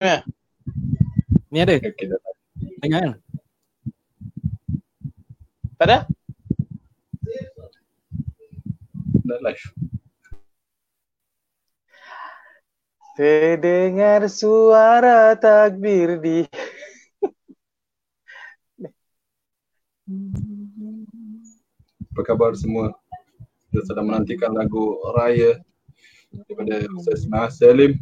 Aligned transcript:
Ya. 0.00 0.24
Ni 1.52 1.60
ada. 1.60 1.76
Okay. 1.76 2.08
Dengar 2.80 3.00
kan? 3.04 3.12
Tak 5.76 5.84
ada? 5.84 5.98
Dah 9.28 9.38
live. 9.44 9.64
Terdengar 13.20 14.24
suara 14.32 15.36
takbir 15.36 16.16
di 16.16 16.48
Apa 22.08 22.20
khabar 22.24 22.56
semua? 22.56 22.96
Kita 23.68 23.84
sedang 23.84 24.08
menantikan 24.08 24.56
lagu 24.56 24.96
Raya 25.12 25.60
daripada 26.32 26.88
Ustaz 26.96 27.28
Ismail 27.28 27.52
Salim. 27.52 27.92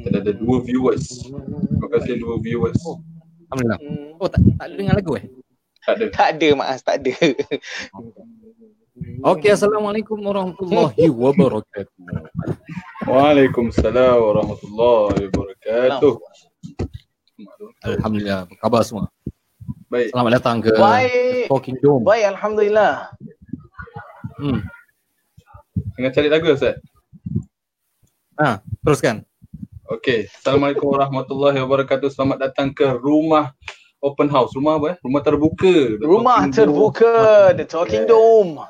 Kita 0.00 0.16
ada 0.20 0.32
dua 0.32 0.56
viewers. 0.64 1.24
Terima 1.28 1.88
kasih 1.92 2.16
dua 2.20 2.40
viewers. 2.40 2.80
Alhamdulillah. 3.50 3.80
Hmm, 3.82 4.20
Oh 4.20 4.28
tak, 4.28 4.40
tak 4.60 4.64
ada 4.68 4.74
dengar 4.76 4.94
lagu 4.96 5.12
eh? 5.16 5.24
Tak 5.80 5.94
ada. 5.96 6.04
Tak 6.12 6.28
ada 6.36 6.48
Mas, 6.54 6.80
tak 6.84 6.94
ada. 7.00 7.14
Okey, 9.24 9.50
Assalamualaikum 9.52 10.20
warahmatullahi 10.20 11.08
wabarakatuh. 11.08 12.04
Waalaikumsalam 13.08 14.16
warahmatullahi 14.20 15.20
wabarakatuh. 15.32 16.14
Alhamdulillah. 17.84 18.44
Apa 18.44 18.54
khabar 18.60 18.82
semua? 18.84 19.06
Baik. 19.88 20.12
Selamat 20.12 20.30
datang 20.36 20.56
ke 20.60 20.70
Baik. 20.76 21.48
Talking 21.48 21.76
Dome. 21.80 22.04
Baik, 22.04 22.24
Alhamdulillah. 22.36 23.08
Hmm. 24.36 24.60
Tengah 25.96 26.10
cari 26.12 26.28
lagu 26.28 26.46
Ustaz? 26.52 26.76
Ha, 28.40 28.60
teruskan. 28.84 29.24
Okey. 29.90 30.30
Assalamualaikum 30.30 30.86
warahmatullahi 30.86 31.58
wabarakatuh. 31.66 32.14
Selamat 32.14 32.46
datang 32.46 32.70
ke 32.70 32.86
rumah 33.02 33.50
open 33.98 34.30
house. 34.30 34.54
Rumah 34.54 34.78
apa 34.78 34.86
eh? 34.94 34.96
Rumah 35.02 35.22
terbuka. 35.26 35.98
The 35.98 36.06
Rumah 36.06 36.46
Dome 36.46 36.54
terbuka, 36.54 37.14
The 37.58 37.66
Talking 37.66 38.06
Dome. 38.06 38.62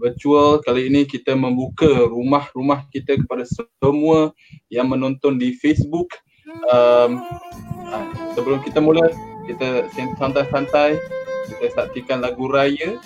Virtual 0.00 0.64
kali 0.64 0.88
ini 0.88 1.04
kita 1.04 1.36
membuka 1.36 2.08
rumah-rumah 2.08 2.88
kita 2.88 3.20
kepada 3.20 3.44
semua 3.44 4.32
yang 4.72 4.88
menonton 4.88 5.36
di 5.36 5.52
Facebook. 5.52 6.08
Um, 6.72 7.20
ah, 7.92 8.32
sebelum 8.32 8.64
kita 8.64 8.80
mula, 8.80 9.04
kita 9.44 9.84
santai-santai 10.16 10.96
kita 11.44 11.76
saksikan 11.76 12.24
lagu 12.24 12.48
raya 12.48 12.96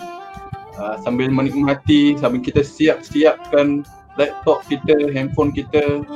uh, 0.78 0.94
sambil 1.02 1.26
menikmati 1.26 2.14
sambil 2.22 2.38
kita 2.38 2.62
siap-siapkan 2.62 3.82
laptop 4.14 4.62
kita, 4.70 5.10
handphone 5.10 5.50
kita 5.50 6.06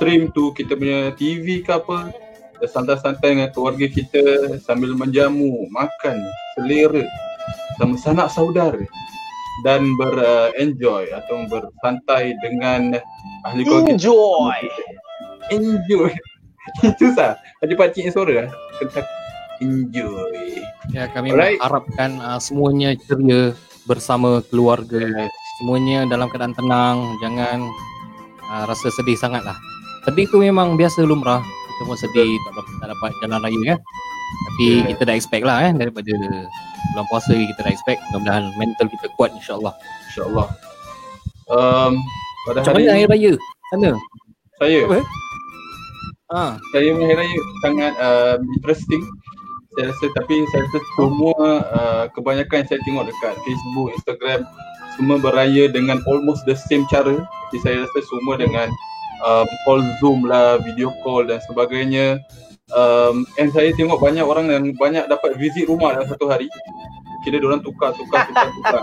stream 0.00 0.32
tu 0.32 0.48
kita 0.56 0.80
punya 0.80 1.12
TV 1.12 1.60
ke 1.60 1.76
apa 1.76 2.08
kita 2.56 2.72
santai-santai 2.72 3.36
dengan 3.36 3.52
keluarga 3.52 3.84
kita 3.84 4.56
sambil 4.64 4.96
menjamu, 4.96 5.68
makan, 5.68 6.24
selera 6.56 7.04
sama 7.76 8.00
sanak 8.00 8.32
saudara 8.32 8.80
dan 9.60 9.84
ber-enjoy 10.00 11.04
atau 11.12 11.44
bersantai 11.52 12.32
dengan 12.40 12.96
ahli 13.44 13.60
keluarga 13.60 13.92
Enjoy. 13.92 14.60
enjoy 15.52 16.12
itu 16.80 17.12
sah 17.12 17.36
ada 17.60 17.72
pakcik 17.76 18.08
yang 18.08 18.14
suara 18.16 18.32
lah 18.48 18.50
Kentang 18.80 19.04
enjoy 19.60 20.64
Ya, 20.96 21.12
kami 21.12 21.36
Alright. 21.36 21.60
mengharapkan 21.60 22.16
uh, 22.24 22.40
semuanya 22.42 22.98
ceria 22.98 23.54
bersama 23.86 24.42
keluarga. 24.50 25.30
Semuanya 25.62 26.02
dalam 26.02 26.26
keadaan 26.26 26.50
tenang, 26.50 27.14
jangan 27.22 27.70
uh, 28.50 28.64
rasa 28.66 28.90
sedih 28.90 29.14
sangatlah. 29.14 29.54
Sedih 30.08 30.26
tu 30.30 30.40
memang 30.40 30.78
biasa 30.80 31.04
lumrah. 31.04 31.40
Kita 31.44 31.82
pun 31.88 31.96
sedih 31.96 32.36
tak 32.48 32.52
dapat, 32.56 32.74
tak 32.80 32.88
dapat 32.92 33.10
jalan 33.24 33.40
raya 33.44 33.60
kan. 33.74 33.78
Tapi 34.30 34.66
Yeah. 34.70 34.86
kita 34.94 35.02
dah 35.10 35.14
expect 35.18 35.42
lah 35.42 35.58
eh 35.66 35.72
daripada 35.74 36.12
bulan 36.94 37.06
puasa 37.10 37.34
kita 37.34 37.60
dah 37.66 37.72
expect. 37.72 37.98
Mudah-mudahan 38.10 38.44
mental 38.56 38.86
kita 38.86 39.06
kuat 39.18 39.34
insyaAllah. 39.34 39.74
insyaallah 40.06 40.46
um, 41.50 41.92
pada 42.46 42.58
Macam 42.62 42.74
hari 42.78 42.86
mana 42.86 42.92
hari 42.94 43.06
raya? 43.10 43.32
Sana? 43.70 43.90
saya 44.60 44.80
Apa? 44.86 44.98
Ha, 46.30 46.42
saya 46.70 46.88
punya 46.94 47.06
hari 47.10 47.16
raya 47.26 47.38
sangat 47.66 47.92
uh, 47.98 48.36
interesting 48.54 49.02
saya 49.70 49.94
rasa 49.94 50.06
tapi 50.18 50.34
saya 50.50 50.66
rasa 50.66 50.78
semua 50.98 51.38
uh, 51.70 52.04
kebanyakan 52.10 52.62
yang 52.62 52.68
saya 52.68 52.80
tengok 52.82 53.04
dekat 53.06 53.34
Facebook, 53.46 53.88
Instagram 53.94 54.40
semua 54.98 55.16
beraya 55.22 55.70
dengan 55.70 56.02
almost 56.10 56.42
the 56.46 56.58
same 56.58 56.82
cara 56.90 57.18
jadi 57.50 57.58
saya 57.62 57.76
rasa 57.86 57.98
semua 58.06 58.34
dengan 58.38 58.68
um, 59.24 59.46
call 59.64 59.80
zoom 60.00 60.24
lah, 60.26 60.56
video 60.60 60.90
call 61.04 61.24
dan 61.26 61.40
sebagainya 61.44 62.20
um, 62.72 63.24
and 63.36 63.50
saya 63.52 63.70
tengok 63.74 63.98
banyak 63.98 64.22
orang 64.24 64.48
yang 64.50 64.64
banyak 64.76 65.04
dapat 65.06 65.36
visit 65.36 65.66
rumah 65.66 65.94
dalam 65.96 66.08
satu 66.08 66.28
hari 66.30 66.46
kira 67.22 67.36
diorang 67.36 67.60
tukar 67.60 67.92
tukar 67.94 68.24
tukar 68.28 68.48
tukar 68.56 68.82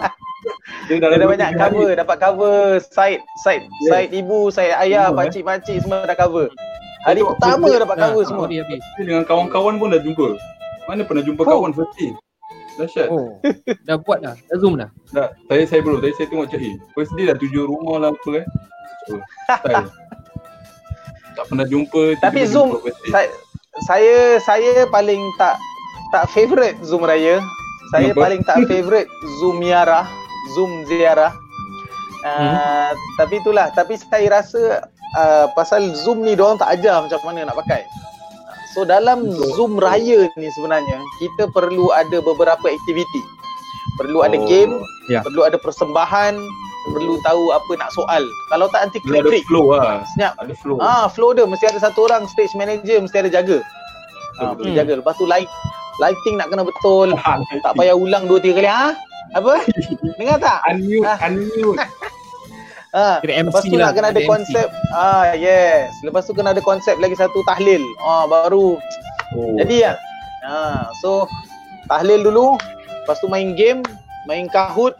dia 0.87 0.95
Dia 1.01 1.09
dah 1.11 1.17
dua, 1.17 1.33
banyak 1.33 1.49
hari, 1.49 1.59
cover, 1.59 1.89
dapat 1.97 2.17
cover 2.21 2.59
side, 2.79 3.19
side, 3.43 3.65
Yes. 3.83 3.89
side 3.91 4.11
ibu, 4.13 4.47
side 4.53 4.71
ayah, 4.79 5.09
Semua, 5.09 5.11
eh. 5.11 5.17
pakcik-pakcik 5.27 5.77
semua 5.83 6.05
dah 6.07 6.15
cover. 6.15 6.47
Hari 7.03 7.19
Betul, 7.19 7.29
pertama 7.35 7.65
betul. 7.67 7.79
dapat 7.83 7.97
cover 7.97 8.23
semua. 8.23 8.45
habis, 8.47 8.59
habis. 8.63 8.81
Dia 8.95 9.03
dengan 9.03 9.23
kawan-kawan 9.25 9.75
pun 9.81 9.87
dah 9.91 9.99
jumpa 9.99 10.27
mana 10.87 11.01
pernah 11.03 11.23
jumpa 11.25 11.41
Oh. 11.43 11.49
kawan 11.51 11.71
first 11.75 11.93
day 11.99 12.11
dahsyat 12.77 13.07
Oh, 13.09 13.41
dah 13.89 13.97
buat 13.99 14.21
dah. 14.21 14.37
Dah 14.37 14.57
zoom 14.61 14.77
dah. 14.79 14.87
Tak, 15.11 15.33
saya 15.49 15.63
saya 15.65 15.81
belum. 15.83 15.99
Tadi 15.99 16.13
saya 16.15 16.27
tengok 16.29 16.45
eh, 16.55 16.77
first 16.93 17.11
day 17.17 17.25
dah 17.27 17.35
tujuh 17.35 17.63
rumah 17.67 17.97
lah 17.99 18.09
apa 18.13 18.29
eh. 18.39 18.45
Oh, 19.07 19.19
pernah 21.47 21.65
jumpa. 21.67 22.19
Tapi 22.21 22.45
Zoom. 22.47 22.79
Saya, 23.09 23.29
saya 23.87 24.17
saya 24.43 24.85
paling 24.91 25.21
tak 25.39 25.55
tak 26.11 26.27
favorite 26.31 26.77
Zoom 26.83 27.03
Raya. 27.03 27.39
Saya 27.91 28.11
Kenapa? 28.11 28.21
paling 28.27 28.41
tak 28.43 28.57
favorite 28.71 29.09
Zoom 29.39 29.63
Ziarah, 29.63 30.05
Zoom 30.55 30.71
Ziarah. 30.87 31.31
Uh, 32.27 32.91
Tapi 33.15 33.39
itulah, 33.39 33.71
tapi 33.71 33.95
saya 33.95 34.41
rasa 34.41 34.83
uh, 35.15 35.47
pasal 35.55 35.95
Zoom 35.95 36.27
ni 36.27 36.35
diorang 36.35 36.59
tak 36.59 36.75
ajar 36.75 36.99
macam 36.99 37.21
mana 37.23 37.47
nak 37.47 37.57
pakai. 37.63 37.87
So 38.75 38.83
dalam. 38.83 39.31
Zoom 39.55 39.79
Raya 39.79 40.27
ni 40.35 40.47
sebenarnya 40.53 40.99
kita 41.17 41.49
perlu 41.55 41.89
ada 41.95 42.19
beberapa 42.19 42.67
aktiviti. 42.67 43.21
Perlu 43.97 44.21
ada 44.21 44.35
Oh, 44.35 44.45
game, 44.45 44.73
Ya. 45.07 45.19
perlu 45.19 45.41
ada 45.41 45.55
persembahan, 45.55 46.37
perlu 46.87 47.17
tahu 47.19 47.49
apa 47.49 47.71
nak 47.75 47.89
soal. 47.91 48.21
Kalau 48.47 48.67
tak 48.67 48.85
nanti 48.85 48.97
Dia 49.01 49.09
ada 49.15 49.25
klik-klik. 49.25 49.43
flow 49.45 49.73
lah. 49.73 50.05
Senyap. 50.07 50.33
Ada 50.37 50.53
flow. 50.55 50.77
Ah, 50.77 51.05
flow 51.07 51.31
dia 51.31 51.43
mesti 51.43 51.65
ada 51.65 51.79
satu 51.81 52.05
orang 52.05 52.23
stage 52.27 52.53
manager 52.53 52.97
mesti 52.99 53.17
ada 53.17 53.31
jaga. 53.31 53.59
Ah, 54.37 54.53
mesti 54.53 54.71
jaga. 54.71 54.93
Lepas 54.95 55.15
tu 55.15 55.25
light 55.25 55.49
lighting 55.97 56.35
nak 56.35 56.47
kena 56.47 56.61
betul. 56.61 57.09
Ah, 57.19 57.35
tak 57.59 57.73
payah 57.73 57.93
ulang 57.93 58.25
dua 58.25 58.37
tiga 58.37 58.55
kali. 58.55 58.69
Ha? 58.69 58.85
Apa? 59.33 59.53
Dengar 60.17 60.37
tak? 60.37 60.59
Unmute, 60.69 61.03
Ah. 61.09 61.17
unmute. 61.25 61.81
Ha. 62.89 63.19
Kira 63.19 63.33
MC 63.35 63.49
Lepas 63.49 63.63
tu 63.63 63.75
lah. 63.75 63.83
nak 63.83 63.93
kena 63.93 64.07
ada 64.09 64.21
MC. 64.21 64.27
konsep. 64.27 64.67
Ah, 64.89 65.33
yes. 65.33 65.91
Lepas 66.01 66.23
tu 66.23 66.31
kena 66.31 66.49
ada 66.51 66.61
konsep 66.61 66.95
lagi 66.97 67.13
satu 67.13 67.41
tahlil. 67.43 67.81
Ah, 67.99 68.23
baru 68.25 68.77
Oh. 69.29 69.51
jadi 69.59 69.75
ya. 69.83 69.93
Ha, 70.41 70.87
so 70.97 71.27
tahlil 71.85 72.23
dulu. 72.23 72.55
Lepas 73.07 73.23
tu 73.23 73.31
main 73.31 73.55
game, 73.55 73.79
main 74.27 74.51
Kahoot. 74.51 74.91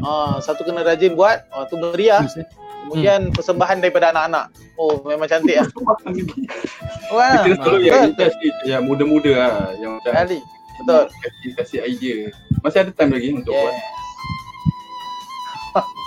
Ah, 0.00 0.40
satu 0.40 0.64
kena 0.64 0.80
rajin 0.80 1.12
buat. 1.12 1.44
Ah, 1.52 1.68
tu 1.68 1.76
meriah. 1.76 2.24
Kemudian 2.88 3.28
persembahan 3.36 3.84
daripada 3.84 4.08
anak-anak. 4.08 4.48
Oh, 4.80 5.04
memang 5.04 5.28
cantik 5.28 5.60
ah. 5.60 5.68
Wah. 7.12 7.44
Kita 7.44 7.60
selalu 7.60 7.78
yang 7.84 7.92
betul. 7.92 8.08
interest 8.16 8.36
yang 8.64 8.82
muda-muda 8.88 9.32
lah. 9.36 9.76
Yang 9.76 9.92
macam 10.00 10.12
Ali. 10.16 10.40
Betul. 10.80 11.04
kasih, 11.12 11.50
kasih 11.60 11.78
idea. 11.84 12.18
Masih 12.64 12.88
ada 12.88 12.90
time 12.96 13.12
lagi 13.12 13.28
untuk 13.36 13.52
buat. 13.52 13.74
Yes. 13.76 13.84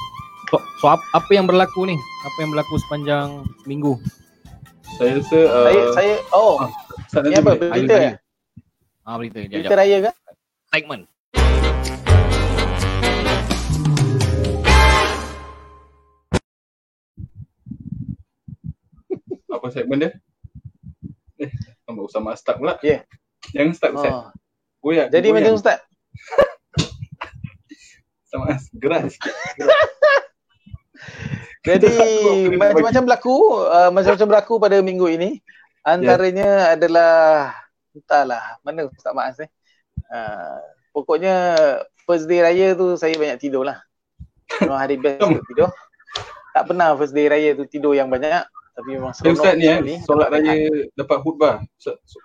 So, 0.54 0.62
so 0.82 0.86
ap- 0.86 1.10
apa 1.18 1.34
yang 1.34 1.50
berlaku 1.50 1.90
ni? 1.90 1.98
Apa 2.30 2.46
yang 2.46 2.54
berlaku 2.54 2.78
sepanjang 2.78 3.42
minggu? 3.66 3.98
Saya 5.02 5.18
rasa 5.18 5.40
uh, 5.50 5.66
Saya 5.66 5.82
saya 5.98 6.16
oh, 6.30 6.62
ah, 6.62 6.70
nanti 7.26 7.42
apa 7.42 7.52
berita 7.58 7.96
ya? 7.98 8.12
Ah 9.02 9.18
berita 9.18 9.42
Berita 9.50 9.74
raya 9.74 9.98
ke? 10.06 10.12
Segment. 10.74 11.06
Apa 19.54 19.70
segmen 19.70 20.02
dia? 20.02 20.18
Eh, 21.38 21.54
tambah 21.86 22.10
Usama 22.10 22.34
start 22.34 22.58
pula. 22.58 22.82
Ya. 22.82 23.06
Jangan 23.54 23.74
start 23.78 23.94
Ustaz. 24.02 24.14
Oh. 24.18 24.34
Goyak. 24.82 25.14
Jadi 25.14 25.30
goyak. 25.30 25.38
macam 25.46 25.54
ustaz. 25.62 25.78
sama 28.34 28.58
gerak 28.74 29.14
sikit. 29.14 29.30
Jadi 31.70 31.94
macam-macam 32.58 33.02
berlaku, 33.06 33.62
uh, 33.70 33.94
macam-macam 33.94 34.26
berlaku 34.26 34.54
pada 34.58 34.82
minggu 34.82 35.06
ini. 35.06 35.38
Antaranya 35.86 36.74
adalah 36.74 37.54
entahlah 37.94 38.58
mana 38.66 38.90
Ustaz 38.90 39.14
Maas 39.14 39.38
ni. 39.38 39.46
Uh, 40.08 40.58
pokoknya 40.92 41.36
first 42.04 42.26
day 42.26 42.40
raya 42.40 42.74
tu 42.74 42.94
saya 42.96 43.16
banyak 43.16 43.40
tidur 43.40 43.66
lah. 43.66 43.82
Memang 44.62 44.80
hari 44.80 44.96
best 44.98 45.24
untuk 45.24 45.46
tidur. 45.48 45.70
Tak 46.54 46.70
pernah 46.70 46.94
first 46.94 47.12
day 47.12 47.26
raya 47.26 47.58
tu 47.58 47.66
tidur 47.66 47.94
yang 47.94 48.08
banyak. 48.08 48.46
Tapi 48.74 48.90
memang 48.90 49.14
seronok 49.14 49.38
Ustaz 49.38 49.54
ni 49.54 49.66
eh, 49.66 49.78
sekali. 49.78 49.96
solat 50.02 50.28
raya 50.34 50.54
dapat 50.94 51.18
khutbah. 51.22 51.56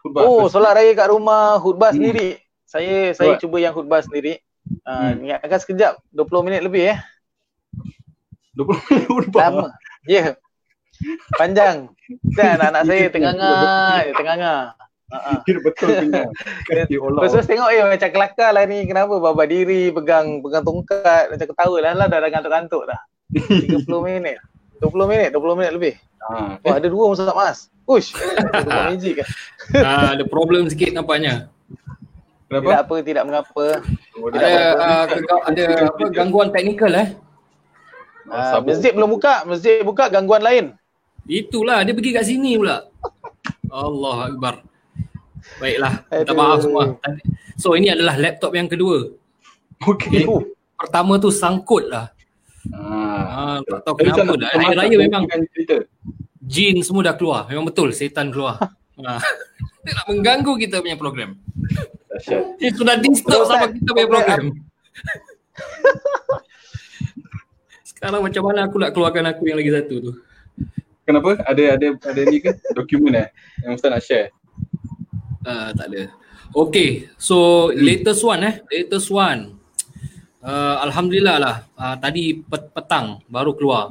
Khutbah. 0.00 0.20
Oh, 0.24 0.48
solat 0.48 0.72
raya 0.76 0.92
kat 0.92 1.08
rumah 1.08 1.60
khutbah 1.60 1.92
Hmm. 1.92 2.00
sendiri. 2.00 2.40
Saya 2.64 3.12
saya 3.12 3.36
Buat. 3.36 3.40
cuba 3.40 3.56
yang 3.60 3.72
khutbah 3.72 4.00
sendiri. 4.00 4.40
Uh, 4.84 5.12
Hmm. 5.16 5.24
ingatkan 5.24 5.60
sekejap 5.60 5.92
20 6.12 6.44
minit 6.44 6.60
lebih 6.60 6.92
eh. 6.92 6.98
20 8.56 8.80
minit 8.88 9.06
khutbah. 9.08 9.42
Lama. 9.48 9.66
Ya. 10.04 10.12
Yeah. 10.12 10.28
Panjang. 11.36 11.76
Dan 12.34 12.58
anak-anak 12.58 12.82
saya 12.84 13.06
tengah-ngah, 13.12 13.96
tengah-ngah. 14.16 14.60
Kira 15.44 15.60
betul 15.66 15.88
Allah. 15.88 16.28
Lepas 17.16 17.30
tu 17.32 17.40
tengok 17.48 17.68
eh 17.72 17.80
macam 17.80 18.08
kelakar 18.12 18.50
lah 18.52 18.64
ni 18.68 18.84
kenapa 18.84 19.16
baba 19.16 19.44
diri 19.48 19.88
pegang 19.88 20.44
pegang 20.44 20.64
tongkat 20.64 21.32
macam 21.32 21.46
ketawa 21.48 21.76
lah 21.80 21.92
lah 21.96 22.06
dah 22.12 22.18
dah 22.20 22.28
ngantuk-ngantuk 22.28 22.82
dah. 22.84 23.00
30 23.32 23.88
minit. 24.04 24.36
20 24.78 25.10
minit, 25.10 25.30
20 25.34 25.58
minit 25.58 25.72
lebih. 25.74 25.94
Ha, 26.22 26.60
Wah, 26.62 26.74
ada 26.78 26.86
dua 26.86 27.10
Ustaz 27.10 27.32
Mas. 27.34 27.58
Ush. 27.88 28.14
Ada 28.52 28.68
magic 28.92 29.24
kan. 29.24 29.28
Ah, 29.80 30.08
ada 30.14 30.24
problem 30.28 30.68
sikit 30.68 30.92
nampaknya. 30.92 31.48
kenapa? 32.46 32.62
Tidak 32.68 32.80
apa, 32.84 32.94
tidak 33.02 33.24
mengapa. 33.26 33.66
Oh, 34.20 34.28
Ada 34.28 34.46
uh, 34.76 35.04
kega- 35.08 35.44
ada 35.48 35.64
apa 35.88 36.04
gangguan 36.12 36.48
teknikal 36.52 36.92
eh. 36.94 37.08
Uh, 38.28 38.60
masjid 38.60 38.92
belum 38.92 39.08
buka, 39.08 39.48
masjid 39.48 39.80
buka 39.80 40.12
gangguan 40.12 40.44
lain. 40.44 40.76
Itulah 41.24 41.80
dia 41.82 41.96
pergi 41.96 42.12
kat 42.12 42.24
sini 42.28 42.60
pula. 42.60 42.84
Allah 43.72 44.30
Akbar. 44.30 44.67
Baiklah, 45.56 46.04
minta 46.12 46.32
maaf 46.36 46.60
semua. 46.60 46.84
So 47.56 47.74
ini 47.74 47.88
adalah 47.90 48.20
laptop 48.20 48.52
yang 48.52 48.68
kedua. 48.68 49.08
Okey. 49.88 50.28
Uh, 50.28 50.44
Pertama 50.78 51.18
tu 51.18 51.32
sangkut 51.34 51.90
lah. 51.90 52.12
Ha. 52.70 52.78
Ah, 52.78 53.58
tak 53.64 53.80
tahu 53.82 53.94
kenapa 53.98 54.36
dah. 54.36 54.50
Hari 54.54 54.76
raya 54.76 54.96
memang 55.00 55.24
cerita. 55.54 55.82
jin 56.44 56.80
semua 56.84 57.02
dah 57.02 57.14
keluar. 57.18 57.48
Memang 57.50 57.66
betul 57.66 57.90
setan 57.94 58.30
keluar. 58.30 58.58
Ah. 58.98 59.22
Dia 59.86 59.94
nak 59.94 60.10
mengganggu 60.10 60.58
kita 60.58 60.82
punya 60.82 60.98
program. 60.98 61.38
Dia 62.58 62.74
sudah 62.74 62.98
disturb 62.98 63.46
sama 63.46 63.70
kita 63.70 63.94
punya 63.94 64.10
program. 64.10 64.44
Sekarang 67.86 68.26
macam 68.26 68.42
mana 68.42 68.66
aku 68.66 68.76
nak 68.82 68.90
keluarkan 68.90 69.30
aku 69.30 69.46
yang 69.46 69.62
lagi 69.62 69.70
satu 69.70 69.94
tu? 70.02 70.12
Kenapa? 71.06 71.38
Ada 71.46 71.78
ada 71.78 71.86
ada 71.94 72.20
ni 72.26 72.42
ke? 72.42 72.58
Dokumen 72.74 73.22
eh 73.22 73.30
yang 73.62 73.78
Ustaz 73.78 73.90
nak 73.94 74.02
share. 74.02 74.34
Uh, 75.48 75.72
tak 75.72 75.86
ada. 75.88 76.02
Okay, 76.52 77.08
so 77.16 77.68
latest 77.72 78.20
one 78.20 78.40
eh, 78.44 78.54
latest 78.68 79.08
one. 79.08 79.56
Uh, 80.44 80.76
Alhamdulillah 80.84 81.36
lah, 81.40 81.56
uh, 81.76 81.96
tadi 81.96 82.44
pet- 82.44 82.68
petang 82.76 83.24
baru 83.32 83.56
keluar. 83.56 83.88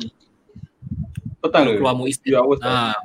Petang 1.42 1.66
ke? 1.66 1.82
Keluar 1.82 1.98
hours 1.98 2.60
uh, 2.62 2.98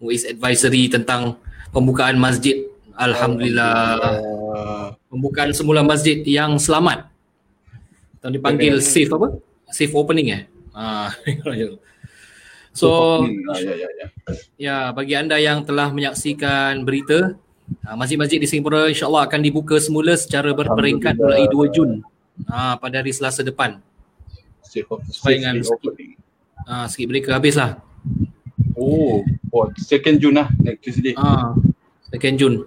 MUIS 0.00 0.24
advisory 0.28 0.88
tentang 0.92 1.40
pembukaan 1.72 2.16
masjid. 2.20 2.68
Alhamdulillah. 2.96 3.80
Uh, 4.00 4.86
Pembukaan 5.10 5.50
semula 5.50 5.82
masjid 5.82 6.20
yang 6.22 6.60
selamat. 6.60 7.08
Atau 8.20 8.30
dipanggil 8.30 8.78
Okay. 8.78 8.84
safe 8.84 9.10
apa? 9.10 9.28
Safe 9.72 9.92
opening 9.96 10.28
eh? 10.36 10.42
Ah, 10.70 11.10
so, 12.76 12.88
hmm, 13.26 13.50
ah, 13.50 13.58
ya 13.58 13.74
ya 13.74 13.88
ya. 13.90 14.06
Ya, 14.54 14.76
bagi 14.94 15.18
anda 15.18 15.40
yang 15.40 15.66
telah 15.66 15.90
menyaksikan 15.90 16.86
berita, 16.86 17.34
ah, 17.34 17.49
masjid-masjid 17.98 18.38
di 18.38 18.46
Singapura 18.46 18.86
insyaAllah 18.86 19.26
akan 19.26 19.40
dibuka 19.42 19.76
semula 19.82 20.14
secara 20.14 20.54
berperingkat 20.54 21.18
mulai 21.18 21.46
2 21.50 21.74
Jun 21.74 21.90
ah, 22.46 22.78
pada 22.78 23.02
hari 23.02 23.10
Selasa 23.10 23.42
depan. 23.42 23.82
Sesuai 24.62 25.42
dengan 25.42 25.58
safe 25.58 25.66
sikit. 25.66 25.90
opening. 25.90 26.12
Ah, 26.68 26.86
sikit 26.86 27.06
mereka 27.10 27.28
habislah. 27.34 27.82
Oh, 28.78 29.26
oh, 29.50 29.66
second 29.74 30.22
Jun 30.22 30.38
lah 30.38 30.48
next 30.62 30.86
Tuesday. 30.86 31.18
Ah, 31.18 31.50
2 32.14 32.38
Jun. 32.38 32.62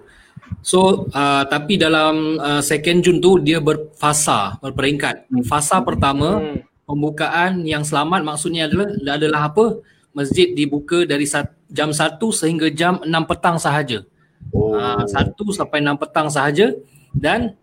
So, 0.60 1.08
ah, 1.16 1.48
tapi 1.48 1.80
dalam 1.80 2.38
ah, 2.44 2.60
2 2.60 3.00
Jun 3.00 3.24
tu 3.24 3.40
dia 3.40 3.64
berfasa, 3.64 4.60
berperingkat. 4.60 5.32
Fasa 5.48 5.80
pertama, 5.80 6.44
hmm. 6.44 6.84
pembukaan 6.84 7.64
yang 7.64 7.88
selamat 7.88 8.28
maksudnya 8.28 8.68
adalah 8.68 8.88
adalah 9.16 9.42
apa? 9.48 9.66
Masjid 10.14 10.52
dibuka 10.52 11.08
dari 11.08 11.26
sat- 11.26 11.56
jam 11.72 11.90
1 11.90 12.22
sehingga 12.36 12.68
jam 12.70 13.02
6 13.02 13.10
petang 13.26 13.58
sahaja. 13.58 14.06
Oh, 14.54 14.78
uh, 14.78 15.02
1 15.02 15.34
sampai 15.58 15.82
6 15.82 15.98
petang 15.98 16.30
sahaja 16.30 16.78
dan 17.10 17.58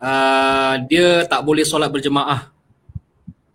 uh, 0.00 0.80
dia 0.88 1.28
tak 1.28 1.44
boleh 1.44 1.62
solat 1.62 1.92
berjemaah. 1.92 2.48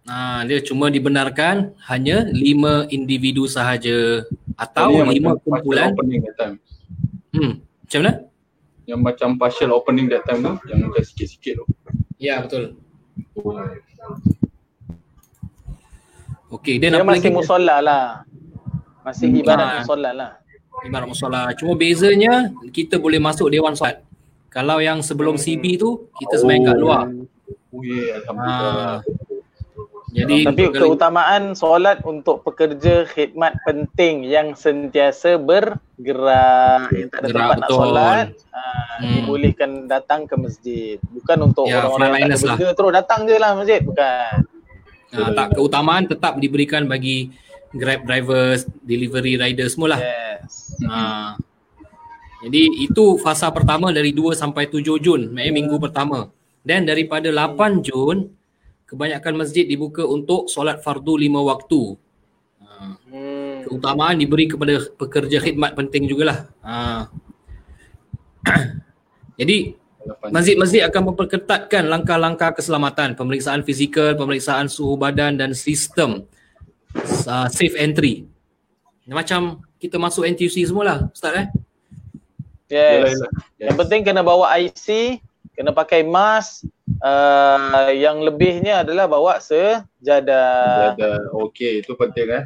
Uh, 0.08 0.40
dia 0.48 0.64
cuma 0.64 0.88
dibenarkan 0.88 1.74
hanya 1.90 2.24
5 2.30 2.94
individu 2.94 3.44
sahaja 3.50 4.24
atau 4.56 4.88
Ini 4.94 4.98
yang 5.04 5.10
5 5.10 5.12
macam 5.12 5.26
partial 5.26 5.52
kumpulan. 5.58 5.90
Opening 5.92 6.22
that 6.24 6.36
time. 6.38 6.56
Hmm. 7.34 7.54
Macam 7.84 8.00
mana? 8.00 8.14
Yang 8.88 9.00
macam 9.04 9.30
partial 9.36 9.70
opening 9.76 10.08
that 10.08 10.24
time 10.24 10.40
tu, 10.40 10.54
yang 10.72 10.80
macam 10.88 11.04
sikit-sikit 11.04 11.54
tu. 11.60 11.66
Ya, 12.16 12.40
betul. 12.40 12.80
Oh. 13.36 13.60
Okey, 16.56 16.80
dia 16.80 16.88
Dia 16.88 17.04
nak 17.04 17.12
masih 17.12 17.34
musola 17.34 17.84
lah. 17.84 18.06
Masih 19.04 19.28
Hmm. 19.28 19.40
ibarat 19.44 19.68
Ah. 19.68 19.76
musola 19.84 20.10
lah. 20.16 20.32
Ibarat 20.84 21.08
musola. 21.08 21.50
Cuma 21.54 21.74
bezanya 21.74 22.34
kita 22.70 22.98
boleh 22.98 23.18
masuk 23.18 23.50
dewan 23.50 23.74
solat. 23.74 24.04
Kalau 24.48 24.78
yang 24.78 25.00
sebelum 25.00 25.36
Hmm. 25.36 25.44
CB 25.44 25.64
tu 25.76 25.90
kita 26.16 26.36
sembahyang 26.36 26.66
kat 26.68 26.78
luar. 26.78 27.06
Oh, 27.70 27.82
yeah, 27.82 28.20
Alhamdulillah. 28.20 28.96
Ah. 28.96 29.00
Jadi 30.10 30.38
Tapi 30.42 30.62
untuk 30.64 30.72
kali- 30.72 30.82
keutamaan 30.88 31.44
solat 31.54 31.98
untuk 32.02 32.42
pekerja 32.42 33.06
khidmat 33.06 33.54
penting 33.62 34.26
yang 34.26 34.56
sentiasa 34.56 35.38
bergerak, 35.38 36.90
yang 36.90 37.08
tak 37.08 37.20
ada 37.20 37.28
Gerak, 37.28 37.38
tempat 37.38 37.58
nak 37.58 37.68
betul. 37.68 37.78
solat, 37.78 38.28
ah, 38.50 38.98
Hmm. 38.98 39.14
dibolehkan 39.14 39.70
datang 39.86 40.26
ke 40.26 40.34
masjid. 40.34 40.98
Bukan 41.04 41.38
untuk 41.44 41.68
Ya, 41.68 41.84
orang-orang 41.84 42.10
yang 42.24 42.30
tak 42.32 42.56
kerja 42.56 42.68
terus 42.72 42.92
datang 42.96 43.20
je 43.24 43.36
lah 43.36 43.52
masjid, 43.54 43.80
bukan. 43.80 44.34
uh, 45.10 45.32
tak 45.32 45.48
keutamaan 45.54 46.04
tetap 46.04 46.34
diberikan 46.36 46.84
bagi 46.84 47.30
Grab 47.76 48.08
drivers, 48.08 48.64
delivery 48.80 49.36
rider 49.36 49.68
semualah. 49.68 50.00
Yes. 50.00 50.72
Ha. 50.88 51.36
Jadi 52.48 52.88
itu 52.88 53.18
fasa 53.20 53.50
pertama 53.52 53.92
dari 53.92 54.16
2 54.16 54.38
sampai 54.38 54.70
7 54.70 55.02
Jun, 55.02 55.34
maknanya 55.34 55.54
minggu 55.54 55.76
pertama. 55.82 56.32
Dan 56.64 56.88
daripada 56.88 57.28
8 57.28 57.84
Jun, 57.84 58.32
kebanyakan 58.88 59.34
masjid 59.44 59.68
dibuka 59.68 60.08
untuk 60.08 60.48
solat 60.48 60.80
fardu 60.80 61.20
lima 61.20 61.44
waktu. 61.44 62.00
Ha. 62.64 62.72
Hmm. 63.12 63.58
Keutamaan 63.68 64.16
diberi 64.16 64.48
kepada 64.48 64.80
pekerja 64.96 65.44
khidmat 65.44 65.76
penting 65.76 66.08
jugalah. 66.08 66.48
Ha. 66.64 67.12
Jadi 69.40 69.76
masjid-masjid 70.32 70.88
akan 70.88 71.12
memperketatkan 71.12 71.84
langkah-langkah 71.84 72.56
keselamatan, 72.56 73.20
pemeriksaan 73.20 73.68
fizikal, 73.68 74.16
pemeriksaan 74.16 74.72
suhu 74.72 74.96
badan 74.96 75.36
dan 75.36 75.52
sistem 75.52 76.24
uh, 77.28 77.48
safe 77.52 77.76
entry. 77.78 78.26
Macam 79.08 79.64
kita 79.80 79.96
masuk 79.96 80.28
NTUC 80.28 80.68
semualah, 80.68 81.08
Ustaz 81.14 81.34
eh? 81.36 81.48
Yalah, 82.68 83.08
Yes. 83.08 83.16
yalah. 83.16 83.32
Yang 83.64 83.78
penting 83.80 84.02
kena 84.04 84.22
bawa 84.26 84.46
IC, 84.60 85.20
kena 85.56 85.72
pakai 85.72 86.04
mask, 86.04 86.68
uh, 87.00 87.92
yang 87.96 88.20
lebihnya 88.20 88.84
adalah 88.84 89.08
bawa 89.08 89.40
sejadah. 89.40 90.96
Sejadah. 91.00 91.18
Okey, 91.48 91.86
itu 91.86 91.96
penting 91.96 92.28
eh. 92.28 92.46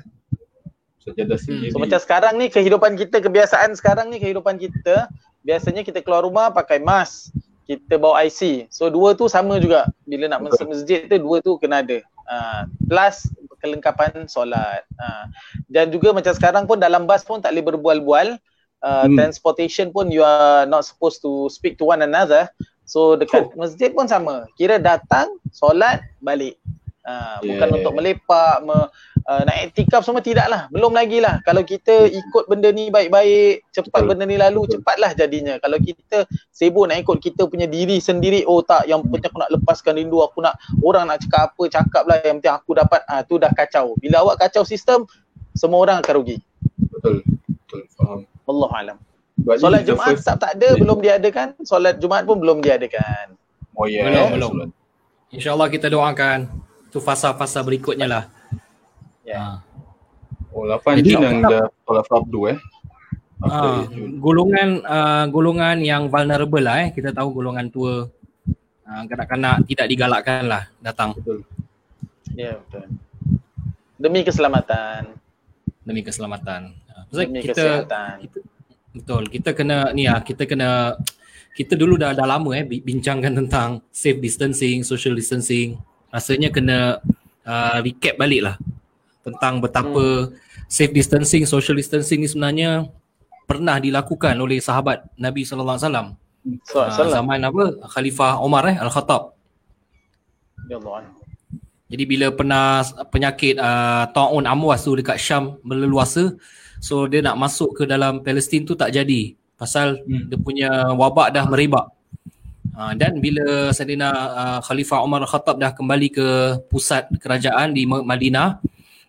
Sejadah 1.01 1.37
sendiri. 1.41 1.73
So 1.73 1.81
macam 1.81 1.97
sekarang 1.97 2.37
ni 2.37 2.53
kehidupan 2.53 2.93
kita, 2.93 3.17
kebiasaan 3.25 3.73
sekarang 3.73 4.13
ni 4.13 4.21
kehidupan 4.21 4.61
kita, 4.61 5.09
biasanya 5.41 5.81
kita 5.81 6.05
keluar 6.05 6.21
rumah 6.21 6.53
pakai 6.53 6.77
mask, 6.77 7.33
kita 7.65 7.97
bawa 7.97 8.21
IC. 8.21 8.69
So 8.69 8.93
dua 8.93 9.17
tu 9.17 9.25
sama 9.25 9.57
juga. 9.57 9.89
Bila 10.05 10.29
nak 10.29 10.45
masuk 10.45 10.69
masjid 10.69 11.09
tu 11.09 11.17
dua 11.17 11.41
tu 11.41 11.57
kena 11.57 11.81
ada. 11.81 12.05
Uh, 12.29 12.61
plus 12.85 13.25
kelengkapan 13.61 14.25
solat. 14.25 14.83
Uh, 14.97 15.29
dan 15.69 15.93
juga 15.93 16.11
macam 16.11 16.33
sekarang 16.33 16.65
pun 16.65 16.81
dalam 16.81 17.05
bas 17.05 17.21
pun 17.21 17.39
tak 17.39 17.53
boleh 17.53 17.65
berbual-bual. 17.73 18.41
Uh, 18.81 19.05
Hmm. 19.05 19.13
Transportation 19.13 19.93
pun 19.93 20.09
you 20.09 20.25
are 20.25 20.65
not 20.65 20.81
supposed 20.81 21.21
to 21.21 21.45
speak 21.53 21.77
to 21.77 21.85
one 21.85 22.01
another. 22.01 22.49
So 22.81 23.13
dekat 23.13 23.53
masjid 23.53 23.93
pun 23.93 24.09
sama. 24.09 24.49
Kira 24.57 24.81
datang, 24.81 25.37
solat, 25.53 26.01
balik. 26.17 26.57
Uh, 27.05 27.37
bukan 27.45 27.67
Yeah. 27.69 27.77
untuk 27.77 27.93
melepak, 27.97 28.55
me, 28.65 28.77
uh, 29.27 29.41
nak 29.45 29.55
iktikaf 29.69 30.01
semua 30.05 30.21
tidak 30.23 30.47
lah. 30.47 30.65
Belum 30.69 30.93
lagi 30.93 31.21
lah. 31.21 31.41
Kalau 31.45 31.61
kita 31.61 32.07
ikut 32.09 32.49
benda 32.49 32.69
ni 32.73 32.89
baik-baik, 32.89 33.67
cepat 33.73 34.01
Betul. 34.01 34.09
benda 34.13 34.23
ni 34.25 34.37
lalu, 34.39 34.61
Betul. 34.65 34.73
cepatlah 34.81 35.11
jadinya. 35.13 35.53
Kalau 35.59 35.77
kita 35.81 36.17
sibuk 36.53 36.85
nak 36.89 37.01
ikut 37.01 37.17
kita 37.21 37.45
punya 37.45 37.65
diri 37.65 37.97
sendiri, 38.01 38.45
oh 38.45 38.61
tak, 38.63 38.87
yang 38.89 39.03
penting 39.05 39.29
aku 39.29 39.39
nak 39.41 39.51
lepaskan 39.51 39.93
rindu, 39.97 40.21
aku 40.21 40.41
nak 40.41 40.55
orang 40.81 41.09
nak 41.09 41.21
cakap 41.21 41.53
apa, 41.53 41.63
cakap 41.69 42.03
lah 42.07 42.17
yang 42.23 42.41
penting 42.41 42.55
aku 42.55 42.71
dapat, 42.77 43.01
ah 43.05 43.21
tu 43.25 43.35
dah 43.37 43.51
kacau. 43.53 43.97
Bila 43.99 44.23
awak 44.25 44.41
kacau 44.47 44.65
sistem, 44.65 45.05
semua 45.53 45.83
orang 45.83 45.99
akan 45.99 46.13
rugi. 46.21 46.37
Betul. 46.89 47.25
Betul. 47.25 47.81
Faham. 47.97 48.23
Allah 48.47 48.69
alam. 48.77 48.97
Solat 49.57 49.81
Jumaat 49.87 50.17
first- 50.17 50.27
tak, 50.27 50.37
tak 50.37 50.51
ada, 50.59 50.77
belum 50.77 51.01
diadakan. 51.01 51.47
Solat 51.65 51.97
Jumaat 51.97 52.29
pun 52.29 52.37
belum 52.37 52.61
diadakan. 52.61 53.33
Oh 53.73 53.89
ya. 53.89 54.05
Belum, 54.05 54.27
Yeah. 54.27 54.29
belum. 54.37 54.53
InsyaAllah 55.31 55.69
kita 55.71 55.87
doakan 55.87 56.51
tu 56.91 56.99
fasa-fasa 56.99 57.63
berikutnya 57.63 58.05
lah. 58.05 58.23
Ya. 59.21 59.37
Ha. 59.37 59.55
Oh 60.51 60.67
8 60.67 60.99
Jadi, 60.99 61.15
Jun 61.15 61.21
yang 61.23 61.37
dah 61.41 61.65
solat 61.85 62.05
fardu 62.09 62.41
eh. 62.51 62.57
After 63.41 63.69
Ah, 63.69 63.81
8 63.87 63.93
Jun. 63.93 64.09
golongan 64.19 64.69
uh, 64.83 65.25
golongan 65.29 65.77
yang 65.81 66.09
vulnerable 66.09 66.61
lah 66.61 66.83
eh. 66.83 66.89
Kita 66.91 67.13
tahu 67.13 67.31
golongan 67.31 67.71
tua 67.71 68.05
uh, 68.83 69.03
kanak-kanak 69.07 69.63
tidak 69.65 69.87
digalakkan 69.87 70.45
lah 70.45 70.63
datang 70.77 71.15
Betul. 71.15 71.45
Ya 72.33 72.55
betul. 72.57 72.87
Demi 73.95 74.23
keselamatan, 74.23 75.13
demi 75.83 76.01
keselamatan. 76.01 76.73
Uh, 76.89 77.03
demi 77.27 77.43
kita 77.43 77.85
kesihatan. 77.85 78.15
kita 78.25 78.37
betul 78.91 79.23
kita 79.31 79.49
kena 79.55 79.95
ni 79.95 80.03
ah 80.03 80.19
kita 80.19 80.43
kena 80.43 80.99
kita 81.55 81.79
dulu 81.79 81.95
dah 81.95 82.11
dah 82.11 82.27
lama 82.27 82.51
eh 82.55 82.63
bi- 82.63 82.79
bincangkan 82.79 83.31
tentang 83.35 83.79
safe 83.91 84.19
distancing, 84.19 84.83
social 84.83 85.15
distancing. 85.15 85.79
Rasanya 86.11 86.51
kena 86.51 86.99
uh, 87.43 87.77
recap 87.79 88.19
balik 88.19 88.43
lah 88.43 88.55
tentang 89.21 89.61
betapa 89.61 90.33
safe 90.65 90.93
distancing, 90.93 91.45
social 91.45 91.77
distancing 91.77 92.21
ni 92.21 92.27
sebenarnya 92.29 92.89
pernah 93.45 93.77
dilakukan 93.77 94.33
oleh 94.39 94.57
sahabat 94.63 95.03
Nabi 95.19 95.43
sallallahu 95.43 95.77
alaihi 95.77 95.87
wasallam. 95.87 96.07
Ah, 96.73 96.89
salam. 96.89 97.13
zaman 97.21 97.39
apa 97.45 97.63
Khalifah 97.85 98.41
Omar 98.41 98.65
eh 98.73 98.77
Al-Khattab. 98.81 99.37
Ya 100.65 100.81
Allah. 100.81 101.05
Jadi 101.91 102.03
bila 102.07 102.31
pernah 102.31 102.81
penyakit 103.11 103.59
uh, 103.59 104.07
taun 104.15 104.47
amwas 104.47 104.87
tu 104.87 104.95
dekat 104.95 105.19
Syam 105.19 105.59
meleluasa 105.61 106.33
so 106.79 107.03
dia 107.05 107.19
nak 107.19 107.35
masuk 107.35 107.75
ke 107.75 107.83
dalam 107.83 108.23
Palestin 108.23 108.63
tu 108.63 108.73
tak 108.79 108.95
jadi 108.95 109.35
pasal 109.59 109.99
Hmm. 110.07 110.31
dia 110.31 110.39
punya 110.39 110.69
wabak 110.97 111.35
dah 111.35 111.45
merebak. 111.45 111.91
Uh, 112.71 112.95
dan 112.95 113.19
bila 113.19 113.69
Saidina 113.75 114.09
uh, 114.09 114.59
Khalifah 114.63 115.03
Umar 115.03 115.21
Al-Khattab 115.27 115.59
dah 115.59 115.75
kembali 115.75 116.07
ke 116.09 116.27
pusat 116.71 117.11
kerajaan 117.19 117.75
di 117.75 117.83
Ma- 117.83 118.01
Madinah 118.01 118.63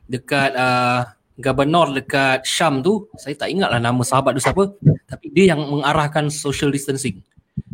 dekat 0.07 0.51
uh, 0.55 1.07
gubernur 1.39 1.91
dekat 1.97 2.45
Syam 2.45 2.85
tu 2.85 3.09
saya 3.17 3.35
tak 3.35 3.49
ingatlah 3.51 3.81
nama 3.81 4.03
sahabat 4.05 4.37
tu 4.37 4.43
siapa 4.45 4.75
tapi 5.09 5.33
dia 5.33 5.53
yang 5.57 5.65
mengarahkan 5.67 6.29
social 6.29 6.71
distancing. 6.71 7.21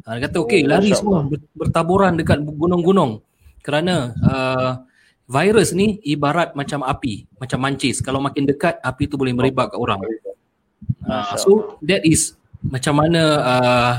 Uh, 0.07 0.17
dia 0.19 0.31
kata 0.31 0.37
okey 0.43 0.63
Oh, 0.67 0.69
lari 0.73 0.91
semua 0.95 1.23
ber- 1.27 1.47
bertaburan 1.55 2.17
dekat 2.19 2.41
gunung-gunung 2.43 3.23
kerana 3.63 4.17
uh, 4.25 4.71
virus 5.29 5.77
ni 5.77 6.01
ibarat 6.09 6.57
macam 6.57 6.81
api, 6.81 7.29
macam 7.37 7.61
mancis. 7.61 8.01
Kalau 8.01 8.19
makin 8.19 8.49
dekat 8.49 8.81
api 8.81 9.05
tu 9.05 9.21
boleh 9.21 9.37
merebak 9.37 9.77
kat 9.77 9.79
orang. 9.79 10.01
Uh, 11.05 11.37
so 11.37 11.77
that 11.85 12.01
is 12.05 12.39
macam 12.65 12.97
mana 12.97 13.23
uh, 13.45 13.93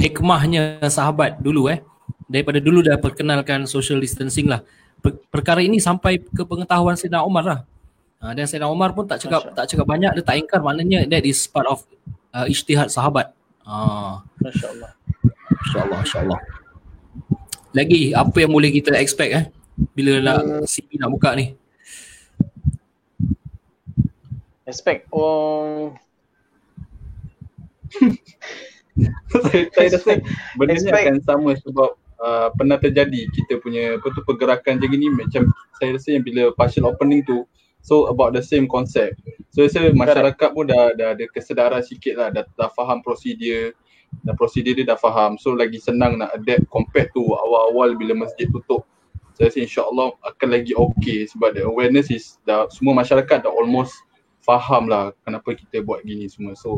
hikmahnya 0.00 0.80
sahabat 0.88 1.38
dulu 1.44 1.68
eh 1.68 1.84
daripada 2.30 2.62
dulu 2.62 2.80
dah 2.80 2.96
perkenalkan 2.96 3.68
social 3.68 4.00
distancing 4.00 4.48
lah. 4.48 4.64
Per- 5.00 5.20
perkara 5.32 5.60
ini 5.64 5.80
sampai 5.80 6.20
ke 6.20 6.42
pengetahuan 6.44 6.94
Sayyidina 6.94 7.24
Umar 7.24 7.44
lah. 7.44 7.60
Uh, 8.20 8.32
dan 8.36 8.44
Sayyidina 8.44 8.68
Umar 8.68 8.92
pun 8.92 9.08
tak 9.08 9.20
cakap 9.24 9.48
Masya 9.48 9.56
tak 9.56 9.64
cakap 9.72 9.86
banyak 9.88 10.12
dia 10.12 10.24
tak 10.24 10.36
ingkar 10.36 10.60
maknanya 10.60 11.08
that 11.08 11.24
is 11.24 11.40
part 11.48 11.64
of 11.64 11.80
uh, 12.36 12.44
ijtihad 12.44 12.92
sahabat. 12.92 13.32
Ah, 13.64 14.20
Masya 14.40 14.66
Allah. 14.76 14.90
insya-Allah 15.60 15.98
insya-Allah. 16.04 16.40
Lagi 17.70 18.10
apa 18.12 18.36
yang 18.40 18.52
boleh 18.52 18.68
kita 18.68 18.92
expect 18.98 19.30
eh 19.32 19.44
bila 19.96 20.20
nak 20.20 20.68
CV 20.68 21.00
nak 21.00 21.08
buka 21.08 21.32
ni? 21.32 21.56
Respect. 24.68 25.08
Oh, 25.10 25.90
saya, 29.50 29.62
saya 29.74 29.88
rasa 29.98 30.12
benda 30.54 30.72
ni 30.74 30.78
Expect- 30.78 31.06
akan 31.06 31.16
sama 31.26 31.50
sebab 31.58 31.90
uh, 32.20 32.48
pernah 32.54 32.76
terjadi 32.76 33.26
kita 33.32 33.58
punya 33.58 33.96
apa 33.96 34.06
tu 34.12 34.20
pergerakan 34.22 34.78
macam 34.78 34.96
ni 34.96 35.08
macam 35.08 35.42
saya 35.80 35.96
rasa 35.96 36.14
yang 36.14 36.24
bila 36.24 36.52
partial 36.54 36.86
opening 36.86 37.24
tu 37.24 37.48
so 37.80 38.06
about 38.12 38.36
the 38.36 38.44
same 38.44 38.68
concept. 38.68 39.16
So 39.50 39.64
saya 39.66 39.90
rasa 39.90 39.96
masyarakat 39.96 40.48
pun 40.52 40.68
dah 40.68 40.92
dah 40.94 41.16
ada 41.16 41.24
kesedaran 41.32 41.80
sikit 41.80 42.14
lah 42.20 42.28
dah, 42.28 42.44
dah 42.54 42.70
faham 42.76 43.00
prosedur 43.00 43.72
dan 44.26 44.34
prosedur 44.36 44.76
dia 44.76 44.84
dah 44.84 44.98
faham 45.00 45.40
so 45.40 45.54
lagi 45.56 45.80
senang 45.80 46.20
nak 46.20 46.34
adapt 46.36 46.66
compared 46.68 47.08
to 47.16 47.22
awal-awal 47.24 47.96
bila 47.96 48.28
masjid 48.28 48.46
tutup. 48.52 48.84
Saya 49.34 49.48
rasa 49.48 49.64
insyaAllah 49.64 50.12
akan 50.20 50.48
lagi 50.52 50.76
okay 50.76 51.24
sebab 51.24 51.56
the 51.56 51.64
awareness 51.64 52.12
is 52.12 52.36
dah 52.44 52.68
semua 52.68 52.92
masyarakat 52.92 53.40
dah 53.40 53.52
almost 53.52 53.96
faham 54.44 54.88
lah 54.88 55.16
kenapa 55.24 55.56
kita 55.56 55.80
buat 55.80 56.04
gini 56.04 56.28
semua 56.28 56.52
so 56.56 56.76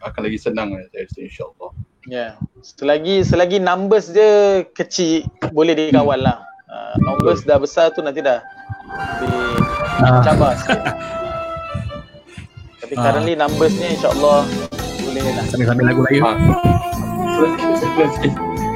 akan 0.00 0.20
lagi 0.30 0.38
senang 0.40 0.72
lah 0.72 0.80
saya 0.88 1.04
rasa 1.04 1.18
insyaAllah. 1.20 1.72
Ya. 2.06 2.38
Selagi 2.62 3.26
selagi 3.26 3.58
numbers 3.58 4.14
dia 4.14 4.62
kecil 4.70 5.26
boleh 5.50 5.74
dikawal 5.74 6.22
lah. 6.22 6.46
Uh, 6.68 6.94
numbers 7.02 7.42
dah 7.42 7.58
besar 7.58 7.90
tu 7.90 8.04
nanti 8.04 8.22
dah 8.22 8.38
dicabar 9.98 10.54
sikit. 10.54 10.78
Tapi 12.84 12.94
Ah. 12.94 13.02
currently 13.10 13.34
numbers 13.34 13.74
ni 13.76 13.98
insyaAllah 13.98 14.46
boleh 15.02 15.22
lah. 15.26 15.44
Sambil-sambil 15.50 15.84
lagu 15.90 16.00
raya. 16.06 16.22
Ah. 16.22 16.36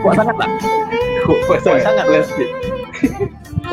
Kuat 0.02 0.18
sangat 0.18 0.34
tak? 0.34 0.50
Kuat 1.46 1.60
sangat. 1.62 1.82
sangat. 1.86 2.04
Pelan 2.10 2.24
sikit. 2.26 2.50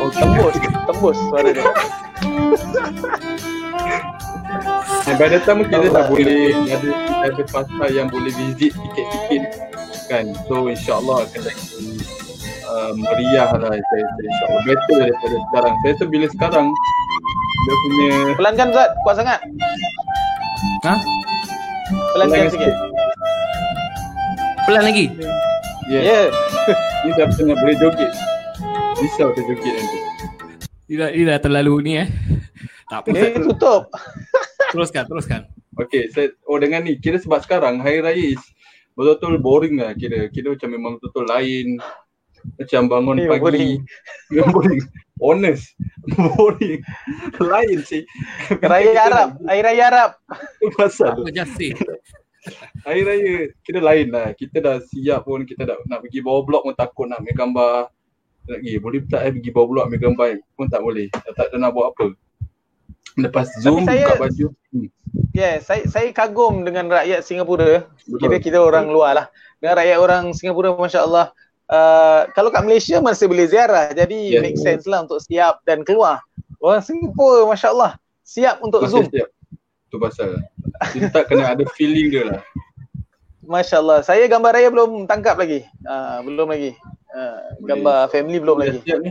Oh, 0.00 0.08
tembus, 0.14 0.54
tembus 0.86 1.18
suara 1.28 1.50
dia. 1.50 1.66
And 5.06 5.16
by 5.16 5.28
the 5.32 5.40
time 5.42 5.64
kita 5.64 5.90
dah 5.90 5.90
Allah. 5.90 6.04
boleh 6.06 6.54
ada 6.70 6.90
ada 7.26 7.42
pasal 7.48 7.88
yang 7.90 8.06
boleh 8.10 8.30
visit 8.34 8.74
sikit-sikit 8.74 9.42
kan. 10.10 10.24
So 10.46 10.66
insyaAllah 10.66 11.26
akan 11.26 11.40
lagi 11.46 11.66
uh, 12.66 12.92
meriah 12.94 13.50
lah 13.54 13.72
saya 13.74 14.02
rasa 14.06 14.20
insyaAllah. 14.22 14.62
Better 14.66 14.98
daripada 15.06 15.36
sekarang. 15.38 15.74
Saya 15.80 15.90
rasa 15.94 16.04
bila 16.06 16.26
sekarang 16.30 16.66
dia 17.60 17.74
punya 17.84 18.10
Pelankan 18.40 18.68
Zat, 18.72 18.90
kuat 19.04 19.14
sangat. 19.20 19.40
Ha? 20.86 20.94
Pelankan 22.16 22.34
Pelankan 22.34 22.48
sikit. 22.52 22.74
Pelan 24.64 24.82
lagi. 24.86 25.06
yeah, 25.90 26.02
Ya. 26.02 26.20
dia 27.02 27.12
dah 27.18 27.26
tengah 27.34 27.56
boleh 27.58 27.76
joget. 27.76 28.12
Risau 29.00 29.34
dia 29.34 29.42
joget 29.50 29.74
nanti. 29.74 29.98
Dia 30.86 30.96
dah, 31.06 31.10
dia 31.10 31.24
dah 31.26 31.38
terlalu 31.42 31.74
ni 31.82 31.92
eh. 31.98 32.08
Tak 32.90 33.06
apa. 33.06 33.08
Ni 33.14 33.38
tutup. 33.42 33.90
Teruskan, 34.70 35.04
teruskan. 35.06 35.40
Okay, 35.76 36.10
saya, 36.10 36.30
oh 36.44 36.58
dengan 36.58 36.84
ni, 36.84 36.98
kira 36.98 37.16
sebab 37.16 37.40
sekarang 37.40 37.80
Hari 37.80 38.02
Raya 38.02 38.24
is 38.36 38.42
betul-betul 38.94 39.38
boring 39.38 39.76
lah 39.78 39.94
kira. 39.94 40.28
Kira 40.28 40.54
macam 40.54 40.70
memang 40.70 40.92
betul-betul 40.98 41.26
lain. 41.26 41.66
Macam 42.56 42.82
bangun 42.88 43.16
Ya, 43.20 43.28
pagi. 43.28 43.42
boring. 43.42 43.72
Memang 44.32 44.50
boring. 44.56 44.82
Honest. 45.20 45.64
boring. 46.16 46.80
Lain 47.36 47.78
sih. 47.84 48.02
Raya 48.60 48.92
Arab, 48.96 49.28
Hari 49.44 49.60
Raya 49.60 49.82
Arab. 49.92 50.10
Pasal 50.78 51.18
tu. 51.18 51.22
Apa 51.26 51.30
just 51.32 51.52
say. 51.56 51.72
Hari 52.88 53.00
Raya 53.04 53.34
kira 53.60 53.80
lain 53.84 54.08
lah. 54.08 54.32
Kita 54.32 54.56
dah 54.58 54.76
siap 54.80 55.28
pun, 55.28 55.44
kita 55.44 55.68
dah 55.68 55.76
nak 55.86 56.00
pergi 56.00 56.24
bawah 56.24 56.42
blok 56.44 56.62
pun 56.64 56.74
takut 56.74 57.04
nak 57.04 57.20
ambil 57.20 57.36
gambar. 57.36 57.76
Pergi, 58.40 58.74
boleh 58.80 59.00
tak 59.04 59.20
eh 59.28 59.32
pergi 59.36 59.50
bawah 59.52 59.68
blok 59.68 59.84
ambil 59.92 60.00
gambar 60.00 60.28
pun 60.56 60.66
tak 60.72 60.80
boleh. 60.80 61.06
Tak 61.12 61.52
tak 61.52 61.58
nak 61.60 61.76
buat 61.76 61.92
apa. 61.92 62.16
Lepas 63.16 63.50
Zoom 63.58 63.82
saya- 63.82 64.06
buka 64.14 64.28
baju. 64.28 64.46
Hmm. 64.70 64.88
Ya, 65.30 65.42
yeah, 65.42 65.54
saya 65.58 65.82
saya 65.86 66.08
kagum 66.10 66.62
dengan 66.62 66.86
rakyat 66.86 67.26
Singapura. 67.26 67.86
Betul. 68.06 68.38
kita 68.38 68.58
orang 68.58 68.90
luar 68.90 69.12
lah. 69.14 69.26
Dengan 69.58 69.74
rakyat 69.78 69.98
orang 69.98 70.24
Singapura 70.30 70.70
masya-Allah. 70.72 71.34
Uh, 71.70 72.26
kalau 72.34 72.50
kat 72.50 72.66
Malaysia 72.66 72.98
masih 72.98 73.26
boleh 73.26 73.46
ziarah. 73.46 73.90
Jadi 73.90 74.34
Ya. 74.34 74.40
make 74.42 74.58
sense 74.58 74.86
lah 74.86 75.02
untuk 75.02 75.18
siap 75.18 75.62
dan 75.62 75.82
keluar. 75.82 76.22
Orang 76.58 76.82
Singapura 76.82 77.46
masya-Allah 77.46 77.98
siap 78.22 78.62
untuk 78.62 78.86
Masih 78.86 78.92
Zoom. 78.92 79.06
siap. 79.10 79.28
Tu 79.90 79.96
pasal. 79.98 80.28
Kita 80.94 81.10
tak 81.10 81.24
kena 81.26 81.54
ada 81.54 81.64
feeling 81.74 82.06
dia 82.10 82.24
lah. 82.30 82.40
Masya-Allah. 83.42 84.06
Saya 84.06 84.22
gambar 84.30 84.54
raya 84.54 84.70
belum 84.70 85.10
tangkap 85.10 85.34
lagi. 85.34 85.66
Uh, 85.82 86.22
belum 86.22 86.46
lagi. 86.46 86.78
Uh, 87.10 87.38
gambar 87.66 88.06
family 88.08 88.38
belum 88.38 88.56
lagi. 88.62 88.78
siap 88.86 89.02
ni. 89.02 89.10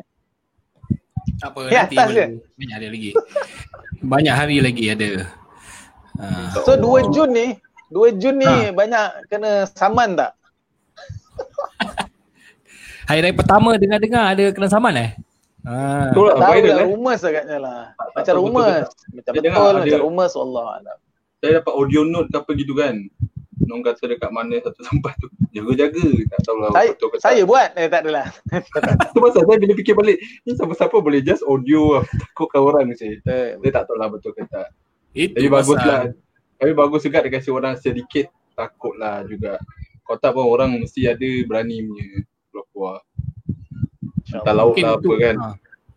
Tak 1.39 1.56
apa, 1.56 1.60
Ya, 1.72 1.84
nanti 1.88 1.96
boleh. 1.96 2.27
Banyak 2.56 2.75
ada 2.75 2.88
lagi. 2.91 3.12
Banyak 4.00 4.36
hari 4.36 4.63
lagi 4.63 4.91
ada. 4.91 5.27
Uh, 6.20 6.48
So 6.63 6.75
2 6.75 7.12
Jun 7.12 7.32
ni, 7.32 7.48
2 7.91 8.20
Jun 8.20 8.36
ni 8.39 8.48
Ha. 8.48 8.72
banyak 8.72 9.06
kena 9.27 9.68
saman 9.72 10.15
tak? 10.15 10.32
hari 13.10 13.20
raya 13.24 13.36
pertama 13.36 13.75
dengar-dengar 13.79 14.24
ada 14.36 14.46
kena 14.51 14.68
saman 14.68 14.94
eh? 15.00 15.10
Ha. 15.68 16.12
Betul 16.12 16.32
lah, 16.32 16.36
Tahu 16.39 16.53
viral 16.56 16.72
lah 16.72 16.84
eh. 16.84 16.88
rumours 16.88 17.22
agaknya 17.24 17.58
lah. 17.60 17.79
Macam 18.15 18.34
rumours. 18.39 18.88
Macam 19.12 19.32
Saya 19.36 19.44
dengar 19.44 19.60
betul, 19.60 19.75
macam 19.84 20.00
rumours 20.08 20.34
Allah 20.36 20.65
alam. 20.79 20.98
Saya 21.39 21.51
dapat 21.60 21.74
audio 21.75 22.01
note 22.03 22.29
ke 22.32 22.38
apa 22.39 22.51
gitu 22.56 22.74
kan. 22.75 22.96
Nong 23.62 23.82
kata 23.82 24.06
dekat 24.06 24.30
mana 24.30 24.56
satu 24.60 24.80
tempat 24.88 25.13
tu. 25.18 25.28
Jaga-jaga. 25.51 26.06
Tak 26.30 26.39
tahu 26.42 26.58
lah 26.58 26.70
Saya, 26.72 26.89
betul 26.92 27.08
saya 27.18 27.42
buat. 27.44 27.70
Eh 27.74 27.88
tak 27.88 28.01
adalah. 28.04 28.25
Tu 29.13 29.20
pasal 29.20 29.42
saya 29.44 29.58
bila 29.58 29.74
fikir 29.74 29.94
balik. 29.94 30.18
Ni 30.44 30.54
siapa-siapa 30.54 30.96
boleh 30.96 31.20
just 31.20 31.44
audio 31.44 31.98
lah. 31.98 32.04
Takutkan 32.06 32.62
orang 32.62 32.94
saya. 32.94 33.18
Eh, 33.20 33.50
Saya 33.56 33.72
tak 33.74 33.84
tahu 33.86 33.98
lah 33.98 34.08
betul 34.08 34.32
ke 34.32 34.46
tak. 34.46 34.70
Itu 35.12 35.36
Tapi 35.36 35.48
bagus 35.50 35.74
pasal- 35.74 35.88
lah. 35.88 36.01
Tapi 36.56 36.72
bagus 36.74 37.01
juga 37.01 37.18
dia 37.20 37.32
kasi 37.32 37.50
orang 37.50 37.75
sedikit 37.75 38.25
takut 38.54 38.94
lah 38.94 39.24
juga. 39.24 39.56
Kalau 40.01 40.18
tak 40.18 40.32
pun 40.32 40.44
orang 40.44 40.75
mesti 40.75 41.06
ada 41.06 41.30
berani 41.46 41.80
punya 41.82 42.06
keluar-keluar. 42.50 42.98
Entah 44.30 44.54
laut 44.54 44.74
Mungkin 44.74 44.84
lah 44.84 44.94
itu, 44.94 45.00
apa 45.01 45.16
kan. 45.18 45.36
ha. 45.38 45.48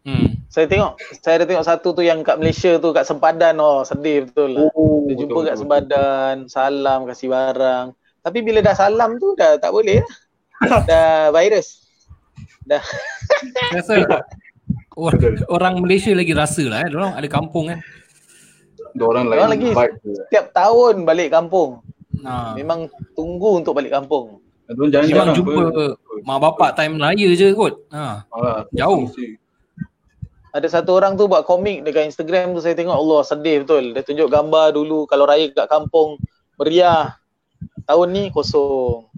Hmm. 0.02 0.34
Saya 0.50 0.66
tengok, 0.66 0.98
saya 1.22 1.34
ada 1.38 1.46
tengok 1.46 1.62
satu 1.62 1.88
tu 1.94 2.02
yang 2.02 2.26
kat 2.26 2.34
Malaysia 2.42 2.74
tu 2.82 2.90
kat 2.90 3.06
Sempadan 3.06 3.54
oh 3.62 3.86
sedih 3.86 4.26
betul 4.26 4.58
lah. 4.58 4.66
Oh, 4.74 5.06
Dia 5.06 5.14
jumpa 5.14 5.46
kat 5.46 5.56
Sempadan, 5.62 6.34
salam 6.50 7.06
kasih 7.06 7.30
barang. 7.30 7.94
Tapi 8.22 8.38
bila 8.42 8.58
dah 8.58 8.74
salam 8.74 9.22
tu 9.22 9.38
dah 9.38 9.58
tak 9.62 9.70
boleh 9.70 10.02
lah. 10.02 10.82
dah 10.90 11.30
virus. 11.30 11.86
Dah. 12.66 12.82
Saya 13.70 13.78
rasa 13.78 13.94
or, 14.98 15.14
orang 15.50 15.78
Malaysia 15.78 16.10
lagi 16.10 16.34
rasa 16.34 16.66
lah 16.66 16.82
eh. 16.82 16.90
Diorang 16.90 17.14
ada 17.14 17.28
kampung 17.30 17.70
kan. 17.70 17.78
Ada 18.92 19.02
orang 19.06 19.26
lagi 19.30 19.70
tu. 19.70 20.12
setiap 20.26 20.50
tahun 20.50 21.06
balik 21.06 21.30
kampung. 21.30 21.78
Ha. 22.26 22.58
Memang 22.58 22.90
tunggu 23.14 23.62
untuk 23.62 23.78
balik 23.78 23.94
kampung. 23.94 24.42
Diorang 24.66 24.90
jangan 24.90 25.06
Memang 25.06 25.26
jangan 25.30 25.38
jumpa 25.38 25.62
mak 26.26 26.38
bapak 26.42 26.70
time 26.74 26.98
raya 26.98 27.28
je 27.38 27.54
kot. 27.54 27.86
Ha. 27.94 28.26
Ah, 28.30 28.66
Jauh. 28.74 29.06
mesti. 29.06 29.41
Ada 30.52 30.68
satu 30.68 30.92
orang 30.92 31.16
tu 31.16 31.24
buat 31.24 31.48
komik 31.48 31.80
dekat 31.80 32.12
Instagram 32.12 32.52
tu 32.52 32.60
saya 32.60 32.76
tengok 32.76 32.92
Allah 32.92 33.20
sedih 33.24 33.64
betul. 33.64 33.96
Dia 33.96 34.04
tunjuk 34.04 34.28
gambar 34.28 34.76
dulu 34.76 35.08
kalau 35.08 35.24
raya 35.24 35.48
kat 35.48 35.64
kampung 35.64 36.20
meriah. 36.60 37.16
Tahun 37.88 38.08
ni 38.12 38.28
kosong. 38.28 39.08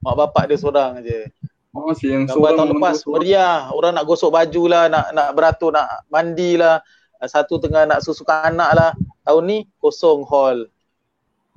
Mak 0.00 0.14
bapak 0.16 0.48
dia 0.48 0.56
seorang 0.56 1.04
je. 1.04 1.28
Oh, 1.76 1.92
yang 2.00 2.24
Gambar 2.24 2.32
seorang 2.32 2.56
tahun 2.56 2.68
lepas 2.72 2.94
menggosok. 3.04 3.12
meriah. 3.12 3.56
Orang 3.70 3.92
nak 3.94 4.04
gosok 4.08 4.30
baju 4.32 4.62
lah, 4.64 4.84
nak 4.88 5.06
nak 5.12 5.28
beratur, 5.36 5.70
nak 5.76 6.08
mandi 6.08 6.56
lah. 6.56 6.80
Satu 7.20 7.60
tengah 7.60 7.84
nak 7.84 8.00
susukan 8.00 8.48
anak 8.48 8.70
lah. 8.72 8.90
Tahun 9.28 9.42
ni 9.44 9.68
kosong 9.76 10.24
hall. 10.24 10.72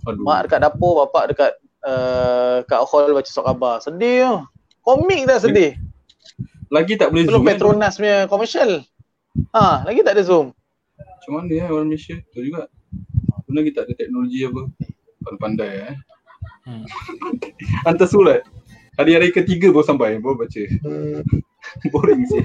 Aduh. 0.03 0.27
Mak 0.27 0.51
dekat 0.51 0.59
dapur, 0.59 1.07
bapak 1.07 1.23
dekat 1.31 1.51
uh, 1.87 2.67
kat 2.67 2.81
hall 2.83 3.15
baca 3.15 3.29
surat 3.31 3.47
khabar. 3.47 3.75
Sedih 3.79 4.27
tu. 4.27 4.35
Komik 4.83 5.23
dah 5.23 5.39
sedih. 5.39 5.79
Lagi 6.67 6.99
tak 6.99 7.15
boleh 7.15 7.31
Belum 7.31 7.41
zoom. 7.41 7.47
eh? 7.47 7.55
Petronas 7.55 7.93
punya 7.95 8.17
komersial. 8.27 8.83
Ha, 9.55 9.87
lagi 9.87 10.03
tak 10.03 10.19
ada 10.19 10.23
zoom. 10.27 10.51
Macam 10.99 11.31
mana 11.37 11.51
ya 11.53 11.65
orang 11.71 11.87
Malaysia? 11.87 12.17
Tu 12.35 12.51
juga. 12.51 12.67
Pun 13.47 13.53
lagi 13.55 13.71
tak 13.71 13.87
ada 13.87 13.93
teknologi 13.95 14.43
apa. 14.43 14.61
Pandai-pandai 15.23 15.71
eh. 15.91 15.95
Hmm. 16.67 16.83
Hantar 17.87 18.07
surat. 18.09 18.41
Hari-hari 18.99 19.31
ketiga 19.31 19.71
baru 19.71 19.87
sampai, 19.87 20.19
baru 20.19 20.35
baca. 20.35 20.61
Boring 21.93 22.23
sih. 22.27 22.43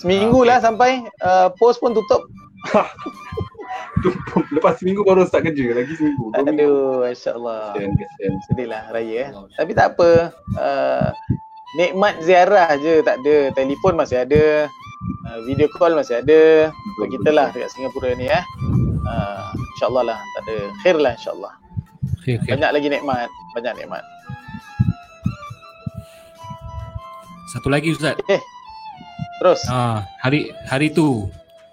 Seminggu 0.00 0.44
Ah, 0.44 0.56
lah 0.56 0.58
sampai 0.60 1.04
uh, 1.24 1.48
post 1.56 1.80
pun 1.80 1.96
tutup. 1.96 2.24
Tu, 4.00 4.08
Lepas 4.56 4.80
seminggu 4.80 5.04
baru 5.04 5.28
start 5.28 5.50
kerja. 5.50 5.76
Lagi 5.76 5.92
seminggu. 5.92 6.32
Aduh, 6.32 7.04
insya-Allah. 7.04 7.76
Sedih 8.48 8.64
lah 8.70 8.88
raya 8.88 9.28
eh. 9.28 9.30
Tapi 9.60 9.76
tak 9.76 9.96
apa. 9.96 10.32
Uh, 10.56 11.08
nikmat 11.76 12.18
ziarah 12.24 12.74
je 12.78 13.04
tak 13.04 13.20
ada. 13.22 13.50
Telefon 13.54 13.94
masih 13.98 14.24
ada. 14.24 14.66
Uh, 15.26 15.38
video 15.46 15.68
call 15.76 15.94
masih 15.94 16.22
ada. 16.22 16.72
Untuk 16.72 17.08
kita 17.20 17.30
lah 17.30 17.52
dekat 17.52 17.70
Singapura 17.74 18.14
ni 18.16 18.26
eh. 18.30 18.44
Uh, 19.06 19.50
InsyaAllah 19.76 20.14
lah. 20.14 20.18
Tak 20.18 20.42
ada. 20.46 20.56
Khair 20.82 20.96
lah 20.98 21.12
insyaAllah. 21.14 21.52
Okay, 22.20 22.34
okay. 22.40 22.50
Banyak 22.56 22.70
lagi 22.74 22.88
nikmat. 22.90 23.28
Banyak 23.56 23.74
nikmat. 23.80 24.04
Satu 27.50 27.66
lagi 27.66 27.94
Ustaz. 27.94 28.14
Terus. 29.40 29.60
Ha, 29.68 30.04
hari 30.22 30.52
hari 30.68 30.92
tu 30.92 31.26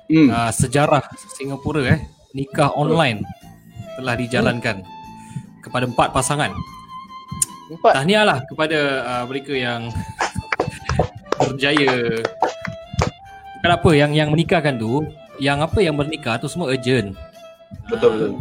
Hmm. 0.08 0.32
uh, 0.32 0.48
sejarah 0.56 1.04
Singapura 1.36 1.84
eh 1.84 2.00
nikah 2.32 2.72
online 2.80 3.28
telah 4.00 4.16
dijalankan 4.16 4.80
kepada 5.60 5.84
empat 5.84 6.16
pasangan. 6.16 6.56
Empat. 7.68 7.94
Tahniahlah 8.00 8.40
kepada 8.48 8.80
uh, 9.04 9.24
mereka 9.28 9.52
yang 9.52 9.92
berjaya. 11.52 12.24
Bukan 13.58 13.72
apa 13.74 13.90
yang 13.92 14.12
yang 14.16 14.30
menikahkan 14.32 14.80
tu, 14.80 15.04
yang 15.42 15.60
apa 15.60 15.84
yang 15.84 15.98
bernikah 15.98 16.40
tu 16.40 16.48
semua 16.48 16.72
urgent. 16.72 17.18
Betul 17.92 18.10
betul. 18.16 18.32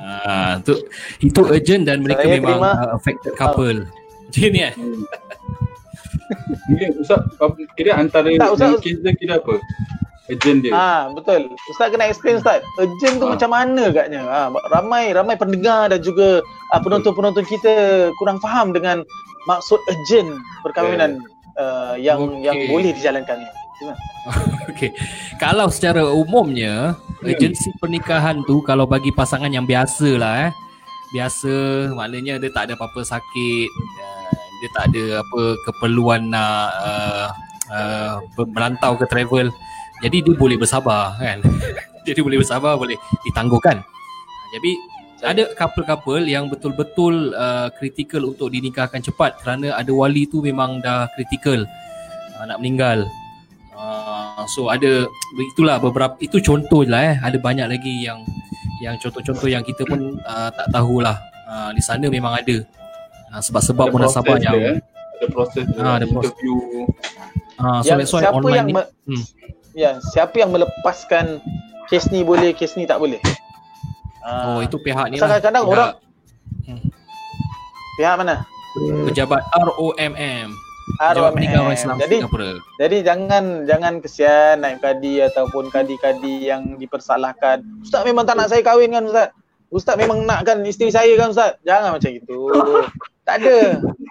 Ah, 0.00 0.56
tu 0.62 0.78
itu 1.20 1.40
urgent 1.44 1.84
dan 1.84 2.00
mereka 2.00 2.24
Saya 2.24 2.38
memang 2.38 2.58
terima. 2.62 2.70
uh, 2.72 2.90
affected 2.96 3.32
couple. 3.34 3.84
Macam 4.30 4.50
ni 4.54 4.60
eh. 4.62 4.74
Mungkin 6.70 7.02
Ustaz, 7.02 7.26
kira 7.74 7.98
antara 7.98 8.30
Tak, 8.38 8.54
Ustaz, 8.54 8.78
kira 9.18 9.42
apa? 9.42 9.58
Agent 10.30 10.58
dia. 10.62 10.72
Ah 10.72 11.10
betul. 11.10 11.50
Ustaz 11.66 11.90
kena 11.90 12.06
explain 12.06 12.38
Ustaz. 12.38 12.62
Urgent 12.78 13.18
tu 13.18 13.26
Ah. 13.26 13.34
macam 13.34 13.50
mana 13.50 13.82
agaknya? 13.90 14.22
Ah 14.24 14.48
ramai 14.70 15.10
ramai 15.10 15.34
pendengar 15.34 15.90
dan 15.90 16.00
juga 16.00 16.40
ah, 16.70 16.80
penonton-penonton 16.80 17.42
kita 17.44 18.08
kurang 18.16 18.38
faham 18.38 18.70
dengan 18.70 19.02
maksud 19.50 19.80
urgent 19.90 20.38
perkahwinan 20.62 21.18
uh, 21.58 21.96
yang 21.98 22.20
Okey. 22.20 22.44
yang 22.46 22.56
boleh 22.70 22.90
dijalankan. 22.94 23.38
Okey. 24.70 24.92
Kalau 25.40 25.72
secara 25.72 26.04
umumnya 26.04 26.94
agensi 27.24 27.72
pernikahan 27.80 28.44
tu 28.44 28.60
kalau 28.64 28.84
bagi 28.84 29.10
pasangan 29.10 29.48
yang 29.50 29.64
biasa 29.64 30.08
lah 30.20 30.34
eh. 30.48 30.52
Biasa 31.10 31.52
maknanya 31.96 32.38
dia 32.38 32.54
tak 32.54 32.70
ada 32.70 32.78
apa-apa 32.78 33.02
sakit, 33.02 33.68
uh, 33.72 34.30
dia 34.62 34.68
tak 34.76 34.84
ada 34.94 35.04
apa 35.24 35.42
keperluan 35.66 36.30
nak 36.30 36.70
uh, 36.86 37.26
uh, 37.72 38.14
merantau 38.46 38.94
ke 38.94 39.10
travel. 39.10 39.50
Jadi 40.00 40.16
dia 40.24 40.34
boleh 40.34 40.56
bersabar 40.56 41.16
kan. 41.16 41.38
Jadi 42.08 42.20
boleh 42.24 42.40
bersabar, 42.40 42.80
boleh 42.80 42.96
ditangguhkan. 43.28 43.84
Jadi 44.50 44.72
ada 45.20 45.52
couple-couple 45.52 46.24
yang 46.24 46.48
betul-betul 46.48 47.36
uh, 47.36 47.68
kritikal 47.76 48.24
untuk 48.24 48.48
dinikahkan 48.48 49.04
cepat 49.04 49.36
kerana 49.44 49.76
ada 49.76 49.92
wali 49.92 50.24
tu 50.24 50.40
memang 50.40 50.80
dah 50.80 51.06
kritikal 51.12 51.60
uh, 52.40 52.44
nak 52.48 52.58
meninggal. 52.58 53.04
Uh, 53.76 54.44
so 54.48 54.68
ada 54.68 55.04
itulah 55.52 55.76
beberapa 55.80 56.16
itu 56.20 56.40
contoh 56.40 56.84
je 56.84 56.92
lah 56.92 57.00
eh 57.00 57.16
ada 57.20 57.36
banyak 57.40 57.64
lagi 57.64 58.04
yang 58.04 58.20
yang 58.80 58.96
contoh-contoh 58.96 59.48
yang 59.48 59.60
kita 59.60 59.84
pun 59.84 60.20
uh, 60.24 60.48
tak 60.52 60.68
tahulah 60.72 61.16
uh, 61.48 61.70
di 61.72 61.80
sana 61.80 62.08
memang 62.08 62.32
ada 62.36 62.60
uh, 63.32 63.40
sebab-sebab 63.40 63.88
Ada 63.88 63.92
munasabah 63.92 64.36
proses 64.36 64.44
yang 64.44 64.56
dia, 64.56 64.68
eh. 64.68 64.78
Ada 65.16 65.26
proses 65.32 65.64
dia. 65.64 65.80
Ah, 65.80 65.94
ada 65.96 66.06
proses. 66.08 66.32
interview. 66.32 66.56
uh, 67.56 67.78
so 67.80 67.88
yang 67.88 67.98
that's 68.00 68.12
why 68.12 68.20
siapa 68.24 68.36
online 68.36 68.56
yang 68.56 68.68
ni 68.68 68.74
me- 68.76 68.90
Hmm. 69.08 69.24
Ya 69.74 70.00
siapa 70.12 70.34
yang 70.38 70.50
melepaskan 70.50 71.38
kes 71.86 72.10
ni 72.10 72.22
boleh 72.22 72.54
kes 72.54 72.74
ni 72.74 72.86
tak 72.86 72.98
boleh. 72.98 73.18
Ah, 74.20 74.56
oh 74.56 74.60
itu 74.60 74.76
pihak 74.76 75.08
ni 75.08 75.16
lah 75.16 75.26
kadang-kadang 75.26 75.64
pihak 75.64 75.74
orang- 75.74 75.96
pihak 77.96 78.14
mana? 78.20 78.36
pejabat 79.08 79.42
ROMM 79.50 80.48
Islam 81.74 81.96
Jadi 81.98 82.16
Singapura 82.22 82.50
Jadi 82.78 82.96
jangan 83.02 83.44
jangan 83.66 83.94
kesian 84.02 84.62
naib 84.62 84.78
kadi 84.82 85.22
ataupun 85.26 85.70
kadi-kadi 85.70 86.50
yang 86.50 86.78
dipersalahkan. 86.78 87.62
Ustaz 87.82 88.02
memang 88.06 88.26
tak 88.26 88.36
nak 88.38 88.50
saya 88.50 88.62
kahwin 88.62 88.94
kan 88.94 89.06
Ustaz? 89.06 89.28
Ustaz 89.70 89.94
memang 89.94 90.26
nakkan 90.26 90.66
isteri 90.66 90.90
saya 90.90 91.12
kan 91.14 91.30
Ustaz? 91.30 91.58
Jangan 91.62 91.94
macam 91.98 92.10
itu. 92.10 92.38
tak 93.26 93.42
ada. 93.42 93.56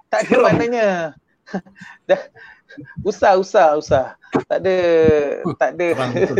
Tak 0.07 0.19
ada 0.27 0.35
maknanya. 0.39 0.87
Usah 3.01 3.39
usah 3.39 3.77
usah. 3.79 4.05
Tak 4.45 4.61
ada 4.61 4.77
tak 5.57 5.69
ada 5.77 5.87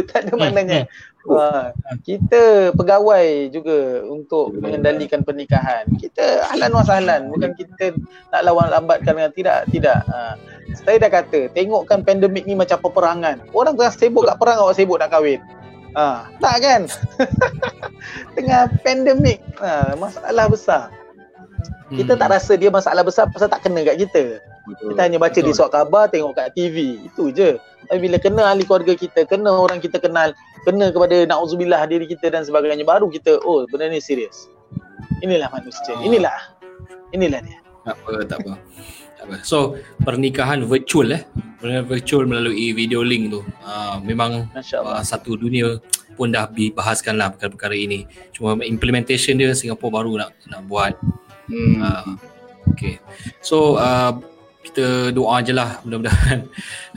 tak 0.09 0.19
ada 0.25 0.31
maknanya. 0.37 0.85
Wah, 1.27 1.75
kita 2.07 2.71
pegawai 2.73 3.51
juga 3.51 4.07
untuk 4.07 4.55
mengendalikan 4.55 5.19
pernikahan. 5.19 5.83
Kita 5.99 6.47
ahlan 6.47 6.71
wa 6.71 6.83
sahlan, 6.87 7.27
bukan 7.27 7.51
kita 7.59 7.91
nak 8.31 8.41
lawan 8.47 8.71
lambatkan 8.71 9.19
dengan 9.19 9.33
tidak 9.35 9.67
tidak. 9.69 9.99
Ha. 10.07 10.39
Saya 10.79 10.95
dah 11.01 11.11
kata, 11.11 11.51
tengokkan 11.51 12.07
pandemik 12.07 12.47
ni 12.47 12.55
macam 12.55 12.79
peperangan. 12.79 13.41
Orang 13.51 13.75
tengah 13.75 13.93
sibuk 13.93 14.25
kat 14.25 14.37
perang, 14.39 14.63
awak 14.63 14.79
sibuk 14.79 14.95
nak 15.01 15.11
kahwin. 15.11 15.43
Ha, 15.97 16.29
tak 16.39 16.55
kan? 16.61 16.81
tengah 18.37 18.71
pandemik, 18.85 19.43
ha, 19.59 19.97
masalah 19.99 20.45
besar. 20.47 20.83
Kita 21.89 22.13
Hmm. 22.15 22.21
tak 22.21 22.29
rasa 22.37 22.53
dia 22.53 22.69
masalah 22.69 23.01
besar 23.01 23.25
pasal 23.33 23.49
tak 23.49 23.65
kena 23.65 23.81
kat 23.81 24.07
kita. 24.07 24.39
Betul. 24.69 24.93
Kita 24.93 25.01
hanya 25.09 25.17
baca 25.17 25.39
di 25.41 25.51
surat 25.51 25.71
khabar, 25.73 26.05
tengok 26.13 26.37
kat 26.37 26.53
TV. 26.53 27.01
Itu 27.01 27.33
je. 27.33 27.57
Tapi 27.89 27.99
bila 28.05 28.21
kena 28.21 28.53
ahli 28.53 28.63
keluarga 28.69 28.93
kita, 28.93 29.25
kena 29.25 29.49
orang 29.49 29.81
kita 29.81 29.97
kenal, 29.97 30.37
kena 30.61 30.93
kepada 30.93 31.25
na'udzubillah 31.25 31.89
diri 31.89 32.05
kita 32.05 32.29
dan 32.29 32.45
sebagainya, 32.45 32.85
baru 32.85 33.09
kita, 33.09 33.41
oh 33.41 33.65
benda 33.65 33.89
ni 33.89 33.97
serius. 33.97 34.45
Inilah 35.25 35.49
manusia. 35.49 35.97
Ah. 35.97 36.05
Inilah. 36.05 36.37
Inilah 37.11 37.39
dia. 37.41 37.57
Tak 37.81 37.95
apa, 37.97 38.11
tak 38.29 38.37
apa. 38.45 38.53
Tak 39.17 39.23
apa. 39.25 39.35
So, 39.41 39.81
pernikahan 40.05 40.63
virtual 40.69 41.17
eh. 41.17 41.23
Pernikahan 41.57 41.87
virtual 41.89 42.23
melalui 42.29 42.71
video 42.77 43.01
link 43.01 43.33
tu. 43.33 43.41
Uh, 43.65 43.97
memang 44.05 44.47
uh, 44.53 45.01
satu 45.03 45.33
dunia 45.35 45.81
pun 46.13 46.29
dah 46.29 46.45
dibahaskan 46.51 47.17
lah 47.17 47.33
perkara-perkara 47.33 47.73
ini. 47.73 48.05
Cuma 48.35 48.59
implementation 48.61 49.39
dia 49.39 49.55
Singapura 49.57 50.03
baru 50.03 50.11
nak 50.21 50.31
nak 50.51 50.61
buat. 50.69 50.93
Hmm. 51.49 51.75
Uh, 51.81 52.07
okay. 52.75 53.01
So, 53.41 53.81
uh, 53.81 54.13
kita 54.59 55.15
doa 55.15 55.39
je 55.39 55.55
lah 55.55 55.79
mudah-mudahan 55.87 56.45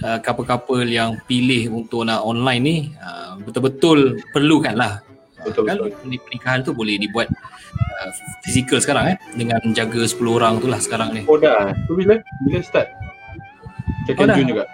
uh, 0.02 0.18
couple-couple 0.24 0.82
yang 0.86 1.14
pilih 1.30 1.70
untuk 1.70 2.02
nak 2.02 2.26
online 2.26 2.62
ni 2.62 2.76
uh, 2.98 3.38
betul-betul 3.38 4.18
perlukan 4.34 4.74
lah. 4.74 4.98
Betul, 5.42 5.66
kan 5.66 5.78
betul. 5.78 6.18
pernikahan 6.22 6.62
tu 6.62 6.70
boleh 6.70 6.98
dibuat 6.98 7.26
uh, 7.30 8.08
fizikal 8.46 8.78
sekarang 8.78 9.14
eh 9.14 9.16
dengan 9.34 9.58
jaga 9.74 10.06
10 10.06 10.18
orang 10.26 10.58
tu 10.62 10.66
lah 10.66 10.78
sekarang 10.78 11.14
ni. 11.14 11.22
Oh 11.26 11.38
dah. 11.38 11.70
Tu 11.86 11.92
bila? 11.98 12.18
Bila 12.46 12.58
start? 12.62 12.88
Oh, 12.90 14.06
Second 14.06 14.28
dah. 14.30 14.36
June 14.38 14.48
juga. 14.50 14.64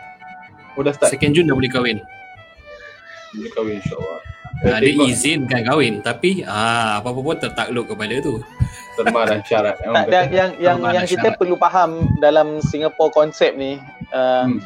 Oh 0.77 0.83
dah 0.85 0.93
start. 0.93 1.11
Second 1.13 1.33
Jun 1.37 1.45
dah 1.49 1.57
boleh 1.57 1.71
kahwin. 1.73 1.99
Boleh 3.37 3.51
kahwin 3.53 3.75
insyaAllah. 3.81 4.21
Ha, 4.59 4.83
dia 4.83 4.95
izinkan 5.07 5.63
kahwin 5.63 6.03
tapi 6.03 6.43
ah 6.43 6.99
apa-apa 6.99 7.21
pun 7.21 7.37
tertakluk 7.39 7.87
kepada 7.87 8.15
tu. 8.19 8.41
Terma 8.99 9.23
dan 9.25 9.41
syarat. 9.43 9.75
Tak, 9.79 10.05
yang 10.11 10.27
yang 10.29 10.51
yang, 10.59 10.79
yang 10.93 11.05
kita 11.05 11.29
syarat. 11.29 11.39
perlu 11.39 11.55
faham 11.55 11.91
dalam 12.19 12.59
Singapore 12.61 13.11
konsep 13.11 13.55
ni 13.55 13.79
uh, 14.11 14.45
Hmm. 14.45 14.59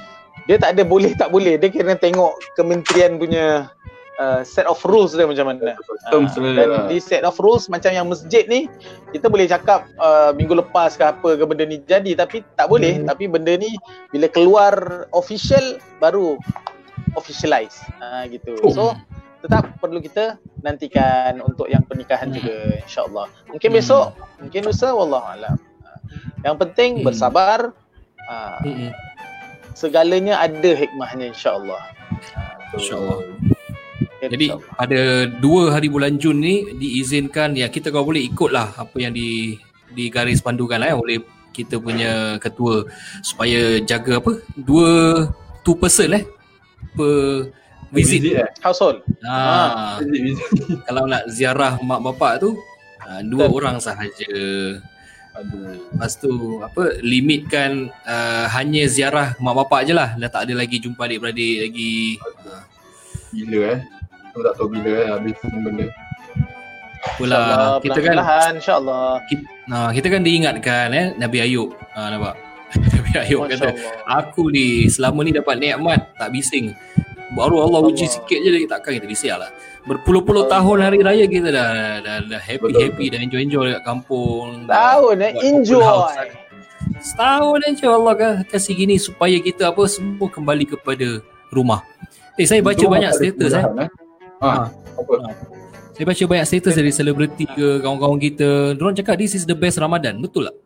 dia 0.42 0.56
tak 0.56 0.74
ada 0.74 0.82
boleh 0.82 1.12
tak 1.12 1.28
boleh 1.28 1.54
dia 1.54 1.68
kena 1.68 1.94
tengok 1.94 2.34
kementerian 2.52 3.14
punya 3.14 3.70
uh, 4.16 4.40
set 4.42 4.64
of 4.64 4.80
rules 4.82 5.12
dia 5.12 5.22
macam 5.22 5.48
mana. 5.48 5.76
Terms 6.08 6.32
Ah, 6.32 6.40
dia 6.40 6.52
dan 6.56 6.68
lah. 6.68 6.84
di 6.86 6.98
set 6.98 7.22
of 7.22 7.36
rules 7.36 7.66
macam 7.66 7.90
yang 7.90 8.04
masjid 8.04 8.42
ni 8.46 8.66
kita 9.10 9.26
boleh 9.26 9.46
cakap 9.46 9.86
uh, 9.96 10.32
minggu 10.32 10.56
lepas 10.56 10.94
ke 10.94 11.04
apa 11.04 11.36
ke 11.36 11.44
benda 11.44 11.62
ni 11.62 11.78
jadi 11.80 12.16
tapi 12.16 12.42
tak 12.54 12.66
boleh 12.66 12.98
Hmm. 12.98 13.06
tapi 13.06 13.26
benda 13.26 13.54
ni 13.54 13.70
bila 14.08 14.26
keluar 14.26 14.74
official 15.10 15.62
baru 15.96 16.34
officialize 17.14 17.76
uh, 17.98 18.24
gitu 18.26 18.56
Oh. 18.62 18.72
so 18.72 18.84
tetap 19.42 19.74
perlu 19.82 19.98
kita 19.98 20.38
nantikan 20.62 21.42
untuk 21.42 21.66
yang 21.66 21.82
pernikahan 21.82 22.30
Hmm. 22.30 22.36
juga 22.38 22.56
insyaallah 22.86 23.26
mungkin 23.50 23.68
Hmm. 23.68 23.78
besok 23.82 24.06
mungkin 24.38 24.60
lusa 24.62 24.88
wallahu 24.94 25.26
alam 25.26 25.56
yang 26.46 26.56
penting 26.56 27.02
Hmm. 27.02 27.06
bersabar 27.06 27.58
uh, 28.30 28.58
Hmm. 28.62 28.94
segalanya 29.74 30.38
ada 30.38 30.70
hikmahnya 30.72 31.34
insyaallah 31.34 31.82
InsyaAllah. 32.72 33.18
Ya, 34.22 34.30
Jadi 34.32 34.46
insyaAllah. 34.48 34.76
pada 34.78 35.00
dua 35.42 35.62
hari 35.76 35.90
bulan 35.90 36.16
Jun 36.16 36.40
ni 36.40 36.70
diizinkan 36.72 37.52
ya 37.52 37.66
kita 37.68 37.90
kalau 37.90 38.08
boleh 38.08 38.22
ikutlah 38.22 38.72
apa 38.78 38.96
yang 38.96 39.12
di 39.12 39.58
di 39.92 40.08
garis 40.08 40.40
pandukan 40.40 40.80
lah 40.80 40.88
eh, 40.88 40.96
oleh 40.96 41.18
kita 41.52 41.76
punya 41.76 42.40
ketua 42.40 42.88
supaya 43.20 43.76
jaga 43.84 44.24
apa 44.24 44.40
dua 44.56 44.88
two 45.60 45.76
person 45.76 46.16
eh 46.16 46.24
per 46.96 47.52
visit. 47.92 48.20
Visit 48.24 48.40
eh. 48.40 48.50
household 48.64 49.04
Ha, 49.22 50.00
Visit, 50.02 50.20
visit. 50.24 50.38
kalau 50.88 51.04
nak 51.06 51.28
ziarah 51.30 51.78
mak 51.84 52.00
bapak 52.02 52.42
tu 52.42 52.56
ha, 52.98 53.20
dua 53.22 53.46
Betul. 53.46 53.56
orang 53.60 53.76
sahaja. 53.78 54.34
Aduh. 55.32 55.80
Lepas 55.96 56.12
tu 56.20 56.60
apa 56.60 57.00
limitkan 57.00 57.88
uh, 58.04 58.46
hanya 58.52 58.84
ziarah 58.88 59.36
mak 59.38 59.54
bapak 59.64 59.88
je 59.88 59.94
lah. 59.96 60.16
Dah 60.18 60.28
tak 60.28 60.50
ada 60.50 60.58
lagi 60.58 60.76
jumpa 60.80 61.06
adik-beradik 61.06 61.70
lagi. 61.70 62.18
Ha, 62.20 62.64
Bila 63.32 63.60
eh. 63.76 63.80
Aku 64.32 64.40
tak 64.40 64.54
tahu 64.56 64.68
bila 64.72 64.90
eh 64.96 65.08
habis 65.12 65.36
benda. 65.44 65.86
Pula 67.18 67.76
kita 67.82 67.98
kan 67.98 68.16
insyaallah 68.56 69.18
kita, 69.26 69.44
nah, 69.66 69.90
kita 69.90 70.06
kan 70.06 70.22
diingatkan 70.22 70.88
eh 70.94 71.06
Nabi 71.18 71.38
Ayub. 71.44 71.74
Ha 71.92 72.08
nampak. 72.08 72.34
Nabi 72.96 73.12
Ayub 73.20 73.44
kata, 73.50 73.76
aku 74.08 74.48
ni 74.48 74.88
selama 74.88 75.20
ni 75.26 75.36
dapat 75.36 75.60
nikmat 75.60 76.16
tak 76.16 76.32
bising. 76.32 76.72
Baru 77.32 77.64
Allah 77.64 77.80
uji 77.88 78.04
sikit 78.04 78.38
je 78.44 78.50
lagi 78.52 78.68
takkan 78.68 78.92
kita 79.00 79.08
bising 79.08 79.32
lah. 79.32 79.48
Berpuluh-puluh 79.88 80.52
tahun 80.52 80.78
hari 80.84 81.00
raya 81.00 81.24
kita 81.24 81.48
dah 81.48 81.70
dah, 82.04 82.16
dah 82.28 82.40
happy 82.42 82.68
Betul, 82.68 82.80
happy 82.92 83.04
dah 83.08 83.18
enjoy 83.24 83.40
enjoy 83.40 83.64
dekat 83.72 83.84
kampung. 83.88 84.68
Tahun 84.68 85.16
eh, 85.16 85.32
Buat 85.32 85.44
enjoy. 85.48 85.80
house. 85.80 86.14
Setahun 87.02 87.60
aja 87.66 87.86
Allah 87.88 88.14
kan 88.14 88.32
kasih 88.46 88.74
gini 88.76 89.00
supaya 89.00 89.34
kita 89.40 89.72
apa 89.72 89.82
semua 89.88 90.28
kembali 90.28 90.76
kepada 90.76 91.24
rumah. 91.48 91.80
Eh 92.36 92.44
saya 92.44 92.60
baca 92.60 92.76
Untung 92.78 92.92
banyak 92.94 93.10
status 93.16 93.52
eh. 93.56 93.62
kemudahan, 93.64 93.88
Ha. 94.42 94.50
Ha. 94.50 94.64
Apa? 94.98 95.14
Saya 95.94 96.04
baca 96.08 96.22
banyak 96.26 96.46
status 96.50 96.74
dari 96.74 96.90
selebriti 96.92 97.44
ke 97.46 97.78
kawan-kawan 97.80 98.18
kita. 98.18 98.74
Diorang 98.76 98.96
cakap 98.98 99.14
this 99.16 99.32
is 99.38 99.48
the 99.48 99.54
best 99.56 99.78
Ramadan. 99.80 100.18
Betul 100.20 100.50
tak? 100.50 100.56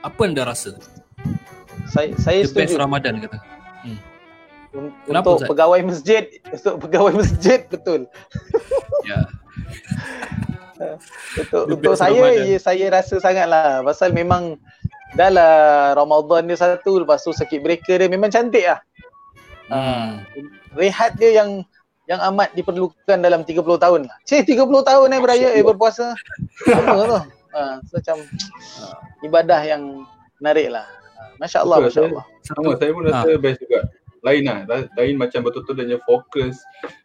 Apa 0.00 0.20
anda 0.26 0.42
rasa? 0.42 0.74
Saya 1.86 2.16
saya 2.18 2.46
The 2.46 2.54
best 2.54 2.74
setuju. 2.74 2.82
Ramadan 2.82 3.20
kata. 3.20 3.38
Kenapa, 4.70 5.34
untuk 5.34 5.42
Ustaz? 5.42 5.50
pegawai 5.50 5.80
masjid, 5.82 6.24
untuk 6.46 6.76
pegawai 6.86 7.12
masjid 7.18 7.60
betul. 7.66 8.00
Ya. 9.02 9.20
Untuk 11.36 11.62
The 11.68 11.74
untuk 11.76 11.94
saya 11.98 12.22
Ramadan. 12.22 12.46
ya, 12.46 12.58
saya 12.62 12.86
rasa 12.88 13.14
sangatlah 13.20 13.84
pasal 13.84 14.14
memang 14.16 14.56
dah 15.18 15.28
lah 15.28 15.54
Ramadan 15.98 16.46
dia 16.46 16.56
satu 16.56 17.02
lepas 17.02 17.20
tu 17.20 17.34
circuit 17.34 17.60
breaker 17.60 18.00
dia 18.00 18.08
memang 18.08 18.30
cantik 18.30 18.64
lah. 18.64 18.80
Hmm. 19.70 20.24
Rehat 20.78 21.18
dia 21.18 21.42
yang 21.42 21.66
yang 22.10 22.18
amat 22.32 22.50
diperlukan 22.58 23.18
dalam 23.22 23.46
30 23.46 23.62
tahun 23.62 24.00
lah. 24.10 24.16
Cik 24.26 24.58
30 24.58 24.66
tahun 24.66 25.06
eh 25.14 25.20
beraya 25.22 25.48
eh 25.54 25.62
berpuasa. 25.62 26.14
Apa 26.66 27.02
tu? 27.06 27.20
Ha, 27.50 27.82
so 27.86 27.98
macam 27.98 28.16
ibadah 29.26 29.60
yang 29.66 30.06
menarik 30.38 30.70
lah. 30.74 30.86
Ha, 30.86 31.22
Masya 31.38 31.66
Allah, 31.66 31.76
Betul, 31.82 31.86
Masya 31.86 32.02
Allah. 32.10 32.24
Sama 32.46 32.70
saya 32.78 32.90
pun 32.94 33.02
rasa 33.06 33.30
best 33.38 33.58
juga. 33.62 33.80
Lain 34.20 34.42
lah. 34.44 34.64
Lain, 34.96 35.14
macam 35.16 35.40
betul-betul 35.44 35.74
dia 35.80 35.84
punya 35.84 35.98
fokus, 36.04 36.56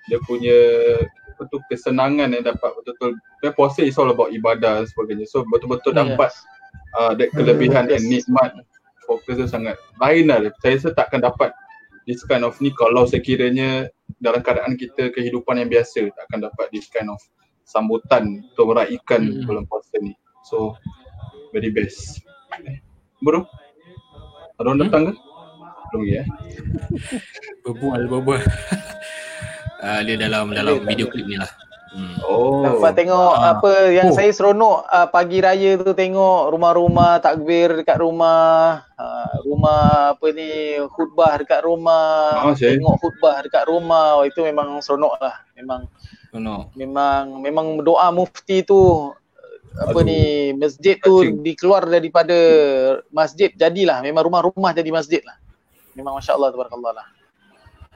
dia 0.08 0.20
punya 0.24 0.58
betul 1.36 1.60
kesenangan 1.68 2.32
yang 2.32 2.44
dapat 2.48 2.72
betul-betul. 2.80 3.20
Dia 3.44 3.52
puasa 3.52 3.84
is 3.84 4.00
all 4.00 4.12
about 4.12 4.32
ibadah 4.32 4.84
dan 4.84 4.88
sebagainya. 4.88 5.28
So 5.28 5.44
betul-betul 5.48 5.96
Hmm, 5.96 6.16
dapat 6.16 6.32
uh, 6.96 7.12
that 7.16 7.32
kelebihan 7.36 7.92
Yes. 7.92 8.00
and 8.00 8.04
nikmat 8.08 8.52
fokus 9.04 9.36
tu 9.38 9.48
sangat 9.48 9.76
lain 10.00 10.32
lah. 10.32 10.40
Saya 10.64 10.80
rasa 10.80 10.90
takkan 10.96 11.20
dapat 11.22 11.52
this 12.08 12.24
kind 12.24 12.48
of 12.48 12.56
ni 12.64 12.72
kalau 12.72 13.04
sekiranya 13.04 13.92
dalam 14.24 14.40
keadaan 14.40 14.80
kita 14.80 15.12
kehidupan 15.12 15.60
yang 15.60 15.70
biasa 15.70 16.08
takkan 16.16 16.40
dapat 16.46 16.72
this 16.72 16.88
kind 16.88 17.12
of 17.12 17.20
sambutan 17.68 18.46
untuk 18.54 18.72
meraihkan 18.72 19.22
Hmm. 19.26 19.44
bulan 19.44 19.66
puasa 19.68 19.98
ni. 20.00 20.16
So 20.48 20.78
very 21.52 21.70
best. 21.74 22.22
Bro, 23.20 23.44
ada 24.56 24.62
orang 24.62 24.78
Hmm? 24.80 24.84
datang 24.88 25.04
ke? 25.10 25.14
Belum 25.90 26.04
eh? 26.08 26.26
Berbual, 27.64 28.02
berbual. 28.06 28.42
uh, 29.80 30.00
dia 30.06 30.16
dalam 30.16 30.52
dalam 30.52 30.82
video 30.82 31.08
klip 31.08 31.26
ni 31.26 31.36
lah. 31.36 31.50
Hmm. 31.90 32.12
Oh. 32.22 32.60
Dapat 32.60 32.92
tengok 32.98 33.32
Ah. 33.34 33.56
apa 33.56 33.72
yang 33.88 34.12
Oh. 34.12 34.14
saya 34.14 34.28
seronok 34.30 34.84
uh, 34.84 35.08
pagi 35.08 35.40
raya 35.40 35.80
tu 35.80 35.96
tengok 35.96 36.52
rumah-rumah 36.52 37.24
takbir 37.24 37.72
dekat 37.74 37.98
rumah, 37.98 38.84
uh, 38.94 39.32
rumah 39.42 39.82
apa 40.12 40.28
ni 40.30 40.50
khutbah 40.92 41.40
dekat 41.40 41.64
rumah, 41.64 42.36
Ah, 42.42 42.52
saya- 42.52 42.76
tengok 42.76 43.00
khutbah 43.00 43.40
dekat 43.42 43.64
rumah. 43.66 44.20
Oh, 44.20 44.26
itu 44.26 44.44
memang 44.44 44.76
seronok 44.80 45.16
lah. 45.18 45.36
Memang 45.56 45.88
No. 46.36 46.68
memang 46.76 47.40
memang 47.40 47.80
doa 47.80 48.12
mufti 48.12 48.60
tu 48.62 49.08
apa 49.74 49.92
Aduh. 49.94 50.04
ni 50.04 50.20
masjid 50.52 50.96
tu 50.98 51.24
Touching. 51.24 51.40
dikeluar 51.42 51.84
daripada 51.86 52.36
masjid 53.10 53.48
jadilah 53.50 54.00
memang 54.00 54.28
rumah-rumah 54.28 54.72
jadi 54.72 54.92
masjid 54.92 55.24
lah. 55.24 55.40
Memang 55.96 56.20
masya-Allah 56.20 56.52
tabarakallah 56.52 56.92
lah. 56.94 57.08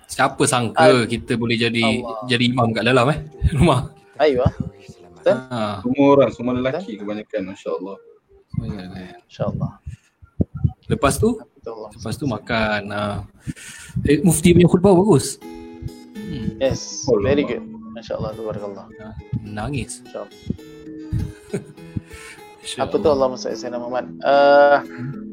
Siapa 0.10 0.42
sangka 0.44 0.82
Ah. 0.82 1.06
kita 1.06 1.38
boleh 1.38 1.54
jadi 1.54 1.84
Allah. 1.86 2.26
jadi 2.26 2.44
imam 2.50 2.72
kat 2.72 2.82
dalam 2.82 3.06
eh 3.08 3.20
rumah. 3.56 3.94
Ayo 4.18 4.42
ah. 4.42 4.54
Betul? 5.14 5.36
Ha. 5.52 5.84
Semua 5.84 6.06
orang, 6.10 6.30
semua 6.32 6.52
lelaki 6.56 6.96
kebanyakan 6.96 7.54
masya-Allah. 7.54 7.98
Insya-Allah. 9.24 9.72
Lepas 10.88 11.16
tu 11.16 11.38
Betul. 11.38 11.92
lepas 11.94 12.16
tu 12.16 12.26
makan. 12.26 12.82
Ha. 12.90 13.02
Eh, 14.02 14.24
mufti 14.24 14.52
punya 14.52 14.66
khutbah 14.66 14.96
bagus. 14.96 15.38
Hmm. 16.16 16.58
Yes, 16.58 17.04
Oh, 17.06 17.20
very 17.20 17.44
good. 17.44 17.62
Masya-Allah 17.92 18.32
tabarakallah. 18.34 18.86
Nangis. 19.42 20.02
Insya-Allah. 20.02 20.32
Insya 22.60 22.78
Apa 22.84 22.96
tu 22.96 23.08
Allah 23.08 23.28
Sayyidina 23.36 23.78
Muhammad? 23.78 24.06
Uh, 24.20 24.78
apa 24.80 25.29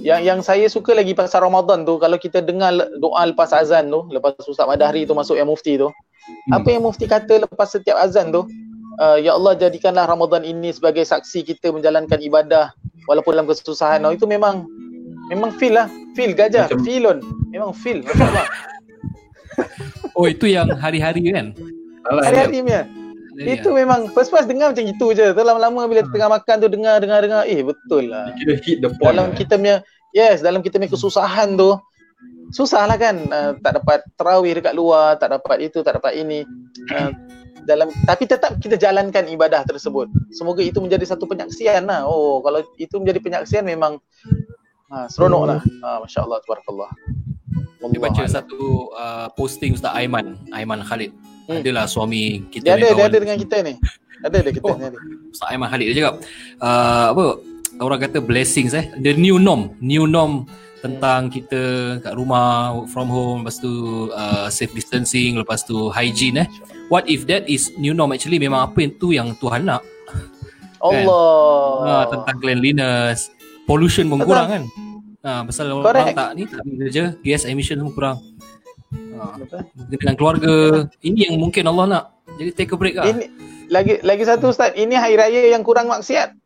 Yang 0.00 0.20
yang 0.22 0.40
saya 0.40 0.66
suka 0.70 0.94
lagi 0.94 1.12
pasal 1.12 1.42
Ramadan 1.42 1.82
tu 1.82 1.98
kalau 1.98 2.14
kita 2.14 2.38
dengar 2.38 2.70
doa 3.02 3.22
lepas 3.26 3.50
azan 3.50 3.90
tu, 3.90 4.06
lepas 4.10 4.34
Ustaz 4.46 4.66
Madahri 4.70 5.04
tu 5.04 5.12
masuk 5.12 5.34
yang 5.34 5.50
mufti 5.50 5.74
tu. 5.76 5.90
Hmm. 5.90 6.62
Apa 6.62 6.68
yang 6.72 6.82
mufti 6.86 7.04
kata 7.04 7.44
lepas 7.44 7.74
setiap 7.74 7.98
azan 7.98 8.30
tu? 8.30 8.46
Uh, 9.02 9.18
ya 9.18 9.34
Allah 9.34 9.58
jadikanlah 9.58 10.06
Ramadan 10.06 10.46
ini 10.46 10.70
sebagai 10.70 11.02
saksi 11.02 11.42
kita 11.42 11.74
menjalankan 11.74 12.22
ibadah 12.22 12.70
walaupun 13.10 13.34
dalam 13.34 13.50
kesusahan. 13.50 14.06
Oh, 14.06 14.14
itu 14.14 14.24
memang 14.24 14.64
memang 15.28 15.50
feel 15.58 15.74
lah. 15.74 15.90
Feel 16.14 16.30
gajah, 16.30 16.70
Macam- 16.70 16.84
feelon. 16.86 17.18
Memang 17.50 17.74
feel. 17.74 18.02
Masya-Allah. 18.06 18.46
Oh 20.14 20.30
itu 20.30 20.46
yang 20.46 20.70
hari-hari 20.78 21.30
kan? 21.34 21.54
Hari-hari 22.06 22.62
punya. 22.62 22.86
Hari-hari, 23.34 23.58
Itu 23.58 23.68
memang 23.74 24.00
first 24.14 24.30
first 24.30 24.46
dengar 24.46 24.70
macam 24.70 24.86
itu 24.86 25.06
je. 25.12 25.26
Tu 25.34 25.42
lama-lama 25.42 25.90
bila 25.90 26.06
tengah 26.06 26.30
makan 26.30 26.54
tu 26.62 26.68
dengar 26.70 27.02
dengar 27.02 27.18
dengar 27.20 27.42
eh 27.50 27.66
betul 27.66 28.08
lah. 28.08 28.30
Kira 28.38 28.54
hit 28.62 28.78
the 28.80 28.90
point. 28.94 29.10
dalam 29.10 29.26
lah. 29.30 29.36
kita 29.36 29.58
punya 29.58 29.76
yes 30.14 30.38
dalam 30.40 30.62
kita 30.62 30.78
punya 30.78 30.90
kesusahan 30.94 31.58
tu 31.58 31.74
susah 32.54 32.86
lah 32.86 32.94
kan 32.94 33.18
uh, 33.34 33.52
tak 33.58 33.82
dapat 33.82 33.98
terawih 34.14 34.54
dekat 34.54 34.78
luar 34.78 35.18
tak 35.18 35.34
dapat 35.34 35.66
itu 35.66 35.82
tak 35.82 35.98
dapat 35.98 36.14
ini 36.14 36.46
uh, 36.94 37.10
dalam 37.66 37.90
tapi 38.06 38.30
tetap 38.30 38.60
kita 38.62 38.78
jalankan 38.78 39.26
ibadah 39.26 39.66
tersebut 39.66 40.06
semoga 40.30 40.62
itu 40.62 40.78
menjadi 40.78 41.02
satu 41.02 41.26
penyaksian 41.26 41.90
lah 41.90 42.06
oh 42.06 42.38
kalau 42.46 42.62
itu 42.78 42.94
menjadi 43.02 43.18
penyaksian 43.18 43.66
memang 43.66 43.98
uh, 44.94 45.06
seronok 45.10 45.44
lah 45.50 45.60
uh, 45.82 45.98
Masya 46.06 46.22
Allah 46.22 46.38
Tabarakallah 46.46 46.90
Dia 47.84 48.00
baca 48.00 48.24
satu 48.24 48.88
uh, 48.96 49.28
posting 49.36 49.76
Ustaz 49.76 49.92
Aiman, 49.92 50.40
Aiman 50.56 50.80
Khalid. 50.80 51.12
Hmm. 51.44 51.60
Adalah 51.60 51.84
suami 51.84 52.40
kita 52.48 52.64
dia 52.64 52.72
ada 52.72 52.78
punya 52.78 52.88
dia 52.88 52.96
kawan. 52.96 53.08
ada 53.08 53.18
dengan 53.20 53.36
kita 53.36 53.56
ni 53.60 53.74
ada 54.20 54.36
ada 54.38 54.50
kita 54.50 54.64
Oh. 54.64 54.74
ni. 54.74 54.86
Ustaz 55.28 55.46
Aiman 55.48 55.68
Khalid 55.68 55.86
dia 55.86 55.96
cakap 55.98 56.14
uh, 56.58 57.06
apa 57.12 57.24
orang 57.78 57.98
kata 58.00 58.18
blessings 58.18 58.72
eh 58.72 58.88
the 58.96 59.12
new 59.12 59.36
norm 59.36 59.76
new 59.78 60.04
norm 60.04 60.48
tentang 60.78 61.28
kita 61.28 61.60
kat 61.98 62.12
rumah 62.12 62.44
work 62.72 62.88
from 62.88 63.08
home 63.08 63.38
lepas 63.40 63.56
tu 63.56 63.72
uh, 64.10 64.48
safe 64.48 64.72
distancing 64.72 65.36
lepas 65.36 65.60
tu 65.60 65.88
hygiene 65.88 66.44
eh 66.44 66.48
what 66.86 67.04
if 67.04 67.24
that 67.24 67.44
is 67.44 67.68
new 67.74 67.92
norm 67.92 68.08
actually 68.08 68.36
memang 68.36 68.62
apa 68.62 68.78
yang 68.78 68.92
tu 68.94 69.08
yang 69.10 69.28
Tuhan 69.34 69.64
nak 69.64 69.80
Allah. 70.80 71.68
uh, 71.82 72.04
tentang 72.08 72.36
cleanliness 72.38 73.32
pollution 73.64 74.06
pun 74.06 74.20
Betul. 74.20 74.28
kurang 74.30 74.46
kan 74.46 74.62
uh, 75.22 75.40
pasal 75.44 75.66
orang 75.72 75.84
Correct. 75.84 76.14
tak 76.14 76.28
ni 76.32 76.42
tak 76.44 76.60
kerja 76.62 77.04
gas 77.18 77.42
emission 77.44 77.76
semua 77.78 77.92
kurang 77.92 78.16
Betul. 79.34 79.60
dengan 79.88 80.14
keluarga 80.14 80.54
ini 81.00 81.18
yang 81.24 81.36
mungkin 81.36 81.64
Allah 81.64 81.84
nak 81.86 82.04
jadi 82.34 82.50
take 82.52 82.70
a 82.70 82.76
break 82.76 82.94
lah 82.94 83.06
Ini 83.06 83.24
lagi 83.66 83.94
lagi 84.00 84.22
satu 84.22 84.48
ustaz, 84.48 84.72
ini 84.74 84.92
hari 84.92 85.14
raya 85.14 85.48
yang 85.48 85.62
kurang 85.62 85.88
maksiat. 85.88 86.36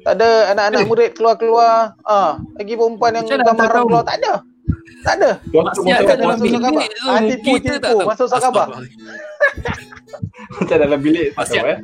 Tak 0.00 0.14
ada 0.14 0.50
anak-anak 0.50 0.80
Eh. 0.80 0.86
murid 0.86 1.10
keluar-keluar. 1.12 1.94
Ah, 2.02 2.34
lagi 2.54 2.74
perempuan 2.74 3.12
yang 3.12 3.26
gambar 3.28 3.66
keluar 3.78 4.02
tak 4.02 4.18
ada. 4.18 4.32
Tak 5.00 5.14
ada. 5.16 5.30
maksiat 5.44 6.00
kat 6.02 6.16
dalam 6.16 6.38
bilik 6.38 6.58
tu 6.58 6.70
Ah, 7.04 7.20
tipu, 7.20 7.50
kita 7.56 7.78
tak 7.78 7.92
tipu. 7.92 7.98
Masuk 8.04 8.26
surat 8.26 8.42
khabar. 8.42 8.66
Astagfirullah. 8.66 9.88
Macam 10.50 10.76
dalam 10.78 10.98
bilik 10.98 11.28
Maksiat. 11.32 11.64
eh. 11.64 11.78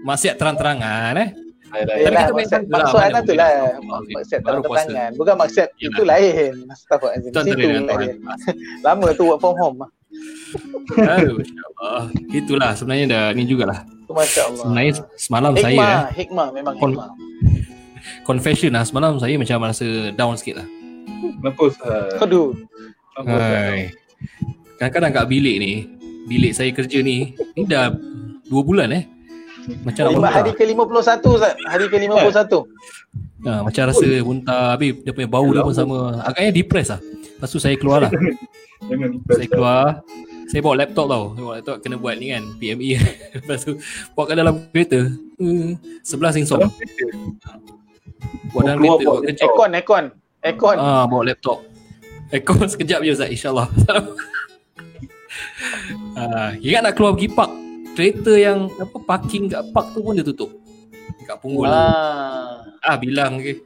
maksiat 0.00 0.34
terang-terangan 0.36 1.12
eh 1.18 1.28
Yelah, 1.74 2.30
maksud, 2.30 2.62
lah, 2.70 2.86
anak 3.10 3.22
tu 3.26 3.34
lah. 3.34 3.50
Maksud 3.82 4.38
baru 4.46 4.60
puasa. 4.62 4.86
tangan. 4.86 5.10
Bukan 5.18 5.34
maksud 5.34 5.68
itu 5.82 6.02
lain. 6.06 6.52
Tuan 7.34 7.44
Situ 7.44 7.66
lain. 7.82 8.14
Lama 8.86 9.06
tu 9.18 9.26
work 9.26 9.42
from 9.42 9.58
home. 9.58 9.82
Masya-Allah. 10.94 12.00
Itulah 12.30 12.70
sebenarnya 12.78 13.04
dah 13.10 13.24
ni 13.34 13.42
jugalah. 13.48 13.82
Tu 14.06 14.12
Masya 14.14 14.40
Allah. 14.46 14.62
Sebenarnya 14.62 14.92
semalam 15.18 15.52
saya 15.58 15.74
Hikmah, 15.74 15.90
eh, 15.90 16.04
hikmah 16.14 16.48
memang 16.54 16.74
Kon- 16.78 16.94
hikmah. 16.94 17.10
confession 18.22 18.70
lah 18.72 18.84
semalam 18.86 19.16
saya 19.18 19.34
macam 19.34 19.58
rasa 19.64 20.12
down 20.14 20.38
sikit 20.38 20.62
lah. 20.62 20.68
Kenapa 21.40 21.60
Ustaz? 21.66 22.20
Aduh. 22.20 22.54
Ustaz? 23.16 23.26
Hai. 23.26 23.90
Kadang-kadang 24.78 25.12
kat 25.14 25.26
bilik 25.30 25.56
ni, 25.58 25.72
bilik 26.26 26.52
saya 26.52 26.70
kerja 26.74 26.98
ni, 27.00 27.32
ni 27.54 27.62
dah 27.64 27.94
dua 28.46 28.62
bulan 28.62 28.90
eh. 28.92 29.04
Macam 29.84 30.02
nak 30.04 30.12
Lima 30.12 30.28
hari 30.28 30.52
ke-51 30.52 31.24
Ustaz. 31.24 31.54
Hari 31.64 31.86
ke-51. 31.88 32.52
Ha, 33.44 33.60
macam 33.60 33.82
rasa 33.92 34.06
muntah, 34.24 34.72
habis 34.72 34.96
dia 35.04 35.12
punya 35.12 35.28
bau 35.28 35.44
dia 35.52 35.60
pun 35.60 35.74
sama. 35.76 36.20
Agaknya 36.24 36.50
depressed 36.52 36.92
lah. 36.96 37.00
Lepas 37.00 37.48
tu 37.52 37.60
saya 37.60 37.76
keluar 37.76 38.08
lah. 38.08 38.12
Saya 39.32 39.48
keluar, 39.48 40.04
saya 40.44 40.60
bawa 40.60 40.84
laptop 40.84 41.08
tau. 41.08 41.24
Saya 41.32 41.40
bawa 41.40 41.54
laptop 41.56 41.76
kena 41.80 41.96
buat 41.96 42.20
ni 42.20 42.36
kan, 42.36 42.44
PME. 42.60 43.00
Lepas 43.40 43.64
tu 43.64 43.80
bawa 44.12 44.24
kat 44.28 44.36
dalam 44.36 44.54
kereta. 44.76 45.08
Hmm, 45.40 45.80
sebelah 46.04 46.36
sing 46.36 46.44
song. 46.44 46.68
Buat 48.52 48.62
dalam 48.68 48.78
kereta, 48.84 48.92
bawa 48.92 49.00
buat 49.00 49.22
kerja. 49.24 49.40
Aircon, 49.48 49.70
aircon. 49.72 50.04
Aircon. 50.44 50.76
Ah, 50.76 51.08
bawa 51.08 51.32
laptop. 51.32 51.64
Aircon 52.28 52.68
sekejap 52.76 53.00
je 53.08 53.16
Ustaz, 53.16 53.32
insyaAllah. 53.32 53.72
ah, 56.20 56.52
ingat 56.60 56.84
nak 56.84 56.92
keluar 56.92 57.16
pergi 57.16 57.32
park. 57.32 57.63
Kereta 57.94 58.32
yang 58.34 58.66
apa 58.74 58.98
parking 59.00 59.46
kat 59.46 59.62
park 59.70 59.94
tu 59.94 60.02
pun 60.02 60.14
dia 60.14 60.22
tutup. 60.22 60.50
Kat 61.24 61.38
punggul. 61.38 61.66
Ah, 61.66 62.66
Ah. 62.82 62.96
bilang 62.96 63.38
ke. 63.38 63.56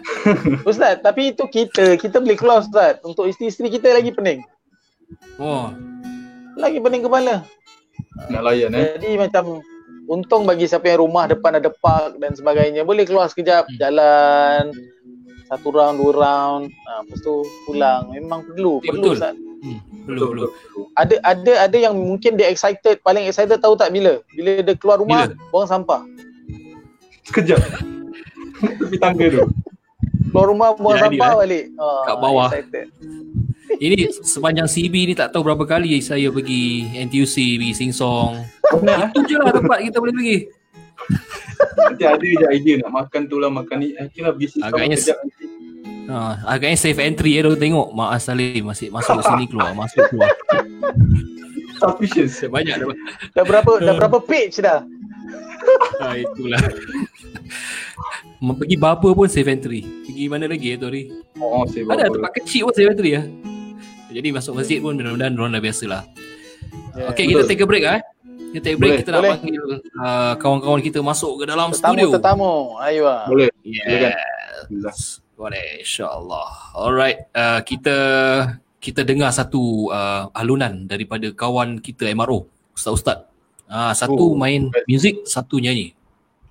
Ustaz, 0.70 1.02
tapi 1.02 1.34
itu 1.34 1.44
kita, 1.44 1.94
kita 1.94 2.18
boleh 2.18 2.34
keluar 2.34 2.62
Ustaz. 2.62 3.02
Untuk 3.02 3.26
isteri-isteri 3.26 3.68
kita 3.68 3.92
lagi 3.92 4.10
pening. 4.10 4.40
Oh, 5.36 5.74
Lagi 6.54 6.78
pening 6.78 7.02
kepala. 7.02 7.42
Nak 8.28 8.42
layan 8.42 8.72
eh. 8.72 8.96
Jadi 8.96 9.16
macam 9.16 9.60
untung 10.06 10.44
bagi 10.44 10.64
siapa 10.64 10.86
yang 10.86 11.02
rumah 11.02 11.26
depan 11.26 11.56
ada 11.56 11.68
park 11.74 12.16
dan 12.16 12.32
sebagainya. 12.32 12.82
Boleh 12.82 13.04
keluar 13.04 13.26
sekejap, 13.26 13.66
Hmm. 13.66 13.76
jalan 13.76 14.62
satu 15.46 15.68
round, 15.68 15.98
dua 15.98 16.12
round. 16.12 16.64
Ha, 16.70 17.02
lepas 17.02 17.18
tu 17.20 17.34
pulang. 17.64 18.08
Memang 18.08 18.46
perlu, 18.46 18.78
Ya, 18.80 18.88
perlu 18.88 19.02
betul. 19.02 19.14
Ustaz. 19.16 19.34
hmm, 19.34 19.78
belum 20.06 20.28
belum. 20.36 20.50
Ada 20.96 21.16
ada 21.22 21.52
ada 21.68 21.76
yang 21.76 21.94
mungkin 21.96 22.36
dia 22.36 22.48
excited, 22.48 23.00
paling 23.04 23.28
excited 23.28 23.60
tahu 23.60 23.76
tak 23.76 23.92
bila? 23.92 24.20
Bila 24.32 24.60
dia 24.64 24.74
keluar 24.76 25.00
rumah, 25.00 25.28
buang 25.52 25.68
sampah. 25.68 26.02
Sekejap. 27.28 27.60
Tepi 28.80 28.96
tangga 29.00 29.26
tu. 29.28 29.44
Keluar 30.30 30.46
rumah 30.46 30.68
buang 30.76 30.96
Jadi, 30.98 31.18
sampah 31.18 31.30
eh? 31.30 31.36
balik. 31.42 31.64
Ah, 31.76 32.02
Kat 32.06 32.16
bawah. 32.20 32.48
Excited. 32.52 32.86
Ini 33.80 34.10
sepanjang 34.26 34.66
CB 34.66 34.94
ni 35.08 35.14
tak 35.14 35.30
tahu 35.30 35.46
berapa 35.46 35.62
kali 35.62 36.02
saya 36.02 36.26
pergi 36.34 36.90
NTUC, 37.06 37.36
pergi 37.62 37.72
Sing 37.72 37.94
Song. 37.94 38.42
Mana 38.82 39.08
Itu 39.14 39.22
je 39.30 39.38
lah 39.38 39.54
tempat 39.54 39.78
kita 39.86 39.96
boleh 40.02 40.14
pergi. 40.14 40.38
Nanti 41.86 42.04
ada 42.04 42.26
je 42.26 42.46
idea 42.50 42.74
nak 42.82 42.92
makan 42.92 43.30
tu 43.30 43.38
lah 43.38 43.48
makan 43.48 43.76
ni. 43.80 43.88
Eh, 43.94 44.10
kira 44.10 44.34
pergi 44.34 44.58
situ 44.58 44.66
Agaknya 44.66 44.98
sekejap 44.98 45.18
nanti. 45.22 45.44
Ha, 46.10 46.42
agaknya 46.42 46.74
safe 46.74 46.98
entry 46.98 47.38
ya, 47.38 47.46
tengok 47.54 47.94
Mak 47.94 48.18
Salim 48.18 48.66
masih 48.66 48.90
masuk 48.90 49.22
sini 49.22 49.46
keluar, 49.46 49.70
masuk 49.78 50.02
keluar. 50.10 50.34
Suspicious. 51.78 52.42
Banyak 52.50 52.82
dah. 52.82 52.86
Dah 53.38 53.44
berapa 53.46 53.72
dah 53.78 53.94
berapa 53.94 54.18
page 54.18 54.58
dah? 54.58 54.82
Ha, 56.02 56.18
itulah. 56.18 56.58
Pergi 58.40 58.76
barber 58.76 59.12
pun 59.14 59.28
safe 59.30 59.46
entry. 59.46 59.86
Pergi 60.02 60.24
mana 60.26 60.50
lagi 60.50 60.74
tu 60.74 60.90
hari? 60.90 61.14
Oh, 61.38 61.62
saya 61.68 61.86
Ada 61.86 62.10
tempat 62.10 62.32
kecil 62.42 62.66
pun 62.68 62.74
safe 62.74 62.90
entry 62.90 63.10
ya. 63.14 63.22
Jadi 64.10 64.28
masuk 64.34 64.58
masjid 64.58 64.82
pun 64.82 64.98
mudah-mudahan 64.98 65.38
orang 65.38 65.54
dah 65.54 65.62
biasa 65.62 65.84
lah. 65.86 66.02
Ya. 66.98 67.06
Okay, 67.14 67.30
kita 67.30 67.46
take 67.46 67.62
a 67.62 67.68
break 67.70 67.86
ah. 67.86 68.02
eh. 68.02 68.04
Kita 68.50 68.62
take 68.66 68.76
a 68.76 68.80
break, 68.82 68.90
Boleh, 68.90 69.00
kita 69.06 69.10
nak 69.14 69.20
boleh. 69.22 69.32
panggil 69.38 69.62
uh, 70.02 70.32
kawan-kawan 70.42 70.80
kita 70.82 70.98
masuk 70.98 71.38
ke 71.38 71.44
dalam 71.46 71.70
Tetamu 71.70 71.94
studio. 71.94 72.08
tetamu. 72.18 72.52
Ayo 72.82 73.06
ah. 73.06 73.22
Boleh. 73.30 73.46
Yes. 73.62 75.22
Boleh, 75.40 75.80
insyaAllah. 75.80 76.76
Alright, 76.76 77.24
uh, 77.32 77.64
kita 77.64 77.96
kita 78.76 79.08
dengar 79.08 79.32
satu 79.32 79.88
uh, 79.88 80.28
alunan 80.36 80.84
daripada 80.84 81.32
kawan 81.32 81.80
kita 81.80 82.12
MRO, 82.12 82.44
Ustaz-Ustaz. 82.76 83.24
Ah, 83.64 83.96
satu 83.96 84.34
Oh, 84.34 84.36
main 84.36 84.68
muzik, 84.84 85.24
satu 85.24 85.56
nyanyi. 85.56 85.96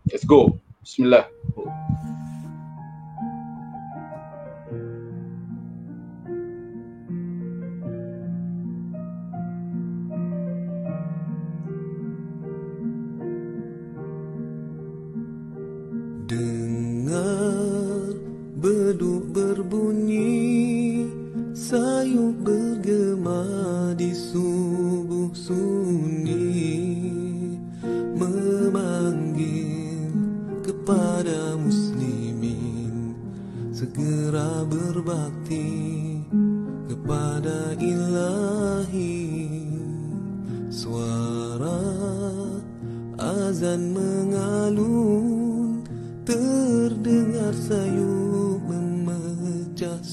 Let's 0.09 0.25
go. 0.25 0.57
Bismillah. 0.81 1.29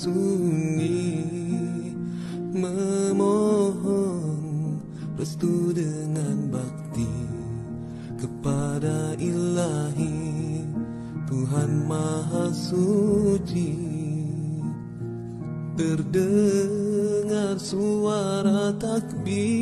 Sunyi 0.06 1.18
Memohon 2.54 4.38
restu 5.18 5.74
dengan 5.74 6.46
bakti 6.54 7.10
Kepada 8.14 9.18
ilahi 9.18 10.62
Tuhan 11.26 11.90
Maha 11.90 12.54
Suci. 12.54 13.74
Terdengar 15.74 17.58
suara 17.58 18.70
takbir 18.78 19.55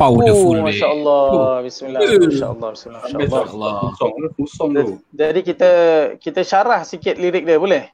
Powerful 0.00 0.56
Oh. 0.56 0.64
Masya 0.64 0.86
Allah. 0.88 1.60
Bismillah. 1.60 2.00
Masya 2.00 2.46
Allah. 2.56 2.68
Bismillah. 2.72 3.00
Masya 3.04 3.44
Allah. 3.52 3.76
Tu. 4.80 4.84
Jadi 5.12 5.40
kita 5.44 5.70
kita 6.16 6.40
syarah 6.40 6.80
sikit 6.88 7.20
lirik 7.20 7.44
dia 7.44 7.60
boleh? 7.60 7.92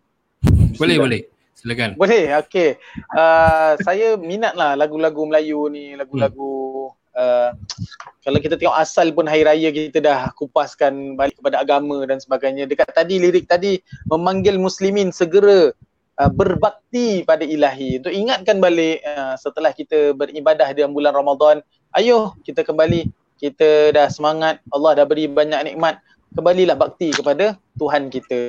Boleh 0.78 0.96
boleh. 1.02 1.20
Silakan. 1.58 1.98
Boleh. 1.98 2.30
Okey. 2.46 2.78
Uh, 3.10 3.74
saya 3.82 4.14
minat 4.14 4.54
lah 4.54 4.78
lagu-lagu 4.78 5.26
Melayu 5.26 5.66
ni, 5.66 5.98
lagu-lagu 5.98 6.94
uh, 7.18 7.50
kalau 8.22 8.38
kita 8.38 8.54
tengok 8.54 8.78
asal 8.78 9.10
pun 9.10 9.26
hari 9.26 9.42
raya 9.42 9.74
kita 9.74 9.98
dah 9.98 10.30
kupaskan 10.38 11.18
balik 11.18 11.34
kepada 11.42 11.58
agama 11.58 12.06
dan 12.06 12.22
sebagainya. 12.22 12.70
Dekat 12.70 12.94
tadi 12.94 13.18
lirik 13.18 13.50
tadi 13.50 13.82
memanggil 14.06 14.62
muslimin 14.62 15.10
segera 15.10 15.74
uh, 16.22 16.30
berbakti 16.30 17.26
pada 17.26 17.42
ilahi. 17.42 17.98
Untuk 17.98 18.14
ingatkan 18.14 18.62
balik 18.62 19.02
uh, 19.02 19.34
setelah 19.34 19.74
kita 19.74 20.14
beribadah 20.14 20.70
dalam 20.70 20.94
bulan 20.94 21.16
Ramadan, 21.16 21.64
ayo 21.96 22.36
kita 22.44 22.62
kembali. 22.62 23.08
Kita 23.36 23.92
dah 23.92 24.08
semangat, 24.08 24.64
Allah 24.72 24.96
dah 24.96 25.04
beri 25.04 25.28
banyak 25.28 25.60
nikmat, 25.68 26.00
kembalilah 26.32 26.72
bakti 26.72 27.12
kepada 27.12 27.60
Tuhan 27.76 28.08
kita. 28.08 28.40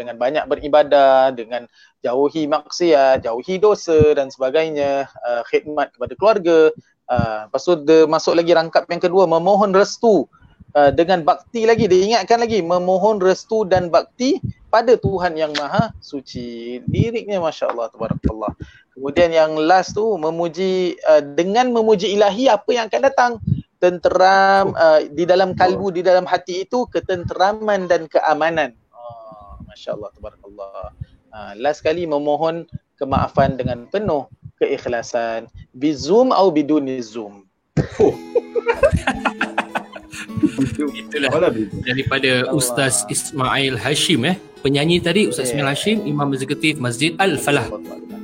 Dengan 0.00 0.16
banyak 0.16 0.48
beribadah, 0.48 1.28
dengan 1.36 1.68
jauhi 2.00 2.48
maksiat, 2.48 3.28
jauhi 3.28 3.60
dosa 3.60 4.16
dan 4.16 4.32
sebagainya, 4.32 5.04
uh, 5.28 5.44
khidmat 5.44 5.92
kepada 5.92 6.12
keluarga. 6.16 6.72
Uh, 7.04 7.50
lepas 7.52 7.60
tu 7.60 7.74
dia 7.84 8.08
masuk 8.08 8.32
lagi 8.32 8.52
rangkap 8.56 8.88
yang 8.88 9.02
kedua, 9.02 9.28
memohon 9.28 9.76
restu 9.76 10.24
uh, 10.74 10.90
dengan 10.94 11.22
bakti 11.26 11.66
lagi, 11.66 11.90
dia 11.90 12.14
ingatkan 12.14 12.42
lagi, 12.42 12.62
memohon 12.62 13.18
restu 13.18 13.66
dan 13.66 13.90
bakti 13.90 14.38
pada 14.70 14.94
Tuhan 14.94 15.34
yang 15.34 15.50
maha 15.58 15.90
suci. 15.98 16.80
Liriknya 16.86 17.42
Masya 17.42 17.74
Allah, 17.74 17.90
Tabarakallah. 17.90 18.52
Kemudian 18.94 19.30
yang 19.32 19.56
last 19.58 19.96
tu, 19.96 20.04
memuji, 20.18 20.98
uh, 21.06 21.22
dengan 21.22 21.70
memuji 21.74 22.14
ilahi 22.14 22.50
apa 22.50 22.70
yang 22.70 22.86
akan 22.86 23.02
datang? 23.02 23.32
Tenteram 23.80 24.76
uh, 24.76 25.00
di 25.08 25.24
dalam 25.24 25.56
kalbu, 25.56 25.88
di 25.90 26.04
dalam 26.04 26.28
hati 26.28 26.68
itu 26.68 26.84
ketenteraman 26.92 27.88
dan 27.88 28.04
keamanan. 28.06 28.76
Oh, 28.92 29.56
Masya 29.64 29.96
Allah, 29.96 30.10
Tabarakallah. 30.12 30.92
Uh, 31.30 31.52
last 31.62 31.80
kali 31.80 32.04
memohon 32.04 32.66
kemaafan 33.00 33.56
dengan 33.56 33.88
penuh 33.88 34.28
keikhlasan. 34.60 35.48
Bizum 35.72 36.36
atau 36.36 36.52
biduni 36.52 37.00
zoom. 37.00 37.48
Oh, 37.96 38.12
Itulah 40.62 41.50
dia? 41.50 41.66
daripada 41.84 42.30
Allah. 42.46 42.56
Ustaz 42.56 43.04
Ismail 43.08 43.76
Hashim 43.80 44.24
eh. 44.28 44.36
Penyanyi 44.60 45.00
tadi 45.00 45.24
Ustaz 45.24 45.48
Yeah. 45.48 45.64
Ismail 45.64 45.68
Hashim, 45.72 45.96
Imam 46.04 46.28
Eksekutif 46.36 46.76
Masjid 46.76 47.16
Al-Falah 47.16 47.66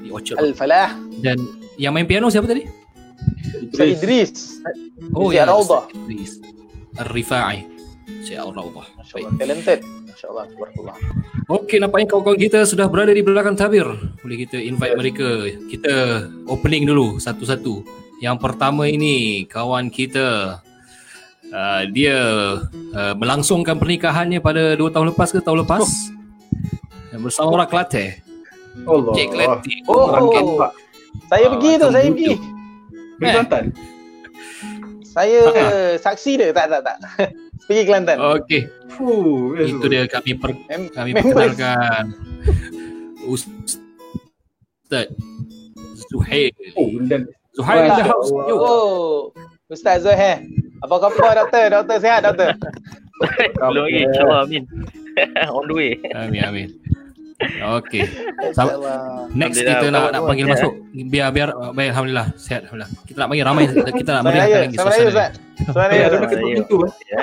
di 0.05 0.13
Orchard. 0.13 0.37
Road. 0.37 0.53
Al-Falah. 0.53 0.91
Dan 1.25 1.41
yang 1.81 1.97
main 1.97 2.05
piano 2.05 2.29
siapa 2.29 2.45
tadi? 2.45 2.69
Ustaz 3.73 3.89
Idris. 3.89 4.61
Oh 5.17 5.33
ya. 5.33 5.49
Ustaz 5.49 5.89
Idris. 5.97 6.39
Ar-Rifai. 7.01 7.65
Syekh 8.25 8.39
Baik. 8.39 8.59
Allah. 8.59 8.87
Talented. 9.41 9.81
Masya 10.17 10.27
Allah. 10.33 10.45
Tabarakallah. 10.49 10.97
Okey, 11.47 11.77
nampaknya 11.79 12.07
kawan-kawan 12.09 12.41
kita 12.41 12.65
sudah 12.65 12.89
berada 12.89 13.13
di 13.13 13.21
belakang 13.21 13.53
tabir. 13.53 13.85
Boleh 14.25 14.37
kita 14.49 14.57
invite 14.59 14.97
mereka. 14.97 15.29
Kita 15.69 15.95
opening 16.49 16.89
dulu 16.89 17.21
satu-satu. 17.21 17.85
Yang 18.25 18.37
pertama 18.41 18.89
ini 18.89 19.45
kawan 19.45 19.93
kita 19.93 20.59
uh, 21.51 21.83
dia 21.91 22.17
uh, 22.95 23.15
melangsungkan 23.15 23.77
pernikahannya 23.77 24.41
pada 24.41 24.75
dua 24.75 24.91
tahun 24.91 25.13
lepas 25.13 25.31
ke 25.31 25.39
tahun 25.39 25.67
lepas 25.67 25.83
oh. 25.83 27.21
bersama 27.21 27.49
orang 27.63 27.69
Kelantan. 27.69 28.19
Allah. 28.85 29.13
Cik 29.17 29.29
Kelantan. 29.33 29.77
Oh, 29.89 30.05
Orang 30.09 30.23
oh. 30.23 30.31
Kelantan. 30.31 30.71
Saya 31.27 31.45
Ah, 31.49 31.51
pergi 31.57 31.71
tu, 31.75 31.87
saya 31.91 32.07
pergi. 32.13 32.33
Pergi 33.17 33.29
Kelantan? 33.33 33.65
Saya 35.17 35.39
Ha. 35.49 35.65
saksi 35.97 36.33
dia. 36.37 36.49
Tak, 36.53 36.67
tak, 36.69 36.81
tak. 36.85 36.97
pergi 37.67 37.83
Kelantan. 37.89 38.17
Okey, 38.37 38.63
itu 39.59 39.87
dia 39.89 40.05
kami 40.07 40.37
per, 40.37 40.51
Mem- 40.69 40.93
kami 40.93 41.11
members. 41.17 41.57
perkenalkan 41.57 42.05
Ustaz 43.33 43.81
Zuhail. 46.07 46.53
Oh, 46.77 46.89
dan 47.11 47.27
in 47.27 47.91
the 47.97 48.05
house. 48.05 48.31
Yo. 48.31 48.55
Oh, 48.61 49.33
Ustaz 49.67 50.05
Zuhair. 50.05 50.45
Apa 50.79 50.95
khabar 50.99 51.33
doktor? 51.37 51.65
Doktor 51.73 51.97
sihat 51.99 52.21
doktor? 52.23 52.51
Belum 53.57 53.83
lagi, 53.83 54.01
insyaAllah 54.03 54.39
amin. 54.45 54.63
On 55.57 55.65
the 55.65 55.75
way. 55.75 55.91
Amin 56.13 56.43
amin. 56.43 56.69
Okey. 57.77 58.05
Sama-. 58.53 58.81
Next 59.31 59.57
kita 59.59 59.89
nak 59.89 60.09
nak 60.11 60.23
panggil 60.25 60.45
sihat, 60.47 60.57
masuk. 60.59 60.73
Biar 61.07 61.29
biar 61.31 61.49
baik 61.73 61.89
alhamdulillah 61.93 62.29
sihat 62.35 62.61
alhamdulillah. 62.65 62.91
Kita 63.05 63.17
nak 63.19 63.29
panggil 63.29 63.45
ramai 63.45 63.65
kita 64.01 64.11
nak 64.11 64.23
Selamat 64.23 64.25
meriahkan 64.27 64.49
raya. 64.49 64.59
lagi 64.63 64.75
Selamat 64.75 64.91
raya 64.91 64.97
suasana. 64.99 65.11
Ustaz. 65.11 65.31
Selamat 65.67 65.87
raya. 65.87 65.97
ada 65.97 66.07
Ustaz. 66.07 66.17
orang 66.17 66.31
ketuk 66.31 66.49
Ya. 66.49 66.57
pintu 66.57 66.77
eh. 66.79 66.93
Ya. 67.07 67.21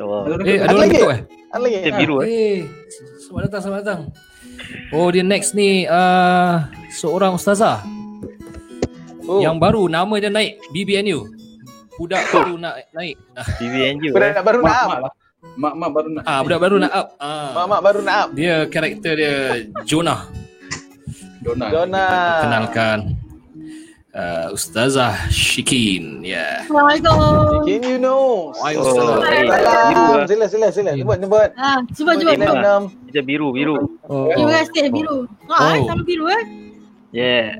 Allah. 0.00 0.20
Ada 0.20 0.30
orang 0.30 0.40
Eh, 0.40 0.50
ketuk 0.50 0.54
ada 0.54 0.62
Ada 0.62 0.70
orang 0.70 0.80
lagi? 0.80 0.94
ketuk 0.94 1.10
eh? 1.10 1.20
Ada 1.50 1.60
lagi? 1.60 1.78
Biru 1.96 2.16
eh. 2.16 2.26
Eh, 2.26 2.58
selamat 3.20 3.42
datang, 3.44 3.60
selamat 3.60 3.80
datang. 3.80 4.00
Oh, 4.92 5.08
dia 5.08 5.24
next 5.24 5.50
ni 5.52 5.70
uh, 5.84 6.54
seorang 6.92 7.34
ustazah 7.34 7.82
Oh, 9.22 9.38
yang 9.38 9.58
baru 9.58 9.86
nama 9.86 10.10
dia 10.16 10.26
naik 10.26 10.58
BBNU. 10.70 11.22
Budak 12.00 12.24
baru 12.32 12.56
nak 12.56 12.74
naik. 12.96 13.16
Eh. 13.60 14.00
budak 14.08 14.40
baru 14.40 14.58
nak 14.64 14.72
Mak, 14.72 14.80
up. 14.80 14.88
mak 14.88 14.98
lah. 15.04 15.12
Mak, 15.60 15.72
mak 15.76 15.90
baru 15.92 16.08
nak. 16.16 16.24
Ah, 16.24 16.40
budak 16.40 16.60
baru 16.64 16.76
nak 16.80 16.92
up. 16.96 17.06
Ah. 17.20 17.48
Mak-mak 17.52 17.80
baru 17.84 18.00
nak 18.00 18.16
up. 18.16 18.28
Dia 18.32 18.56
karakter 18.72 19.12
dia 19.20 19.34
Jonah. 19.84 20.20
Dona. 21.44 21.66
Dona. 21.72 22.08
Kenalkan 22.44 22.98
uh, 24.12 24.52
Ustazah 24.52 25.28
Shikin. 25.32 26.20
Ya. 26.24 26.36
Yeah. 26.36 26.54
Assalamualaikum. 26.68 27.64
Can 27.64 27.80
you 27.84 27.98
know? 28.00 28.52
Waalaikumsalam. 28.60 29.16
Oh, 29.16 29.24
eh, 29.24 29.44
biru. 29.88 30.04
Sila, 30.28 30.46
sila, 30.48 30.66
sila. 30.68 30.90
Sebut, 30.96 31.16
sebut. 31.20 31.48
Ah, 31.56 31.78
cuba 31.96 32.12
cuba. 32.16 32.32
Kita 33.08 33.20
biru, 33.24 33.48
biru. 33.52 33.76
Oh. 34.08 34.28
Terima 34.36 34.60
kasih 34.60 34.92
biru. 34.92 35.24
Ah, 35.48 35.76
Oh. 35.76 35.84
oh. 35.84 35.86
sama 35.88 36.02
biru 36.04 36.24
eh. 36.28 36.44
Yeah. 37.12 37.56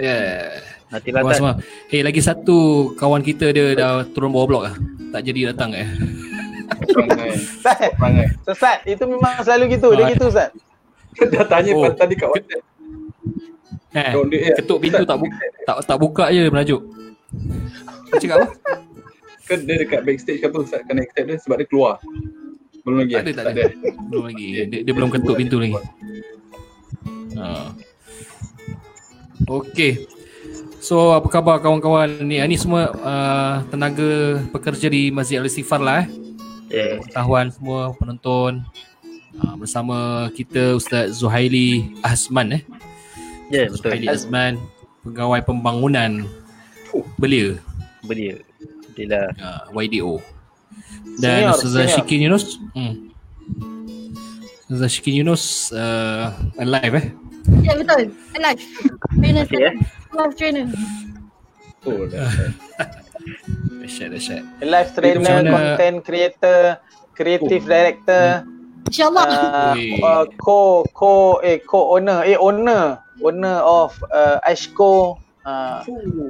Yeah. 0.00 0.75
Hati 0.96 1.08
Kawan 1.10 1.22
lantas. 1.22 1.36
semua. 1.36 1.54
Hey, 1.86 2.00
lagi 2.00 2.20
satu 2.20 2.56
kawan 2.94 3.20
kita 3.20 3.52
dia 3.52 3.76
dah 3.76 3.92
turun 4.08 4.32
bawah 4.32 4.46
blok 4.46 4.62
lah. 4.64 4.74
Tak 5.12 5.20
jadi 5.22 5.52
datang 5.52 5.70
eh. 5.72 5.88
Perangai. 7.94 8.32
Ustaz, 8.42 8.80
itu 8.84 9.04
memang 9.04 9.38
selalu 9.40 9.76
gitu. 9.76 9.92
Dia 9.92 10.02
Ah. 10.02 10.10
gitu 10.10 10.24
Ustaz. 10.26 10.50
Dah 11.16 11.44
tanya 11.44 11.72
Oh. 11.72 11.88
tadi 11.90 12.14
kat 12.14 12.28
WhatsApp. 12.28 12.62
Eh, 13.96 14.12
ketuk 14.54 14.78
pintu 14.78 15.00
tak 15.02 15.16
buka 15.16 15.36
tak 15.64 15.76
tak 15.84 15.96
buka 15.96 16.24
je 16.28 16.42
merajuk. 16.46 16.82
Dia 18.06 18.18
cakap 18.18 18.36
apa? 18.38 18.48
Kan 19.46 19.58
dia 19.62 19.76
dekat 19.78 20.00
backstage 20.02 20.38
ke 20.40 20.46
apa 20.46 20.58
Ustaz 20.60 20.80
kena 20.84 21.00
accept 21.00 21.24
dia 21.24 21.36
sebab 21.38 21.56
dia 21.56 21.66
keluar. 21.66 21.94
Belum 22.84 23.02
lagi. 23.02 23.14
Tak 23.14 23.22
ada, 23.22 23.30
eh? 23.30 23.34
tak 23.34 23.46
ada. 23.46 23.62
Belum 24.06 24.24
lagi. 24.26 24.46
Dia, 24.64 24.80
dia 24.84 24.92
belum 24.92 25.08
ketuk 25.08 25.34
pintu 25.34 25.56
lagi. 25.56 25.76
Ha. 27.34 27.44
Okey. 29.46 29.92
So 30.86 31.10
apa 31.10 31.26
khabar 31.26 31.58
kawan-kawan 31.58 32.22
ni? 32.22 32.38
Ini 32.38 32.54
semua 32.54 32.94
uh, 33.02 33.66
tenaga 33.74 34.38
pekerja 34.54 34.86
di 34.86 35.10
Masjid 35.10 35.42
Al-Istighfar 35.42 35.82
lah 35.82 36.06
eh. 36.06 36.08
Yeah. 36.70 37.02
Pengetahuan 37.02 37.50
semua 37.50 37.90
penonton. 37.98 38.62
Uh, 39.34 39.54
bersama 39.58 40.30
kita 40.30 40.78
Ustaz 40.78 41.18
Zuhaili 41.18 41.90
Azman 42.06 42.62
eh. 42.62 42.62
Yeah, 43.50 43.66
betul. 43.66 43.98
Zuhaili 43.98 44.06
Azman, 44.06 44.62
pegawai 45.02 45.42
pembangunan 45.42 46.22
belia 47.18 47.58
Belia. 48.06 48.38
Alhamdulillah. 48.94 49.26
uh, 49.42 49.66
YDO. 49.74 50.22
Dan 51.18 51.50
Senior, 51.50 51.54
Ustazah 51.58 51.82
senior. 51.82 51.94
Syikin 51.98 52.18
Yunus. 52.30 52.44
Hmm. 52.78 52.94
Ustazah 54.70 54.90
Syikin 54.94 55.14
Yunus 55.18 55.74
uh, 55.74 56.30
live 56.62 56.94
eh. 56.94 57.06
Ya 57.66 57.74
betul. 57.74 58.14
Live. 58.38 58.62
Trainer 59.18 59.42
Masih, 59.46 59.66
eh? 59.66 59.74
Live 60.16 60.34
trainer. 60.34 60.66
Oh, 61.84 62.08
dah. 62.08 62.30
Dahsyat, 63.78 64.08
dahsyat. 64.10 64.42
Live 64.64 64.90
trainer, 64.96 65.44
mana- 65.44 65.52
content 65.52 65.96
creator, 66.02 66.60
creative 67.12 67.62
Oh. 67.62 67.68
director, 67.68 68.24
InsyaAllah. 68.88 69.26
uh, 69.28 69.74
uh, 70.02 70.24
co 70.40 70.58
co 70.90 71.12
eh 71.42 71.58
co 71.60 71.94
owner 71.94 72.22
eh 72.24 72.38
owner 72.38 73.02
owner 73.20 73.58
of 73.60 73.92
uh, 74.08 74.38
Ashco 74.42 75.18
uh, 75.42 75.82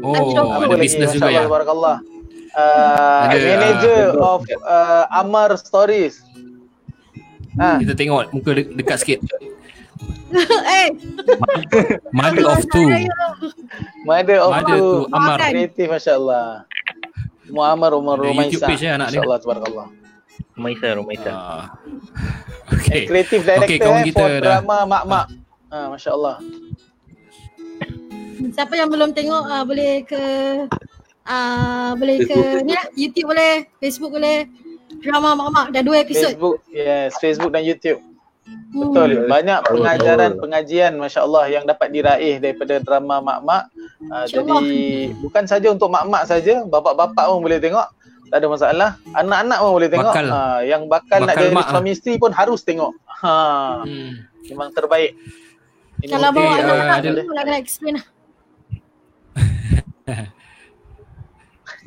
Oh, 0.02 0.60
ada 0.60 0.76
bisnes 0.76 1.12
juga 1.12 1.30
ya. 1.30 1.46
Barakallah. 1.46 2.00
Uh, 2.56 3.28
Ada, 3.28 3.36
manager 3.36 4.02
ah, 4.16 4.30
of 4.32 4.40
uh, 4.64 5.04
Amar 5.12 5.52
Stories. 5.60 6.24
Ah, 7.56 7.76
Kita 7.76 7.92
tengok 7.92 8.32
muka 8.32 8.50
de- 8.56 8.72
dekat 8.72 8.96
sikit. 9.04 9.20
eh. 10.80 10.88
Mother 12.10 12.44
of 12.50 12.62
two. 12.72 12.88
mother 14.02 14.38
of 14.42 14.50
Mother 14.50 14.76
two. 14.78 14.90
Amar. 15.14 15.38
Makan. 15.38 15.50
Creative 15.54 15.88
masya-Allah. 15.94 16.46
Muammar 17.46 17.90
Umar 17.94 18.18
Rumaisa. 18.18 18.50
YouTube 18.50 18.66
page 18.66 18.82
eh 18.82 18.90
anak 18.90 19.08
dia. 19.14 19.22
Masya-Allah 19.22 19.38
tabarakallah. 19.38 19.86
Rumaisa, 20.56 20.86
Rumaisa. 20.98 21.30
Ah. 21.30 21.64
Okay. 22.74 23.06
Creative 23.06 23.42
director 23.44 23.70
Okey, 23.70 23.78
kawan 23.78 24.00
eh, 24.02 24.06
kita 24.10 24.18
for 24.18 24.30
dah- 24.30 24.42
drama 24.42 24.76
Mak-Mak. 24.88 25.26
Ah, 25.70 25.86
Masya 25.94 26.10
Allah. 26.16 26.36
Siapa 28.56 28.72
yang 28.76 28.88
belum 28.88 29.10
tengok 29.12 29.42
uh, 29.46 29.64
boleh 29.68 30.04
ke 30.04 30.22
uh, 31.24 31.90
boleh 31.96 32.16
ke 32.24 32.32
Facebook. 32.32 32.64
ni 32.64 32.72
lah, 32.72 32.86
YouTube 32.96 33.26
boleh, 33.28 33.52
Facebook 33.78 34.10
boleh. 34.12 34.38
Drama 35.02 35.36
Mak-Mak 35.36 35.66
dah 35.76 35.82
dua 35.84 35.96
episod. 36.00 36.32
Facebook, 36.32 36.64
yes, 36.72 37.12
Facebook 37.20 37.52
dan 37.52 37.62
YouTube. 37.62 38.00
Hmm. 38.46 38.78
Betul. 38.78 39.26
Banyak 39.26 39.58
Betul. 39.60 39.72
pengajaran, 39.74 40.32
pengajian 40.38 40.92
Masya 40.94 41.20
Allah 41.20 41.44
yang 41.48 41.64
dapat 41.66 41.90
diraih 41.90 42.38
daripada 42.38 42.78
drama 42.78 43.18
Mak-Mak. 43.18 43.64
Uh, 44.06 44.24
jadi 44.24 44.62
bukan 45.18 45.44
saja 45.44 45.66
untuk 45.68 45.90
mak-mak 45.90 46.24
saja, 46.24 46.62
bapak-bapak 46.62 47.26
pun 47.26 47.42
boleh 47.42 47.58
tengok. 47.58 47.88
Tak 48.26 48.38
ada 48.38 48.46
masalah. 48.46 48.90
Anak-anak 49.12 49.58
pun 49.58 49.70
boleh 49.72 49.88
tengok. 49.88 50.12
Bakal. 50.12 50.26
Ah, 50.28 50.58
yang 50.62 50.86
bakal, 50.86 51.22
nak 51.22 51.34
Bakal 51.34 51.42
jadi 51.42 51.54
mak 51.54 51.66
suami 51.70 51.90
isteri 51.90 52.14
pun 52.16 52.30
harus 52.30 52.62
tengok. 52.62 52.90
Ha, 53.22 53.32
Hmm. 53.82 54.10
memang 54.46 54.70
terbaik. 54.70 55.14
Ini 55.96 56.10
Kalau 56.12 56.28
bawa 56.30 56.44
ah, 56.44 56.56
anak-anak 56.56 56.96
ada- 57.00 57.22
tu 57.22 57.32
nak 57.32 57.44
kena 57.44 57.58
explain 57.58 57.94
lah. 57.96 58.06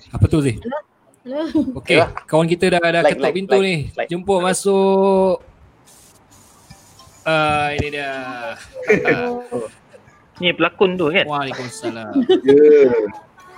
Apa 0.10 0.26
tu 0.26 0.42
Zee? 0.42 0.58
Hello. 0.60 1.46
Okey, 1.78 2.00
Ya. 2.00 2.10
kawan 2.26 2.48
kita 2.50 2.72
dah 2.72 2.82
dah 2.82 3.04
Like, 3.06 3.14
ketuk 3.14 3.22
like, 3.22 3.36
pintu 3.38 3.54
like, 3.54 3.64
ni. 3.64 3.76
like. 3.94 4.10
Jemput 4.10 4.40
masuk. 4.42 5.44
Ah, 7.30 7.70
ini 7.78 7.88
dia. 7.94 8.10
Ni 10.42 10.50
pelakon 10.56 10.98
tu 10.98 11.12
kan? 11.12 11.26
Waalaikumsalam. 11.28 12.10
Ya. 12.42 12.90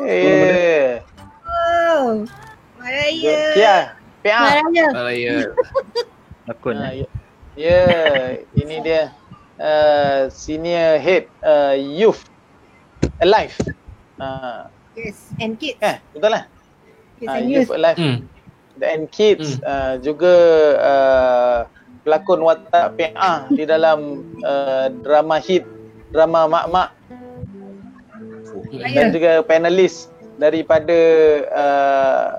Eh, 0.02 0.92
Oh. 1.92 2.26
Raya. 2.82 3.38
Kia, 3.54 3.78
PA. 4.26 4.42
Raya. 4.60 4.86
Raya. 4.92 5.36
Pelakon 6.44 6.76
Ah, 6.76 6.92
eh. 6.92 7.06
ya, 7.06 7.08
ya, 7.54 7.82
ini 8.58 8.76
dia 8.82 9.14
uh, 9.62 10.26
senior 10.28 10.98
head 10.98 11.30
uh, 11.40 11.78
youth 11.78 12.26
alive. 13.22 13.54
Uh, 14.18 14.68
Yes. 14.92 15.32
And 15.40 15.56
kids. 15.56 15.80
eh, 15.80 16.04
betul 16.12 16.36
lah. 16.36 16.44
Kids 17.16 17.30
Uh, 17.30 17.38
and 17.40 17.46
youth 17.48 17.70
youth. 17.70 17.78
alive 17.80 17.96
Hmm. 17.96 18.18
and 18.82 19.04
kids 19.08 19.62
uh, 19.64 19.96
juga 20.02 20.34
uh, 20.82 21.60
pelakon 22.02 22.42
watak 22.42 22.98
PA 22.98 23.46
di 23.54 23.64
dalam 23.64 24.26
uh, 24.42 24.90
drama 25.06 25.38
hit 25.38 25.66
drama 26.10 26.50
Mak-Mak 26.50 26.90
Raya. 28.72 28.96
dan 28.96 29.06
juga 29.12 29.32
panelis 29.44 30.08
daripada 30.40 31.00
uh, 31.52 32.30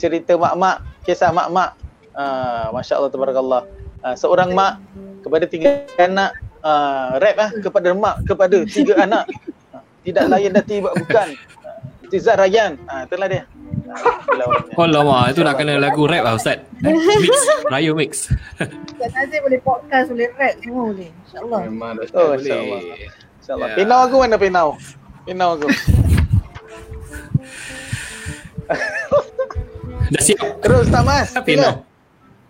cerita 0.00 0.34
mak-mak, 0.34 0.80
kisah 1.04 1.30
mak-mak. 1.30 1.76
Uh, 2.16 2.72
Masya 2.74 2.98
Allah, 2.98 3.12
Tabarakallah. 3.12 3.62
Uh, 4.00 4.16
seorang 4.16 4.56
mak 4.56 4.80
kepada 5.20 5.44
tiga 5.44 5.84
anak, 6.00 6.32
uh, 6.64 7.20
rap 7.20 7.36
lah 7.36 7.50
kepada 7.60 7.92
mak 7.92 8.24
kepada 8.24 8.56
tiga 8.64 8.96
anak. 9.04 9.28
Tidak 10.00 10.24
lain 10.32 10.56
dati 10.56 10.80
bukan. 10.80 11.28
Tizar 12.10 12.36
Rayan. 12.36 12.74
Uh, 12.84 13.06
itulah 13.06 13.28
dia. 13.30 13.42
Itulah 13.46 14.46
Oh 14.74 14.86
lama, 14.90 15.30
itu 15.30 15.40
nak 15.40 15.54
kena 15.54 15.78
lagu 15.78 16.04
rap 16.04 16.22
lah 16.22 16.34
Ustaz. 16.34 16.58
Eh, 16.82 16.90
mix, 17.22 17.36
Raya 17.70 17.90
mix. 17.94 18.12
Ustaz 18.98 19.10
Nazir 19.14 19.40
boleh 19.40 19.60
podcast, 19.62 20.10
boleh 20.10 20.28
rap 20.34 20.54
semua 20.58 20.82
boleh. 20.90 21.10
InsyaAllah. 21.24 21.60
Memang 21.64 21.90
dah 21.94 22.06
Oh, 22.12 22.34
boleh. 22.34 22.42
insyaAllah. 22.42 22.80
InsyaAllah. 23.38 23.68
Ya. 23.70 23.76
Penau 23.78 23.98
aku 24.02 24.16
mana 24.18 24.36
penau? 24.36 24.68
Penau 25.22 25.48
aku. 25.54 25.68
Dah 30.10 30.22
siap. 30.22 30.42
Terus 30.60 30.86
tak 30.90 31.02
mas. 31.06 31.30
Penau. 31.40 31.86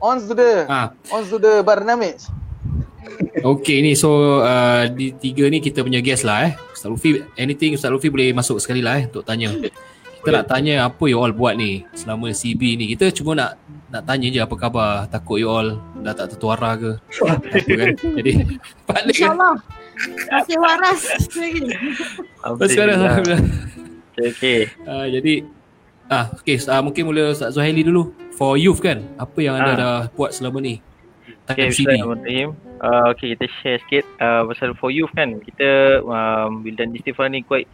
On 0.01 0.17
sudah. 0.17 0.65
Ha. 0.65 0.81
On 1.13 1.23
sudah 1.23 1.61
barnamij. 1.61 2.17
Okay 3.41 3.81
ni 3.81 3.97
so 3.97 4.11
uh, 4.39 4.85
di 4.87 5.13
tiga 5.13 5.49
ni 5.49 5.59
kita 5.59 5.81
punya 5.81 5.99
guest 5.99 6.23
lah 6.23 6.47
eh. 6.47 6.53
Ustaz 6.71 6.89
Lufi 6.89 7.25
anything 7.35 7.73
Ustaz 7.73 7.89
Lufi 7.89 8.09
boleh 8.09 8.31
masuk 8.31 8.61
sekali 8.61 8.85
lah 8.85 9.01
eh 9.01 9.09
untuk 9.09 9.25
tanya. 9.25 9.49
Kita 10.21 10.29
nak 10.37 10.47
tanya 10.47 10.85
apa 10.85 11.01
you 11.09 11.17
all 11.17 11.33
buat 11.33 11.57
ni 11.57 11.81
selama 11.97 12.29
CB 12.29 12.61
ni. 12.77 12.85
Kita 12.93 13.09
cuma 13.11 13.33
nak 13.33 13.57
nak 13.89 14.05
tanya 14.05 14.29
je 14.29 14.41
apa 14.41 14.53
khabar. 14.53 15.09
Takut 15.09 15.41
you 15.41 15.49
all 15.49 15.81
dah 16.05 16.13
tak 16.13 16.37
tertuara 16.37 16.77
ke. 16.77 16.93
apa 17.25 17.57
kan. 17.57 17.89
Jadi 18.21 18.33
balik 18.89 19.17
kan. 19.17 19.33
InsyaAllah. 19.33 19.55
Masih 20.29 20.57
waras 20.57 21.01
lagi. 21.37 21.61
Terus 22.61 22.71
sekarang 22.71 22.97
Alhamdulillah. 23.01 23.43
Okay. 24.21 24.69
uh, 24.85 25.09
jadi 25.09 25.49
ah 26.09 26.29
okay 26.37 26.61
uh, 26.61 26.81
mungkin 26.85 27.09
mula 27.09 27.33
Ustaz 27.33 27.57
Zuhaili 27.57 27.81
dulu. 27.81 28.13
For 28.37 28.57
youth 28.57 28.81
kan. 28.81 29.05
Apa 29.17 29.41
yang 29.41 29.57
anda 29.57 29.73
Ah. 29.73 29.77
dah 29.77 29.97
buat 30.13 30.33
selama 30.33 30.61
ni? 30.61 30.81
Okay. 31.51 31.75
Bismillahirrahmanirrahim. 31.75 32.55
Uh, 32.79 33.11
okay, 33.11 33.35
kita 33.35 33.51
share 33.59 33.79
sikit 33.83 34.07
uh, 34.23 34.47
pasal 34.47 34.71
for 34.79 34.95
youth 34.95 35.11
kan. 35.19 35.43
Kita 35.43 35.99
um, 36.07 36.63
Wildan 36.63 36.95
Istighfar 36.95 37.27
ni 37.27 37.43
quite 37.43 37.67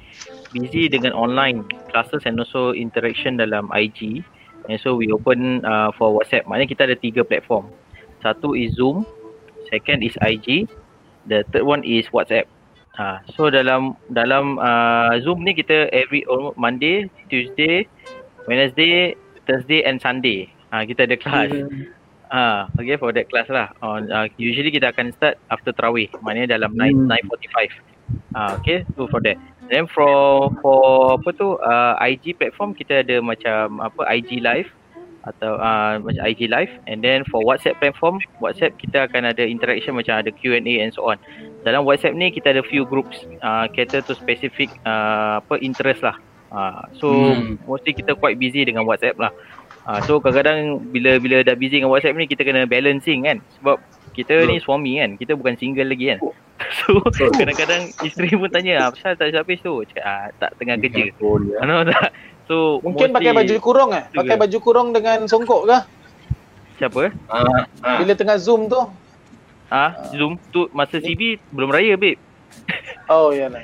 busy 0.57 0.89
dengan 0.89 1.13
online 1.13 1.61
classes 1.93 2.25
and 2.25 2.41
also 2.41 2.73
interaction 2.73 3.37
dalam 3.37 3.69
IG. 3.77 4.25
And 4.73 4.81
so 4.81 4.97
we 4.97 5.13
open 5.13 5.61
uh, 5.69 5.93
for 5.93 6.09
WhatsApp. 6.09 6.49
Maknanya 6.49 6.73
kita 6.73 6.83
ada 6.89 6.97
tiga 6.97 7.21
platform. 7.21 7.69
Satu 8.25 8.57
is 8.57 8.73
Zoom, 8.81 9.05
second 9.69 10.01
is 10.01 10.17
IG, 10.25 10.65
the 11.29 11.45
third 11.53 11.69
one 11.69 11.85
is 11.85 12.09
WhatsApp. 12.09 12.49
Ha, 12.97 13.21
so 13.37 13.53
dalam 13.53 13.93
dalam 14.09 14.57
uh, 14.57 15.21
Zoom 15.21 15.45
ni 15.45 15.53
kita 15.53 15.93
every 15.93 16.25
Monday, 16.57 17.13
Tuesday, 17.29 17.85
Wednesday, 18.49 19.13
Thursday 19.45 19.85
and 19.85 20.01
Sunday. 20.01 20.49
Ha, 20.73 20.89
kita 20.89 21.05
ada 21.05 21.21
kelas. 21.21 21.53
Ah, 22.27 22.67
okay 22.75 22.99
for 22.99 23.15
that 23.15 23.31
class 23.31 23.47
lah. 23.47 23.71
On 23.81 24.03
uh, 24.11 24.27
usually 24.35 24.75
kita 24.75 24.91
akan 24.91 25.15
start 25.15 25.39
after 25.49 25.71
tarawih. 25.71 26.11
Maknanya 26.27 26.59
dalam 26.59 26.75
9 26.75 27.07
9:45. 27.07 27.71
Ah, 28.35 28.59
okay, 28.59 28.83
so 28.99 29.07
for 29.07 29.23
that. 29.23 29.39
Then 29.67 29.91
for 29.91 30.51
for 30.63 31.19
apa 31.19 31.29
tu 31.35 31.59
uh, 31.59 31.95
IG 31.99 32.39
platform 32.39 32.75
kita 32.75 33.03
ada 33.03 33.19
macam 33.19 33.83
apa 33.83 34.07
IG 34.15 34.39
live 34.39 34.71
atau 35.27 35.59
uh, 35.59 35.99
macam 35.99 36.23
IG 36.23 36.47
live 36.47 36.71
and 36.87 37.03
then 37.03 37.27
for 37.27 37.43
WhatsApp 37.43 37.83
platform 37.83 38.23
WhatsApp 38.39 38.79
kita 38.79 39.11
akan 39.11 39.35
ada 39.35 39.43
interaction 39.43 39.99
macam 39.99 40.23
ada 40.23 40.31
Q&A 40.31 40.63
and 40.63 40.95
so 40.95 41.03
on. 41.03 41.19
Dalam 41.67 41.83
WhatsApp 41.83 42.15
ni 42.15 42.31
kita 42.31 42.55
ada 42.55 42.63
few 42.63 42.87
groups 42.87 43.27
uh, 43.43 43.67
cater 43.75 44.07
to 44.07 44.15
specific 44.15 44.71
uh, 44.87 45.43
apa 45.43 45.59
interest 45.59 46.07
lah. 46.07 46.15
Uh, 46.55 46.83
so 46.95 47.07
Hmm. 47.11 47.59
mostly 47.67 47.91
kita 47.91 48.15
quite 48.15 48.39
busy 48.39 48.63
dengan 48.63 48.87
WhatsApp 48.87 49.19
lah. 49.19 49.35
Uh, 49.87 50.03
so 50.03 50.19
kadang-kadang 50.19 50.83
bila 50.91 51.15
bila 51.17 51.37
dah 51.41 51.55
busy 51.55 51.79
dengan 51.79 51.89
WhatsApp 51.89 52.19
ni 52.19 52.27
kita 52.27 52.43
kena 52.43 52.67
balancing 52.67 53.23
kan 53.23 53.39
sebab 53.55 53.79
kita 54.13 54.35
ni 54.45 54.59
suami 54.59 54.99
kan 54.99 55.15
kita 55.15 55.33
bukan 55.33 55.55
single 55.55 55.87
lagi 55.87 56.11
kan 56.11 56.19
so 56.79 56.99
kadang-kadang 57.31 57.95
isteri 58.03 58.35
pun 58.35 58.51
tanya 58.51 58.83
ah 58.83 58.91
pasal 58.91 59.15
tak 59.15 59.31
habis 59.31 59.63
tu 59.63 59.87
cakap 59.87 60.03
ah, 60.03 60.27
tak 60.35 60.59
tengah 60.59 60.75
kerja 60.77 61.15
Ano 61.63 61.87
tak 61.87 62.11
so 62.45 62.83
Mungkin 62.83 63.11
mostly- 63.11 63.15
pakai 63.15 63.33
baju 63.33 63.55
kurung 63.63 63.91
eh? 63.93 64.03
tu 64.11 64.19
Pakai 64.19 64.37
baju 64.37 64.59
kurung 64.59 64.89
dengan 64.91 65.19
songkok 65.25 65.63
ke? 65.65 65.79
siapa 66.77 67.03
Ah, 67.31 67.47
ah. 67.81 67.97
Bila 68.03 68.13
tengah 68.13 68.37
zoom 68.37 68.67
tu? 68.67 68.83
ah 69.67 69.95
zoom 70.11 70.35
tu 70.51 70.67
masa 70.71 70.99
CB 70.99 71.39
belum 71.55 71.71
raya 71.71 71.95
babe 71.95 72.19
Oh 73.07 73.31
ya 73.31 73.47
lah. 73.47 73.63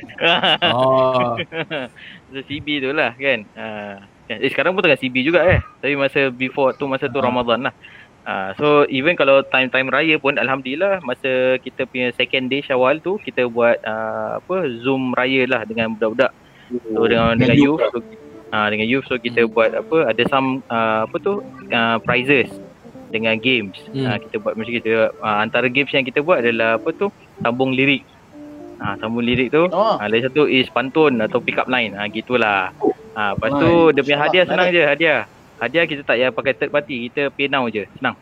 Oh. 0.70 1.34
masa 2.30 2.40
CB 2.46 2.66
tu 2.78 2.94
lah 2.94 3.10
kan 3.12 3.42
ah 3.52 3.98
kan. 3.98 4.11
Eh 4.38 4.50
sekarang 4.52 4.72
pun 4.72 4.84
tengah 4.84 5.00
CB 5.00 5.16
juga 5.26 5.40
eh 5.44 5.60
tapi 5.82 5.98
masa 5.98 6.30
before 6.30 6.72
tu 6.78 6.86
masa 6.86 7.10
tu 7.10 7.18
Ramadan 7.18 7.68
lah 7.68 7.74
Ah, 8.22 8.54
so 8.54 8.86
even 8.86 9.18
kalau 9.18 9.42
time-time 9.50 9.90
raya 9.90 10.14
pun 10.14 10.38
alhamdulillah 10.38 11.02
masa 11.02 11.58
kita 11.58 11.82
punya 11.90 12.14
second 12.14 12.46
day 12.46 12.62
Syawal 12.62 13.02
tu 13.02 13.18
kita 13.18 13.50
buat 13.50 13.82
ah, 13.82 14.38
apa 14.38 14.70
Zoom 14.78 15.10
raya 15.18 15.42
lah 15.50 15.66
dengan 15.66 15.98
budak-budak. 15.98 16.30
So 16.70 17.10
dengan 17.10 17.34
dengan 17.34 17.58
youth 17.58 17.82
so, 17.90 17.98
ah 18.54 18.70
dengan 18.70 18.86
youth 18.86 19.10
so 19.10 19.18
kita 19.18 19.50
buat 19.50 19.74
apa 19.74 20.14
ada 20.14 20.22
some 20.30 20.62
ah, 20.70 21.02
apa 21.02 21.18
tu 21.18 21.42
ah, 21.74 21.98
prizes 21.98 22.46
dengan 23.10 23.42
games. 23.42 23.74
Hmm. 23.90 24.06
Ah, 24.06 24.18
kita 24.22 24.38
buat 24.38 24.54
macam 24.54 24.70
kita 24.70 25.10
ah, 25.18 25.42
antara 25.42 25.66
games 25.66 25.90
yang 25.90 26.06
kita 26.06 26.22
buat 26.22 26.46
adalah 26.46 26.78
apa 26.78 26.94
tu 26.94 27.10
sambung 27.42 27.74
lirik. 27.74 28.06
Ah 28.78 28.94
sambung 29.02 29.26
lirik 29.26 29.50
tu 29.50 29.66
Oh. 29.66 29.98
Ah, 29.98 30.06
lagi 30.06 30.30
satu 30.30 30.46
is 30.46 30.70
pantun 30.70 31.18
atau 31.18 31.42
pick 31.42 31.58
up 31.58 31.66
line. 31.66 31.98
Ah 31.98 32.06
gitulah. 32.06 32.70
Ah 33.12 33.36
lepas 33.36 33.50
tu 33.60 33.70
Nice. 33.70 33.92
dia 33.92 34.02
punya 34.04 34.18
hadiah 34.24 34.44
senang 34.48 34.68
je 34.72 34.82
hadiah. 34.82 35.20
Hadiah 35.62 35.84
kita 35.86 36.02
tak 36.02 36.16
payah 36.18 36.30
pakai 36.34 36.52
third 36.58 36.70
party, 36.74 36.96
kita 37.10 37.22
pay 37.30 37.46
now 37.46 37.64
je. 37.68 37.84
Senang. 38.00 38.16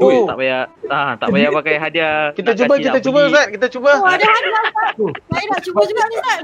Oh. 0.00 0.28
Tak 0.28 0.36
payah 0.36 0.60
ah 0.88 1.12
tak 1.16 1.28
payah 1.32 1.50
pakai 1.52 1.74
hadiah. 1.76 2.32
Kita 2.32 2.52
nak 2.52 2.58
cuba, 2.58 2.74
kita 2.80 2.98
nak 2.98 3.04
cuba. 3.04 3.20
Ustaz. 3.28 3.46
Kita 3.52 3.66
cuba. 3.68 3.90
Oh, 4.00 4.08
ada 4.08 4.24
hadiah 4.24 4.62
Ustaz. 4.64 4.94
Saya 5.28 5.44
nak 5.48 5.60
cuba 5.62 5.80
juga 5.86 6.02
ni 6.08 6.16
Ustaz. 6.16 6.40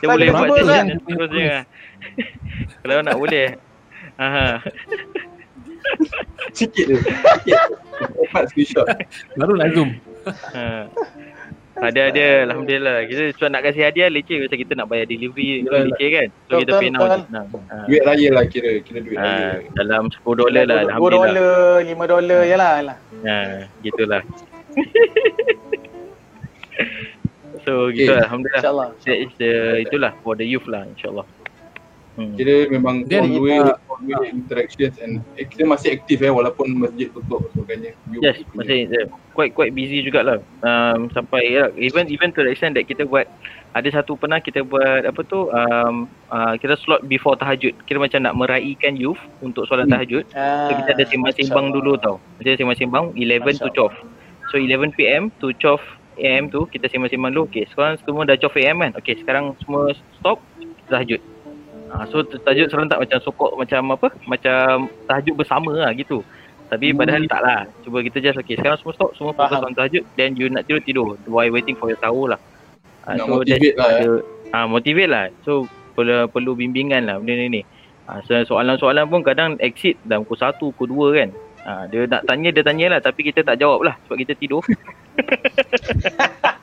Dia 0.00 0.06
Tak, 0.06 0.14
boleh 0.16 0.26
kita 0.28 0.36
buat 0.36 0.48
cuba, 0.48 0.56
session 0.60 0.86
seterusnya. 1.02 1.52
Kalau 2.84 2.96
nak 3.04 3.16
boleh. 3.16 3.48
Aha. 4.20 4.48
Sikit 6.52 6.84
je. 6.84 6.96
Sikit. 7.00 7.56
Empat 8.28 8.42
screenshot. 8.52 8.86
Baru 9.40 9.56
nak 9.56 9.68
zoom. 9.72 9.90
Ha. 10.52 10.86
Ada 11.80 12.12
ada 12.12 12.26
alhamdulillah. 12.44 12.96
Kita 13.08 13.32
cuma 13.34 13.48
nak 13.50 13.62
kasih 13.64 13.82
hadiah 13.88 14.06
leceh 14.06 14.36
pasal 14.38 14.58
kita 14.58 14.72
nak 14.76 14.86
bayar 14.86 15.06
delivery 15.08 15.64
Betul. 15.64 15.88
leceh 15.88 16.08
kan. 16.12 16.28
So 16.46 16.52
kita 16.60 16.72
pay 16.76 16.90
now 16.92 17.08
je 17.08 17.24
senang. 17.24 17.46
Duit 17.88 18.02
raya 18.04 18.28
lah 18.30 18.44
kira, 18.44 18.70
kira 18.84 19.00
duit 19.00 19.16
Ha, 19.16 19.24
raya. 19.24 19.64
dalam 19.74 20.12
10 20.12 20.36
dolar 20.36 20.62
lah 20.68 20.76
2 20.76 20.84
alhamdulillah. 20.86 21.32
dolar, 21.32 21.88
5 21.88 22.06
dolar 22.06 22.40
yalah. 22.44 22.72
yalah. 22.78 22.96
Ha, 23.24 23.36
gitulah. 23.80 24.22
so 27.64 27.88
Okay. 27.88 27.96
gitu 27.98 28.12
lah, 28.12 28.22
alhamdulillah. 28.28 28.60
InsyaAllah. 28.60 28.88
That 29.04 29.18
is 29.18 29.32
the 29.36 29.50
itulah 29.82 30.12
for 30.20 30.36
the 30.36 30.44
youth 30.44 30.68
lah 30.68 30.84
insyaallah. 30.86 31.26
Hmm. 32.10 32.34
Kira 32.34 32.66
memang 32.68 33.06
Dia 33.06 33.22
on 33.22 33.30
the 33.30 33.38
kita- 33.38 33.40
way, 33.40 33.58
on 33.86 34.00
the 34.02 34.14
way 34.14 34.28
interactions 34.28 34.98
and 34.98 35.22
eh, 35.34 35.46
kita 35.46 35.62
masih 35.62 35.94
aktif 35.94 36.18
eh 36.18 36.28
walaupun 36.28 36.66
masjid 36.72 37.06
tutup 37.06 37.46
sebagainya. 37.48 37.94
You- 38.06 38.20
Yes, 38.20 38.42
masih 38.50 38.90
uh, 38.90 39.06
quite 39.30 39.52
quite 39.52 39.70
busy 39.70 40.02
jugalah. 40.02 40.42
Um, 40.60 41.06
sampai 41.08 41.46
ya, 41.48 41.70
even 41.76 42.06
even 42.06 42.30
to 42.30 42.42
the 42.42 42.50
extent 42.50 42.74
that 42.74 42.84
kita 42.84 43.04
buat 43.04 43.30
ada 43.70 43.86
satu 43.88 44.18
pernah 44.18 44.36
kita 44.36 44.60
buat 44.60 45.06
apa 45.06 45.22
tu 45.22 45.46
um, 45.48 46.10
uh, 46.28 46.58
kita 46.58 46.74
slot 46.76 47.06
before 47.06 47.38
tahajud. 47.38 47.72
Kira 47.86 47.96
macam 47.96 48.20
nak 48.20 48.34
meraihkan 48.34 48.98
youth 48.98 49.20
untuk 49.38 49.64
solat 49.64 49.86
Hmm. 49.86 49.94
tahajud. 49.94 50.26
Ah, 50.34 50.66
So 50.66 50.76
kita 50.76 50.90
ada 50.92 51.04
sembang-sembang 51.06 51.66
dulu 51.70 51.94
tau. 51.96 52.18
Kita 52.36 52.58
sembang-sembang 52.58 53.14
11 53.14 53.56
to 53.56 53.70
12. 53.70 53.94
So 54.50 54.58
11 54.58 54.92
PM 54.92 55.30
to 55.38 55.54
12 55.54 55.78
AM 56.18 56.50
tu 56.50 56.66
kita 56.66 56.84
sembang-sembang 56.84 57.32
dulu. 57.32 57.46
Okay, 57.46 57.70
sekarang 57.70 57.96
semua 58.02 58.26
dah 58.26 58.34
12 58.34 58.60
AM 58.60 58.76
kan. 58.82 58.92
Okay, 58.98 59.14
sekarang 59.16 59.54
semua 59.62 59.94
stop 60.18 60.42
tahajud. 60.84 61.22
Ha, 61.90 62.06
so 62.06 62.22
tahajud 62.22 62.70
serentak 62.70 63.02
macam 63.02 63.18
sokok 63.18 63.58
macam 63.58 63.98
apa? 63.98 64.08
Macam 64.22 64.86
tahajud 65.10 65.34
bersama 65.34 65.74
lah 65.74 65.90
gitu. 65.98 66.22
Tapi 66.70 66.94
padahal 66.94 67.26
tak 67.26 67.42
lah. 67.42 67.60
Cuba 67.82 67.98
kita 68.06 68.22
just 68.22 68.38
okay, 68.38 68.54
sekarang 68.54 68.78
semua 68.78 68.94
stop, 68.94 69.10
semua 69.18 69.34
fokus 69.34 69.58
on 69.58 69.74
tahajud 69.74 70.06
then 70.14 70.38
you 70.38 70.46
nak 70.46 70.70
tidur 70.70 70.82
tidur 70.86 71.06
while 71.26 71.50
waiting 71.50 71.74
for 71.74 71.90
your 71.90 71.98
sahur 71.98 72.30
lah. 72.30 72.38
Ha, 73.10 73.18
Nak 73.18 73.26
so 73.26 73.42
motivate 73.42 73.74
lah, 73.74 73.90
ada, 73.90 74.10
ah 74.54 74.66
motivate 74.70 75.10
lah. 75.10 75.24
So 75.42 75.66
perlu 75.98 76.30
perlu 76.30 76.54
bimbingan 76.54 77.10
lah 77.10 77.18
benda 77.18 77.34
ni 77.34 77.58
ni. 77.58 77.62
Ha, 78.06 78.22
so, 78.22 78.38
soalan-soalan 78.54 79.10
pun 79.10 79.26
kadang 79.26 79.58
exit 79.58 79.98
dalam 80.06 80.22
pukul 80.22 80.38
1, 80.38 80.62
pukul 80.62 81.10
2 81.10 81.18
kan. 81.18 81.30
Ha, 81.60 81.70
dia 81.90 82.06
nak 82.06 82.22
tanya 82.24 82.48
dia 82.54 82.62
tanya 82.62 82.86
lah 82.96 83.00
tapi 83.02 83.26
kita 83.26 83.42
tak 83.42 83.58
jawab 83.58 83.82
lah 83.82 83.98
sebab 84.06 84.16
kita 84.22 84.38
tidur. 84.38 84.62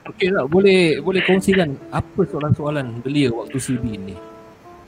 Okey 0.08 0.32
tak 0.32 0.48
boleh 0.48 1.04
boleh 1.04 1.20
kongsikan 1.20 1.76
apa 1.92 2.24
soalan-soalan 2.24 3.04
belia 3.04 3.28
waktu 3.28 3.60
CB 3.60 3.84
ni. 4.08 4.16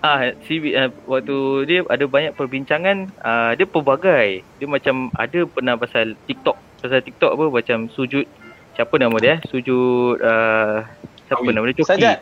Ah, 0.01 0.33
CB 0.49 0.73
uh, 0.73 0.89
waktu 1.05 1.37
dia 1.69 1.79
ada 1.85 2.09
banyak 2.09 2.33
perbincangan, 2.33 3.13
uh, 3.21 3.53
dia 3.53 3.69
pelbagai. 3.69 4.41
Dia 4.57 4.65
macam 4.65 5.13
ada 5.13 5.45
pernah 5.45 5.77
pasal 5.77 6.17
TikTok. 6.25 6.57
Pasal 6.81 7.05
TikTok 7.05 7.37
apa 7.37 7.45
macam 7.53 7.93
sujud 7.93 8.25
siapa 8.73 8.97
nama 8.97 9.13
dia? 9.21 9.37
eh? 9.37 9.39
Sujud 9.53 10.17
uh, 10.25 10.89
siapa 11.29 11.45
Awi. 11.45 11.53
nama 11.53 11.69
dia? 11.69 11.77
Coki. 11.77 11.91
Sajat. 11.93 12.19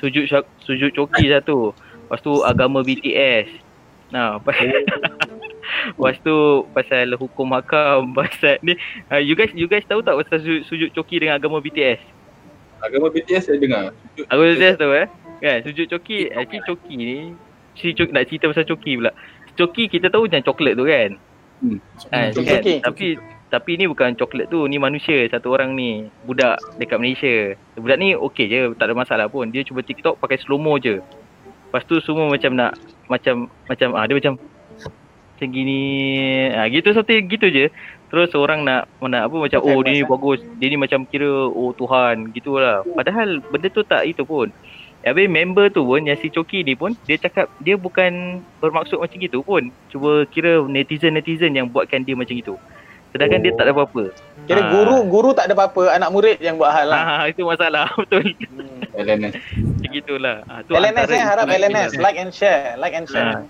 Sujud 0.00 0.24
sujud 0.64 0.90
coki 0.96 1.28
satu. 1.28 1.76
Lepas 2.08 2.24
tu 2.24 2.32
agama 2.40 2.80
BTS. 2.80 3.52
Nah, 4.08 4.40
pasal 4.40 4.72
Lepas 6.00 6.16
tu 6.24 6.64
pasal 6.72 7.12
hukum 7.12 7.52
hakam 7.52 8.08
pasal 8.18 8.56
ni 8.64 8.72
uh, 9.12 9.20
you 9.20 9.36
guys 9.36 9.52
you 9.52 9.68
guys 9.68 9.84
tahu 9.84 10.00
tak 10.00 10.16
pasal 10.16 10.40
sujud, 10.40 10.64
sujud 10.64 10.88
coki 10.96 11.20
dengan 11.20 11.36
agama 11.36 11.60
BTS? 11.60 12.00
Agama 12.80 13.12
BTS 13.12 13.52
saya 13.52 13.60
dengar. 13.60 13.92
Aku 14.32 14.40
BTS 14.48 14.80
tahu 14.80 14.96
eh. 14.96 15.27
Kan 15.38 15.56
sujud 15.62 15.86
coki 15.86 16.30
actually 16.34 16.64
coki 16.66 16.92
ni 16.98 17.12
si 17.78 17.94
coki 17.94 18.10
nak 18.10 18.26
cerita 18.26 18.50
pasal 18.50 18.66
coki 18.66 18.98
pula. 18.98 19.12
Coki 19.58 19.90
kita 19.90 20.10
tahu 20.10 20.26
macam 20.26 20.42
coklat 20.42 20.74
tu 20.78 20.84
kan. 20.86 21.10
Hmm. 21.58 21.78
Kan, 22.10 22.26
Coki. 22.34 22.46
kan? 22.46 22.60
Coki. 22.62 22.76
Tapi 22.82 23.06
tapi 23.48 23.80
ni 23.80 23.88
bukan 23.88 24.12
coklat 24.12 24.52
tu, 24.52 24.68
ni 24.68 24.76
manusia 24.76 25.24
satu 25.32 25.56
orang 25.56 25.72
ni, 25.72 26.04
budak 26.28 26.60
dekat 26.76 27.00
Malaysia. 27.00 27.56
Budak 27.80 27.96
ni 27.96 28.12
okey 28.12 28.44
je, 28.44 28.76
tak 28.76 28.92
ada 28.92 28.94
masalah 28.94 29.26
pun. 29.26 29.48
Dia 29.48 29.64
cuba 29.64 29.80
TikTok 29.80 30.20
pakai 30.20 30.36
slow 30.36 30.60
mo 30.60 30.76
je. 30.76 31.00
Lepas 31.68 31.82
tu 31.88 31.96
semua 32.04 32.28
macam 32.28 32.52
nak 32.52 32.76
macam 33.08 33.48
macam 33.64 33.88
ah 33.96 34.04
dia 34.04 34.16
macam 34.20 34.34
macam 35.32 35.48
gini. 35.48 35.80
Ah 36.52 36.68
gitu 36.68 36.92
something 36.92 37.24
gitu 37.24 37.48
je. 37.48 37.72
Terus 38.12 38.32
orang 38.36 38.68
nak 38.68 38.88
nak 39.00 39.32
apa 39.32 39.36
macam 39.36 39.60
oh 39.64 39.80
dia 39.80 39.96
ni 39.96 40.02
bagus, 40.04 40.40
dia 40.60 40.68
ni 40.68 40.76
macam 40.76 41.08
kira 41.08 41.28
oh 41.48 41.72
Tuhan 41.72 42.28
gitulah. 42.36 42.84
Padahal 42.92 43.40
benda 43.48 43.68
tu 43.72 43.80
tak 43.80 44.04
itu 44.04 44.28
pun. 44.28 44.52
Habis 45.06 45.30
member 45.30 45.70
tu 45.70 45.86
pun 45.86 46.02
yang 46.02 46.18
si 46.18 46.26
Coki 46.28 46.66
ni 46.66 46.74
pun 46.74 46.92
dia 47.06 47.14
cakap 47.14 47.46
dia 47.62 47.78
bukan 47.78 48.42
bermaksud 48.58 48.98
macam 48.98 49.16
gitu 49.18 49.40
pun. 49.46 49.70
Cuba 49.94 50.26
kira 50.28 50.58
netizen-netizen 50.66 51.54
yang 51.54 51.70
buatkan 51.70 52.02
dia 52.02 52.18
macam 52.18 52.34
itu. 52.34 52.58
Sedangkan 53.14 53.40
oh. 53.40 53.44
dia 53.46 53.52
tak 53.56 53.64
ada 53.64 53.72
apa-apa. 53.72 54.04
Kira 54.44 54.60
Ah. 54.64 54.68
guru 54.68 54.96
guru 55.08 55.30
tak 55.32 55.48
ada 55.48 55.54
apa-apa, 55.56 55.96
anak 55.96 56.10
murid 56.12 56.36
yang 56.44 56.60
buat 56.60 56.72
hal 56.74 56.92
lah. 56.92 57.00
Ha, 57.00 57.14
itu 57.32 57.40
masalah 57.46 57.88
betul. 58.00 58.26
Hmm. 58.52 58.78
LNS. 58.98 59.34
Macam 59.54 59.90
gitulah. 59.94 60.36
Ha, 60.44 60.52
tu 60.66 60.72
LNS 60.74 61.06
antara 61.06 61.14
eh 61.14 61.24
harap 61.24 61.46
LNS 61.46 61.90
like 62.02 62.18
and 62.18 62.32
share, 62.34 62.74
like 62.76 62.92
and 62.92 63.06
share. 63.08 63.46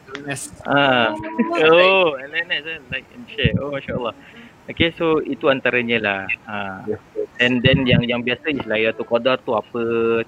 Ah. 0.69 1.11
Oh, 1.65 2.15
LNS 2.15 2.65
eh, 2.69 2.79
like 2.93 3.09
and 3.11 3.27
share. 3.33 3.57
Oh, 3.59 3.73
masya-Allah. 3.73 4.15
Okay, 4.69 4.93
so 5.01 5.25
itu 5.25 5.49
antaranya 5.49 5.97
lah. 5.97 6.21
Ha. 6.45 6.85
And 7.41 7.65
then 7.65 7.89
yang 7.89 8.05
yang 8.05 8.21
biasa 8.21 8.53
is 8.53 8.61
Lailatul 8.69 9.09
Qadar 9.09 9.41
tu 9.41 9.57
apa 9.57 9.81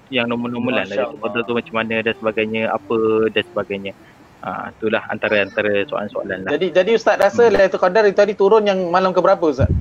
yang 0.09 0.33
normal-normal 0.33 0.81
lah. 0.81 0.85
Lailatul 0.89 1.21
Qadar 1.21 1.41
tu 1.45 1.53
macam 1.53 1.73
mana 1.77 2.01
dan 2.01 2.17
sebagainya, 2.17 2.73
apa 2.73 2.97
dan 3.29 3.43
sebagainya. 3.45 3.93
Ah, 4.41 4.73
itulah 4.73 5.05
antara-antara 5.13 5.85
soalan-soalan 5.85 6.49
lah. 6.49 6.57
Jadi 6.57 6.73
jadi 6.73 6.91
ustaz 6.97 7.21
rasa 7.21 7.53
Lailatul 7.53 7.77
Qadar 7.77 8.09
itu 8.09 8.17
tadi 8.17 8.33
turun 8.33 8.65
yang 8.65 8.89
malam 8.89 9.13
ke 9.13 9.21
berapa 9.21 9.45
ustaz? 9.45 9.69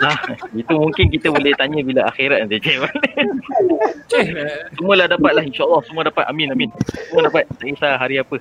Ah, 0.00 0.16
itu 0.56 0.72
mungkin 0.72 1.12
kita 1.12 1.28
boleh 1.28 1.52
tanya 1.60 1.84
bila 1.84 2.08
akhirat 2.08 2.48
nanti. 2.48 2.56
Cik. 2.64 2.80
semua 4.80 4.94
lah 4.96 5.06
dapat 5.12 5.36
lah 5.36 5.44
insyaAllah. 5.44 5.84
Semua 5.84 6.08
dapat. 6.08 6.24
Amin, 6.24 6.48
amin. 6.48 6.72
Semua 7.12 7.28
dapat. 7.28 7.44
Tak 7.60 7.68
kisah 7.68 8.00
hari 8.00 8.16
apa. 8.16 8.40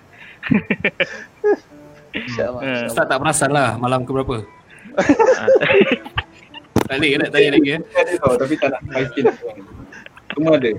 Insya-Allah. 2.15 2.61
Ah. 2.63 2.88
Ustaz 2.88 3.05
tak 3.11 3.20
perasan 3.20 3.51
lah 3.51 3.76
malam 3.76 4.07
ke 4.07 4.11
berapa. 4.15 4.59
Ah, 5.00 5.47
Tak 6.89 6.95
boleh 6.97 7.22
nak 7.22 7.30
tanya 7.30 7.50
lagi 7.54 7.70
eh. 7.78 7.82
Ada 7.93 8.12
tau 8.18 8.34
tapi 8.34 8.54
tak 8.58 8.70
nak 8.74 8.82
pancing. 8.89 9.26
Semua 10.34 10.54
ada. 10.58 10.72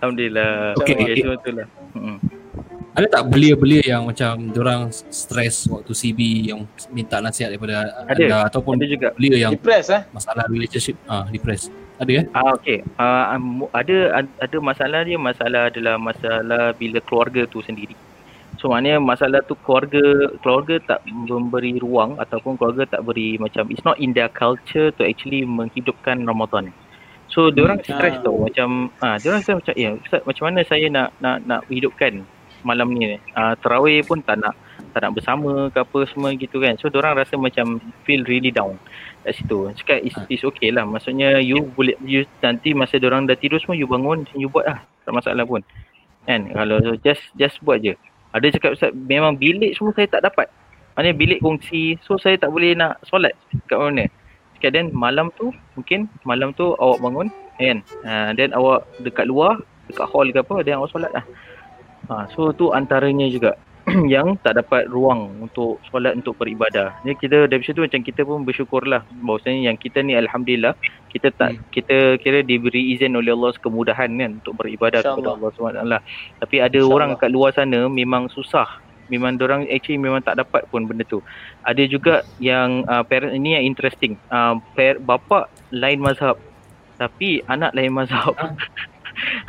Alhamdulillah. 0.00 0.52
Okey. 0.82 0.94
Okay, 0.94 1.14
semua 1.16 1.36
tu 1.40 1.50
lah. 1.56 1.66
Hmm. 1.96 2.18
Ada 2.94 3.06
tak 3.10 3.22
belia-belia 3.26 3.82
yang 3.98 4.06
macam 4.06 4.54
orang 4.54 4.86
stres 5.10 5.66
waktu 5.66 5.90
CB 5.90 6.20
yang 6.54 6.62
minta 6.94 7.18
nasihat 7.18 7.50
daripada 7.50 7.90
Ada. 8.06 8.14
anda 8.14 8.36
ataupun 8.46 8.78
Ada 8.78 8.86
juga. 8.86 9.08
belia 9.18 9.50
yang 9.50 9.52
Depress 9.58 9.90
eh? 9.90 10.02
masalah 10.14 10.46
relationship 10.46 10.94
ah 11.10 11.26
depressed. 11.26 11.74
Ada 11.98 12.22
eh? 12.22 12.24
Ah 12.30 12.54
okey. 12.54 12.86
Ah 12.94 13.34
um, 13.34 13.66
ada 13.74 14.22
ada 14.38 14.56
masalah 14.62 15.02
dia 15.02 15.18
masalah 15.18 15.74
adalah 15.74 15.98
masalah 15.98 16.70
bila 16.78 17.02
keluarga 17.02 17.42
tu 17.50 17.58
sendiri. 17.66 17.98
So 18.64 18.72
maknanya 18.72 18.96
masalah 18.96 19.44
tu 19.44 19.60
keluarga 19.60 20.32
keluarga 20.40 20.80
tak 20.80 21.04
memberi 21.04 21.76
ruang 21.84 22.16
ataupun 22.16 22.56
keluarga 22.56 22.96
tak 22.96 23.04
beri 23.04 23.36
macam 23.36 23.68
it's 23.68 23.84
not 23.84 24.00
in 24.00 24.16
their 24.16 24.32
culture 24.32 24.88
to 24.96 25.04
actually 25.04 25.44
menghidupkan 25.44 26.24
Ramadan. 26.24 26.72
So 27.28 27.52
dia 27.52 27.68
orang 27.68 27.84
stres 27.84 28.16
Ah. 28.16 28.24
tau 28.24 28.40
macam 28.40 28.88
ah 29.04 29.20
dia 29.20 29.36
orang 29.36 29.44
stres 29.44 29.60
macam 29.60 29.76
ya 29.76 30.00
ustaz 30.00 30.24
macam 30.24 30.48
mana 30.48 30.64
saya 30.64 30.88
nak 30.88 31.12
nak 31.20 31.44
nak 31.44 31.60
hidupkan 31.68 32.24
malam 32.64 32.96
ni 32.96 33.20
ah 33.36 33.52
tarawih 33.60 34.00
pun 34.00 34.24
tak 34.24 34.40
nak 34.40 34.56
tak 34.96 35.04
nak 35.04 35.12
bersama 35.12 35.68
ke 35.68 35.84
apa 35.84 35.98
semua 36.08 36.32
gitu 36.32 36.56
kan. 36.64 36.80
So 36.80 36.88
dia 36.88 37.04
orang 37.04 37.20
rasa 37.20 37.36
macam 37.36 37.84
feel 38.08 38.24
really 38.24 38.48
down 38.48 38.80
kat 39.28 39.36
situ. 39.36 39.76
Cakap 39.76 40.00
it's, 40.08 40.16
it's 40.32 40.40
okay 40.40 40.72
lah. 40.72 40.88
Maksudnya 40.88 41.36
you 41.44 41.68
boleh 41.76 42.00
you 42.00 42.24
nanti 42.40 42.72
masa 42.72 42.96
dia 42.96 43.12
orang 43.12 43.28
dah 43.28 43.36
tidur 43.36 43.60
semua 43.60 43.76
you 43.76 43.84
bangun 43.84 44.24
you 44.32 44.48
buat 44.48 44.64
lah. 44.64 44.80
Tak 45.04 45.12
masalah 45.12 45.44
pun. 45.44 45.60
Kan 46.24 46.48
kalau 46.48 46.80
just 47.04 47.28
just 47.36 47.60
buat 47.60 47.84
je. 47.84 47.92
Ada 48.34 48.50
cakap 48.58 48.74
Ustaz 48.74 48.90
memang 48.90 49.38
bilik 49.38 49.78
semua 49.78 49.94
saya 49.94 50.10
tak 50.10 50.26
dapat. 50.26 50.50
Maknanya 50.98 51.14
bilik 51.14 51.38
kongsi 51.42 51.98
so 52.02 52.18
saya 52.18 52.34
tak 52.34 52.50
boleh 52.50 52.74
nak 52.74 52.98
solat 53.06 53.34
kat 53.70 53.78
mana. 53.78 54.10
Then 54.64 54.96
malam 54.96 55.28
tu 55.36 55.52
mungkin 55.76 56.08
malam 56.24 56.56
tu 56.56 56.72
awak 56.80 56.98
bangun 57.04 57.28
kan. 57.60 57.78
Uh, 58.00 58.30
then 58.32 58.50
awak 58.56 58.88
dekat 59.04 59.28
luar 59.28 59.60
dekat 59.92 60.08
hall 60.08 60.24
ke 60.24 60.40
apa 60.40 60.56
then 60.64 60.80
awak 60.80 60.90
solat 60.90 61.12
lah. 61.12 61.24
Ha, 62.08 62.28
so 62.32 62.52
tu 62.52 62.72
antaranya 62.72 63.28
juga 63.28 63.56
yang 64.14 64.40
tak 64.40 64.56
dapat 64.56 64.88
ruang 64.88 65.44
untuk 65.44 65.76
solat 65.92 66.16
untuk 66.16 66.40
beribadah. 66.40 66.96
Ni 67.04 67.12
kita 67.12 67.44
dari 67.44 67.60
situ 67.60 67.84
macam 67.84 68.00
kita 68.00 68.24
pun 68.24 68.40
bersyukurlah 68.42 69.04
bahawasanya 69.20 69.68
yang 69.72 69.76
kita 69.76 70.00
ni 70.00 70.16
alhamdulillah 70.16 70.72
kita 71.12 71.28
tak 71.36 71.54
Hmm. 71.54 71.62
kita 71.68 71.96
kira 72.18 72.40
diberi 72.40 72.96
izin 72.96 73.12
oleh 73.14 73.36
Allah 73.36 73.52
kemudahan 73.60 74.08
kan 74.16 74.30
untuk 74.40 74.56
beribadah 74.56 75.04
kepada. 75.04 75.36
Allah 75.36 75.50
SWT. 75.52 75.80
Tapi 76.40 76.56
ada 76.64 76.80
orang 76.80 77.14
kat 77.20 77.28
luar 77.28 77.52
sana 77.52 77.86
memang 77.86 78.32
susah. 78.32 78.80
Memang 79.12 79.36
orang 79.44 79.68
actually 79.68 80.00
memang 80.00 80.24
tak 80.24 80.40
dapat 80.40 80.64
pun 80.72 80.88
benda 80.88 81.04
tu. 81.04 81.20
Ada 81.60 81.84
juga 81.84 82.24
yang 82.40 82.88
uh, 82.88 83.04
parent 83.04 83.36
ini 83.36 83.60
yang 83.60 83.64
interesting. 83.68 84.16
Uh, 84.32 84.56
bapa 85.04 85.52
lain 85.68 86.00
mazhab 86.00 86.40
tapi 86.96 87.44
anak 87.50 87.74
lain 87.76 87.92
mazhab. 87.92 88.32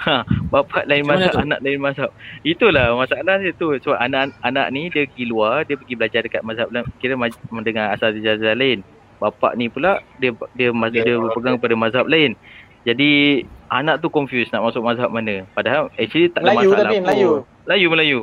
ha, 0.02 0.22
bapa 0.48 0.86
lain 0.86 1.04
Macam 1.04 1.20
mazhab, 1.22 1.34
tu? 1.34 1.40
anak 1.46 1.60
lain 1.62 1.80
mazhab. 1.82 2.10
Itulah 2.42 2.86
masalah 2.96 3.36
dia 3.42 3.52
tu. 3.54 3.74
Sebab 3.76 3.98
anak 3.98 4.34
anak 4.42 4.68
ni 4.72 4.88
dia 4.90 5.10
pergi 5.10 5.26
luar, 5.26 5.66
dia 5.66 5.76
pergi 5.76 5.94
belajar 5.98 6.22
dekat 6.24 6.42
mazhab 6.42 6.68
lain, 6.70 6.86
kira 6.98 7.14
maj- 7.16 7.42
mendengar 7.50 7.92
asal 7.92 8.14
jazah 8.16 8.54
lain. 8.54 8.86
bapak 9.16 9.56
ni 9.56 9.72
pula 9.72 10.04
dia 10.20 10.36
dia 10.60 10.76
dia, 10.92 11.02
dia 11.02 11.16
berpegang 11.16 11.56
pada 11.56 11.72
mazhab 11.74 12.04
lain. 12.04 12.36
Jadi 12.84 13.42
anak 13.72 14.04
tu 14.04 14.12
confused 14.12 14.52
nak 14.54 14.68
masuk 14.68 14.84
mazhab 14.84 15.10
mana. 15.10 15.48
Padahal 15.56 15.88
actually 15.96 16.30
tak 16.30 16.44
ada 16.44 16.54
Melayu 16.54 16.70
masalah 16.70 16.84
tapi, 16.84 16.96
pun. 16.96 17.04
Melayu. 17.08 17.32
Melayu 17.66 17.88
Melayu. 17.90 18.22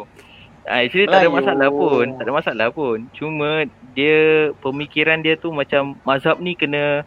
Ah, 0.62 0.78
actually 0.86 1.08
tak 1.10 1.18
ada 1.18 1.26
Melayu. 1.26 1.38
masalah 1.42 1.68
pun, 1.72 2.04
tak 2.14 2.22
ada 2.22 2.32
masalah 2.32 2.66
pun. 2.70 2.96
Cuma 3.10 3.50
dia 3.96 4.20
pemikiran 4.62 5.18
dia 5.18 5.34
tu 5.34 5.50
macam 5.50 5.96
mazhab 6.06 6.38
ni 6.38 6.54
kena 6.54 7.02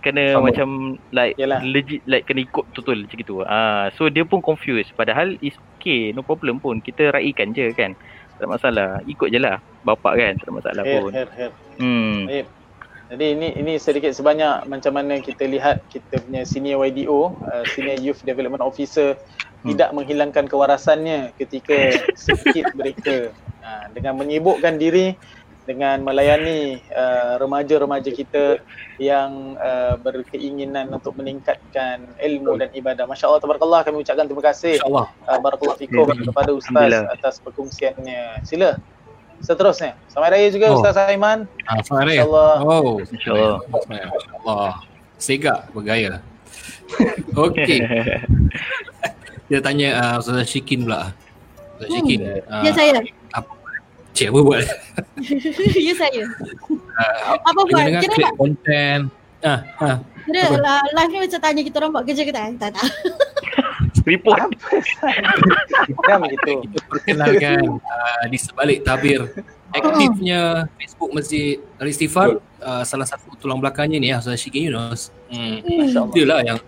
kena 0.00 0.36
Sama. 0.36 0.50
macam 0.50 0.68
like 1.12 1.36
Yalah. 1.36 1.60
legit 1.62 2.00
like 2.04 2.24
kena 2.24 2.42
ikut 2.42 2.64
betul 2.72 3.04
macam 3.04 3.16
gitu. 3.16 3.34
Ah, 3.44 3.88
so 3.94 4.08
dia 4.08 4.24
pun 4.24 4.40
confused. 4.40 4.90
Padahal 4.96 5.36
is 5.40 5.54
okay, 5.76 6.10
no 6.10 6.20
problem 6.20 6.58
pun. 6.58 6.80
Kita 6.80 7.12
raikan 7.12 7.52
je 7.52 7.70
kan. 7.72 7.94
Tak 8.36 8.42
ada 8.42 8.46
masalah. 8.48 8.88
Ikut 9.04 9.28
je 9.28 9.38
lah 9.38 9.60
bapak 9.84 10.12
kan, 10.16 10.32
tak 10.40 10.46
ada 10.48 10.52
masalah 10.52 10.82
Her, 10.82 10.92
pun. 10.96 11.10
her, 11.12 11.28
her. 11.36 11.50
Hmm. 11.76 12.24
Baik. 12.26 12.46
Jadi 13.10 13.26
ini 13.34 13.48
ini 13.58 13.72
sedikit 13.74 14.14
sebanyak 14.14 14.70
macam 14.70 14.92
mana 14.94 15.18
kita 15.18 15.42
lihat 15.44 15.82
kita 15.90 16.22
punya 16.22 16.46
senior 16.46 16.78
YDO, 16.86 17.36
uh, 17.42 17.64
senior 17.68 17.98
youth 17.98 18.22
development 18.22 18.62
officer 18.62 19.14
Hmm. 19.60 19.76
tidak 19.76 19.92
menghilangkan 19.92 20.48
kewarasannya 20.48 21.36
ketika 21.36 21.92
sedikit 22.16 22.72
mereka 22.72 23.28
uh, 23.60 23.84
dengan 23.92 24.16
menyibukkan 24.16 24.80
diri 24.80 25.20
dengan 25.70 26.02
melayani 26.02 26.82
uh, 26.90 27.38
remaja-remaja 27.38 28.10
kita 28.10 28.58
yang 28.98 29.54
uh, 29.62 29.94
berkeinginan 30.02 30.90
untuk 30.90 31.14
meningkatkan 31.14 32.10
ilmu 32.18 32.58
dan 32.58 32.74
ibadah. 32.74 33.06
Masya-Allah 33.06 33.38
tabarakallah 33.38 33.86
kami 33.86 34.02
ucapkan 34.02 34.26
terima 34.26 34.42
kasih 34.50 34.82
uh, 34.82 35.06
barakallahu 35.38 35.78
fikum 35.78 36.10
kepada 36.10 36.50
ustaz 36.50 36.90
atas 37.14 37.38
perkongsiannya. 37.38 38.42
Sila. 38.42 38.74
Seterusnya. 39.40 39.96
Selamat 40.12 40.36
raya 40.36 40.52
juga 40.52 40.66
Oh. 40.68 40.76
Ustaz 40.82 41.00
Aiman. 41.00 41.48
Ah, 41.64 41.80
selamat 41.80 42.04
raya. 42.12 42.20
InsyaAllah. 42.20 42.54
Oh, 42.60 42.92
InsyaAllah. 43.00 43.56
InsyaAllah. 43.72 44.72
Segak 45.16 45.58
bergaya. 45.72 46.20
Okey. 47.38 47.80
Dia 49.48 49.58
tanya 49.64 49.88
uh, 49.96 50.20
Ustazah 50.20 50.44
Syikin 50.44 50.84
pula. 50.84 51.16
Ustazah 51.78 51.88
Syikin. 51.88 52.20
Uh, 52.44 52.62
Ya 52.68 52.70
saya. 52.76 53.00
Cik 54.14 54.28
apa 54.34 54.40
buat? 54.42 54.66
ya 55.86 55.94
saya. 55.94 56.24
Apa 57.46 57.60
buat? 57.66 57.84
Kira 57.86 58.10
create 58.10 58.36
content. 58.36 59.02
Ah, 59.40 59.64
ah. 59.80 59.96
kira 60.28 60.60
lah, 60.60 60.84
live 60.84 61.10
ni 61.16 61.18
macam 61.24 61.40
tanya 61.40 61.62
kita 61.64 61.76
orang 61.80 61.90
buat 61.96 62.04
kerja 62.04 62.22
ke 62.28 62.32
tak? 62.32 62.60
Tak 62.60 62.70
tak. 62.76 62.88
Report. 64.10 64.48
Kan 66.08 66.18
begitu. 66.24 66.52
Kita 66.66 66.78
perkenalkan 66.88 67.62
uh, 67.80 68.24
di 68.28 68.38
sebalik 68.40 68.84
tabir 68.84 69.28
aktifnya 69.70 70.66
Facebook 70.74 71.10
Masjid 71.14 71.62
Al-Istighfar 71.78 72.42
uh, 72.58 72.82
salah 72.82 73.06
satu 73.06 73.30
tulang 73.38 73.62
belakangnya 73.62 73.98
ni 74.02 74.08
Ustazah 74.10 74.38
Syikin 74.38 74.72
Yunus. 74.72 75.14
Hmm. 75.30 75.62
Masya-Allah. 75.62 76.14
Dia 76.16 76.24
lah 76.26 76.40
yang 76.42 76.58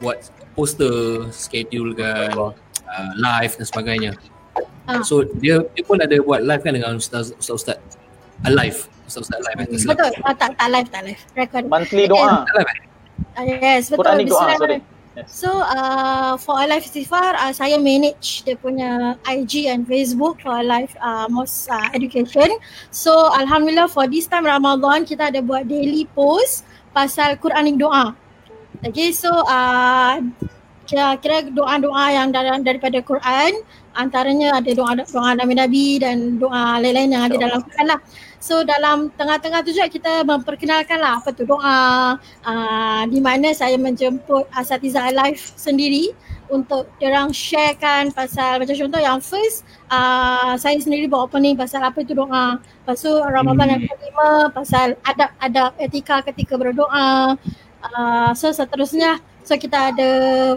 buat 0.00 0.18
poster, 0.54 1.28
schedule 1.34 1.92
kan, 1.94 2.32
uh, 2.34 3.12
live 3.18 3.52
dan 3.58 3.66
sebagainya. 3.66 4.10
Ah. 4.90 5.02
So 5.06 5.22
dia 5.38 5.62
dia 5.70 5.84
pun 5.86 6.02
ada 6.02 6.16
buat 6.18 6.42
live 6.42 6.62
kan 6.66 6.74
dengan 6.74 6.98
ustaz 6.98 7.30
ustaz 7.38 7.78
alive. 8.42 8.90
Ustaz-ustaz 9.06 9.40
live 9.42 9.56
kan. 9.58 9.66
Tak 9.70 9.78
silap. 9.78 9.94
Betul. 9.94 10.12
Ah, 10.26 10.34
tak 10.34 10.50
tak 10.58 10.68
live 10.70 10.88
tak 10.90 11.02
live. 11.06 11.22
Record. 11.38 11.64
Monthly 11.70 12.04
doa. 12.10 12.42
Tak 12.46 12.54
live 12.58 12.68
kan? 12.68 12.78
Ah, 13.38 13.42
yes, 13.46 13.82
betul. 13.90 14.02
Quranic 14.02 14.26
doa, 14.30 14.46
sorry. 14.58 14.78
So 15.26 15.50
uh, 15.50 16.38
for 16.38 16.56
Alive 16.62 16.86
Istighfar, 16.86 17.34
uh, 17.34 17.52
saya 17.52 17.76
manage 17.76 18.46
dia 18.46 18.54
punya 18.54 19.18
IG 19.26 19.66
and 19.66 19.84
Facebook 19.84 20.38
for 20.40 20.54
Alive 20.54 20.94
uh, 21.02 21.26
Most 21.28 21.66
uh, 21.68 21.90
Education. 21.92 22.46
So 22.94 23.12
Alhamdulillah 23.34 23.90
for 23.90 24.06
this 24.06 24.30
time 24.30 24.46
Ramadan 24.46 25.04
kita 25.04 25.34
ada 25.34 25.42
buat 25.42 25.66
daily 25.66 26.06
post 26.14 26.62
pasal 26.94 27.36
Quranic 27.42 27.76
doa. 27.76 28.14
Okay, 28.86 29.12
so 29.12 29.28
uh, 29.44 30.24
kira-kira 30.90 31.46
doa-doa 31.54 32.04
yang 32.10 32.34
dari, 32.34 32.50
daripada 32.66 32.98
Quran 32.98 33.62
antaranya 33.94 34.58
ada 34.58 34.70
doa 34.74 34.98
doa 34.98 35.30
nabi-nabi 35.38 36.02
dan 36.02 36.42
doa 36.42 36.82
lain-lain 36.82 37.14
yang 37.14 37.22
ada 37.30 37.36
dalam 37.38 37.62
Quran 37.62 37.86
lah. 37.94 38.00
So 38.42 38.66
dalam 38.66 39.14
tengah-tengah 39.14 39.62
tu 39.62 39.70
juga 39.70 39.86
kita 39.86 40.26
memperkenalkan 40.26 40.98
lah 40.98 41.22
apa 41.22 41.30
tu 41.30 41.46
doa 41.46 42.16
uh, 42.18 43.02
di 43.06 43.20
mana 43.22 43.54
saya 43.54 43.78
menjemput 43.78 44.50
Asatiza 44.50 45.06
Alive 45.06 45.38
sendiri 45.54 46.10
untuk 46.50 46.90
orang 46.98 47.30
sharekan 47.30 48.10
pasal 48.10 48.58
macam 48.58 48.74
contoh 48.74 48.98
yang 48.98 49.22
first 49.22 49.62
uh, 49.86 50.58
saya 50.58 50.74
sendiri 50.82 51.06
buat 51.06 51.30
opening 51.30 51.54
pasal 51.54 51.84
apa 51.86 52.02
itu 52.02 52.16
doa. 52.16 52.58
Lepas 52.58 53.06
tu 53.06 53.12
Ramadan 53.12 53.78
yang 53.78 53.82
kelima 53.86 54.50
pasal 54.50 54.98
adab-adab 55.06 55.78
etika 55.78 56.24
ketika 56.26 56.58
berdoa. 56.58 57.38
Uh, 57.80 58.30
so 58.36 58.52
seterusnya 58.52 59.20
so 59.50 59.58
kita 59.58 59.90
ada 59.90 60.10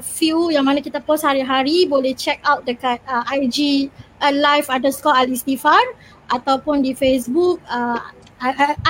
few 0.06 0.54
yang 0.54 0.70
mana 0.70 0.78
kita 0.78 1.02
post 1.02 1.26
hari-hari 1.26 1.90
boleh 1.90 2.14
check 2.14 2.38
out 2.46 2.62
dekat 2.62 3.02
uh, 3.10 3.26
IG 3.34 3.90
uh, 4.22 4.30
live 4.30 4.70
underscore 4.70 5.18
al-istighfar 5.18 5.82
ataupun 6.30 6.86
di 6.86 6.94
Facebook 6.94 7.58
uh, 7.74 7.98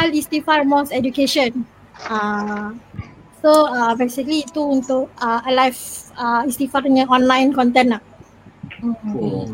Al-Istighfar 0.04 0.68
Mosque 0.68 0.91
Education. 0.91 1.64
Uh, 2.04 2.76
so 3.39 3.72
uh, 3.72 3.95
basically 3.95 4.43
itu 4.43 4.60
untuk 4.60 5.08
uh, 5.24 5.39
live 5.47 5.80
uh, 6.20 6.43
istighfar 6.43 6.84
punya 6.84 7.08
online 7.08 7.56
content 7.56 7.95
lah. 7.95 8.01
Hmm. 8.84 9.16
Oh. 9.16 9.47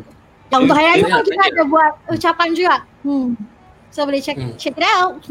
Dan 0.50 0.66
untuk 0.66 0.74
hari 0.74 0.97
Eh, 0.97 1.06
raya 1.06 1.14
pun 1.14 1.30
kita 1.30 1.43
ada 1.45 1.64
buat 1.70 1.93
ucapan 2.10 2.47
juga. 2.58 2.76
Hmm. 3.06 3.38
So 3.93 4.02
boleh 4.02 4.18
check 4.18 4.41
Hmm. 4.41 4.58
check 4.58 4.74
it 4.74 4.88
out. 4.97 5.22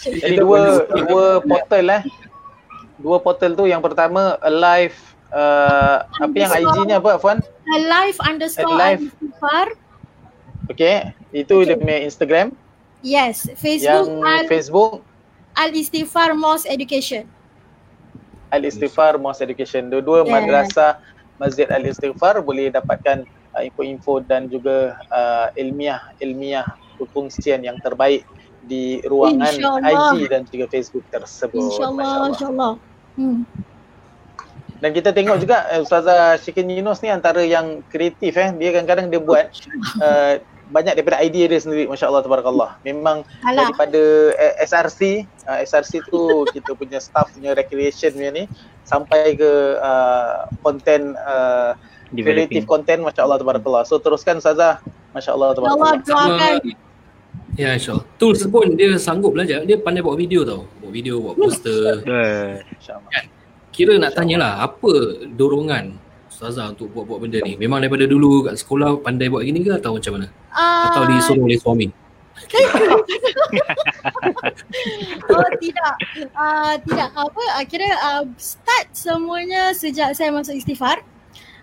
Jadi 0.00 0.40
dua 0.40 0.80
dua 0.88 1.44
portal 1.44 1.86
eh. 1.92 2.02
Dua 3.04 3.20
portal 3.20 3.52
tu 3.52 3.68
yang 3.68 3.84
pertama 3.84 4.40
alive 4.40 4.96
uh, 5.28 6.08
apa 6.08 6.32
yang 6.32 6.48
IG-nya 6.56 6.96
apa 7.04 7.20
Afwan? 7.20 7.38
Uh, 7.68 7.80
live 7.84 8.16
underscore 8.24 8.72
Live. 8.72 9.04
Al-Istighfar. 9.04 9.66
Okay, 10.72 11.12
itu 11.36 11.54
dia 11.68 11.76
punya 11.76 12.00
Instagram. 12.00 12.56
Yes, 13.04 13.44
Facebook 13.60 14.08
Yang 14.08 14.24
Al- 14.24 14.48
Facebook 14.48 15.04
Al-Istighfar 15.52 16.32
Mosque 16.32 16.72
Education. 16.72 17.28
Al-Istighfar 18.48 19.20
Mosque 19.20 19.44
Education. 19.44 19.92
Dua-dua 19.92 20.24
Yeah. 20.24 20.32
madrasah 20.40 21.04
Masjid 21.36 21.68
Al-Istighfar 21.68 22.40
boleh 22.40 22.72
dapatkan 22.72 23.28
uh, 23.52 23.60
info-info 23.60 24.24
dan 24.24 24.48
juga 24.48 24.96
uh, 25.12 25.52
ilmiah 25.60 26.00
ilmiah 26.24 26.64
perkongsian 26.96 27.60
yang 27.68 27.76
terbaik 27.84 28.24
di 28.64 29.04
ruangan. 29.04 29.52
IG 29.84 30.32
dan 30.32 30.48
juga 30.48 30.64
Facebook 30.72 31.04
tersebut. 31.12 31.76
InsyaAllah, 31.76 32.32
insyaAllah. 32.32 32.72
Hmm. 33.14 33.46
Dan 34.84 34.90
kita 34.92 35.16
tengok 35.16 35.40
juga 35.40 35.64
eh, 35.72 35.80
Ustazah 35.80 36.36
Syikin 36.36 36.68
Yunus 36.68 37.00
ni 37.00 37.08
antara 37.08 37.40
yang 37.40 37.80
kreatif 37.88 38.36
eh. 38.36 38.52
Dia 38.60 38.68
kadang-kadang 38.76 39.08
dia 39.08 39.16
buat 39.22 39.48
uh, 40.02 40.36
banyak 40.76 40.92
daripada 40.98 41.24
idea 41.24 41.48
dia 41.48 41.56
sendiri 41.56 41.88
masya-Allah 41.88 42.20
tabarakallah. 42.20 42.76
Memang 42.84 43.24
Alah. 43.48 43.72
daripada 43.72 44.02
eh, 44.36 44.54
SRC, 44.60 45.24
uh, 45.48 45.58
SRC 45.64 46.04
tu 46.12 46.20
kita 46.54 46.76
punya 46.76 47.00
staff 47.00 47.32
punya 47.32 47.56
recreation 47.56 48.12
punya 48.12 48.32
ni 48.34 48.44
sampai 48.84 49.40
ke 49.40 49.80
uh, 49.80 50.52
konten 50.60 51.16
uh, 51.16 51.72
creative 52.12 52.60
Developing. 52.60 52.68
content 52.68 53.00
masya-Allah 53.08 53.40
tabarakallah. 53.40 53.82
So 53.88 53.96
teruskan 53.96 54.38
Ustazah. 54.38 54.84
Masya-Allah 55.16 55.54
InsyaAllah 55.54 55.94
tabarakallah. 56.02 56.02
doakan. 56.04 56.83
Ya 57.54 57.74
insyaAllah. 57.78 58.06
Tools 58.18 58.42
pun 58.50 58.74
dia 58.74 58.98
sanggup 58.98 59.34
belajar. 59.38 59.62
Dia 59.62 59.78
pandai 59.78 60.02
buat 60.02 60.18
video 60.18 60.42
tau. 60.42 60.66
Buat 60.82 60.92
video, 60.92 61.22
buat 61.22 61.34
poster. 61.38 62.02
Masya-Allah. 62.02 63.10
Kira 63.74 63.98
nak 63.98 64.14
tanyalah 64.14 64.62
apa 64.62 64.92
dorongan 65.34 65.98
Ustazah 66.30 66.74
untuk 66.74 66.90
buat-buat 66.90 67.22
benda 67.22 67.38
ni? 67.46 67.54
Memang 67.54 67.78
daripada 67.78 68.10
dulu 68.10 68.42
kat 68.46 68.58
sekolah 68.58 68.98
pandai 69.02 69.30
buat 69.30 69.46
gini 69.46 69.62
ke 69.62 69.70
atau 69.78 69.94
macam 69.94 70.18
mana? 70.18 70.26
Atau 70.50 71.06
Ah, 71.06 71.10
disuruh 71.10 71.46
oleh 71.46 71.58
suami? 71.58 71.86
Oh 75.30 75.48
tidak. 75.62 75.94
Uh, 76.34 76.74
tidak. 76.82 77.08
Apa 77.14 77.42
uh, 77.58 77.64
kira 77.64 77.86
uh, 78.02 78.26
start 78.36 78.90
semuanya 78.90 79.70
sejak 79.70 80.12
saya 80.18 80.34
masuk 80.34 80.58
istighfar. 80.58 81.00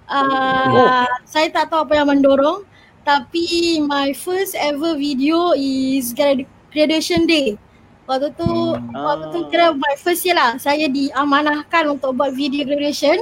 Uh, 0.07 1.07
Saya 1.27 1.47
tak 1.51 1.71
tahu 1.71 1.87
apa 1.87 1.99
yang 1.99 2.07
mendorong 2.07 2.63
tapi 3.01 3.79
my 3.81 4.13
first 4.13 4.53
ever 4.53 4.93
video 4.93 5.51
is 5.53 6.13
grad- 6.13 6.45
graduation 6.69 7.25
day. 7.25 7.57
Waktu 8.05 8.33
tu 8.35 8.49
Hmm. 8.75 8.91
waktu 8.91 9.25
tu 9.31 9.39
kira 9.47 9.71
my 9.71 9.95
first 9.95 10.21
year 10.21 10.35
lah 10.35 10.57
saya 10.57 10.85
diamanahkan 10.85 11.87
untuk 11.87 12.13
buat 12.13 12.33
video 12.33 12.67
graduation. 12.67 13.15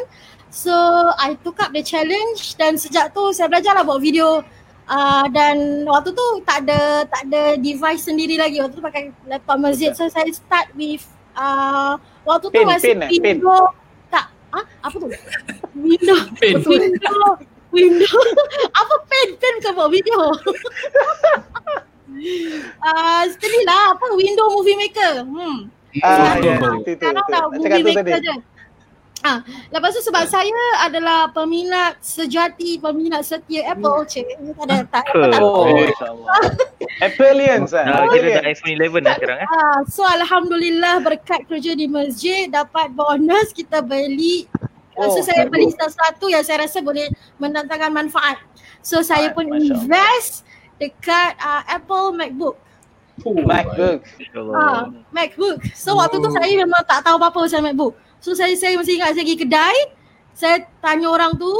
So 0.50 0.74
I 1.16 1.38
took 1.38 1.62
up 1.62 1.70
the 1.72 1.86
challenge 1.86 2.58
dan 2.58 2.74
sejak 2.74 3.14
tu 3.14 3.30
saya 3.32 3.46
belajar 3.46 3.78
lah 3.78 3.86
buat 3.86 4.02
video 4.02 4.42
uh, 4.86 5.26
dan 5.30 5.86
waktu 5.86 6.10
tu 6.10 6.26
tak 6.42 6.66
ada 6.66 7.06
tak 7.06 7.22
ada 7.30 7.54
device 7.56 8.10
sendiri 8.10 8.34
lagi. 8.34 8.58
Waktu 8.58 8.76
tu 8.76 8.82
pakai 8.82 9.04
laptop 9.30 9.62
masjid. 9.62 9.94
So 9.94 10.10
saya 10.10 10.26
start 10.34 10.74
with 10.74 11.06
uh, 11.38 12.02
waktu 12.26 12.50
tu 12.50 12.58
Pen, 12.58 12.66
masih 12.66 12.98
pen 12.98 13.00
eh, 13.06 13.20
pen. 13.22 13.36
window 13.38 13.62
tak 14.10 14.26
ah 14.50 14.66
apa 14.82 14.96
tu? 14.98 15.08
Window 15.78 16.18
Pen. 16.36 16.54
window 16.66 17.38
window 17.70 18.18
apa 18.80 18.96
pen 19.06 19.28
pen 19.38 19.54
bukan 19.60 19.74
buat 19.74 19.90
video 19.90 20.20
uh, 22.82 23.24
Setelah 23.26 23.62
lah 23.66 23.84
apa 23.96 24.06
window 24.14 24.48
movie 24.52 24.76
maker. 24.76 25.24
Hmm. 25.24 25.58
Ah, 26.00 26.38
itu, 26.38 26.54
itu, 26.86 27.02
Sekarang 27.02 27.26
dah 27.26 27.40
Nak 27.42 27.50
movie 27.50 27.82
maker 27.82 28.04
tadi. 28.14 28.28
je. 28.28 28.36
Ah, 29.20 29.44
lepas 29.68 29.92
tu 29.92 30.00
sebab 30.00 30.24
saya 30.26 30.48
adalah 30.80 31.28
peminat 31.30 32.00
sejati, 32.00 32.80
peminat 32.80 33.20
setia 33.20 33.68
Apple 33.68 34.08
cik. 34.08 34.24
Tak 34.56 34.64
ada 34.64 34.78
tak, 34.88 35.04
Apple. 35.12 35.28
tak 35.28 35.42
Oh, 35.44 35.68
Eh. 35.68 35.92
masya-Allah. 35.92 36.28
Appleians 37.04 37.72
ah. 37.74 37.84
Dah 37.84 38.08
kira 38.08 38.28
dah 38.32 38.40
Appleians. 38.40 38.48
iPhone 38.56 38.80
11 38.80 39.04
dah 39.04 39.14
sekarang 39.14 39.38
eh. 39.38 39.48
Ah, 39.50 39.80
so 39.86 40.02
alhamdulillah 40.02 40.96
berkat 41.00 41.42
kerja 41.46 41.76
di 41.76 41.86
masjid 41.86 42.48
dapat 42.48 42.96
bonus 42.96 43.52
kita 43.52 43.84
beli 43.84 44.48
Oh, 45.00 45.16
so 45.16 45.22
saya 45.22 45.48
MacBook. 45.48 45.54
beli 45.56 45.68
sesuatu 45.72 46.26
yang 46.28 46.44
saya 46.44 46.58
rasa 46.64 46.80
boleh 46.80 47.08
mendatangkan 47.38 47.88
manfaat. 47.90 48.38
So 48.82 49.00
saya 49.00 49.32
pun 49.32 49.48
Masya 49.48 49.56
Allah. 49.56 49.80
invest 49.80 50.34
dekat 50.76 51.32
uh, 51.38 51.64
Apple 51.66 52.12
MacBook. 52.12 52.56
Oh, 53.24 53.36
MacBook. 53.36 54.00
InsyaAllah. 54.16 54.56
Ah, 54.56 54.82
MacBook. 55.10 55.60
So 55.72 55.96
waktu 55.96 56.18
tu 56.18 56.28
Oh. 56.28 56.34
saya 56.34 56.48
memang 56.50 56.84
tak 56.84 57.00
tahu 57.02 57.16
apa-apa 57.16 57.44
pasal 57.44 57.60
MacBook. 57.60 57.96
So 58.20 58.32
saya 58.32 58.52
saya 58.56 58.76
masih 58.76 58.96
ingat 58.96 59.12
saya 59.12 59.24
pergi 59.24 59.38
kedai, 59.40 59.78
saya 60.32 60.56
tanya 60.80 61.08
orang 61.08 61.36
tu, 61.36 61.52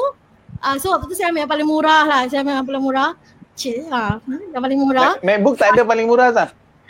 ah 0.60 0.76
so 0.76 0.92
waktu 0.92 1.08
tu 1.08 1.16
saya 1.16 1.32
ambil 1.32 1.44
yang 1.44 1.52
paling 1.52 1.68
murah 1.68 2.04
lah. 2.04 2.22
Saya 2.28 2.44
ambil 2.44 2.60
yang 2.60 2.68
paling 2.68 2.84
murah. 2.84 3.10
Cik, 3.56 3.92
ha, 3.92 4.24
yang 4.24 4.64
paling 4.64 4.80
murah. 4.80 5.10
Mac- 5.16 5.24
MacBook 5.24 5.56
tak 5.56 5.76
ada 5.76 5.84
paling 5.84 6.08
murah 6.08 6.32
Zah. 6.32 6.50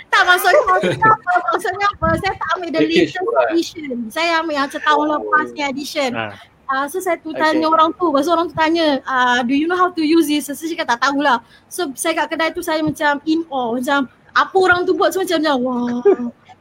Tak 0.09 0.21
maksudnya 0.25 0.61
maksudnya 0.65 1.07
apa? 1.09 1.31
Maksudnya 1.53 1.87
apa? 1.93 2.07
Saya 2.17 2.33
tak 2.33 2.49
ambil 2.57 2.69
the 2.73 2.81
latest 2.81 3.15
edition. 3.49 3.95
Saya 4.09 4.29
ambil 4.41 4.53
yang 4.57 4.69
setahun 4.69 5.05
lepas 5.05 5.47
ni 5.53 5.61
edition. 5.61 6.11
Ah. 6.17 6.33
Ah, 6.69 6.85
so 6.85 7.01
saya 7.01 7.17
tu 7.17 7.33
Okay. 7.33 7.41
tanya 7.41 7.65
orang 7.65 7.89
tu, 7.97 8.13
lepas 8.13 8.29
tu 8.29 8.31
orang 8.33 8.45
tu 8.45 8.53
tanya, 8.53 9.01
ah, 9.09 9.41
do 9.41 9.57
you 9.57 9.65
know 9.65 9.73
how 9.73 9.89
to 9.89 10.05
use 10.05 10.29
this? 10.29 10.45
So, 10.45 10.53
saya 10.53 10.77
cakap 10.77 10.97
tak 10.97 11.09
tahulah. 11.09 11.41
So 11.65 11.89
saya 11.97 12.13
kat 12.13 12.37
kedai 12.37 12.53
tu 12.53 12.61
saya 12.61 12.85
macam 12.85 13.17
in 13.25 13.41
awe, 13.49 13.73
macam 13.81 14.05
apa 14.37 14.53
orang 14.53 14.85
tu 14.85 14.93
buat 14.93 15.09
so 15.09 15.25
macam 15.25 15.41
macam 15.41 15.55
wah. 15.65 15.97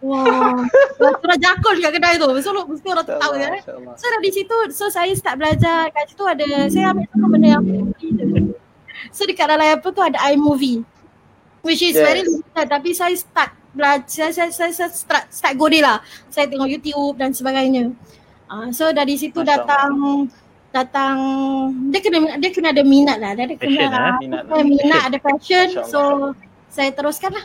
Wah. 0.01 0.65
Wah, 0.97 1.13
Surah 1.21 1.37
jakul 1.37 1.77
kat 1.83 1.93
kedai 1.93 2.17
tu. 2.17 2.25
Lepas 2.25 2.47
tu 2.47 2.53
mesti 2.55 2.89
orang 2.89 3.05
tu 3.05 3.15
tahu. 3.21 3.33
Masya-Allah. 3.37 3.95
So 4.01 4.05
dari 4.09 4.31
situ, 4.33 4.57
so 4.73 4.85
saya 4.89 5.13
start 5.13 5.37
belajar 5.37 5.93
kat 5.93 6.05
situ 6.09 6.25
ada, 6.25 6.47
saya 6.73 6.97
ambil 6.97 7.05
satu 7.11 7.27
benda 7.29 7.49
yang 7.59 7.65
So 9.13 9.29
dekat 9.29 9.47
dalam 9.47 9.67
Apple 9.77 9.93
tu 9.93 10.01
ada 10.01 10.19
iMovie 10.33 10.89
Which 11.61 11.81
is 11.81 11.93
Yes. 11.93 12.01
very 12.01 12.23
limited 12.23 12.67
tapi 12.67 12.91
saya 12.93 13.15
start 13.15 13.51
belajar, 13.71 14.31
saya, 14.31 14.49
saya, 14.49 14.71
saya 14.71 14.89
start, 14.89 15.25
start 15.29 15.55
go 15.55 15.67
dia 15.67 15.83
lah 15.83 15.99
Saya 16.29 16.47
tengok 16.47 16.69
YouTube 16.69 17.15
dan 17.15 17.31
sebagainya 17.31 17.93
uh, 18.47 18.71
So 18.71 18.91
dari 18.91 19.15
situ 19.15 19.37
Masya 19.37 19.45
Allah. 19.45 19.59
datang 19.61 19.93
datang 20.69 21.17
dia 21.89 21.99
kena 21.99 22.19
dia 22.37 22.51
kena 22.51 22.69
ada 22.69 22.83
minat 22.83 23.17
lah 23.17 23.33
dia 23.33 23.45
ada 23.45 23.57
kena 23.57 23.73
Passion, 23.75 23.91
ah. 23.91 24.17
Minat. 24.19 24.43
ada 24.45 24.63
minat 24.63 25.03
ada 25.03 25.19
passion 25.19 25.67
Masya 25.67 25.81
Allah. 25.81 25.89
so 25.89 26.01
saya 26.69 26.91
teruskan 26.91 27.33
lah 27.33 27.45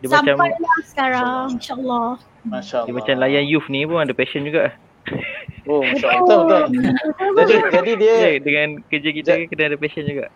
Dia 0.00 0.08
macam 0.10 0.32
sampai 0.32 0.50
lah 0.56 0.78
sekarang 0.82 1.44
insyaAllah 1.52 2.08
Masya-Allah. 2.42 2.84
dia 2.84 2.94
macam 2.94 3.14
layan 3.18 3.44
youth 3.46 3.68
ni 3.68 3.84
pun 3.84 3.98
ada 3.98 4.12
passion 4.12 4.42
juga. 4.42 4.72
Oh, 5.64 5.80
masya-Allah. 5.80 6.24
Betul, 6.24 6.60
betul. 6.68 7.36
Jadi 7.36 7.54
jadi 7.72 7.92
dia 7.94 8.14
Ya, 8.14 8.30
dengan 8.38 8.68
kerja 8.82 9.10
kita 9.10 9.32
Ja- 9.34 9.46
kena 9.46 9.64
ada 9.66 9.78
passion 9.78 10.04
juga. 10.04 10.26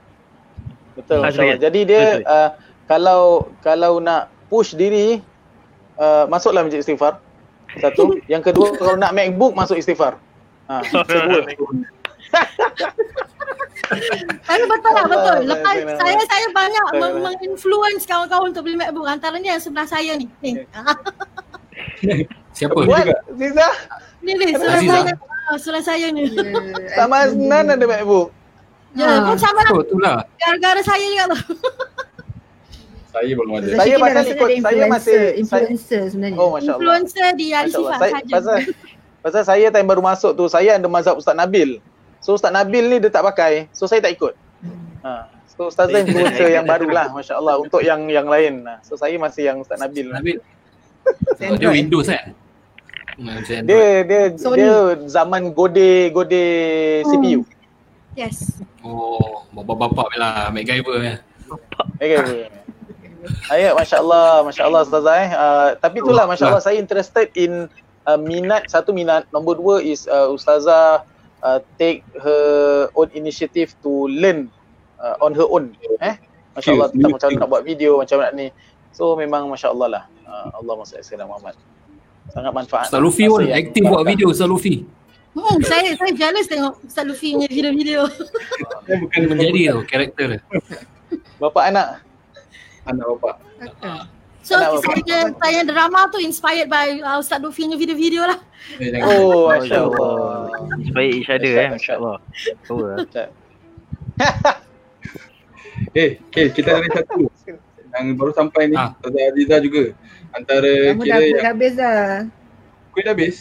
Betul, 0.95 1.19
Masya 1.21 1.41
Allah. 1.43 1.59
Jadi 1.59 1.81
dia 1.85 2.03
Sorry. 2.17 2.25
uh, 2.27 2.51
kalau 2.89 3.53
kalau 3.61 4.01
nak 4.01 4.33
push 4.49 4.73
diri 4.73 5.21
uh, 6.01 6.25
masuklah 6.27 6.65
masjid 6.65 6.81
istighfar. 6.81 7.21
Satu. 7.79 8.17
Yang 8.33 8.51
kedua 8.53 8.73
kalau 8.81 8.97
nak 8.97 9.13
MacBook 9.13 9.53
masuk 9.53 9.77
istighfar. 9.77 10.17
Ha, 10.73 10.81
kedua. 11.09 11.45
Tapi 14.45 14.65
betul 14.69 14.93
lah 14.93 15.07
betul. 15.09 15.37
saya 15.49 15.49
Lepas 15.49 15.77
saya 15.97 16.21
saya 16.29 16.47
banyak 16.53 16.85
Saya 16.93 17.01
meng- 17.01 17.21
menginfluence 17.25 18.05
kawan-kawan 18.09 18.53
untuk 18.53 18.65
beli 18.65 18.77
MacBook. 18.81 19.05
Antaranya 19.05 19.57
yang 19.57 19.63
sebelah 19.63 19.89
saya 19.89 20.17
ni. 20.17 20.27
Ni. 20.41 20.65
Siapa? 22.57 22.75
What? 22.75 23.07
Ziza? 23.37 23.69
Ni 24.25 24.33
ni 24.35 24.57
sebelah 24.57 24.81
saya. 24.83 25.13
Ah, 25.49 25.57
sebelah 25.57 25.85
saya 25.85 26.07
ni. 26.13 26.33
Sama 26.97 27.29
Aznan 27.29 27.65
ada 27.73 27.85
MacBook. 27.85 28.33
Ya, 28.97 29.21
pun 29.21 29.37
sama 29.37 29.61
lah. 29.69 29.73
Oh, 29.77 30.01
lah. 30.01 30.25
Gara-gara 30.41 30.81
saya 30.81 31.05
juga 31.05 31.37
tu. 31.37 31.39
Saya 33.09 33.33
belum 33.33 33.53
ada. 33.55 33.67
Saya 33.73 33.95
rasa 33.97 34.21
ikut- 34.29 34.37
saya 34.39 34.53
influencer, 34.53 34.87
masih- 34.87 35.33
influencer 35.37 36.03
sebenarnya. 36.13 36.37
Oh, 36.37 36.49
masya-Allah. 36.53 36.77
Influencer 36.77 37.29
di 37.35 37.47
Masya 37.49 37.57
Allah. 37.57 37.65
Al-Sifat 37.65 37.99
Saya, 37.99 38.13
saja. 38.13 38.33
pasal 38.33 38.57
pasal 39.25 39.43
saya 39.45 39.67
time 39.69 39.89
baru 39.89 40.03
masuk 40.03 40.33
tu 40.33 40.45
saya 40.47 40.71
ada 40.77 40.87
mazhab 40.87 41.17
Ustaz 41.17 41.33
Nabil. 41.33 41.81
So 42.21 42.35
Ustaz 42.35 42.53
Nabil 42.53 42.85
ni 42.85 42.97
dia 42.99 43.09
tak 43.09 43.25
pakai. 43.25 43.67
So 43.73 43.89
saya 43.89 43.99
tak 43.99 44.13
ikut. 44.13 44.35
Ha. 45.03 45.25
So 45.49 45.67
Ustazah 45.67 45.99
influencer 45.99 46.49
yang 46.49 46.63
baru 46.65 46.87
lah 46.87 47.11
masya-Allah 47.11 47.59
untuk 47.59 47.81
yang 47.81 48.07
yang 48.07 48.29
lain. 48.29 48.63
Ha. 48.63 48.79
So 48.81 48.95
saya 48.95 49.17
masih 49.17 49.49
yang 49.49 49.59
Ustaz 49.59 49.81
Nabil. 49.81 50.07
Nabil. 50.07 50.39
Oh, 51.43 51.57
dia 51.57 51.71
Windows 51.73 52.07
kan? 52.07 52.31
Dia 53.65 54.07
dia 54.07 54.21
Sony. 54.37 54.63
dia 54.63 54.75
zaman 55.09 55.51
gode 55.51 56.13
gode 56.13 56.45
CPU. 57.03 57.43
Yes. 58.15 58.63
Oh, 58.79 59.43
bapak-bapak 59.51 60.15
lah, 60.15 60.51
MacGyver 60.51 60.99
ya. 61.01 61.15
Ayat 63.49 63.73
masya-Allah, 63.77 64.45
masya-Allah 64.45 64.81
Ustazah 64.85 65.17
eh. 65.25 65.31
Uh, 65.33 65.69
tapi 65.81 66.05
itulah 66.05 66.25
masya-Allah 66.29 66.63
saya 66.63 66.77
interested 66.77 67.33
in 67.35 67.67
uh, 68.05 68.19
minat 68.21 68.69
satu 68.69 68.93
minat, 68.93 69.29
nombor 69.33 69.57
dua 69.57 69.77
is 69.81 70.09
uh, 70.09 70.29
Ustazah 70.33 71.05
uh, 71.43 71.59
take 71.79 72.05
her 72.19 72.89
own 72.95 73.09
initiative 73.15 73.75
to 73.85 74.09
learn 74.09 74.49
uh, 75.01 75.17
on 75.23 75.33
her 75.35 75.47
own. 75.49 75.73
Eh? 76.03 76.15
Masya-Allah 76.59 76.91
tentang 76.91 77.13
macam 77.15 77.29
nak 77.39 77.49
buat 77.49 77.63
video, 77.63 78.01
macam 78.03 78.19
mana 78.19 78.31
nak 78.31 78.35
ni. 78.35 78.47
So 78.91 79.15
memang 79.15 79.47
masya-Allah 79.47 79.89
lah. 79.89 80.05
Uh, 80.27 80.59
Allah 80.59 80.75
masya 80.83 80.99
Allah 81.17 81.29
Muhammad. 81.31 81.55
Sangat 82.29 82.53
manfaat. 82.53 82.87
Ustaz 82.91 83.01
Luffy 83.01 83.25
Masa 83.25 83.33
pun 83.33 83.41
yang 83.47 83.57
aktif 83.57 83.83
buat 83.87 84.05
video 84.05 84.27
Ustaz 84.29 84.49
Luffy. 84.51 84.85
Hmm, 85.39 85.61
saya 85.63 85.95
saya 85.95 86.13
jealous 86.13 86.47
tengok 86.51 86.75
Ustaz 86.83 87.05
Luffy 87.07 87.37
punya 87.37 87.49
video-video. 87.49 88.01
Saya 88.85 88.97
bukan 89.01 89.21
Dia 89.23 89.31
menjadi 89.31 89.61
tu 89.71 89.81
karakter 89.87 90.27
dia. 90.35 90.41
Bapa 91.39 91.61
anak. 91.71 92.08
Anak 92.89 93.05
bapak. 93.17 93.37
So 94.41 94.57
Kenapa? 94.57 94.81
saya 94.81 95.19
saya 95.37 95.61
drama 95.67 96.09
tu 96.09 96.17
inspired 96.23 96.73
by 96.73 97.05
uh, 97.05 97.21
Ustaz 97.21 97.37
Luffy 97.43 97.69
punya 97.69 97.77
video-video 97.77 98.23
lah. 98.25 98.39
Eh. 98.81 98.97
Oh, 99.05 99.53
masya-Allah. 99.53 100.49
Inspire 100.81 101.11
each 101.13 101.29
other 101.29 101.53
eh, 101.53 101.69
masya-Allah. 101.69 102.17
Tahu 102.65 102.79
lah. 102.81 102.97
Eh, 105.93 106.17
okay, 106.33 106.47
kita 106.57 106.81
ada 106.81 106.89
satu 106.91 107.29
yang 107.99 108.17
baru 108.17 108.33
sampai 108.33 108.73
ni. 108.73 108.77
Ah. 108.79 108.97
Ustazah 108.97 109.23
Aziza 109.29 109.57
juga. 109.61 109.83
Antara 110.33 110.71
Kamu 110.97 111.03
dah 111.03 111.05
kira 111.05 111.17
pun 111.19 111.29
yang 111.37 111.49
habis 111.49 111.73
dah. 111.77 112.01
kuih 112.95 113.03
dah 113.05 113.13
habis. 113.13 113.37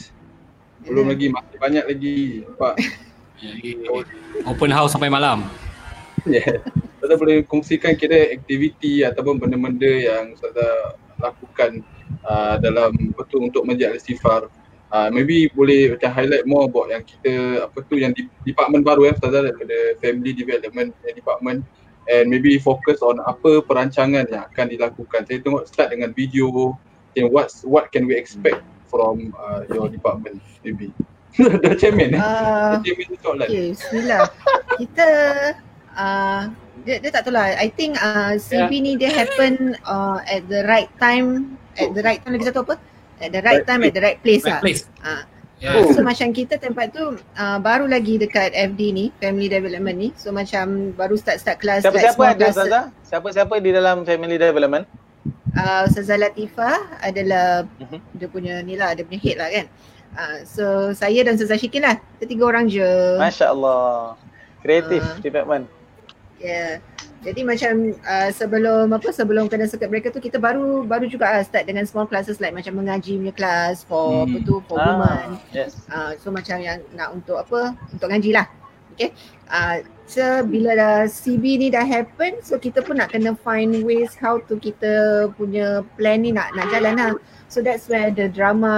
Belum 0.83 1.05
Ya. 1.07 1.11
lagi, 1.15 1.25
masih 1.31 1.57
banyak 1.59 1.83
lagi. 1.87 2.17
Nampak? 2.43 2.73
Open 4.43 4.71
house 4.73 4.91
sampai 4.91 5.07
malam. 5.07 5.47
Yeah. 6.27 6.59
Ustazah 6.97 7.17
boleh 7.21 7.45
kongsikan 7.45 7.93
kira 7.93 8.33
aktiviti 8.33 9.05
ataupun 9.05 9.37
benda-benda 9.37 9.85
yang 9.85 10.33
Ustazah 10.33 10.97
lakukan 11.21 11.85
uh, 12.25 12.57
dalam 12.57 13.13
betul 13.13 13.45
untuk 13.45 13.69
Masjid 13.69 13.93
Al-Istighfar. 13.93 14.49
Uh, 14.87 15.11
maybe 15.13 15.51
boleh 15.51 15.93
macam 15.93 16.09
highlight 16.15 16.47
more 16.47 16.65
about 16.65 16.87
yang 16.87 17.03
kita 17.03 17.59
apa 17.67 17.77
tu 17.91 17.99
yang 17.99 18.15
di, 18.15 18.25
department 18.47 18.81
baru 18.81 19.11
eh 19.11 19.13
Ustazah 19.13 19.45
daripada 19.45 19.77
Family 20.01 20.31
Development 20.33 20.89
eh, 21.05 21.13
Department 21.13 21.61
and 22.07 22.31
maybe 22.31 22.55
fokus 22.57 23.03
on 23.03 23.19
apa 23.21 23.61
perancangan 23.61 24.25
yang 24.31 24.47
akan 24.49 24.65
dilakukan. 24.71 25.27
Saya 25.29 25.43
tengok 25.43 25.69
start 25.69 25.93
dengan 25.93 26.15
video 26.17 26.73
and 27.13 27.29
what 27.29 27.53
what 27.67 27.91
can 27.93 28.09
we 28.09 28.17
expect 28.17 28.63
from 28.89 29.35
uh, 29.37 29.67
your 29.69 29.91
department 29.91 30.41
maybe. 30.65 30.89
Dah 31.61 31.77
chairman 31.77 32.17
eh? 32.17 32.21
Ah, 32.21 32.79
Dah 32.79 32.81
chairman 32.81 33.13
soalan. 33.21 33.45
okay, 33.45 33.65
bismillah. 33.75 34.19
Kita 34.81 35.09
uh, 35.93 36.41
dia, 36.87 36.95
dia 36.97 37.11
tak 37.11 37.27
tahu 37.27 37.35
lah. 37.35 37.51
I 37.53 37.67
think 37.69 37.99
uh, 37.99 38.39
CB 38.39 38.71
ni 38.79 38.95
dia 38.95 39.11
happen 39.11 39.75
uh, 39.83 40.23
at 40.23 40.47
the 40.47 40.63
right 40.63 40.87
time, 40.95 41.59
at 41.75 41.91
the 41.91 41.99
right 41.99 42.23
time 42.23 42.31
lagi 42.33 42.47
satu 42.47 42.63
apa? 42.63 42.79
At 43.19 43.29
the 43.29 43.43
right 43.43 43.61
time, 43.61 43.83
at 43.83 43.91
the 43.91 43.99
right 43.99 44.19
place 44.23 44.41
lah. 44.41 44.63
Right 44.63 44.71
place. 44.71 44.87
Ah. 45.03 45.27
Yeah. 45.57 45.89
So 45.89 46.05
macam 46.05 46.31
kita 46.31 46.55
tempat 46.55 46.93
tu 46.93 47.01
uh, 47.17 47.57
baru 47.59 47.89
lagi 47.89 48.15
dekat 48.15 48.53
FD 48.53 48.81
ni, 48.93 49.05
Family 49.17 49.49
Development 49.49 49.97
ni. 49.97 50.09
So 50.13 50.29
macam 50.29 50.93
baru 50.93 51.17
start-start 51.17 51.57
kelas 51.59 51.81
like 51.81 51.91
Siapa-siapa 51.91 52.13
small 52.15 52.29
ada 52.29 52.37
classes. 52.39 52.57
Ustazah? 52.61 52.83
Siapa-siapa 53.03 53.53
di 53.57 53.69
dalam 53.73 54.05
family 54.05 54.37
development? 54.37 54.85
uh, 55.57 55.81
Ustazah 55.89 56.17
Latifah 56.21 57.01
adalah 57.01 57.65
Mhm. 57.81 57.99
dia 58.13 58.27
punya 58.29 58.61
ni 58.61 58.77
lah, 58.77 58.93
dia 58.93 59.01
punya 59.01 59.17
head 59.19 59.37
lah 59.41 59.49
kan. 59.49 59.65
Uh, 60.13 60.37
so 60.45 60.65
saya 60.93 61.25
dan 61.25 61.33
Ustazah 61.33 61.57
Syikil 61.57 61.81
lah, 61.81 61.97
kita 62.15 62.25
tiga 62.29 62.43
orang 62.45 62.69
je. 62.69 62.85
Masya 63.17 63.49
Allah. 63.49 64.13
Kreatif 64.61 65.01
Ah. 65.01 65.17
department. 65.17 65.65
Yeah. 66.37 66.79
Jadi 67.25 67.41
macam 67.41 67.97
uh, 68.05 68.29
sebelum 68.29 68.93
apa 68.93 69.09
sebelum 69.09 69.49
kena 69.49 69.65
circuit 69.65 69.89
breaker 69.89 70.13
tu 70.13 70.21
kita 70.21 70.37
baru 70.37 70.85
baru 70.85 71.09
juga 71.09 71.33
uh, 71.33 71.43
start 71.43 71.65
dengan 71.65 71.83
small 71.89 72.05
classes 72.05 72.37
like 72.37 72.53
macam 72.53 72.77
mengaji 72.77 73.17
punya 73.17 73.33
kelas 73.33 73.81
for 73.83 74.23
Hmm. 74.23 74.31
apa 74.31 74.37
tu 74.45 74.55
for 74.69 74.77
women. 74.77 75.41
yes. 75.49 75.81
Uh, 75.89 76.13
so 76.21 76.29
macam 76.29 76.61
yang 76.61 76.79
nak 76.93 77.17
untuk 77.17 77.41
apa 77.41 77.73
untuk 77.89 78.07
ngaji 78.13 78.37
lah 78.37 78.47
Okay. 78.97 79.13
Uh, 79.45 79.85
so 80.09 80.41
bila 80.49 80.73
dah 80.73 81.05
CB 81.05 81.61
ni 81.61 81.67
dah 81.69 81.85
happen, 81.85 82.41
so 82.41 82.57
kita 82.57 82.81
pun 82.81 82.97
nak 82.97 83.13
kena 83.13 83.37
find 83.45 83.85
ways 83.85 84.17
how 84.17 84.41
to 84.49 84.57
kita 84.57 85.29
punya 85.37 85.85
plan 85.93 86.25
ni 86.25 86.33
nak 86.33 86.49
nak 86.57 86.65
jalan 86.73 86.97
lah. 86.97 87.13
So 87.45 87.61
that's 87.61 87.85
where 87.85 88.09
the 88.09 88.25
drama, 88.25 88.73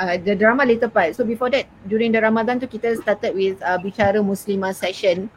uh, 0.00 0.16
the 0.16 0.32
drama 0.32 0.64
later 0.64 0.88
part. 0.88 1.12
So 1.12 1.28
before 1.28 1.52
that, 1.52 1.68
during 1.84 2.08
the 2.16 2.24
Ramadan 2.24 2.56
tu 2.56 2.72
kita 2.72 3.04
started 3.04 3.36
with 3.36 3.60
uh, 3.60 3.76
bicara 3.76 4.24
muslimah 4.24 4.72
session. 4.72 5.28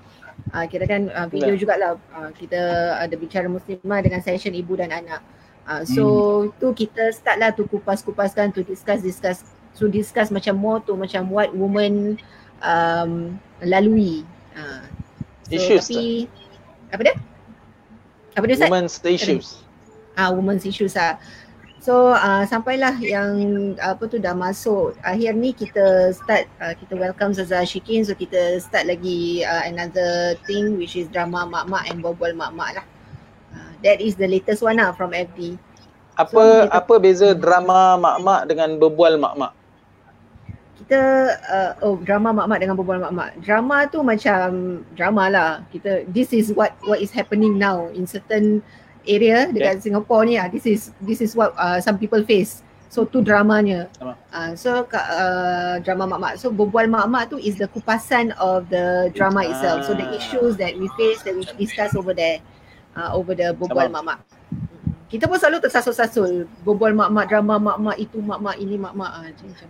Uh, 0.51 0.65
kira 0.67 0.83
kan 0.83 1.07
uh, 1.13 1.27
video 1.31 1.55
jugalah 1.55 1.95
uh, 2.11 2.29
kita 2.35 2.59
ada 2.99 3.15
bicara 3.15 3.47
muslimah 3.47 4.03
dengan 4.03 4.19
session 4.19 4.51
ibu 4.51 4.75
dan 4.75 4.91
anak. 4.91 5.23
Uh, 5.63 5.87
so 5.87 6.03
hmm. 6.03 6.51
tu 6.59 6.67
kita 6.75 7.15
start 7.15 7.39
lah 7.39 7.55
tu 7.55 7.63
kupas-kupaskan 7.63 8.51
tu 8.51 8.67
discuss 8.67 8.99
discuss 8.99 9.47
to 9.79 9.87
discuss 9.87 10.27
macam 10.29 10.59
more 10.59 10.83
tu 10.83 10.93
macam 10.99 11.31
what 11.31 11.49
women 11.55 12.19
um, 12.59 13.39
lalui. 13.63 14.27
Uh, 14.53 14.85
so, 15.47 15.55
Issues 15.55 15.87
tapi, 15.87 16.27
apa 16.91 17.01
dia? 17.01 17.15
Apa 18.33 18.43
dia 18.45 18.55
Ustaz? 18.59 18.69
Women's 18.69 18.95
issues. 19.01 19.47
Ah, 20.13 20.29
women's 20.29 20.65
issues 20.67 20.93
ah. 20.93 21.17
So 21.83 22.15
uh, 22.15 22.47
sampailah 22.47 22.95
yang 23.03 23.35
apa 23.75 24.07
tu 24.07 24.15
dah 24.15 24.31
masuk 24.31 24.95
akhir 25.03 25.35
ni 25.35 25.51
kita 25.51 26.15
start 26.15 26.47
uh, 26.63 26.71
kita 26.79 26.95
welcome 26.95 27.35
Zaza 27.35 27.59
Shikin 27.67 28.07
so 28.07 28.15
kita 28.15 28.55
start 28.63 28.87
lagi 28.87 29.43
uh, 29.43 29.67
another 29.67 30.39
thing 30.47 30.79
which 30.79 30.95
is 30.95 31.11
drama 31.11 31.43
mak-mak 31.43 31.91
and 31.91 31.99
bobol 31.99 32.31
mak-mak 32.39 32.79
lah. 32.79 32.85
Uh, 33.51 33.75
that 33.83 33.99
is 33.99 34.15
the 34.15 34.23
latest 34.23 34.63
one 34.63 34.79
lah 34.79 34.95
from 34.95 35.11
FD. 35.11 35.59
Apa 36.15 36.31
So, 36.31 36.39
kita- 36.39 36.71
apa 36.71 36.93
beza 37.03 37.27
drama 37.35 37.99
mak-mak 37.99 38.47
dengan 38.47 38.79
berbual 38.79 39.19
mak-mak? 39.19 39.51
Kita 40.79 41.01
uh, 41.35 41.71
oh 41.83 41.99
drama 41.99 42.31
mak-mak 42.31 42.63
dengan 42.63 42.79
bobol 42.79 43.03
mak-mak. 43.03 43.43
Drama 43.43 43.91
tu 43.91 43.99
macam 44.07 44.79
drama 44.95 45.27
lah. 45.27 45.49
Kita 45.67 46.07
this 46.07 46.31
is 46.31 46.55
what 46.55 46.79
what 46.87 47.03
is 47.03 47.11
happening 47.11 47.59
now 47.59 47.91
in 47.91 48.07
certain 48.07 48.63
area 49.05 49.47
dekat 49.47 49.83
Singapore 49.83 50.23
ni 50.25 50.35
ah. 50.35 50.47
This 50.47 50.65
is 50.65 50.91
this 50.99 51.19
is 51.19 51.33
what 51.33 51.51
uh, 51.55 51.79
some 51.79 51.97
people 51.97 52.21
face. 52.23 52.63
So 52.87 53.09
tu 53.09 53.25
dramanya. 53.25 53.89
Uh, 54.29 54.53
so 54.53 54.85
ka- 54.85 55.09
uh, 55.09 55.75
drama 55.81 56.05
mak-mak. 56.05 56.37
So 56.37 56.53
berbual 56.53 56.85
mak-mak 56.85 57.33
tu 57.33 57.41
is 57.41 57.57
the 57.57 57.65
kupasan 57.65 58.29
of 58.37 58.69
the 58.69 59.09
drama 59.17 59.41
itself. 59.43 59.83
So 59.89 59.97
the 59.97 60.05
Ah. 60.05 60.13
issues 60.13 60.61
that 60.61 60.77
we 60.77 60.85
face 60.93 61.25
that 61.25 61.33
we 61.33 61.41
discuss 61.57 61.97
over 61.97 62.13
there. 62.13 62.37
Uh, 62.93 63.09
over 63.17 63.33
the 63.33 63.57
berbual 63.57 63.89
Sama. 63.89 63.97
mak-mak. 64.05 64.19
Kita 65.09 65.25
pun 65.25 65.41
selalu 65.41 65.65
tersasul-sasul. 65.65 66.45
Berbual 66.61 66.93
mak-mak, 66.93 67.25
drama 67.25 67.57
mak-mak, 67.57 67.97
itu 67.97 68.21
mak-mak, 68.21 68.61
ini 68.61 68.77
mak-mak. 68.77 69.09
Ah, 69.09 69.25
macam-macam. 69.25 69.69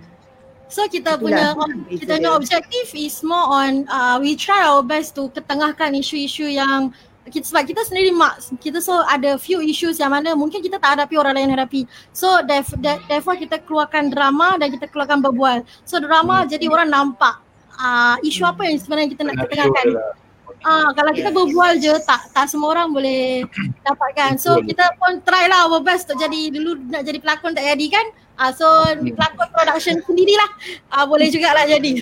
So 0.67 0.83
kita 0.89 1.15
Itulah. 1.15 1.53
punya 1.55 1.79
kita 1.87 2.17
punya 2.17 2.31
objektif 2.33 2.91
is 2.97 3.21
more 3.21 3.45
on 3.45 3.85
uh, 3.87 4.17
we 4.17 4.33
try 4.33 4.65
our 4.65 4.81
best 4.81 5.13
to 5.13 5.29
ketengahkan 5.29 5.93
isu-isu 5.93 6.49
yang 6.49 6.89
kita 7.31 7.45
sebab 7.47 7.63
kita 7.63 7.81
sendiri 7.87 8.11
mak 8.11 8.39
kita 8.59 8.83
so 8.83 8.99
ada 9.07 9.39
few 9.39 9.63
issues 9.63 9.95
yang 9.99 10.11
mana 10.11 10.35
mungkin 10.35 10.59
kita 10.59 10.75
tak 10.75 10.99
hadapi 10.99 11.15
orang 11.15 11.39
lain 11.39 11.55
hadapi 11.55 11.87
so 12.11 12.27
de, 12.43 12.59
therefore 13.07 13.39
kita 13.39 13.63
keluarkan 13.63 14.11
drama 14.11 14.59
dan 14.59 14.67
kita 14.67 14.91
keluarkan 14.91 15.23
berbual 15.23 15.63
so 15.87 16.03
drama 16.03 16.43
hmm. 16.43 16.49
jadi 16.51 16.65
orang 16.67 16.89
nampak 16.91 17.39
uh, 17.79 18.19
isu 18.27 18.43
apa 18.43 18.67
yang 18.67 18.75
sebenarnya 18.75 19.09
kita 19.15 19.21
nak 19.23 19.35
ketengahkan 19.39 19.87
show 19.87 19.99
lah. 19.99 20.23
Ah, 20.63 20.95
kalau 20.95 21.11
kita 21.11 21.27
berbual 21.27 21.75
je 21.75 21.91
tak 22.07 22.31
tak 22.31 22.47
semua 22.47 22.71
orang 22.71 22.95
boleh 22.95 23.43
dapatkan. 23.87 24.39
So 24.39 24.63
kita 24.63 24.95
pun 24.95 25.19
try 25.27 25.51
lah 25.51 25.67
our 25.67 25.83
best 25.83 26.07
untuk 26.07 26.23
jadi 26.23 26.55
dulu 26.55 26.79
nak 26.87 27.03
jadi 27.03 27.19
pelakon 27.19 27.51
tak 27.51 27.67
jadi 27.67 27.85
kan. 27.91 28.05
Ah 28.39 28.55
so 28.55 28.65
pelakon 28.95 29.47
production 29.51 29.99
sendirilah. 30.07 30.49
Ah 30.87 31.03
boleh 31.03 31.27
jugalah 31.27 31.67
jadi. 31.67 31.99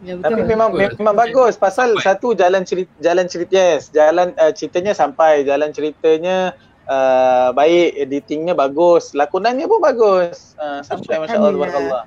Ya, 0.00 0.16
Tapi 0.16 0.32
betul. 0.32 0.48
memang 0.48 0.68
Betul. 0.72 0.96
memang 1.04 1.16
bagus 1.16 1.60
pasal 1.60 1.92
satu 2.00 2.32
jalan 2.32 2.64
cerita 2.64 2.88
jalan 3.04 3.28
cerita 3.28 3.52
yes, 3.52 3.92
jalan 3.92 4.32
uh, 4.40 4.48
ceritanya 4.48 4.96
sampai, 4.96 5.44
jalan 5.44 5.76
ceritanya 5.76 6.56
uh, 6.90 7.48
baik, 7.52 8.00
editingnya 8.00 8.56
bagus, 8.56 9.12
lakonannya 9.12 9.68
pun 9.68 9.80
bagus. 9.84 10.58
Uh, 10.58 10.80
sampai 10.82 11.22
masya-Allah 11.22 11.52
Alhamdulillah. 11.52 11.68
tabarakallah. 11.68 12.02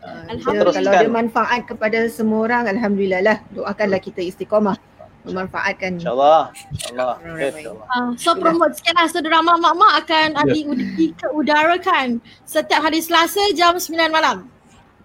Uh, 0.00 0.22
Alhamdulillah. 0.32 0.74
Kalau 0.76 0.92
dia 1.00 1.12
manfaat 1.12 1.60
kepada 1.66 1.98
semua 2.12 2.40
orang, 2.46 2.64
Alhamdulillah 2.70 3.20
lah. 3.20 3.38
Doakanlah 3.52 4.00
kita 4.00 4.20
istiqomah. 4.20 4.76
Memanfaatkan. 5.20 6.00
Insya-Allah. 6.00 6.48
Insya-Allah. 6.72 7.16
Insya-Allah. 7.20 7.86
Ah, 7.92 8.08
so 8.16 8.32
promote 8.40 8.72
sikit 8.80 8.96
lah. 8.96 9.04
So 9.12 9.20
drama 9.20 9.60
Mak-Mak 9.60 9.92
akan 10.06 10.28
yeah. 10.32 10.48
di, 10.48 10.60
diudarakan 11.12 12.24
setiap 12.48 12.80
hari 12.80 13.04
Selasa 13.04 13.52
jam 13.52 13.76
9 13.76 14.08
malam. 14.08 14.48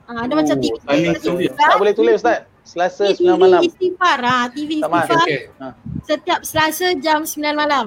Ah, 0.06 0.26
ada 0.26 0.34
macam 0.38 0.56
Oh, 0.56 0.62
TV. 0.62 0.74
timing 0.86 1.16
tu 1.18 1.32
dia. 1.38 1.52
Tak 1.54 1.78
boleh 1.82 1.94
tulis 1.98 2.22
Ustaz. 2.22 2.46
Selasa 2.66 3.14
TV 3.14 3.30
9 3.30 3.38
malam. 3.38 3.62
Istighfar. 3.62 4.18
Ah, 4.22 4.46
TV 4.50 4.82
Sama. 4.82 5.06
Istighfar 5.06 5.22
Okay. 5.22 5.40
setiap 6.02 6.40
Selasa 6.42 6.88
jam 6.98 7.20
9 7.26 7.54
malam. 7.54 7.86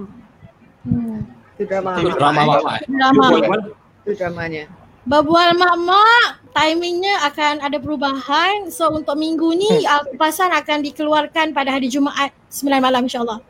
Hmm. 0.83 1.27
Itu 1.55 1.63
drama. 1.67 1.91
Itu 1.99 2.11
drama. 2.15 2.43
Itu 4.07 4.13
dramanya. 4.15 4.65
Berbual 5.09 5.57
mak-mak, 5.57 6.45
timingnya 6.53 7.17
akan 7.25 7.65
ada 7.65 7.81
perubahan. 7.81 8.69
So 8.69 8.93
untuk 8.93 9.17
minggu 9.17 9.57
ni, 9.57 9.83
kupasan 10.13 10.53
akan 10.53 10.85
dikeluarkan 10.85 11.57
pada 11.57 11.75
hari 11.75 11.89
Jumaat 11.89 12.35
9 12.51 12.79
malam 12.79 13.07
insyaAllah. 13.09 13.41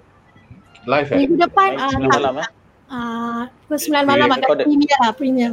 Live 0.89 1.09
eh? 1.13 1.19
Minggu 1.25 1.37
depan, 1.37 1.77
Baik, 1.77 1.85
uh, 1.85 2.09
9 2.09 2.15
malam 2.15 2.35
eh. 2.41 2.49
uh, 2.89 3.43
pukul 3.69 3.77
9 3.77 4.09
malam 4.09 4.29
akan 4.33 4.49
premier 4.65 4.97
lah, 5.03 5.13
premier. 5.13 5.51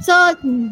So, 0.00 0.12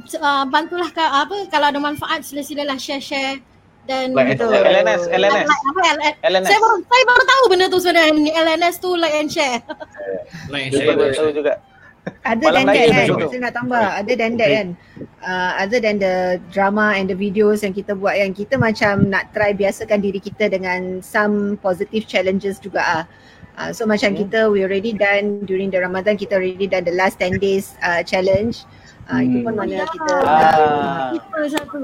so, 0.04 0.16
uh, 0.18 0.44
bantulah 0.44 0.90
ka, 0.90 1.22
apa 1.22 1.46
kalau 1.48 1.70
ada 1.70 1.78
manfaat 1.78 2.22
sila-silalah 2.22 2.76
share-share 2.76 3.38
dan 3.84 4.14
Like. 4.14 4.38
LNS, 4.38 5.06
LNS. 5.08 5.46
Like, 5.46 5.64
apa, 5.68 5.80
L- 5.82 6.18
LNS. 6.32 6.48
Saya 6.48 6.58
baru, 6.58 6.76
saya 6.82 7.04
baru 7.04 7.22
tahu 7.24 7.42
benda 7.46 7.66
tu 7.66 7.78
sebenarnya 7.78 8.12
LNS 8.34 8.74
tu 8.78 8.90
like 8.94 9.14
and 9.14 9.30
share. 9.30 9.58
Like 10.52 10.62
and 10.68 10.72
Saya 10.72 10.84
share. 10.84 10.96
baru 10.98 11.12
tahu 11.12 11.30
juga. 11.32 11.54
Other 12.26 12.50
Malam 12.50 12.66
than 12.66 12.66
that 12.66 12.74
lagi 12.82 12.90
kan, 12.90 13.06
betul. 13.14 13.28
saya 13.30 13.40
nak 13.40 13.54
tambah. 13.54 13.84
Other 13.94 14.16
than 14.18 14.32
that 14.34 14.50
kan, 14.50 14.68
uh, 15.22 15.50
other 15.54 15.78
than 15.78 15.96
the 16.02 16.14
drama 16.50 16.98
and 16.98 17.06
the 17.06 17.14
videos 17.14 17.62
yang 17.62 17.70
kita 17.70 17.94
buat 17.94 18.18
yang 18.18 18.34
kita 18.34 18.58
macam 18.58 19.06
nak 19.06 19.30
try 19.30 19.54
biasakan 19.54 20.02
diri 20.02 20.18
kita 20.18 20.50
dengan 20.50 20.98
some 20.98 21.54
positive 21.62 22.02
challenges 22.04 22.58
juga 22.58 22.82
ah. 22.82 23.04
Uh, 23.54 23.70
so 23.70 23.86
macam 23.86 24.18
Hmm. 24.18 24.26
kita 24.26 24.50
we 24.50 24.66
already 24.66 24.90
done 24.90 25.46
during 25.46 25.70
the 25.70 25.78
Ramadan 25.78 26.18
kita 26.18 26.34
already 26.34 26.66
done 26.66 26.82
the 26.82 26.96
last 26.98 27.22
10 27.22 27.38
days 27.38 27.78
uh, 27.86 28.02
challenge. 28.02 28.66
Uh, 28.66 28.80
Itu 29.04 29.36
Hmm. 29.38 29.44
pun 29.44 29.54
mana 29.54 29.74
Ya. 29.74 29.84
kita 29.84 30.14
Ah. 30.14 30.22
nak 30.22 31.10
Itu 31.12 31.40
satu. 31.50 31.80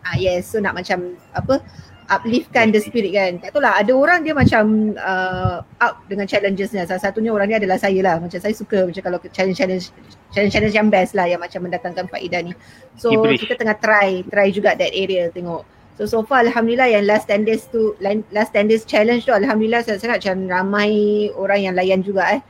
Ah 0.00 0.16
yes, 0.16 0.52
so 0.52 0.60
nak 0.60 0.76
macam 0.76 0.98
apa 1.32 1.64
upliftkan 2.04 2.68
the 2.68 2.76
spirit 2.78 3.08
kan. 3.10 3.40
Tak 3.40 3.50
tahu 3.50 3.64
lah 3.64 3.80
ada 3.80 3.88
orang 3.90 4.20
dia 4.20 4.36
macam 4.36 4.92
uh, 4.94 5.64
up 5.80 6.04
dengan 6.04 6.28
challengesnya. 6.28 6.84
Salah 6.84 7.00
satunya 7.00 7.32
orang 7.32 7.48
ni 7.48 7.56
adalah 7.56 7.80
saya 7.80 7.96
lah. 8.04 8.20
Macam 8.20 8.36
saya 8.36 8.52
suka 8.52 8.84
macam 8.84 9.00
kalau 9.00 9.16
challenge-challenge 9.24 9.88
challenge-challenge 10.28 10.76
yang 10.76 10.92
best 10.92 11.16
lah 11.16 11.24
yang 11.24 11.40
macam 11.40 11.64
mendatangkan 11.64 12.04
faedah 12.06 12.44
ni. 12.44 12.52
So 13.00 13.08
Gibberish. 13.08 13.40
kita 13.40 13.56
tengah 13.56 13.80
try 13.80 14.20
try 14.28 14.52
juga 14.52 14.76
that 14.76 14.92
area 14.92 15.32
tengok. 15.32 15.64
So 15.96 16.04
so 16.04 16.20
far 16.20 16.44
alhamdulillah 16.44 16.92
yang 16.92 17.08
last 17.08 17.24
10 17.30 17.48
days 17.48 17.64
tu 17.72 17.96
last 18.28 18.52
10 18.52 18.68
days 18.68 18.84
challenge 18.84 19.24
tu 19.24 19.32
alhamdulillah 19.32 19.80
saya 19.80 19.96
sangat 19.96 20.20
macam 20.20 20.36
ramai 20.50 20.92
orang 21.32 21.60
yang 21.62 21.74
layan 21.74 22.04
juga 22.04 22.36
eh. 22.36 22.40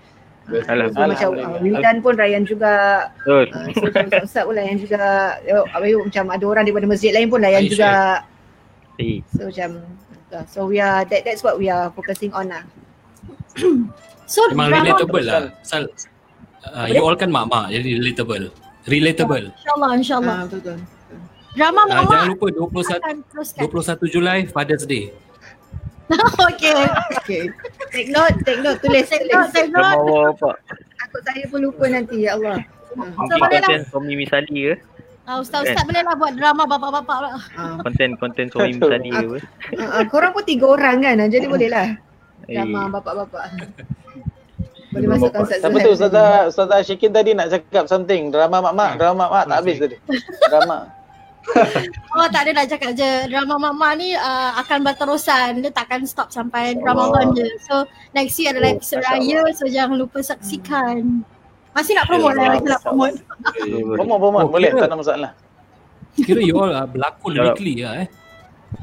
Ah, 0.44 0.60
so, 0.60 0.72
Alhamdulillah. 0.76 1.08
macam 1.08 1.28
uh, 1.40 1.56
Wildan 1.64 1.96
pun 2.04 2.14
layan 2.20 2.44
juga 2.44 2.72
Betul. 3.24 3.46
Uh, 3.48 3.66
so 3.72 3.80
ustaz-ustaz 3.88 4.42
pun 4.44 4.54
layan 4.60 4.76
juga 4.76 5.00
Ayuh, 5.40 5.64
ayuh, 5.80 6.00
macam 6.04 6.24
ada 6.28 6.44
orang 6.44 6.62
daripada 6.68 6.84
masjid 6.84 7.12
lain 7.16 7.32
pun 7.32 7.40
layan 7.40 7.64
juga 7.64 8.20
So 9.32 9.48
macam 9.48 9.70
uh, 10.36 10.44
So 10.44 10.68
we 10.68 10.84
are 10.84 11.08
that 11.08 11.20
that's 11.24 11.40
what 11.40 11.56
we 11.56 11.72
are 11.72 11.88
focusing 11.96 12.28
on 12.36 12.52
lah 12.52 12.64
So 14.32 14.44
Memang 14.52 14.84
relatable 14.84 15.24
lah. 15.24 15.52
Sal, 15.64 15.88
uh, 16.68 16.86
you 16.92 17.00
all 17.00 17.16
kan 17.16 17.28
mak-mak, 17.28 17.72
jadi 17.72 18.00
relatable. 18.00 18.48
Relatable. 18.84 19.48
insyaAllah 19.52 19.90
insyaAllah. 19.96 20.36
Ah, 20.36 20.44
Betul-betul 20.48 20.78
Drama 21.54 21.86
Uh, 21.86 21.88
jangan 21.88 22.04
Mak-Mak 22.10 22.28
lupa 22.34 22.46
21 22.50 22.98
akan 22.98 23.16
teruskan. 23.30 23.62
21 23.70 24.10
Julai 24.12 24.38
Father's 24.50 24.84
Day. 24.90 25.14
okay. 26.46 26.76
Okay 27.16 27.42
Take 27.90 28.08
note 28.10 28.36
Take 28.42 28.60
note 28.60 28.78
Tulis 28.78 29.04
Take 29.04 29.24
note, 29.26 29.48
take 29.50 29.70
note. 29.70 29.94
awak 29.94 30.24
apa? 30.34 30.50
Takut 30.94 31.22
saya 31.22 31.44
pun 31.46 31.60
lupa 31.62 31.84
nanti 31.86 32.22
Ya 32.22 32.34
Allah 32.34 32.60
Ah, 32.94 33.26
So 33.26 33.34
boleh 33.34 33.58
lah. 33.58 33.66
Konten 33.66 33.82
suami 33.84 34.14
misali 34.14 34.54
ke? 34.62 34.74
Uh, 35.24 35.40
Ustaz-ustaz 35.40 35.82
boleh 35.82 36.00
lah 36.00 36.14
buat 36.14 36.32
drama 36.32 36.62
bapak-bapak 36.62 37.18
lah. 37.18 37.32
ah. 37.56 37.76
Konten-konten 37.80 38.46
suami 38.48 38.70
misali 38.72 39.10
ke? 39.10 39.18
apa? 39.18 39.36
Ah, 39.74 39.90
ah, 39.90 40.02
Korang 40.06 40.30
pun 40.30 40.44
tiga 40.44 40.68
orang 40.68 41.00
kan 41.00 41.16
ah, 41.16 41.26
Jadi 41.26 41.46
boleh 41.46 41.66
lah 41.66 41.88
Eh, 42.44 42.54
Drama 42.54 42.92
bapak-bapak 42.92 43.44
Boleh 44.92 45.08
masukkan. 45.10 45.40
Ustaz 45.42 45.58
Tak 45.58 45.64
Zuhair 45.64 45.74
betul 45.74 45.92
Ustazah 45.92 46.28
Ustazah 46.46 46.78
Syikin 46.80 47.10
tadi 47.10 47.30
nak 47.32 47.50
cakap 47.50 47.88
something. 47.88 48.30
Drama 48.30 48.62
mak-mak, 48.62 48.90
drama 48.94 49.24
mak 49.26 49.44
tak 49.48 49.56
habis 49.58 49.76
tadi. 49.80 49.96
Drama. 50.46 50.78
Oh 52.16 52.26
tak 52.30 52.46
ada 52.46 52.50
nak 52.54 52.66
cakap 52.68 52.94
je. 52.94 53.10
Drama 53.26 53.58
Mak-Mak 53.58 53.92
ni 53.98 54.14
uh, 54.14 54.50
akan 54.58 54.78
berterusan. 54.82 55.60
Dia 55.60 55.70
takkan 55.70 56.06
stop 56.06 56.30
sampai 56.30 56.78
Ramadan 56.78 57.34
je. 57.34 57.46
So 57.66 57.84
next 58.12 58.38
year 58.38 58.54
adalah 58.54 58.70
Oh, 58.70 58.76
episod 58.78 58.98
Masya 59.02 59.10
raya. 59.18 59.40
So 59.52 59.64
jangan 59.66 59.96
lupa 59.98 60.18
saksikan. 60.20 61.26
Masih 61.74 61.92
nak 61.98 62.06
promote 62.06 62.34
Ya, 62.34 62.42
lah. 62.42 62.48
Masih 62.54 62.70
nak 62.70 62.82
promote. 62.82 63.16
Eh, 63.66 63.82
Promote 63.82 64.20
promote 64.22 64.44
Oh, 64.46 64.50
boleh 64.50 64.70
tak 64.70 64.86
ada 64.86 64.96
masalah. 64.96 65.30
Kira 66.14 66.38
you 66.38 66.54
all 66.54 66.70
uh, 66.70 66.86
berlakon 66.86 67.30
Ya. 67.34 67.42
weekly 67.50 67.82
lah 67.82 68.06
eh. 68.06 68.08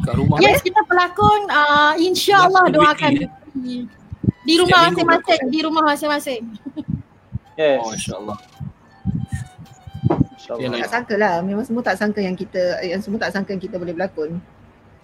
kat 0.03 0.13
rumah. 0.15 0.37
Yes, 0.39 0.59
kita 0.59 0.79
pelakon 0.83 1.47
uh, 1.47 1.93
insya-Allah 1.95 2.67
doakan 2.67 3.11
weekly, 3.55 3.87
di 4.43 4.53
rumah 4.55 4.87
masing-masing, 4.87 5.41
di 5.47 5.59
rumah 5.63 5.83
masing-masing. 5.83 6.41
Yes. 7.55 7.77
Oh, 7.79 7.91
insya-Allah. 7.91 8.37
InsyaAllah. 10.41 10.79
Tak 10.81 10.89
sangka 10.89 11.15
lah. 11.21 11.33
Memang 11.45 11.63
semua 11.63 11.81
tak 11.85 11.95
sangka 12.01 12.19
yang 12.19 12.33
kita, 12.33 12.81
yang 12.81 13.01
semua 13.01 13.19
tak 13.21 13.31
sangka 13.37 13.53
yang 13.53 13.61
kita 13.61 13.75
boleh 13.77 13.93
berlakon. 13.93 14.41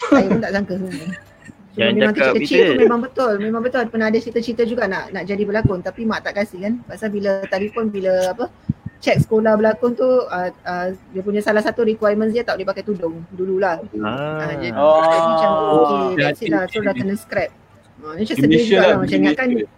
Saya 0.09 0.25
pun 0.25 0.41
tak 0.41 0.53
sangka 0.53 0.73
semua. 0.81 0.93
Jangan 1.77 1.93
memang 1.93 2.13
cakap 2.17 2.33
kita. 2.41 2.57
tu 2.57 2.81
memang 2.81 3.01
betul. 3.05 3.33
Memang 3.37 3.61
betul. 3.61 3.83
Pernah 3.85 4.07
ada 4.09 4.17
cerita-cerita 4.17 4.65
juga 4.65 4.89
nak 4.89 5.13
nak 5.13 5.23
jadi 5.29 5.43
berlakon 5.45 5.85
tapi 5.85 6.09
mak 6.09 6.25
tak 6.25 6.41
kasih 6.41 6.57
kan. 6.65 6.73
Pasal 6.89 7.13
bila 7.13 7.45
telefon 7.45 7.93
bila 7.93 8.33
apa 8.33 8.49
check 8.97 9.21
sekolah 9.21 9.53
berlakon 9.61 9.93
tu 9.93 10.09
uh, 10.09 10.49
uh, 10.49 10.87
dia 11.13 11.21
punya 11.21 11.37
salah 11.45 11.61
satu 11.61 11.85
requirements 11.85 12.33
dia 12.33 12.41
tak 12.41 12.57
boleh 12.57 12.67
pakai 12.73 12.81
tudung 12.81 13.21
dululah. 13.29 13.77
Ah. 14.01 14.41
Ah, 14.41 14.53
jadi, 14.57 14.73
Oh. 14.73 15.05
jadi 15.05 15.19
macam 15.21 15.49
okay, 15.53 16.01
Oh, 16.01 16.09
that's 16.17 16.41
it 16.41 16.49
lah. 16.49 16.65
So 16.65 16.81
dah 16.81 16.93
kena 16.97 17.13
scrap. 17.13 17.53
Ah, 18.01 18.17
ni 18.17 18.25
macam 18.25 18.37
sedih 18.41 18.61
juga 18.65 18.77
lah. 18.81 18.87
lah 18.89 18.97
macam 18.97 19.17
ingatkan 19.21 19.45
Indonesia. 19.53 19.75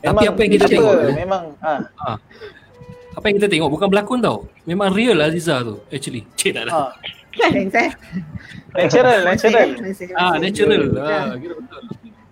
Tapi 0.00 0.24
apa 0.32 0.40
yang 0.40 0.52
kita 0.52 0.66
tengok 0.68 0.94
tu? 1.00 1.10
Memang 1.16 1.42
ah. 1.64 1.80
Apa 3.16 3.24
yang 3.26 3.36
kita 3.42 3.48
tengok 3.50 3.70
bukan 3.74 3.88
berlakon 3.90 4.18
tau. 4.22 4.46
Memang 4.66 4.94
real 4.94 5.18
Aziza 5.18 5.62
tu 5.66 5.82
actually. 5.90 6.22
Cik 6.38 6.54
tak 6.54 6.70
ah. 6.70 6.94
ada. 6.94 7.10
Thanks 7.50 7.74
eh. 7.74 7.90
Natural, 8.74 9.18
natural. 9.26 9.68
Ah, 10.14 10.34
natural. 10.38 10.82
Ah, 10.98 11.34
kira 11.38 11.54
betul. 11.58 11.82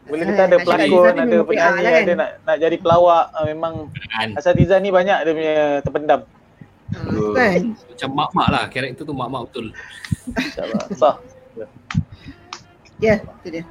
Bila 0.08 0.22
Ah, 0.24 0.28
kita 0.32 0.42
ada 0.48 0.56
pelakon, 0.64 1.14
ada 1.20 1.38
penyanyi, 1.44 1.84
lah 1.84 1.92
ada 2.00 2.12
nak 2.16 2.30
nak 2.48 2.56
jadi 2.56 2.76
pelawak, 2.80 3.24
ah, 3.36 3.44
memang 3.44 3.92
Kan. 4.08 4.28
Asatiza 4.40 4.80
ni 4.80 4.88
banyak 4.88 5.18
dia 5.20 5.32
punya 5.36 5.56
terpendam. 5.84 6.20
Ah, 6.96 7.30
kan? 7.36 7.60
Macam 7.76 8.08
mak-mak 8.16 8.48
lah. 8.48 8.64
Karakter 8.72 9.02
tu 9.04 9.14
mak-mak 9.14 9.42
betul. 9.50 9.66
InsyaAllah. 10.32 10.82
Sah. 10.96 11.16
Ya, 12.98 13.22
itu 13.22 13.48
dia. 13.60 13.64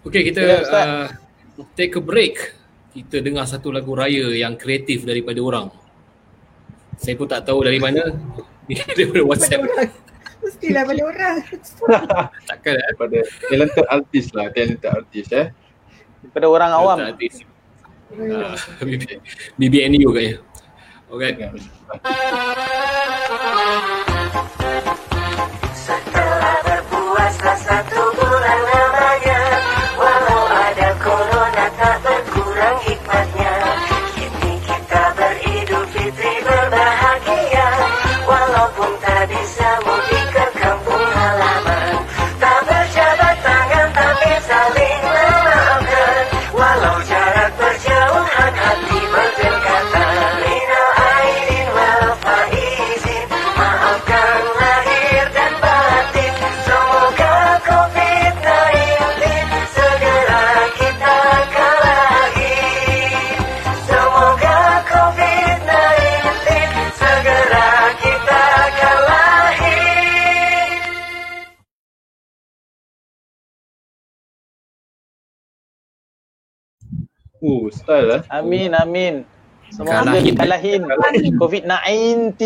Okay, 0.00 0.22
kita 0.32 0.42
uh, 0.64 1.06
take 1.76 1.94
a 1.94 2.02
break. 2.02 2.59
Kita 2.90 3.22
dengar 3.22 3.46
satu 3.46 3.70
lagu 3.70 3.94
raya 3.94 4.34
yang 4.34 4.58
kreatif 4.58 5.06
daripada 5.06 5.38
orang. 5.38 5.70
Saya 6.98 7.14
pun 7.14 7.30
tak 7.30 7.46
tahu 7.46 7.62
dari 7.62 7.78
mana. 7.78 8.02
Daripada 8.94 9.22
WhatsApp. 9.26 9.66
Pada 9.66 9.72
orang. 9.74 9.90
Mestilah 10.40 10.82
pada 10.86 11.02
orang. 11.02 11.36
Takkan 12.50 12.74
eh? 12.78 12.82
Daripada 12.86 13.18
talented 13.50 13.86
artist 13.90 14.28
lah, 14.30 14.46
talented 14.54 14.90
artist 14.90 15.30
eh. 15.34 15.46
Daripada 16.22 16.46
orang 16.46 16.70
awam. 16.70 16.98
Artis. 17.02 17.42
Ah, 18.10 18.54
BB- 18.82 19.22
BBNU 19.58 20.08
katnya. 20.10 20.36
Okay. 21.10 21.50
Oh, 77.50 77.66
style 77.74 78.14
eh. 78.14 78.22
Amin, 78.30 78.70
amin. 78.78 79.26
Semoga 79.74 80.06
Kalahin. 80.06 80.34
kalahin 80.38 80.80
COVID-19. 81.34 82.38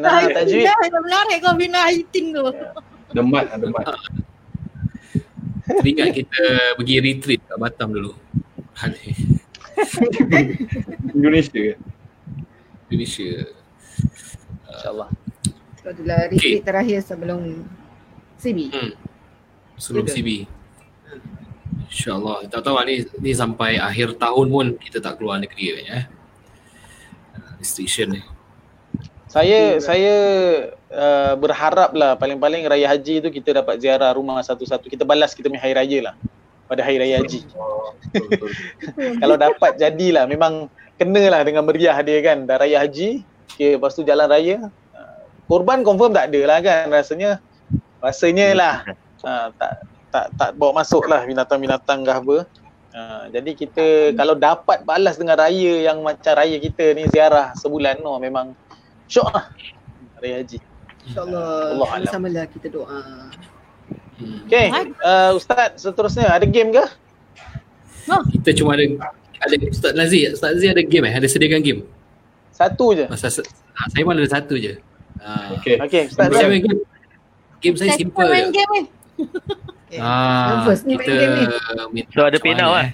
Nah, 0.00 0.28
tajwid. 0.28 0.68
COVID-19. 0.68 0.92
Menarik 0.92 1.38
COVID-19 1.40 2.36
tu. 2.36 2.44
Demat 3.16 3.44
lah, 3.48 3.58
demat. 3.60 3.84
Teringat 5.62 6.10
kita 6.12 6.44
pergi 6.76 6.96
retreat 7.00 7.40
kat 7.48 7.56
Batam 7.56 7.96
dulu. 7.96 8.12
Indonesia 11.16 11.56
ke? 11.56 11.74
Indonesia. 12.92 13.48
InsyaAllah. 14.68 15.08
Itu 15.80 15.86
adalah 15.88 16.28
retreat 16.28 16.64
terakhir 16.64 16.98
sebelum 17.04 17.64
CB. 18.36 18.58
Hmm. 18.68 18.92
Sebelum 19.80 20.04
Betul. 20.04 20.16
CB. 20.20 20.28
InsyaAllah. 21.92 22.48
Tak 22.48 22.64
tahu 22.64 22.74
lah 22.80 22.84
ni, 22.88 23.04
ni 23.20 23.36
sampai 23.36 23.76
akhir 23.76 24.16
tahun 24.16 24.46
pun 24.48 24.66
kita 24.80 25.04
tak 25.04 25.20
keluar 25.20 25.36
negeri 25.36 25.76
kan 25.76 25.84
eh. 26.00 26.04
Restriction 27.60 28.16
ni. 28.16 28.24
Saya 29.28 29.80
saya 29.80 30.14
uh, 30.88 31.34
berharap 31.36 31.92
lah 31.92 32.16
paling-paling 32.16 32.68
raya 32.68 32.88
haji 32.88 33.24
tu 33.24 33.28
kita 33.28 33.60
dapat 33.60 33.76
ziarah 33.80 34.16
rumah 34.16 34.40
satu-satu. 34.40 34.88
Kita 34.88 35.04
balas 35.04 35.36
kita 35.36 35.52
punya 35.52 35.60
hari 35.60 35.76
raya 35.76 35.98
lah 36.10 36.14
pada 36.64 36.80
hari 36.80 36.96
raya 36.96 37.20
haji. 37.20 37.44
Betul, 37.44 38.28
betul. 38.28 38.50
Kalau 39.22 39.36
dapat 39.36 39.76
jadilah 39.76 40.24
memang 40.24 40.72
kenalah 40.96 41.44
dengan 41.44 41.64
meriah 41.68 41.96
dia 42.00 42.18
kan. 42.24 42.48
Dah 42.48 42.56
raya 42.56 42.80
haji, 42.80 43.20
okay, 43.52 43.76
lepas 43.76 43.92
tu 43.92 44.04
jalan 44.04 44.28
raya. 44.28 44.68
Uh, 44.96 45.16
korban 45.44 45.84
confirm 45.84 46.16
tak 46.16 46.32
ada 46.32 46.40
lah 46.48 46.58
kan 46.64 46.88
rasanya. 46.88 47.40
Rasanya 48.00 48.48
lah 48.56 48.74
uh, 49.24 49.48
tak 49.56 49.91
tak 50.12 50.28
tak 50.36 50.50
bawa 50.60 50.84
masuk 50.84 51.08
lah 51.08 51.24
binatang-binatang 51.24 52.04
ke 52.04 52.12
apa. 52.12 52.36
Uh, 52.92 53.24
jadi 53.32 53.50
kita 53.56 53.86
kalau 54.12 54.36
dapat 54.36 54.84
balas 54.84 55.16
dengan 55.16 55.40
raya 55.40 55.88
yang 55.88 56.04
macam 56.04 56.36
raya 56.36 56.60
kita 56.60 56.92
ni 56.92 57.08
ziarah 57.08 57.56
sebulan 57.56 58.04
no 58.04 58.20
memang 58.20 58.52
syok 59.08 59.32
lah 59.32 59.48
raya 60.20 60.44
haji. 60.44 60.60
InsyaAllah 61.08 61.48
Allah 61.72 61.88
alam. 61.88 62.06
sama-samalah 62.06 62.44
kita 62.52 62.68
doa. 62.68 63.00
Okay, 64.46 64.70
uh, 65.02 65.34
Ustaz 65.34 65.82
seterusnya 65.82 66.30
ada 66.30 66.46
game 66.46 66.70
ke? 66.70 66.84
Kita 68.38 68.50
cuma 68.54 68.76
ada 68.76 68.86
ada 69.42 69.54
Ustaz 69.66 69.96
Lazi, 69.96 70.30
Ustaz 70.30 70.54
Lazi 70.54 70.68
ada 70.70 70.82
game 70.84 71.08
eh? 71.10 71.14
Ada 71.16 71.26
sediakan 71.26 71.60
game? 71.64 71.80
Satu 72.54 72.94
je. 72.94 73.10
Masa 73.10 73.32
se- 73.32 73.48
ha, 73.48 73.80
saya 73.90 74.04
pun 74.06 74.14
ada 74.14 74.28
satu 74.30 74.54
je. 74.60 74.78
Ha. 75.18 75.58
Okay. 75.58 75.80
Okay, 75.80 76.02
Ustaz 76.12 76.28
main 76.30 76.62
game. 76.62 76.80
Game 77.58 77.74
saya 77.74 77.96
Saya 77.96 77.98
simple 78.04 78.26
main 78.28 78.52
game 78.54 78.70
ni. 78.76 78.82
Okay. 79.92 80.00
Ah, 80.00 80.64
Nervous 80.64 80.88
ni 80.88 80.96
main 80.96 81.04
kita 81.04 81.12
game 81.12 81.32
ni. 81.36 81.44
minta 81.92 82.16
So, 82.16 82.24
ada 82.24 82.38
penau 82.40 82.72
mana, 82.72 82.80
kan? 82.80 82.86
eh? 82.88 82.92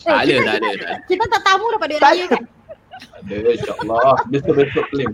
Tak 0.00 0.18
ada, 0.24 0.34
tak 0.40 0.54
ada. 0.56 0.88
Kita 1.04 1.24
tak 1.28 1.42
tamu 1.44 1.68
dapat 1.68 1.86
duit 1.86 2.00
raya 2.00 2.24
kan? 2.26 2.42
Ada 3.20 3.34
insyaAllah. 3.52 4.16
Besok-besok 4.26 4.84
claim. 4.88 5.12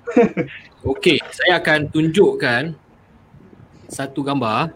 Okey, 0.90 1.20
saya 1.28 1.60
akan 1.60 1.92
tunjukkan 1.92 2.72
satu 3.86 4.24
gambar. 4.24 4.72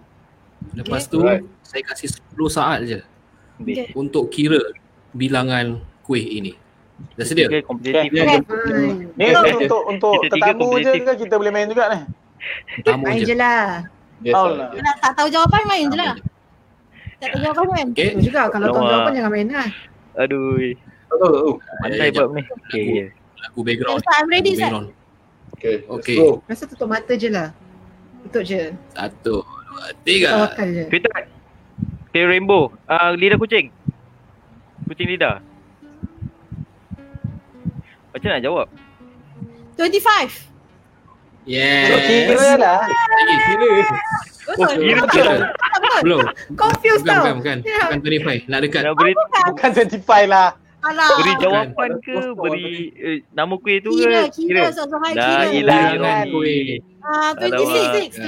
Lepas 0.74 1.08
tu 1.08 1.16
Alright. 1.18 1.48
saya 1.60 1.80
kasih 1.82 2.08
10 2.36 2.44
saat 2.50 2.80
je 2.84 3.00
Okay. 3.54 3.94
untuk 3.94 4.28
kira 4.28 4.58
bilangan 5.12 5.78
kuih 6.02 6.26
ini. 6.34 6.52
Dah 7.14 7.22
sedia? 7.22 7.46
Tiga 7.46 7.62
kompetitif. 7.62 8.10
Ya, 8.10 8.20
Okay. 8.20 8.34
jom. 8.34 8.42
Fine. 8.44 8.98
Ni 9.14 9.24
Okay, 9.30 9.52
untuk 9.56 9.80
okay. 9.80 9.92
untuk, 9.94 10.14
tetamu 10.26 10.68
je 10.76 10.92
ke 11.00 11.12
kita 11.22 11.34
boleh 11.38 11.52
main 11.54 11.70
juga 11.70 11.84
ni? 11.88 11.98
Tamu 12.82 13.06
Main 13.06 13.22
je. 13.22 13.30
je 13.30 13.36
lah. 13.38 13.86
Yes, 14.22 14.34
Allah. 14.36 14.70
yes. 14.70 14.82
Nak 14.84 14.96
tak 15.02 15.12
tahu 15.18 15.28
jawapan 15.32 15.62
main 15.66 15.86
je 15.90 15.98
lah. 15.98 16.14
Tak 17.18 17.28
tahu 17.34 17.40
jawapan 17.42 17.66
main. 17.72 17.86
Okey. 17.90 18.04
Betul 18.14 18.22
juga 18.22 18.42
kalau 18.52 18.66
tahu 18.70 18.84
jawapan 18.86 19.12
jangan 19.16 19.32
main 19.32 19.48
lah. 19.50 19.68
Aduh. 20.20 20.54
Oh, 21.14 21.18
oh, 21.20 21.32
oh. 21.34 21.54
Pandai 21.82 22.10
bab 22.14 22.28
ni. 22.34 22.42
Okay. 22.70 23.10
Lagu 23.42 23.60
background. 23.60 23.98
Ustaz, 24.00 24.14
I'm 24.18 24.28
ready, 24.30 24.50
Ustaz. 24.54 24.70
background. 24.70 24.88
Okay. 25.54 25.76
Okay. 25.86 26.16
Let's 26.18 26.30
go. 26.30 26.42
Rasa 26.50 26.64
tutup 26.70 26.88
mata 26.90 27.12
je 27.14 27.28
lah. 27.30 27.48
Tutup 28.26 28.42
je. 28.42 28.62
Satu, 28.94 29.44
dua, 29.44 29.84
tiga. 30.02 30.50
Kita 30.90 31.08
Okay, 32.14 32.22
rainbow. 32.30 32.70
Ah, 32.86 33.10
lidah 33.10 33.34
kucing. 33.34 33.74
Kucing 34.86 35.10
lidah. 35.10 35.42
Macam 38.14 38.28
nak 38.30 38.42
jawab? 38.46 38.66
25. 39.74 40.53
Yes. 41.44 41.88
Kira 42.08 42.50
lah. 42.56 42.80
Lagi 42.84 43.36
kira. 44.80 45.02
Kira. 45.08 45.34
Belum. 46.00 46.24
Confused 46.56 47.04
Bukan, 47.04 47.12
tau. 47.12 47.20
bukan, 47.20 47.34
bukan. 47.38 47.58
Ya. 47.62 47.82
Bukan 47.86 47.98
25. 48.00 48.50
Nak 48.50 48.58
dekat. 48.64 48.82
Nak 48.82 48.94
beri 48.96 49.12
Bukan 49.52 49.70
25 49.70 50.24
lah. 50.26 50.48
Alah. 50.84 51.16
Beri 51.16 51.32
jawapan 51.40 51.90
Ada 51.90 52.04
ke 52.04 52.16
beri 52.36 52.68
eh, 52.92 53.16
nama 53.32 53.54
kuih 53.56 53.80
tu 53.80 53.88
Kira, 53.94 54.28
ke? 54.28 54.36
kira, 54.36 54.62
kira. 54.68 54.92
ilaha 55.08 55.48
Bilangan 55.48 55.92
illallah. 55.96 56.20
kuih. 56.28 56.68
Ah, 57.00 57.30
Alamak. 57.32 58.12
26, 58.12 58.20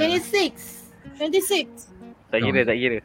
26. 1.21 1.21
26. 1.21 2.33
Tak 2.33 2.39
kira, 2.41 2.59
tak 2.65 2.77
kira. 2.77 2.97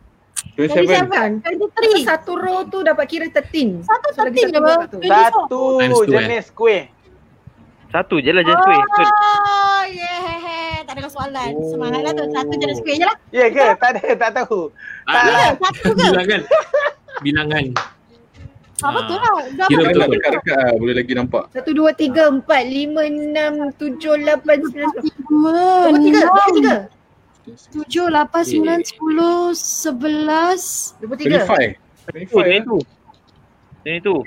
27. 0.57 1.45
27. 1.45 1.45
23. 1.45 2.09
Satu 2.09 2.33
row 2.35 2.65
tu 2.65 2.81
dapat 2.81 3.05
kira 3.07 3.29
13. 3.29 3.85
Satu 3.85 4.09
So, 4.11 4.21
lagi 4.25 4.41
terting 4.41 4.49
satu 4.51 4.59
apa? 4.59 4.73
kat 4.73 4.89
tu. 4.89 4.99
24. 5.01 5.13
Satu 5.13 5.59
Times 5.77 5.93
two, 5.93 6.01
eh. 6.03 6.09
jenis 6.11 6.45
kuih. 6.53 6.83
Satu 7.93 8.17
je 8.19 8.33
lah 8.33 8.41
jenis 8.41 8.57
kuih. 8.59 8.81
Betul. 8.81 9.05
Oh, 9.05 9.83
yeah. 9.87 10.81
Tak 10.83 10.97
ada 10.97 11.09
soalan. 11.09 11.53
Semangatlah 11.69 12.13
tu. 12.13 12.25
Satu 12.33 12.55
jenis 12.57 12.79
kuih 12.81 12.97
je 12.97 13.05
lah. 13.05 13.17
Ya 13.29 13.47
ke? 13.47 13.67
Tak 13.77 13.89
ada, 13.93 14.03
tak 14.17 14.31
tahu. 14.35 14.73
Tak 15.05 15.13
Ah, 15.15 15.25
lah. 15.29 15.51
Satu 15.61 15.93
ke? 15.93 16.01
Bilangan. 16.03 16.41
Bilangan. 17.21 17.65
Ah, 18.83 18.91
betul 18.91 19.15
lah. 19.15 19.33
Kira 19.71 19.83
betul. 19.87 20.11
dekat-dekat 20.11 20.57
lah, 20.59 20.73
boleh 20.75 20.95
lagi 20.99 21.13
nampak. 21.15 21.45
Satu, 21.55 21.71
dua, 21.71 21.95
tiga, 21.95 22.27
empat, 22.27 22.67
lima, 22.67 23.07
enam, 23.07 23.71
tujuh, 23.79 24.19
lapan, 24.19 24.59
sembilan, 24.59 24.91
sepuluh. 24.99 25.79
Dua, 25.87 25.93
Dua, 25.93 26.01
tiga, 26.03 26.21
dua, 26.27 26.45
tiga. 26.51 26.77
tujuh, 27.71 28.07
lapan, 28.11 28.43
sembilan, 28.43 28.81
sepuluh, 28.83 29.55
sebelas. 29.55 30.63
Dua 30.99 31.07
puluh 31.13 31.21
tiga. 31.21 31.47
25. 31.47 31.79
25 32.11 32.83
Ini 33.87 33.99
eh. 34.03 34.23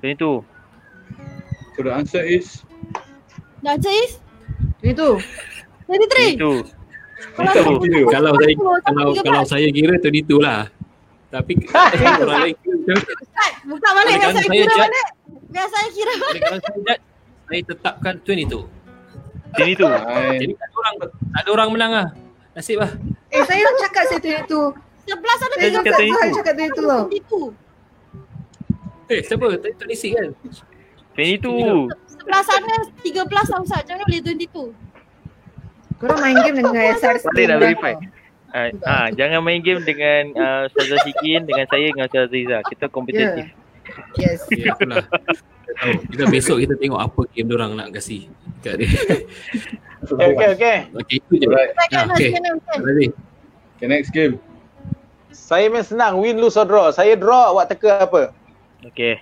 22. 0.01 0.43
So 1.75 1.79
the 1.85 1.91
answer 1.93 2.23
is 2.23 2.63
The 3.63 3.69
answer 3.75 3.93
is 3.93 4.11
22. 4.81 5.19
23. 5.87 6.39
22. 6.39 6.79
kita 7.19 7.59
Itu. 7.59 7.73
kira. 7.83 7.99
Kalau 8.09 8.31
saya 8.35 8.55
kalau 8.83 9.07
kalau 9.21 9.43
saya 9.43 9.67
kira 9.71 9.95
tu 9.99 10.37
lah. 10.39 10.61
Tapi 11.29 11.53
orang 12.25 12.39
lain 12.49 12.55
kira 12.57 12.95
buka 13.69 13.89
balik. 13.93 14.13
Biar 14.17 14.25
Kalau 14.25 14.33
saya 14.33 14.49
kira 14.49 14.73
balik. 14.73 15.07
Biar 15.49 15.67
saya 15.69 15.87
kira 15.93 16.13
balik. 16.17 16.41
Kalau 16.41 16.59
saya 17.49 17.61
tetapkan 17.65 18.13
22. 18.25 18.78
Sini 19.57 19.73
tu. 19.73 19.85
Jadi 19.87 20.53
tak 20.53 20.67
ada 20.67 20.75
orang 20.77 20.93
tak 21.09 21.41
ada 21.41 21.49
orang 21.49 21.69
menang 21.73 21.91
lah. 21.93 22.07
Nasib 22.53 22.77
lah. 22.81 22.91
Eh, 23.29 23.41
saya 23.45 23.61
dah 23.61 23.73
cakap 23.87 24.03
saya 24.09 24.19
22. 24.45 24.73
Sebelas 25.09 25.39
ada 25.41 25.55
Saya 25.57 25.71
cakap 25.73 25.93
cakap 25.93 26.05
22. 26.05 26.19
saya 26.21 26.31
cakap 26.37 26.53
22 26.53 26.85
tau. 26.85 27.03
22. 27.09 27.53
Eh, 29.09 29.21
siapa? 29.25 29.45
Tadi 29.57 29.73
26 29.97 30.13
kan? 30.13 30.29
22. 31.17 31.89
Sebelah 32.13 32.41
sana 32.45 32.73
13 33.01 33.25
lah 33.25 33.59
Ustaz. 33.65 33.81
Macam 33.81 33.93
mana 33.97 34.05
boleh 34.05 34.21
22? 34.21 34.89
Korang 35.99 36.19
main 36.23 36.35
game 36.45 36.55
dengan 36.61 36.73
SRC. 36.95 37.25
Balik 37.33 37.47
nak 37.49 37.59
verify. 37.59 37.93
Ah, 38.49 38.73
ah, 38.89 39.07
jangan 39.13 39.45
main 39.45 39.61
game 39.61 39.81
dengan 39.85 40.33
uh, 40.33 40.61
Ustazah 40.71 41.05
Shikin 41.05 41.45
dengan 41.45 41.69
saya 41.69 41.85
dengan 41.93 42.09
Ustazah 42.09 42.29
Ziza. 42.33 42.57
Kita 42.65 42.85
kompetitif. 42.89 43.45
Yes. 44.17 44.41
Ya, 44.49 44.73
itulah. 44.73 45.05
Tahu. 45.71 45.93
Kita 46.07 46.23
besok 46.27 46.57
kita 46.59 46.73
tengok 46.75 46.99
apa 46.99 47.21
game 47.29 47.49
orang 47.51 47.71
nak 47.73 47.89
kasih 47.91 48.25
kat 48.59 48.79
dia. 48.79 48.89
Okey, 50.01 50.27
okey, 50.27 50.47
okey. 50.51 50.77
Okey, 50.95 51.15
itu 51.19 51.33
je. 51.35 51.47
Kat 51.47 51.89
Ah, 51.91 52.03
okay. 52.07 52.29
kena 52.31 52.49
kasih. 52.57 53.09
Okay, 53.75 53.87
next 53.87 54.09
game. 54.09 54.33
Saya 55.29 55.67
main 55.67 55.81
senang. 55.81 56.17
Win, 56.17 56.35
lose 56.35 56.55
or 56.55 56.63
draw. 56.63 56.89
Saya 56.89 57.13
draw, 57.13 57.51
awak 57.51 57.69
teka 57.69 58.01
apa? 58.01 58.33
Okey. 58.83 59.21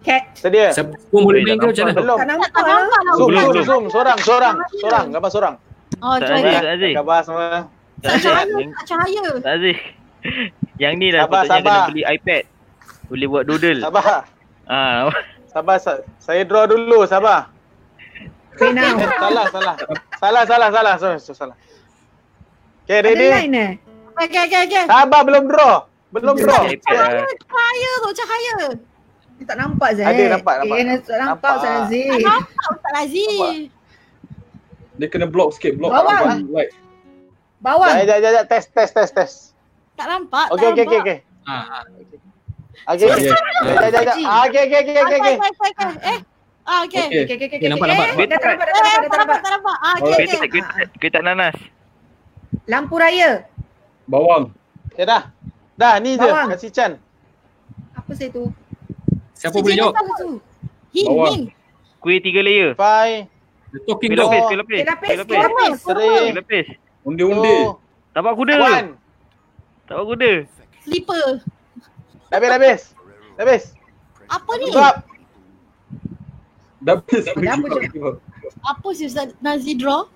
Cat. 0.00 0.34
Sedia? 0.34 0.68
Siapa 0.70 0.92
boleh 1.10 1.40
main 1.40 1.56
ke 1.56 1.66
macam 1.66 1.84
mana? 1.86 1.96
Belum. 1.96 2.18
Tak 2.18 2.28
nampak 2.28 2.48
tak 2.50 2.62
lah. 2.62 2.76
nampak. 2.76 3.00
Zoom, 3.14 3.28
Belum, 3.28 3.44
zoom, 3.46 3.64
zoom. 3.64 3.82
Sorang, 3.88 4.18
sorang. 4.20 4.56
Sorang, 4.76 5.06
gambar 5.10 5.30
sorang. 5.30 5.54
Oh, 5.98 6.12
ada, 6.14 6.26
Tak 6.28 6.74
ada. 6.74 6.88
Gambar 6.92 7.18
semua. 7.22 7.46
Tak 7.98 8.14
cahaya. 8.20 8.52
Yang, 8.52 8.70
Tak 8.70 8.84
cahaya. 8.86 9.24
tak 9.40 9.52
ada. 9.54 9.72
Yang 10.76 10.92
ni 10.94 11.08
lah 11.08 11.20
Sabar, 11.22 11.40
sepatutnya 11.40 11.56
kena 11.56 11.72
sabar. 11.72 11.86
beli 11.88 12.02
iPad. 12.04 12.42
Boleh 13.06 13.26
buat 13.28 13.44
doodle. 13.44 13.80
Sabar. 13.80 14.04
Ah, 14.64 15.08
Sabar, 15.54 15.76
sa- 15.78 16.02
saya 16.18 16.42
draw 16.42 16.66
dulu, 16.66 17.06
sabar. 17.06 17.54
Okay 18.54 18.70
now. 18.70 18.94
Eh, 18.94 19.06
salah, 19.14 19.44
salah. 19.48 19.74
Salah, 20.18 20.42
salah, 20.44 20.68
salah. 20.70 20.94
Sorry, 20.98 21.18
sorry, 21.18 21.38
salah. 21.38 21.56
Okay, 22.84 22.98
Ada 22.98 23.08
ready? 23.08 23.26
line 23.30 23.54
eh? 23.54 23.70
Okey, 24.14 24.40
okey, 24.44 24.58
okey. 24.66 24.82
Sabar, 24.84 25.20
belum 25.22 25.46
draw. 25.46 25.86
Belum 26.10 26.34
draw. 26.34 26.62
Cahaya 26.66 27.90
tu, 27.98 28.10
cahaya. 28.12 28.54
Dia 29.34 29.44
tak 29.44 29.56
nampak 29.58 29.90
Zai. 29.94 30.06
Ada, 30.06 30.22
nampak, 30.38 30.54
nampak. 30.60 30.76
Eh, 30.76 30.84
tak 31.02 31.18
nampak 31.18 31.22
Nampak. 31.24 31.52
Ustaz 31.52 31.70
Tak 31.70 31.82
Aziz. 31.82 32.10
nampak 32.22 32.70
Ustaz 32.70 32.94
Aziz. 32.96 33.58
Dia 34.94 35.06
kena 35.10 35.26
block 35.26 35.54
sikit, 35.54 35.74
block. 35.74 35.90
Bawah. 35.90 36.18
Nampak 36.34 36.50
Light. 36.50 36.70
Bawang. 37.58 37.94
Sekejap, 37.96 38.06
sekejap, 38.12 38.18
sekejap. 38.20 38.44
Test, 38.46 38.68
test, 38.70 38.92
test, 38.92 39.12
test. 39.12 39.36
Tak 39.94 40.06
nampak. 40.06 40.46
Okey, 40.50 40.62
tak 40.62 40.70
okey, 40.72 40.84
okey, 40.84 40.98
nampak. 40.98 41.18
okey. 41.18 41.18
Ah, 41.44 41.62
ah. 41.78 41.82
Okey, 41.92 42.18
sekejap. 42.92 43.36
Ah, 44.28 44.44
Okey, 44.44 44.60
okey, 44.68 44.78
okey, 44.84 44.94
okey, 44.94 45.16
okey. 45.16 45.34
Okey, 45.34 45.36
okey, 45.40 45.72
okey. 45.72 45.88
Eh. 46.04 46.18
Ah, 46.64 46.80
okey. 46.84 47.04
Okey. 47.04 47.22
Okay, 47.24 47.34
okay, 47.36 47.46
okay. 47.48 47.58
Okay, 47.60 47.68
nampak, 47.72 47.86
nampak. 47.88 48.06
Eh, 48.08 48.26
tak 48.28 48.40
nampak, 48.40 48.40
tak 48.44 48.44
nampak, 48.44 48.66
dah 48.68 48.72
tak 48.74 48.84
tak 48.84 49.00
nampak, 49.00 49.18
nampak. 49.20 49.38
tak 49.40 49.50
nampak. 49.52 49.76
Ah, 49.80 49.94
tak, 50.00 50.86
kuih 51.00 51.10
tak 51.12 51.22
nanas. 51.24 51.56
Lampu 52.68 52.94
raya. 52.96 53.30
Bawang. 54.08 54.44
Okay, 54.92 55.04
dah. 55.08 55.32
Dah, 55.74 55.98
ni 55.98 56.14
je. 56.14 56.28
Kasih 56.28 56.70
Chan. 56.70 56.92
Apa 57.96 58.10
saya 58.14 58.28
tu? 58.30 58.52
Siapa 59.34 59.56
boleh 59.58 59.76
jawab? 59.76 59.94
Hin, 60.94 61.06
Bawang. 61.08 61.32
hin. 61.32 61.42
Kuih 61.98 62.20
tiga 62.20 62.40
layer. 62.44 62.76
Five, 62.76 63.26
The 63.74 63.78
talking 63.88 64.12
dog. 64.14 64.30
kuih 64.30 64.56
lapis. 64.60 64.80
Kuih 64.86 64.86
lapis, 64.86 65.16
Kuih 65.24 65.40
lapis. 65.40 65.76
Kuih. 66.38 66.64
Undi-undi. 67.04 67.56
Tapak 68.14 68.32
kuda. 68.38 68.54
one. 68.60 68.88
Tapak 69.90 70.04
kuda. 70.06 70.30
Slipper. 70.84 71.42
Dah 72.34 72.42
habis, 72.42 72.50
dah 72.50 72.58
habis. 72.58 72.82
Dah 73.38 73.42
habis. 73.46 73.64
Apa 74.26 74.50
ni? 74.58 74.66
Give 74.66 74.82
up. 74.82 74.96
Dah 76.82 76.94
habis. 76.98 77.22
Dah 77.30 77.52
apa 77.54 77.66
je? 77.70 77.80
Apa 78.58 78.88
si 78.90 79.02
Ustaz 79.06 79.30
Nazi 79.38 79.78
draw? 79.78 80.10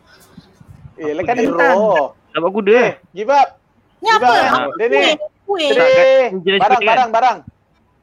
Eh, 0.98 1.14
lekan 1.14 1.38
Kentang. 1.38 1.78
draw. 1.78 2.18
Tapak 2.34 2.50
kuda. 2.50 2.74
Eh, 2.74 2.92
give 3.14 3.30
up. 3.30 3.62
Ni 4.02 4.10
apa? 4.10 4.26
up. 4.26 4.74
Apa 4.74 4.82
Dia 4.82 4.86
ni. 4.90 5.14
kuih? 5.46 5.70
Kan, 5.70 6.58
Barang, 6.58 6.82
kan? 6.82 6.90
barang, 6.90 7.10
barang. 7.14 7.38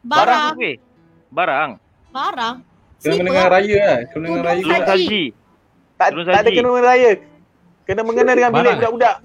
Barang. 0.07 0.53
Barang. 1.35 1.69
Barang. 2.15 2.55
Kena 3.03 3.19
dengan 3.19 3.47
raya 3.51 3.79
lah. 3.83 3.99
Kena 4.15 4.23
dengan 4.31 4.43
raya. 4.47 4.63
Saji. 4.63 4.87
saji. 4.87 5.23
Tak, 5.99 6.07
tak 6.23 6.39
ada 6.39 6.49
kena 6.55 6.67
dengan 6.71 6.85
raya. 6.87 7.11
Kena 7.83 8.01
mengena 8.07 8.31
dengan 8.31 8.51
bilik 8.55 8.79
budak-budak. 8.79 9.15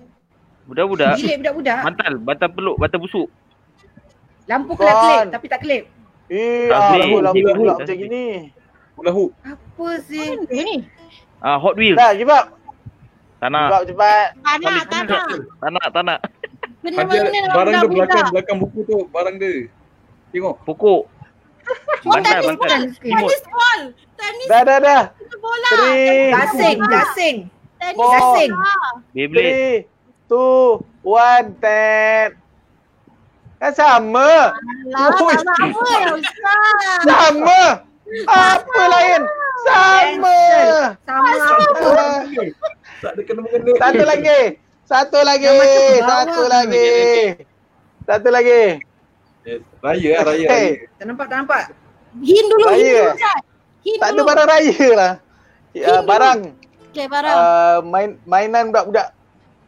Budak-budak. 0.66 1.14
Bilik 1.14 1.36
budak-budak. 1.46 1.78
Bantal. 1.86 2.12
Bantal 2.18 2.48
peluk. 2.50 2.74
Bantal 2.74 2.98
busuk. 2.98 3.30
Lampu 4.48 4.72
kelap-kelip 4.76 5.18
Kon. 5.20 5.26
tapi 5.34 5.46
tak 5.48 5.60
kelip. 5.64 5.84
Eh, 6.30 6.70
Tak 6.70 6.78
ah, 6.78 6.94
lampu 6.96 7.18
lampu 7.20 7.48
pula 7.58 7.72
macam 7.76 7.96
gini. 7.96 8.24
Hula 8.94 9.10
hoop. 9.10 9.30
Apa 9.42 9.86
sih? 10.06 10.36
Apa 10.36 10.52
ni? 10.54 10.76
Ah, 11.40 11.56
Hot 11.56 11.74
Wheels. 11.74 11.96
Dah, 11.98 12.12
give 12.12 12.30
up. 12.30 12.60
Tak 13.40 13.48
Give 13.48 13.72
up 13.72 13.82
cepat. 13.88 14.26
Tak 14.44 14.56
nak, 14.60 14.84
tak 14.92 15.02
nak. 15.08 15.24
Tak 15.60 15.70
nak, 15.72 15.86
tak 15.88 16.02
nak. 16.04 16.18
Eh, 16.80 16.96
Ada 16.96 17.02
Benda-benda 17.04 17.48
barang 17.52 17.74
dia 17.76 17.88
belakang 17.92 18.26
belakang 18.32 18.56
buku 18.60 18.80
tu 18.88 18.98
barang 19.12 19.36
dia. 19.36 19.68
Tengok. 20.32 20.56
Pokok. 20.64 21.02
Oh, 22.00 22.16
tenis 22.16 22.56
ball. 22.56 22.82
Tenis 22.96 23.44
ball. 23.52 23.80
Tenis 24.16 24.48
Dah, 24.48 24.60
dah, 24.64 24.78
dah. 24.80 25.02
bola. 25.36 25.68
Three, 25.68 26.32
Gasing, 26.32 26.78
gasing. 26.80 27.36
Tenis 27.76 27.96
Four. 28.00 28.08
Gasing. 28.16 28.50
Beyblade. 29.12 29.44
three, 29.44 29.76
two, 30.24 30.80
one, 31.04 31.46
ten. 31.60 32.39
Kan 33.60 33.72
sama. 33.76 34.56
Alah, 34.96 35.20
Ui. 35.20 35.34
tak 35.36 35.44
sama 35.44 35.90
ya 36.00 36.08
Ustaz. 36.16 37.04
Sama. 37.04 37.62
Apa 38.26 38.82
lain? 38.88 39.20
Sama. 39.62 40.38
Sama 41.04 41.28
apa? 41.36 41.96
Tak 43.00 43.10
ada 43.12 43.20
kena 43.20 43.40
mengena. 43.44 43.72
Satu 43.76 44.02
lagi. 44.02 44.40
Satu 44.88 45.18
lagi. 45.20 45.48
Satu 46.00 46.32
tu. 46.32 46.42
lagi. 46.48 46.88
Satu 48.08 48.28
lagi. 48.32 48.62
Yes. 49.40 49.60
Raya 49.80 50.10
lah, 50.16 50.24
raya. 50.32 50.46
Hey. 50.48 50.68
Tak 50.96 51.04
nampak, 51.08 51.26
tak 51.28 51.36
nampak. 51.44 51.62
Hin 52.20 52.44
dulu, 52.48 52.64
hin 52.64 52.76
Raya. 52.76 52.96
dulu 52.96 53.12
Ustaz. 53.12 53.40
Hin 53.80 53.96
Tak 53.96 54.08
ada 54.12 54.20
barang 54.20 54.48
raya 54.48 54.88
lah. 54.92 55.12
Uh, 55.70 55.76
Hindu. 55.76 56.08
barang. 56.08 56.38
Okay, 56.90 57.06
barang. 57.06 57.36
Uh, 57.36 57.78
main 57.86 58.10
mainan 58.24 58.72
budak-budak. 58.72 59.12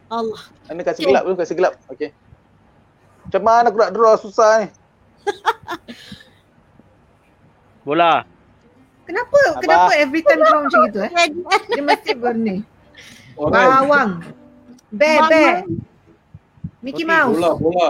Allah. 0.09 0.41
Mana 0.65 0.81
kasih 0.81 1.05
Okay. 1.05 1.09
gelap 1.09 1.23
dulu, 1.25 1.35
kasih 1.37 1.55
gelap. 1.55 1.73
Okey. 1.89 2.09
Macam 3.23 3.41
mana 3.41 3.65
aku 3.67 3.77
nak 3.77 3.91
draw 3.91 4.13
susah 4.15 4.51
ni? 4.59 4.67
Bola. 7.83 8.23
Kenapa? 9.03 9.35
Abah. 9.35 9.59
Kenapa 9.59 9.91
every 9.97 10.21
time 10.21 10.39
draw 10.39 10.63
macam 10.63 10.79
gitu 10.87 10.99
eh? 11.01 11.11
Dia 11.69 11.81
mesti 11.81 12.11
berni. 12.15 12.55
Orang. 13.35 13.63
Bawang. 13.83 14.09
Bear, 14.93 15.19
bear. 15.27 15.55
Mickey 16.79 17.03
Mouse. 17.03 17.35
Bola, 17.35 17.51
bola. 17.55 17.89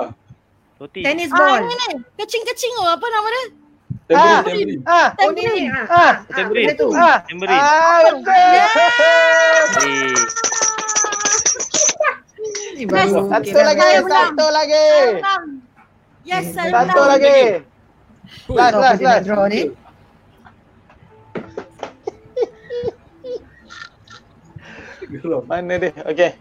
Roti. 0.80 1.02
Tennis 1.02 1.30
Ah, 1.30 1.38
ball. 1.38 1.62
ni 1.62 1.74
ni. 1.74 1.90
Kecing-kecing 2.18 2.72
tu. 2.74 2.84
Apa 2.84 3.06
nama 3.06 3.28
dia? 3.30 3.46
Tambourine, 4.04 4.44
tambourine. 4.44 4.84
Ah, 4.86 5.08
Oh 5.16 5.32
ni 5.32 5.42
ni. 5.42 5.48
Tambourine. 5.48 5.70
Ah, 5.70 5.88
ah, 5.88 5.96
ah, 5.96 6.14
Tambourine. 6.30 6.68
benda 6.68 6.74
tu. 6.76 6.88
ah. 6.92 7.18
Tambourine. 7.24 7.62
Ah, 7.62 8.00
betul. 8.04 8.24
Eh, 12.74 12.76
Ni 12.76 12.86
baru. 12.90 13.30
Satu 13.30 13.54
lagi, 13.54 13.90
satu 14.02 14.46
lagi. 14.50 14.86
Yes, 16.26 16.56
saya 16.58 16.74
Satu 16.74 16.90
menang. 16.98 17.12
lagi. 17.14 17.40
Last, 18.50 18.76
last, 18.82 19.02
last. 19.04 19.24
draw 19.30 19.46
ni. 19.46 19.62
Mana 25.46 25.74
dia? 25.78 25.92
Okey. 26.10 26.32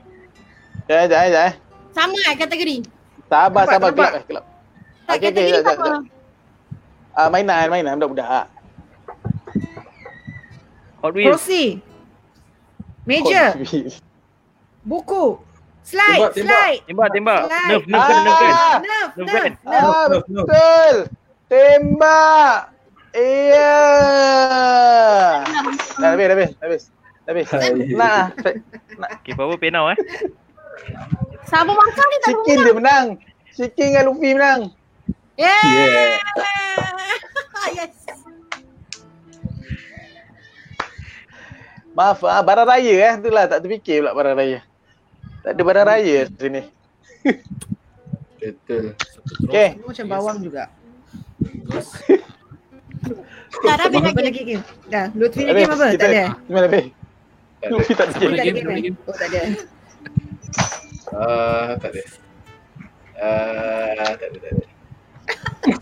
Jap, 0.89 1.05
jap, 1.11 1.23
jap. 1.29 1.45
eh. 1.51 1.55
Sama 1.93 2.17
eh 2.17 2.35
kategori. 2.35 2.77
Sabar, 3.29 3.65
sabar. 3.69 3.91
nampak. 3.93 4.11
Kelab, 4.11 4.25
kelab. 4.29 4.45
Tak 5.03 5.13
Okey, 5.13 5.29
okey, 5.29 5.29
kategori 5.29 5.53
jap, 5.53 5.61
tak 5.61 5.77
jap, 5.77 5.77
apa. 5.77 5.89
jap. 5.89 6.03
Ah, 7.13 7.29
mainan, 7.29 7.69
mainan 7.69 8.01
budak-budak. 8.01 8.49
Hot 11.03 11.13
Wheels. 11.13 11.37
Kerusi. 11.37 11.65
Meja. 13.05 13.53
Buku. 14.83 15.43
Slide, 15.83 16.15
Tembak, 16.15 16.33
tembak. 16.33 16.63
slide. 16.63 16.81
Tembak, 16.87 17.09
tembak. 17.11 17.41
Slide. 17.43 17.67
Nerf, 17.69 17.85
nerf 17.85 18.03
kan, 18.03 18.21
nerf 18.23 18.39
kan. 18.39 18.53
Ah, 18.55 18.79
Nerf, 18.79 19.11
Nerf 19.13 19.27
nerf, 19.27 19.45
nerf. 19.67 19.83
ah, 19.83 20.05
betul. 20.09 20.95
Tembak. 21.51 22.57
Iya. 23.13 23.77
Dah 26.01 26.09
habis, 26.09 26.25
dah 26.25 26.33
habis, 26.33 26.51
dah 26.57 26.65
habis. 26.65 26.83
Dah 27.23 27.33
habis. 27.35 27.47
Nah, 27.93 28.25
Okay, 29.21 29.35
power 29.35 29.57
penau 29.57 29.91
eh. 29.91 29.99
Sama 31.45 31.75
mangkal 31.75 32.07
ni 32.07 32.17
tak 32.19 32.31
Shikin 32.33 32.57
dia 32.63 32.73
menang. 32.73 33.07
Shikin 33.53 33.87
dengan 33.93 34.05
Luffy 34.09 34.31
menang. 34.33 34.61
Yeah. 35.37 35.61
Yeah. 35.61 36.17
yes. 37.75 37.93
Maaf 41.93 42.25
ah, 42.25 42.41
barang 42.41 42.65
raya 42.65 42.95
eh. 42.97 43.13
Itulah 43.21 43.45
tak 43.45 43.61
terfikir 43.61 44.01
pula 44.01 44.17
barang 44.17 44.35
raya. 44.35 44.61
Tak 45.43 45.51
ada 45.53 45.63
barang 45.63 45.87
raya 45.87 46.19
sini. 46.31 46.63
Betul. 48.39 48.95
Okey. 49.47 49.69
Macam 49.83 50.07
bawang 50.09 50.39
juga. 50.41 50.71
Dah 53.63 53.75
dah 53.75 53.87
habis 53.87 53.99
Apa 54.01 54.11
lagi. 54.15 54.27
lagi 54.31 54.41
game? 54.47 54.65
Dah, 54.89 55.07
Lutfi 55.13 55.43
game 55.43 55.67
apa? 55.69 55.87
Tak 55.95 56.09
ada? 56.09 56.25
Gimana 56.47 56.67
Beh? 56.67 56.85
Tak 57.59 57.67
ada. 57.67 57.73
Luffy 57.75 57.93
tak. 57.95 58.07
Tak 58.11 58.21
lagi? 58.23 58.39
ada 58.41 58.53
game 58.53 58.71
lagi? 58.71 58.91
Oh, 59.05 59.15
tak 59.15 59.27
ada. 59.29 59.41
Ah, 61.13 61.71
tak 61.77 61.91
ada. 61.93 62.03
Ah, 63.19 64.11
tak 64.17 64.27
ada, 64.31 64.37
tak 64.39 64.51
ada. 64.51 64.65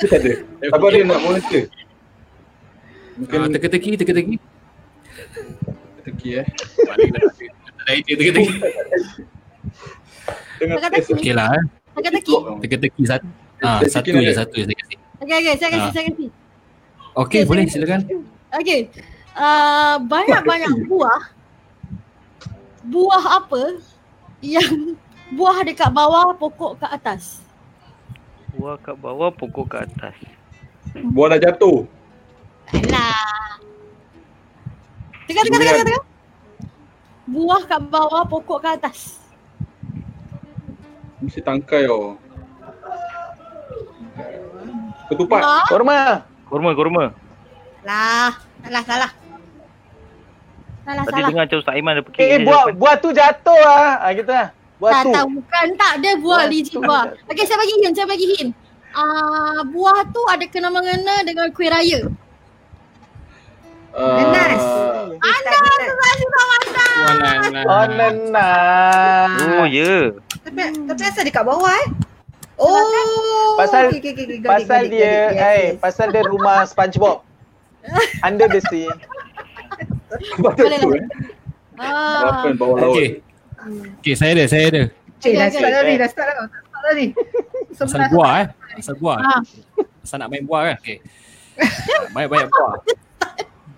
Tak 0.00 0.18
ada. 0.18 0.32
Apa 0.72 0.86
dia 0.90 1.02
nak 1.04 1.20
monitor? 1.20 1.64
Mungkin 3.16 3.36
Ah, 3.38 3.48
teka-teki, 3.50 3.90
teka-teki. 3.96 4.36
teki 6.02 6.28
eh. 6.40 6.46
Tak 6.48 6.94
ada 7.78 7.92
idea 7.92 8.14
teka-teki. 8.16 8.52
Teka-teki. 10.60 11.12
Okey 11.16 11.32
lah 11.32 11.48
eh. 11.56 11.64
Teka-teki. 11.96 12.34
Teka-teki 12.60 13.02
satu. 13.08 13.26
Ah, 13.60 13.80
satu 13.84 14.08
je, 14.12 14.32
satu 14.32 14.54
je 14.56 14.64
saya 14.68 14.76
kasih. 14.76 14.98
Okey 15.20 15.34
okey, 15.36 15.54
saya 15.56 15.70
kasi 15.72 15.88
Ah. 15.88 15.92
saya 15.92 16.04
kasi. 16.12 16.26
Okey, 17.16 17.40
boleh 17.44 17.64
silakan. 17.68 18.00
Okey. 18.56 18.80
Uh, 19.36 19.96
banyak-banyak 20.04 20.72
buah. 20.88 21.22
Buah 22.82 23.24
apa 23.38 23.78
yang 24.40 24.96
buah 25.36 25.62
dekat 25.62 25.92
bawah 25.92 26.32
pokok 26.34 26.80
ke 26.80 26.86
atas? 26.88 27.44
Buah 28.56 28.74
kat 28.82 28.96
bawah, 28.98 29.30
pokok 29.30 29.66
kat 29.70 29.86
atas. 29.86 30.16
Buah 31.14 31.36
dah 31.36 31.40
jatuh. 31.52 31.86
Alah. 32.74 33.60
Tengah 35.30 35.42
tengah 35.46 35.60
tengah 35.60 35.74
tengah. 35.76 35.86
tengah. 35.86 36.04
Buah 37.30 37.62
kat 37.62 37.82
bawah 37.86 38.22
pokok 38.26 38.58
ke 38.58 38.68
atas. 38.74 39.19
Mesti 41.20 41.40
tangkai 41.44 41.84
oh. 41.88 42.16
Ketupat. 45.10 45.42
Buah. 45.42 45.64
Korma. 45.68 45.98
Kurma, 46.46 46.70
kurma. 46.72 47.04
Lah, 47.84 48.34
salah 48.62 48.82
salah. 48.86 49.10
Salah 50.80 51.02
Tadi 51.04 51.12
salah. 51.12 51.28
dengar 51.28 51.42
macam 51.46 51.58
Ustaz 51.60 51.74
Aiman 51.76 51.92
ada 51.98 52.02
pergi. 52.02 52.18
Eh, 52.24 52.38
buah 52.42 52.62
buah 52.72 52.94
tu 52.98 53.08
jatuh 53.12 53.60
ah. 53.62 54.00
Ah 54.00 54.10
gitu 54.16 54.30
lah. 54.30 54.48
Buah 54.80 54.92
Tak 54.96 55.02
tu. 55.04 55.12
tahu 55.12 55.28
bukan 55.38 55.66
tak 55.76 55.92
ada 56.00 56.10
buah 56.16 56.40
Buah 56.40 56.50
licin 56.50 56.72
tu. 56.72 56.80
buah. 56.80 57.04
Okey 57.28 57.44
saya 57.44 57.58
bagi 57.60 57.74
hint, 57.78 57.94
saya 57.94 58.08
bagi 58.08 58.26
hint. 58.32 58.50
Ah 58.90 59.60
buah 59.68 59.98
tu 60.08 60.22
ada 60.26 60.44
kena 60.48 60.68
mengena 60.72 61.20
dengan 61.22 61.46
kuih 61.52 61.68
raya. 61.68 62.00
Ah, 63.90 64.22
Nenas. 64.22 64.64
Anda 65.20 65.50
sudah 65.58 66.12
sudah 66.16 66.44
anda. 66.54 66.86
Oh, 67.66 67.86
nenang. 67.90 69.30
Oh, 69.58 69.66
ya. 69.66 69.82
Yeah. 69.82 70.04
Tapi, 70.50 70.62
tapi 70.84 71.02
asal 71.06 71.22
dekat 71.22 71.46
bawah 71.46 71.70
eh? 71.70 71.86
Oh. 72.58 73.54
Pasal- 73.54 73.88
okay, 73.88 74.02
okay, 74.02 74.12
okay, 74.12 74.38
got 74.42 74.58
it, 74.58 74.66
Pasal 74.66 74.82
it, 74.84 74.90
dia, 74.90 75.06
got 75.06 75.14
it. 75.14 75.14
Yes, 75.30 75.46
eh, 75.46 75.62
yes. 75.62 75.78
pasal 75.78 76.06
dia 76.10 76.22
rumah 76.26 76.58
SpongeBob. 76.70 77.22
Under 78.20 78.50
the 78.50 78.60
sea. 78.66 78.90
Boleh 80.36 80.76
lah. 80.76 80.90
eh. 80.90 81.06
Ah. 81.80 82.18
Harapan 82.20 82.52
bawah 82.58 82.76
laut. 82.76 82.92
Okey. 82.92 83.08
Okey, 84.02 84.12
saya 84.12 84.34
ada, 84.34 84.44
saya 84.44 84.64
ada. 84.68 84.82
Cik, 85.20 85.32
dah 85.32 85.46
Okay, 85.46 85.54
start 85.54 85.64
okay. 85.64 85.72
dah 85.72 85.82
ni, 85.86 85.94
dah 85.96 86.08
start 86.10 86.26
dah. 86.28 86.34
Tak 86.34 86.48
start 86.50 86.82
dah 86.82 86.92
ni. 86.92 87.06
Pasal 87.72 88.00
buah 88.10 88.32
eh. 88.36 88.46
Pasal 88.76 88.94
buah. 88.98 89.16
Ah. 89.16 89.40
Pasal 90.02 90.16
nak 90.18 90.28
main 90.28 90.44
buah 90.44 90.62
kan. 90.66 90.76
Okey. 90.82 90.98
Ah, 91.56 91.70
Banyak-banyak 92.10 92.48
buah. 92.50 92.74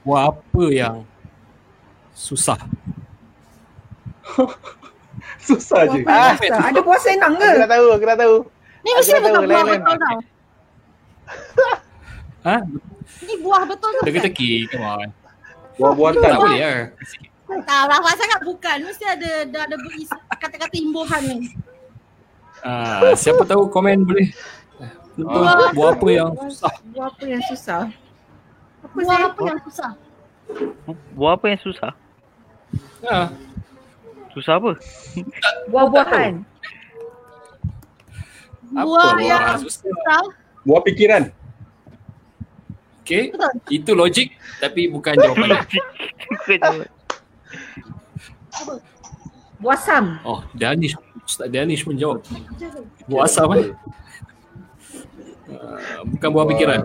Buah 0.03 0.23
apa 0.33 0.65
yang 0.73 0.95
susah? 2.17 2.57
Susah 5.43 5.81
je. 5.91 6.01
Ah. 6.07 6.39
Buah? 6.39 6.71
Ada 6.71 6.81
buah 6.81 7.01
senang 7.03 7.35
ke? 7.35 7.49
Aku 7.51 7.61
dah 7.61 7.71
tahu, 7.71 7.87
aku 7.93 8.05
dah 8.07 8.19
tahu. 8.19 8.37
Ni 8.83 8.91
Aku 8.91 8.99
mesti 8.99 9.13
bukan 9.15 9.31
tahu, 9.35 9.45
buah 9.47 9.65
betul 9.67 9.97
tau. 9.99 10.19
Ha? 12.43 12.59
Ni 13.23 13.35
buah 13.39 13.63
betul 13.71 13.89
tu. 13.95 14.03
bukan? 14.03 14.07
Teka-teki, 14.11 14.67
come 14.67 14.83
on. 14.83 15.09
Buah 15.79 15.93
buatan. 15.95 16.23
Tak 16.27 16.41
boleh 16.43 16.59
lah. 16.59 16.81
Tak, 17.63 17.81
rapat 17.87 18.15
sangat 18.19 18.41
bukan. 18.43 18.77
Mesti 18.83 19.05
ada 19.07 19.31
dah 19.47 19.63
ada 19.69 19.77
beris 19.79 20.11
kata-kata 20.41 20.75
imbuhan 20.75 21.23
ni. 21.23 21.55
Ah, 22.67 23.15
siapa 23.15 23.47
tahu 23.47 23.71
komen 23.71 24.03
boleh. 24.03 24.35
Betul. 25.15 25.43
Ah. 25.47 25.71
Buah 25.71 25.91
apa 25.95 26.09
yang 26.11 26.35
susah? 26.35 26.73
Buah 26.91 27.07
apa 27.15 27.25
yang 27.31 27.43
susah? 27.47 27.83
Apa 28.83 28.97
Buah 28.99 29.07
saya? 29.07 29.25
apa 29.31 29.41
yang 29.47 29.61
susah? 29.63 29.91
Buah 31.15 31.33
apa 31.39 31.45
yang 31.47 31.61
susah? 31.63 31.93
Ha. 33.07 33.19
Susah 34.33 34.57
apa? 34.57 34.73
Buah-buahan. 35.69 36.33
Apa 38.73 38.85
Buah 38.89 39.13
buah 39.13 39.21
yang 39.21 39.61
susah? 39.61 39.85
susah. 39.85 40.23
Buah 40.65 40.81
fikiran. 40.89 41.23
Okay. 43.03 43.35
Betul. 43.35 43.53
Itu 43.69 43.91
logik 43.93 44.29
tapi 44.63 44.89
bukan 44.89 45.15
jawapan. 45.21 45.61
Bukan 46.33 46.61
Buah 49.63 49.79
sam. 49.79 50.19
Oh, 50.25 50.41
Danish. 50.57 50.97
Ustaz 51.23 51.47
Danish 51.53 51.87
pun 51.87 51.95
jawab. 51.95 52.25
Buah 53.07 53.31
asam 53.31 53.53
eh. 53.55 53.71
Uh, 55.53 55.79
bukan 56.17 56.29
buah 56.33 56.47
fikiran. 56.51 56.81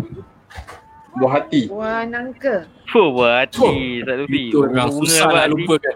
Buah 1.18 1.32
hati. 1.42 1.62
Buah 1.68 2.06
nangka. 2.06 2.56
Fuh, 2.88 3.08
buah 3.12 3.44
hati. 3.44 4.02
Tak 4.06 4.16
Luffy. 4.24 4.44
Itu 4.50 4.58
memang 4.66 4.90
Bunga 4.90 5.00
susah 5.04 5.26
buah 5.26 5.36
nak 5.36 5.48
lupakan. 5.52 5.96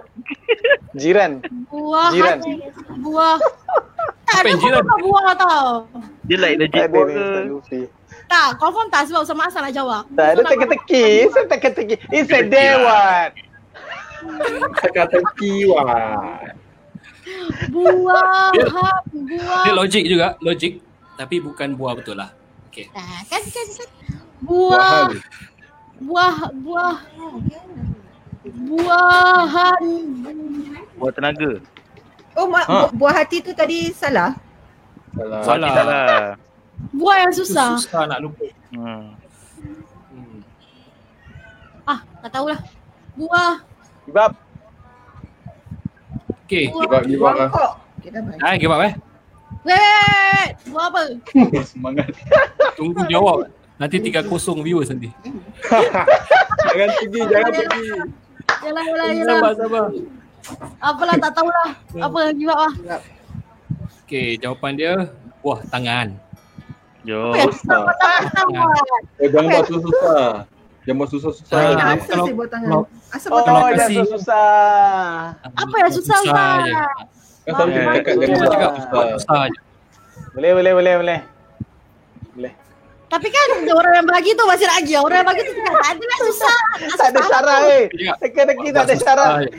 Jiran. 1.01 1.31
Buah 1.69 2.09
Jiran. 2.11 2.37
hati. 2.41 2.53
Buah. 2.99 3.37
Tak 4.31 4.47
ada 4.47 4.51
jiran? 4.55 4.83
buah 5.03 5.31
tau. 5.35 5.67
Dia 6.23 6.37
like 6.39 6.55
legit 6.55 6.87
Tak 6.87 6.89
buah 6.89 7.05
ke? 7.59 7.79
Tak, 8.31 8.47
confirm 8.63 8.87
tak 8.87 9.03
sebab 9.11 9.27
sama 9.27 9.51
asal 9.51 9.59
nak 9.59 9.75
jawab. 9.75 10.07
Tak 10.15 10.39
ada 10.39 10.41
teka-teki. 10.47 11.27
Saya 11.27 11.45
teka-teki. 11.51 11.95
It's 12.09 12.31
a 12.31 12.41
day 12.47 12.71
lah. 12.71 13.27
what? 13.27 13.29
Teka-teki 14.79 15.67
wah. 15.67 16.47
Buah, 17.71 18.51
Dia- 18.55 18.71
ha- 18.71 19.03
buah. 19.05 19.63
Dia 19.67 19.73
logik 19.75 20.03
juga, 20.07 20.27
logik. 20.39 20.79
Tapi 21.19 21.35
bukan 21.43 21.75
buah 21.75 21.93
betul 21.93 22.15
lah. 22.17 22.31
Okay. 22.71 22.87
Ah, 22.95 23.19
kan 23.27 23.43
kan 23.43 23.67
kan. 23.67 23.89
Buah, 24.41 25.05
buah, 26.01 26.35
buah. 26.65 26.97
Buahan. 28.51 29.83
Buah 30.97 31.11
tenaga. 31.13 31.51
Oh, 32.33 32.47
ma- 32.49 32.65
Ha. 32.65 32.89
bu- 32.89 32.93
buah 32.97 33.13
hati 33.21 33.43
tu 33.45 33.53
tadi 33.53 33.93
salah. 33.93 34.33
Salah. 35.13 35.41
Salah. 35.45 35.69
Lah. 35.85 36.25
Buah 36.89 37.15
yang 37.27 37.31
Itu 37.35 37.45
susah. 37.45 37.77
susah 37.77 38.01
nak 38.09 38.19
lupa. 38.25 38.45
Hmm. 38.73 39.13
Hmm. 40.09 40.39
Ah, 41.85 41.99
tak 42.25 42.29
tahulah. 42.33 42.59
Buah, 43.13 43.61
Sebab 44.09 44.31
Okay. 46.49 46.65
buah. 46.67 46.83
Sebab 46.83 47.01
ni 47.05 47.15
Buah 47.15 47.33
buah 47.37 47.47
kok. 47.53 47.71
Okay, 48.01 48.09
baik. 48.09 48.39
Ah, 48.41 48.55
give 48.57 48.73
up 48.73 48.81
eh. 48.81 48.93
Wait, 49.61 49.77
wait, 49.77 49.93
wait, 49.93 50.33
wait. 50.33 50.51
Buah 50.73 50.85
apa? 50.89 51.01
semangat. 51.71 52.07
Tunggu 52.73 53.05
jawab. 53.05 53.45
Nanti 53.81 53.97
tinggal 53.97 54.23
kosong 54.23 54.61
viewers 54.61 54.87
nanti. 54.87 55.09
Jangan 56.71 56.89
pergi, 56.93 57.19
jangan 57.25 57.51
pergi. 57.51 57.89
Yalah, 58.61 58.83
yalah, 58.85 59.07
yalah. 59.09 59.35
Sabar, 59.35 59.53
sabar. 59.57 59.85
Apalah, 60.79 61.15
tak 61.17 61.31
tahulah. 61.33 61.69
Apa, 61.97 62.19
give 62.31 62.47
up 62.47 62.61
lah. 62.61 63.01
Okay, 64.05 64.37
jawapan 64.37 64.71
dia 64.73 64.91
buah 65.41 65.65
tangan. 65.67 66.13
Jom. 67.01 67.33
Susah. 67.49 67.81
Eh, 69.17 69.27
jangan 69.27 69.47
buat 69.49 69.65
susah-susah. 69.65 70.25
Jangan 70.81 70.97
buat 70.97 71.09
susah-susah. 71.09 71.57
Ah, 71.57 71.65
Nak 71.65 71.73
je. 71.73 71.81
asal 71.81 72.05
kalau- 72.07 72.25
saya 72.25 72.35
buat 72.37 72.49
tangan. 72.49 72.69
kalau- 72.69 72.87
Asal 73.11 73.27
Oh, 73.27 73.33
buat 73.33 73.43
tangan. 73.43 73.61
Jangan 73.61 73.79
kasih. 73.81 74.05
susah. 74.07 74.53
Apa 75.57 75.75
yang 75.75 75.91
susah, 75.91 76.17
Ustaz? 76.21 76.61
Kan 77.41 77.51
selalu 77.51 77.71
cakap 77.73 77.73
jangan 77.73 77.81
buat 77.81 78.05
buat 78.13 78.37
susah. 78.37 79.17
susah 79.17 79.41
je. 79.49 79.59
Boleh, 80.31 80.51
boleh, 80.53 80.71
boleh, 80.71 80.93
boleh. 80.95 81.19
Boleh. 81.19 81.19
Tapi 83.11 83.27
kan 83.27 83.47
orang 83.75 83.93
yang 83.99 84.07
bagi 84.07 84.31
tu 84.31 84.43
masih 84.47 84.67
lagi. 84.71 84.93
Orang 84.95 85.19
yang 85.19 85.27
bagi 85.27 85.43
tu 85.43 85.51
tak 85.59 85.83
ada 85.83 86.03
lah 86.07 86.19
susah. 86.23 86.57
Tak 86.95 87.07
ada 87.11 87.19
syarat 87.27 87.61
eh. 87.67 87.83
Cakap 87.91 88.15
Teka-teki 88.23 88.67
tak 88.71 88.83
ada 88.87 88.95
je. 89.43 89.49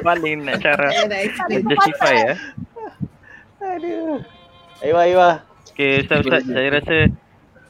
Paling 0.00 0.38
nak 0.48 0.56
cara 0.64 0.88
explain. 1.20 1.60
justify 1.68 2.14
ya. 2.16 2.34
Aduh. 3.60 4.24
Aywa, 4.80 5.00
aywa. 5.04 5.30
Okay 5.76 6.00
Ustaz 6.00 6.24
Ustaz 6.24 6.42
saya 6.48 6.68
rasa 6.72 6.96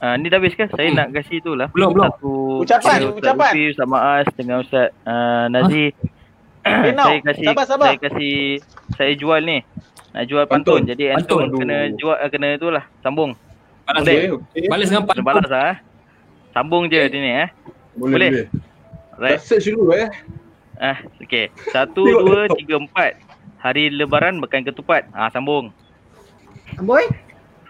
uh, 0.07 0.15
ni 0.23 0.31
dah 0.31 0.39
habis 0.39 0.55
ke? 0.55 0.71
Saya 0.71 0.89
nak 0.95 1.11
kasih 1.19 1.43
tu 1.43 1.59
lah. 1.59 1.67
Belum, 1.75 1.91
belum. 1.91 2.07
Satu 2.15 2.63
Ucapan, 2.63 2.99
Ustaz 3.11 3.19
ucapan. 3.19 3.51
Lufi, 3.51 3.63
Ustaz 3.75 3.87
Maas 3.91 4.27
dengan 4.39 4.57
Ustaz 4.63 4.95
uh, 5.03 5.51
Nazi. 5.51 5.91
Eh, 6.61 6.93
now. 6.95 7.09
saya 7.09 7.19
kasih 7.25 7.47
Sabar, 7.51 7.65
sabar. 7.67 7.87
saya 7.91 7.99
kasih 7.99 8.37
saya 8.95 9.13
jual 9.19 9.41
ni. 9.43 9.59
Nak 10.15 10.25
jual 10.31 10.45
Pantun. 10.47 10.87
pantun. 10.87 10.91
Jadi 10.95 11.05
Anton 11.11 11.51
Pantun. 11.51 11.59
kena 11.59 11.77
jual 11.99 12.17
kena 12.31 12.49
tu 12.55 12.69
lah. 12.71 12.85
Sambung. 13.03 13.35
Balas 13.91 14.01
Boleh. 14.01 14.15
dia. 14.15 14.23
Okay, 14.23 14.31
okay. 14.57 14.69
Balas 14.69 14.87
dengan 14.87 15.05
pantun. 15.05 15.25
balas 15.25 15.49
lah. 15.49 15.65
eh. 15.67 15.77
Sambung 16.51 16.83
je 16.87 17.01
di 17.05 17.19
ni 17.19 17.31
eh. 17.37 17.49
Boleh, 17.93 18.13
Boleh. 18.13 18.31
boleh. 18.31 18.47
Right. 19.19 19.39
Search 19.39 19.67
dulu 19.67 19.91
eh. 19.93 20.09
Ah, 20.77 20.97
okey. 21.19 21.51
Satu, 21.69 22.01
dua, 22.01 22.49
tiga, 22.55 22.79
empat. 22.79 23.19
Hari 23.59 23.91
lebaran 23.91 24.39
makan 24.39 24.65
ketupat. 24.65 25.05
Ah, 25.11 25.29
sambung. 25.29 25.75
Boy, 26.79 27.05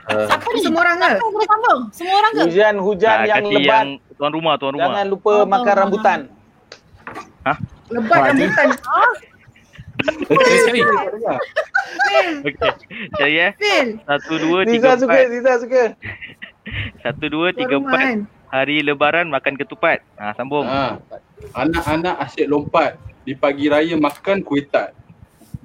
Uh, 0.02 0.26
Siapa 0.26 0.42
ni? 0.50 0.58
semua 0.58 0.80
orang 0.82 0.96
ke? 0.96 1.10
Yang 1.12 1.30
boleh 1.30 1.46
sambung? 1.46 1.80
Semua 1.92 2.14
orang 2.18 2.32
ke? 2.32 2.40
Hujan-hujan 2.42 3.14
Ah, 3.14 3.26
yang 3.28 3.36
kasih 3.38 3.54
lebat. 3.54 3.68
yang 3.70 3.88
tuan 4.16 4.32
rumah, 4.32 4.54
tuan 4.56 4.72
rumah. 4.74 4.86
Jangan 4.90 5.06
lupa 5.06 5.30
Oh, 5.30 5.46
makan 5.46 5.70
oh, 5.70 5.76
rambutan. 5.76 6.18
Lebat 7.90 8.18
rambutan. 8.24 8.68
Sekali, 8.74 8.74
sekali. 10.02 10.80
Okey. 12.40 12.70
Jadi 13.16 13.34
eh. 13.36 13.50
Phil, 13.56 13.88
Satu, 14.02 14.34
dua, 14.38 14.58
Ziza 14.64 14.72
tiga, 14.72 14.90
suka, 14.96 15.12
empat. 15.12 15.26
Ziza 15.28 15.52
suka. 15.60 15.82
Satu, 17.02 17.24
dua, 17.28 17.48
tiga, 17.52 17.76
empat. 17.76 18.24
Hari 18.50 18.82
lebaran 18.82 19.30
makan 19.30 19.54
ketupat. 19.54 20.02
Ah, 20.18 20.34
sambung. 20.34 20.66
ha. 20.66 20.98
Anak-anak 21.54 22.18
asyik 22.20 22.50
lompat. 22.50 22.98
Di 23.22 23.38
pagi 23.38 23.70
raya 23.70 23.94
makan 23.94 24.42
kuih 24.42 24.66
tart. 24.66 24.90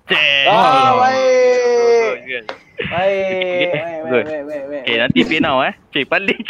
Cek. 0.06 0.46
Ah, 0.46 0.94
Oh. 0.94 1.02
baik. 1.02 2.14
Good. 2.26 2.46
Baik. 2.76 3.70
Baik, 3.74 4.02
Good. 4.06 4.26
baik, 4.28 4.44
baik, 4.46 4.64
baik. 4.70 4.82
Okay, 4.86 4.96
nanti 5.02 5.20
pay 5.26 5.40
now 5.42 5.58
eh. 5.66 5.74
Cik, 5.90 6.06
paling. 6.06 6.42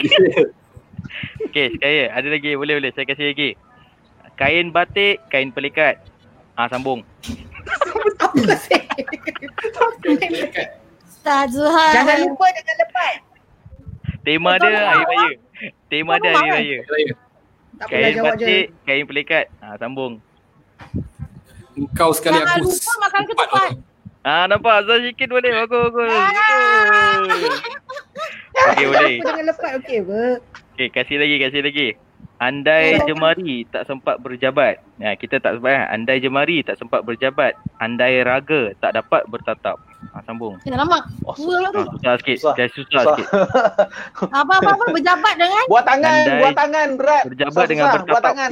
okay, 1.48 1.66
sekali. 1.72 2.12
Ada 2.12 2.28
lagi. 2.28 2.52
Boleh, 2.60 2.74
boleh. 2.84 2.92
Saya 2.92 3.08
kasih 3.08 3.32
lagi. 3.32 3.56
Kain 4.36 4.76
batik, 4.76 5.24
kain 5.32 5.56
pelikat. 5.56 6.04
Ah, 6.60 6.68
sambung. 6.68 7.08
Apa 8.22 8.54
sih? 8.62 8.82
Ustaz 11.06 11.54
Zuhal. 11.54 11.92
Jangan 11.94 12.18
lupa 12.30 12.46
dengan 12.54 12.76
lepat. 12.86 13.16
Tema 14.26 14.52
dia 14.58 14.80
hari 14.82 15.04
raya. 15.06 15.30
Tema 15.90 16.14
dia 16.18 16.32
hari 16.34 16.50
raya. 16.50 16.80
Tak 17.76 17.88
Kain 17.92 18.16
batik, 18.24 18.66
kain 18.88 19.04
pelikat. 19.04 19.46
Ah, 19.60 19.76
sambung. 19.76 20.24
Engkau 21.76 22.16
sekali 22.16 22.40
Jangan 22.40 22.64
aku. 22.64 22.72
lupa 22.72 22.94
makan 23.04 23.22
ketupat. 23.28 23.72
Ah, 24.26 24.44
nampak? 24.48 24.74
Azhar 24.82 24.98
sikit 25.04 25.28
boleh. 25.30 25.52
Bagus, 25.54 25.92
bagus. 25.92 26.10
Ah. 26.10 27.20
Okay, 28.74 28.86
boleh. 28.88 29.14
Apa 29.22 29.28
dengan 29.28 29.46
lepat 29.52 29.72
okey 29.84 29.98
apa? 30.02 30.22
Okay, 30.74 30.88
kasih 30.90 31.18
lagi, 31.20 31.36
kasih 31.38 31.62
lagi. 31.62 31.88
Andai 32.46 33.02
jemari 33.04 33.66
tak 33.66 33.90
sempat 33.90 34.22
berjabat. 34.22 34.78
Ya, 34.96 35.18
kita 35.18 35.42
tak 35.42 35.58
sempat. 35.58 35.74
eh. 35.74 35.84
Andai 35.90 36.22
jemari 36.22 36.62
tak 36.62 36.78
sempat 36.78 37.02
berjabat. 37.02 37.58
Andai 37.78 38.22
raga 38.22 38.70
tak 38.78 38.94
dapat 38.94 39.26
bertatap. 39.26 39.82
Ha, 40.14 40.22
sambung. 40.22 40.62
Dah 40.62 40.78
lama. 40.78 41.02
Oh, 41.26 41.34
lah 41.58 41.74
tu. 41.74 41.82
Ha, 41.82 41.90
susah 41.92 42.14
sikit. 42.22 42.38
Susah. 42.38 42.54
Susah 42.54 42.70
Susah. 42.70 43.04
sikit. 43.10 43.28
Apa-apa 44.46 44.86
berjabat 44.94 45.34
dengan 45.36 45.64
Buat 45.66 45.84
tangan, 45.84 46.14
Andai 46.22 46.40
buat 46.40 46.54
tangan 46.54 46.88
berat. 46.94 47.24
berjabat 47.26 47.52
Susah, 47.56 47.66
dengan 47.66 47.86
susah. 47.86 47.96
bertatap. 47.98 48.14
Buat 48.14 48.24
tangan. 48.24 48.52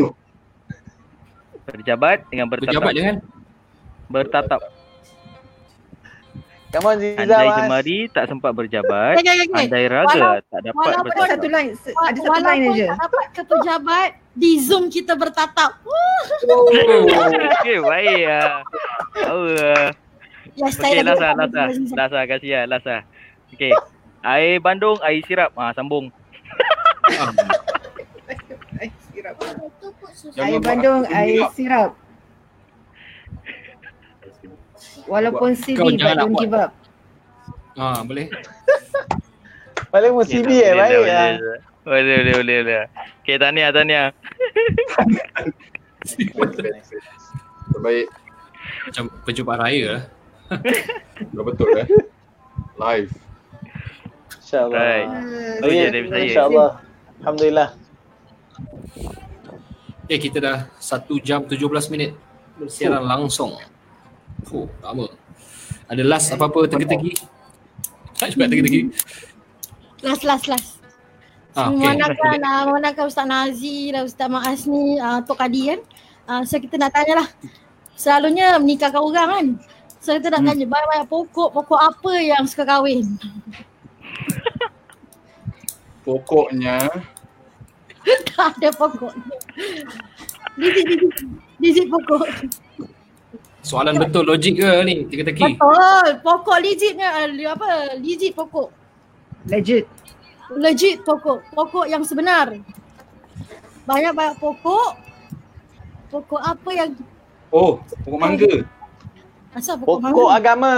Berjabat 1.64 2.18
dengan 2.28 2.46
bertatap. 2.50 2.72
Berjabat 2.74 2.92
jangan. 2.98 3.16
Bertatap. 4.10 4.62
Come 6.74 6.86
on 6.88 6.98
Ziza 6.98 7.22
Andai 7.22 7.48
jemari 7.54 7.98
tak 8.10 8.26
sempat 8.26 8.50
berjabat. 8.52 9.14
Okay, 9.16 9.30
okay, 9.30 9.46
okay. 9.46 9.64
Andai 9.64 9.86
raga 9.86 10.10
Walau- 10.10 10.42
tak 10.44 10.60
dapat 10.64 10.74
walaupun 10.74 10.90
Ada 10.90 11.06
bertatap. 11.06 11.30
satu 11.30 11.48
line, 11.48 11.70
se- 11.76 11.94
ada 11.94 12.18
satu 12.18 12.34
line 12.34 12.42
Walaupun 12.42 12.74
aja. 12.74 12.86
tak 12.88 12.98
dapat 13.00 13.26
ke 13.30 13.42
pejabat, 13.46 14.10
di 14.34 14.52
Zoom 14.58 14.84
kita 14.90 15.14
bertatap. 15.14 15.72
Okay, 17.62 17.78
baik 17.80 18.22
lah. 18.26 18.66
Tahu 19.14 19.44
lah. 19.54 19.86
Ya, 20.54 20.66
Okay, 20.68 21.02
last 21.02 21.18
lah, 21.20 21.32
last 21.36 21.54
lah. 21.54 21.68
Last 21.94 22.12
lah, 22.12 22.24
kasih 22.28 22.50
lah, 22.52 22.64
last 22.68 22.86
lah. 22.86 23.02
Okay. 23.50 23.70
Air 24.24 24.58
Bandung, 24.58 24.98
air 25.00 25.22
sirap. 25.24 25.54
Ha, 25.54 25.72
sambung. 25.72 26.10
Air 30.36 30.60
Bandung, 30.60 31.06
air 31.06 31.46
sirap. 31.54 31.94
Walaupun 35.08 35.50
jangan 35.58 35.94
but 36.00 36.16
don't 36.16 36.34
buat. 36.34 36.42
give 36.42 36.56
up. 36.56 36.72
Ha, 37.78 38.06
boleh. 38.06 38.28
Paling 39.94 40.14
musibah 40.14 40.50
eh, 40.50 40.74
Boleh, 40.74 40.74
baik 40.74 40.98
lah. 41.06 41.32
boleh. 41.38 41.60
Boleh, 41.84 42.18
boleh, 42.34 42.58
boleh. 42.64 42.86
Okay, 43.22 43.36
tahniah, 43.38 43.70
tahniah. 43.70 44.08
Terbaik. 47.74 48.08
Macam 48.88 49.04
perjumpaan 49.28 49.60
raya 49.60 49.86
lah. 49.88 50.04
Dah 51.36 51.44
betul 51.44 51.68
eh. 51.78 51.88
Live. 52.80 53.12
InsyaAllah. 54.40 54.78
Right. 54.78 55.08
Itu 55.60 55.70
je 55.74 55.88
dari 55.90 56.08
saya. 56.08 56.24
InsyaAllah. 56.30 56.70
Alhamdulillah. 57.22 57.70
Okay, 60.04 60.20
kita 60.20 60.38
dah 60.44 60.58
1 60.78 61.10
jam 61.26 61.42
17 61.48 61.64
minit 61.90 62.14
bersiaran 62.60 63.02
langsung. 63.02 63.58
Oh, 64.52 64.68
lama. 64.84 65.08
Ada 65.88 66.04
last 66.04 66.28
apa-apa 66.34 66.68
tegi-tegi? 66.68 67.16
Tak 68.20 68.36
cepat 68.36 68.48
tegi-tegi. 68.52 68.82
Last, 70.04 70.24
last, 70.28 70.46
last. 70.52 70.70
Ah, 71.54 71.70
okay. 71.70 71.86
Memandangkan, 71.86 72.40
uh, 72.42 72.62
memandangkan 72.66 73.06
Ustaz 73.08 73.30
Nazi 73.30 73.94
dan 73.94 74.10
Ustaz 74.10 74.26
Maas 74.26 74.66
ni 74.66 74.98
uh, 74.98 75.22
Tok 75.22 75.38
Kadi 75.38 75.62
kan. 75.70 75.80
Uh, 76.26 76.42
so 76.44 76.58
kita 76.58 76.82
nak 76.82 76.92
tanya 76.92 77.24
lah. 77.24 77.28
Selalunya 77.94 78.58
menikahkan 78.58 78.98
orang 78.98 79.30
kan. 79.30 79.46
So 80.02 80.18
kita 80.18 80.34
nak 80.34 80.44
Hmm. 80.44 80.50
tanya 80.52 80.66
banyak-banyak 80.66 81.08
pokok, 81.08 81.50
pokok 81.54 81.80
apa 81.80 82.12
yang 82.20 82.44
suka 82.50 82.66
kahwin? 82.66 83.06
Pokoknya 86.04 86.84
tak 88.36 88.60
ada 88.60 88.70
pokok. 88.76 89.16
Digit, 90.60 90.84
digit. 90.84 91.12
Digit 91.64 91.88
pokok. 91.88 92.28
Soalan 93.64 93.96
betul 93.96 94.28
logik 94.28 94.60
ke 94.60 94.70
ni? 94.84 95.08
Teki-teki. 95.08 95.56
Betul. 95.56 96.08
Pokok 96.20 96.58
legitnya 96.60 97.16
uh, 97.16 97.32
apa? 97.56 97.96
Legit 97.96 98.36
pokok. 98.36 98.68
Legit. 99.48 99.88
Legit 100.52 101.00
pokok. 101.08 101.40
Pokok 101.56 101.88
yang 101.88 102.04
sebenar. 102.04 102.52
Banyak-banyak 103.88 104.36
pokok. 104.36 105.00
Pokok 106.12 106.42
apa 106.44 106.70
yang 106.76 106.92
oh, 107.50 107.80
pokok 108.06 108.20
mangga. 108.20 108.54
asal 109.56 109.80
pokok, 109.80 110.12
Pokok 110.12 110.28
mana? 110.30 110.38
agama. 110.38 110.76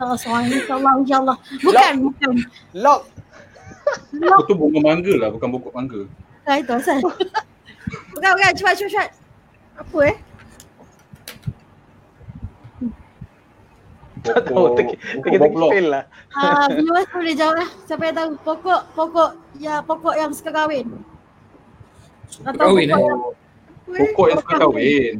Oh, 0.00 0.16
soalan 0.18 0.50
insyaAllah, 0.50 0.92
insyaAllah. 1.00 1.36
Bukan, 1.62 1.92
bukan. 2.02 2.34
Lock. 2.74 3.06
Aku 4.10 4.42
tu 4.50 4.54
bunga 4.58 4.80
mangga 4.82 5.14
lah, 5.16 5.28
bukan 5.30 5.48
pokok 5.54 5.72
mangga. 5.72 6.00
Ah, 6.50 6.58
itu 6.58 6.72
asal. 6.72 6.98
bukan, 8.12 8.30
bukan. 8.34 8.52
Cepat, 8.58 8.74
cepat, 8.74 8.90
cepat. 8.90 9.08
Apa 9.80 9.98
eh? 10.10 10.16
Tak 14.20 14.38
tahu. 14.46 14.76
Teki-teki 14.76 15.56
fail 15.56 15.86
lah. 15.88 16.04
Ah, 16.36 16.68
viewers 16.68 17.08
boleh 17.08 17.34
jawab 17.34 17.56
lah. 17.64 17.68
Siapa 17.88 18.02
yang 18.04 18.16
tahu? 18.16 18.30
Pokok, 18.44 18.80
pokok. 18.92 19.30
Ya, 19.56 19.80
pokok 19.80 20.14
yang 20.16 20.30
suka 20.36 20.52
kahwin. 20.52 20.86
Atau 22.44 22.60
Kahwin, 22.60 22.88
pokok 22.88 23.00
eh? 23.00 23.08
yang, 23.08 23.20
Pokok 23.90 24.26
yang 24.28 24.38
suka 24.44 24.54
kahwin. 24.60 25.14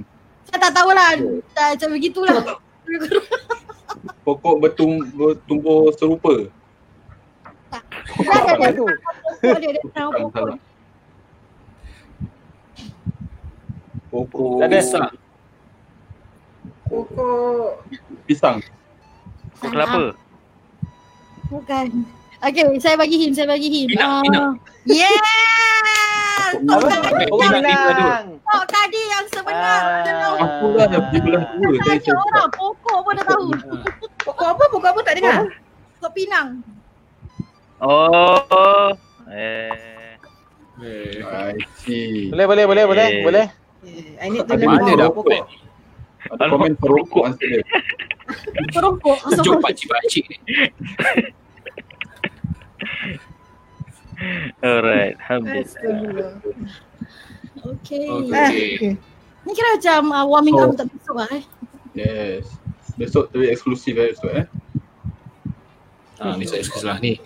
saya 0.47 0.59
tak 0.63 0.73
tahulah. 0.77 1.11
Tak, 1.57 1.67
macam 1.77 1.89
begitulah. 1.97 2.37
Pokok 4.27 4.55
bertum, 4.63 4.91
bertumbuh 5.17 5.91
serupa. 5.97 6.47
Dah, 7.71 7.83
dah, 8.21 8.43
dah. 8.43 8.55
Apa 8.55 8.67
tu? 8.75 8.87
pokok 9.41 9.59
dia 9.59 9.71
Salah, 9.91 10.13
pokok. 10.19 10.49
Pokok 14.11 14.55
Tak 14.59 14.67
ada. 14.69 14.79
Pisang. 14.79 15.11
Pokok 16.87 17.71
pisang. 18.27 18.59
Pokok 19.61 19.71
kelapa. 19.71 20.05
Bukan. 21.47 21.87
Okay, 22.41 22.65
saya 22.81 22.97
bagi 22.97 23.17
hint, 23.19 23.37
saya 23.37 23.45
bagi 23.47 23.69
hint. 23.69 23.93
Ah, 24.01 24.25
pinang. 24.25 24.57
Yes! 24.89 25.13
Apa? 26.57 26.89
Pokok 27.29 27.39
Pinang, 27.39 27.53
pinang 27.55 27.83
pinang. 27.87 28.25
Pokok 28.41 28.65
tadi 28.67 29.01
yang 29.07 29.27
sebenar 29.29 29.83
adalah 30.01 30.31
Aku 30.41 30.67
dah 30.73 30.85
ada 30.89 30.99
pergi 31.05 31.19
belah 31.21 31.45
dua 31.53 31.61
tadi 31.61 31.77
Tanya 31.77 31.85
saya 31.85 32.01
cakap. 32.01 32.27
orang 32.27 32.51
pokok 32.51 32.99
pun 32.99 33.13
dah 33.13 33.27
tahu. 33.29 33.47
Pokok 34.25 34.47
apa? 34.49 34.65
Pokok 34.67 34.89
apa 34.89 35.01
tak 35.05 35.15
dengar? 35.15 35.39
Pokok 35.95 36.13
pinang. 36.17 36.49
Oh. 37.79 38.89
Eh. 39.29 40.17
I 40.81 41.61
see. 41.79 42.33
Boleh, 42.33 42.47
boleh, 42.49 42.65
boleh, 42.65 42.85
boleh, 42.89 43.07
Eh. 43.07 43.21
boleh. 43.21 43.47
Eh, 43.81 44.17
I 44.19 44.29
need 44.29 44.43
to 44.43 44.49
Ada 44.49 44.59
learn 44.59 44.73
Mana 44.75 44.83
more 44.83 44.97
dapat 44.99 45.13
pokok. 45.15 45.43
Ada 46.31 46.47
komen 46.47 46.79
perokok 46.79 47.23
answer 47.27 47.49
dia. 47.51 47.63
Perokok. 48.75 49.19
Sejuk 49.35 49.59
pakcik-pakcik 49.59 50.25
ni. 50.31 50.37
Alright. 54.63 55.17
Alhamdulillah. 55.19 56.39
Okay. 57.61 58.07
Okay. 58.07 58.31
Ah, 58.31 58.49
okay. 58.49 58.95
Ni 59.41 59.51
kira 59.57 59.69
macam 59.75 60.01
uh, 60.13 60.25
warming 60.29 60.55
Oh. 60.57 60.69
up 60.69 60.73
untuk 60.77 60.87
besok 60.93 61.17
lah 61.17 61.29
eh. 61.33 61.45
Yes. 61.97 62.45
Besok 62.95 63.33
tu 63.33 63.41
eksklusif 63.41 63.97
eh 63.97 64.13
besok 64.13 64.31
eh. 64.37 64.47
Ha, 66.21 66.37
ni 66.37 66.45
saya 66.45 66.61
excuse 66.61 66.85
lah 66.85 67.01
ni. 67.01 67.17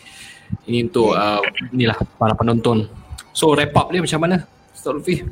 Ini 0.70 0.86
untuk 0.86 1.12
uh, 1.12 1.42
inilah 1.74 1.98
para 2.16 2.38
penonton. 2.38 2.86
So 3.34 3.50
wrap 3.52 3.74
up 3.74 3.90
dia 3.90 3.98
macam 3.98 4.22
mana? 4.22 4.46
Lutfi. 4.92 5.24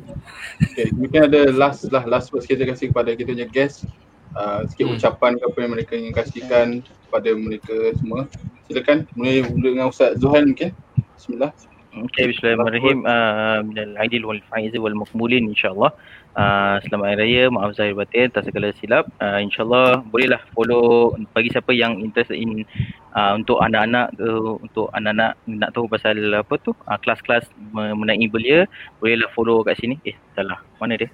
Okay, 0.73 0.89
mungkin 0.95 1.29
ada 1.29 1.53
last 1.53 1.85
lah 1.93 2.07
last 2.09 2.33
words 2.33 2.49
kita 2.49 2.65
kasih 2.65 2.89
kepada 2.89 3.13
kita 3.13 3.35
punya 3.35 3.45
guest. 3.45 3.85
Uh, 4.33 4.65
sikit 4.65 4.89
Hmm. 4.89 4.95
ucapan 4.97 5.31
ke 5.37 5.43
apa 5.45 5.57
yang 5.61 5.71
mereka 5.77 5.93
ingin 5.93 6.13
kasihkan 6.15 6.67
kepada 7.05 7.29
mereka 7.37 7.75
semua. 8.01 8.25
Silakan 8.65 9.05
mula 9.13 9.45
mula 9.53 9.67
dengan 9.69 9.85
Ustaz 9.93 10.17
Zuhan 10.17 10.49
mungkin. 10.49 10.73
Bismillah. 11.13 11.53
Okay, 11.93 12.25
bismillahirrahmanirrahim. 12.25 13.05
Uh, 13.05 13.61
minal 13.69 13.93
aidil 14.01 14.25
wal 14.25 14.41
faizil 14.49 14.81
wal 14.81 14.97
makmulin 14.97 15.45
insyaAllah. 15.53 15.93
Uh, 16.33 16.81
selamat 16.89 17.13
Hari 17.13 17.21
Raya, 17.21 17.43
maaf 17.53 17.77
zahir 17.77 17.93
batin, 17.93 18.33
tak 18.33 18.49
segala 18.49 18.73
silap. 18.81 19.05
Uh, 19.21 19.37
InsyaAllah 19.37 20.01
bolehlah 20.09 20.41
follow 20.57 21.13
bagi 21.37 21.53
siapa 21.53 21.69
yang 21.69 22.01
interested 22.01 22.41
in 22.41 22.65
uh, 23.13 23.37
untuk 23.37 23.61
anak-anak 23.61 24.09
ke, 24.17 24.25
untuk 24.65 24.89
anak-anak 24.97 25.37
nak 25.45 25.69
tahu 25.77 25.85
pasal 25.85 26.17
apa 26.33 26.57
tu, 26.65 26.73
uh, 26.73 26.97
kelas-kelas 26.97 27.45
me- 27.61 27.93
menaiki 27.93 28.25
belia, 28.25 28.65
bolehlah 28.97 29.29
follow 29.37 29.61
kat 29.61 29.77
sini. 29.77 30.01
Eh, 30.01 30.17
salah. 30.33 30.65
Mana 30.81 30.97
dia? 30.97 31.13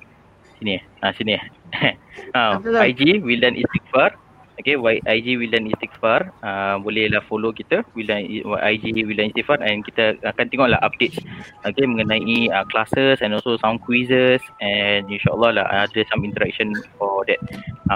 Sini 0.63 0.79
eh? 0.79 0.83
Ah, 1.03 1.11
sini 1.11 1.35
eh? 1.35 1.43
uh. 2.39 2.55
IG 2.87 3.19
Wildan 3.19 3.59
Istighfar. 3.59 4.15
Okay, 4.59 4.75
IG 5.07 5.39
Wildan 5.39 5.71
Istighfar. 5.71 6.35
Uh, 6.43 6.75
bolehlah 6.83 7.23
follow 7.31 7.55
kita 7.55 7.79
Wildan 7.95 8.27
IG 8.59 9.07
Wildan 9.07 9.31
Istighfar 9.31 9.63
and 9.63 9.87
kita 9.87 10.19
akan 10.27 10.45
tengoklah 10.51 10.79
updates 10.83 11.15
okay, 11.63 11.87
mengenai 11.87 12.51
uh, 12.51 12.67
classes 12.67 13.23
and 13.23 13.31
also 13.31 13.55
some 13.63 13.79
quizzes 13.79 14.43
and 14.59 15.07
insyaAllah 15.07 15.63
lah 15.63 15.65
ada 15.71 16.03
some 16.11 16.27
interaction 16.27 16.75
for 16.99 17.23
that. 17.31 17.39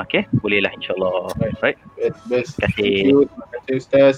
Okay, 0.08 0.24
bolehlah 0.40 0.72
insyaAllah. 0.72 1.36
Right. 1.60 1.76
Best, 2.00 2.24
best. 2.32 2.52
Terima 2.56 2.72
kasih. 2.72 3.28
Terima 3.28 3.46
kasih 3.60 3.76
Ustaz. 3.76 4.16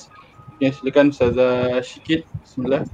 Okay, 0.55 0.69
silakan 0.69 1.11
Ustazah 1.11 1.81
Syikit. 1.81 2.23
Bismillah. 2.45 2.85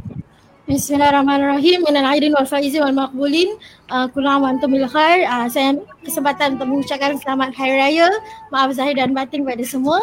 Bismillahirrahmanirrahim. 0.69 1.81
Minal 1.89 2.05
aidin 2.13 2.37
wal 2.37 2.45
faizin 2.45 2.85
wal 2.85 2.93
maqbulin. 2.93 3.57
Uh, 3.89 4.05
Kullu 4.13 4.29
aam 4.29 4.45
wa 4.45 4.53
antum 4.53 4.69
bil 4.69 4.85
khair. 4.85 5.25
Uh, 5.25 5.49
saya 5.49 5.73
kesempatan 6.05 6.53
untuk 6.53 6.69
mengucapkan 6.69 7.17
selamat 7.17 7.57
Hari 7.57 7.81
Raya. 7.81 8.13
Maaf 8.53 8.69
zahir 8.77 8.93
dan 8.93 9.09
batin 9.17 9.41
kepada 9.41 9.65
semua. 9.65 9.97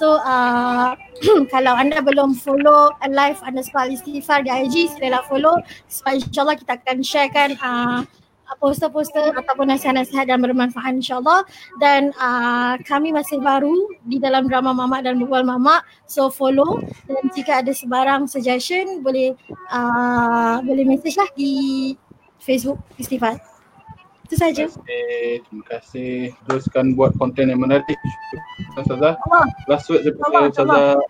So 0.00 0.16
uh, 0.24 0.96
kalau 1.52 1.76
anda 1.76 2.00
belum 2.00 2.40
follow 2.40 2.88
live 3.04 3.36
underscore 3.44 3.92
istighfar 3.92 4.48
di 4.48 4.48
IG, 4.48 4.96
silalah 4.96 5.28
follow. 5.28 5.60
Sebab 5.92 6.24
insyaAllah 6.24 6.56
kita 6.56 6.80
akan 6.80 6.96
sharekan 7.04 7.50
uh, 7.60 8.00
poster-poster 8.56 9.36
ataupun 9.36 9.68
nasihat-nasihat 9.68 10.24
dan 10.24 10.40
bermanfaat 10.40 10.96
insyaAllah 10.96 11.44
dan 11.76 12.16
uh, 12.16 12.80
kami 12.88 13.12
masih 13.12 13.36
baru 13.44 13.92
di 14.08 14.16
dalam 14.16 14.48
drama 14.48 14.72
Mamak 14.72 15.04
dan 15.04 15.20
Berbual 15.20 15.44
Mamak 15.44 15.84
so 16.08 16.32
follow 16.32 16.80
dan 17.04 17.22
jika 17.36 17.60
ada 17.60 17.76
sebarang 17.76 18.24
suggestion 18.24 19.04
boleh 19.04 19.36
uh, 19.68 20.64
boleh 20.64 20.84
message 20.88 21.20
lah 21.20 21.28
di 21.36 21.92
Facebook 22.40 22.80
Istighfar 22.96 23.36
itu 24.28 24.36
saja 24.36 24.68
Terima 24.68 24.84
kasih. 24.84 25.40
Terima 25.40 25.64
kasih. 25.72 26.12
Teruskan 26.44 26.92
buat 26.92 27.16
konten 27.16 27.48
yang 27.48 27.64
menarik. 27.64 27.96
Ustazah. 28.76 29.16
Last 29.64 29.88
word 29.88 30.04
daripada 30.04 30.52
Ustazah 30.52 31.00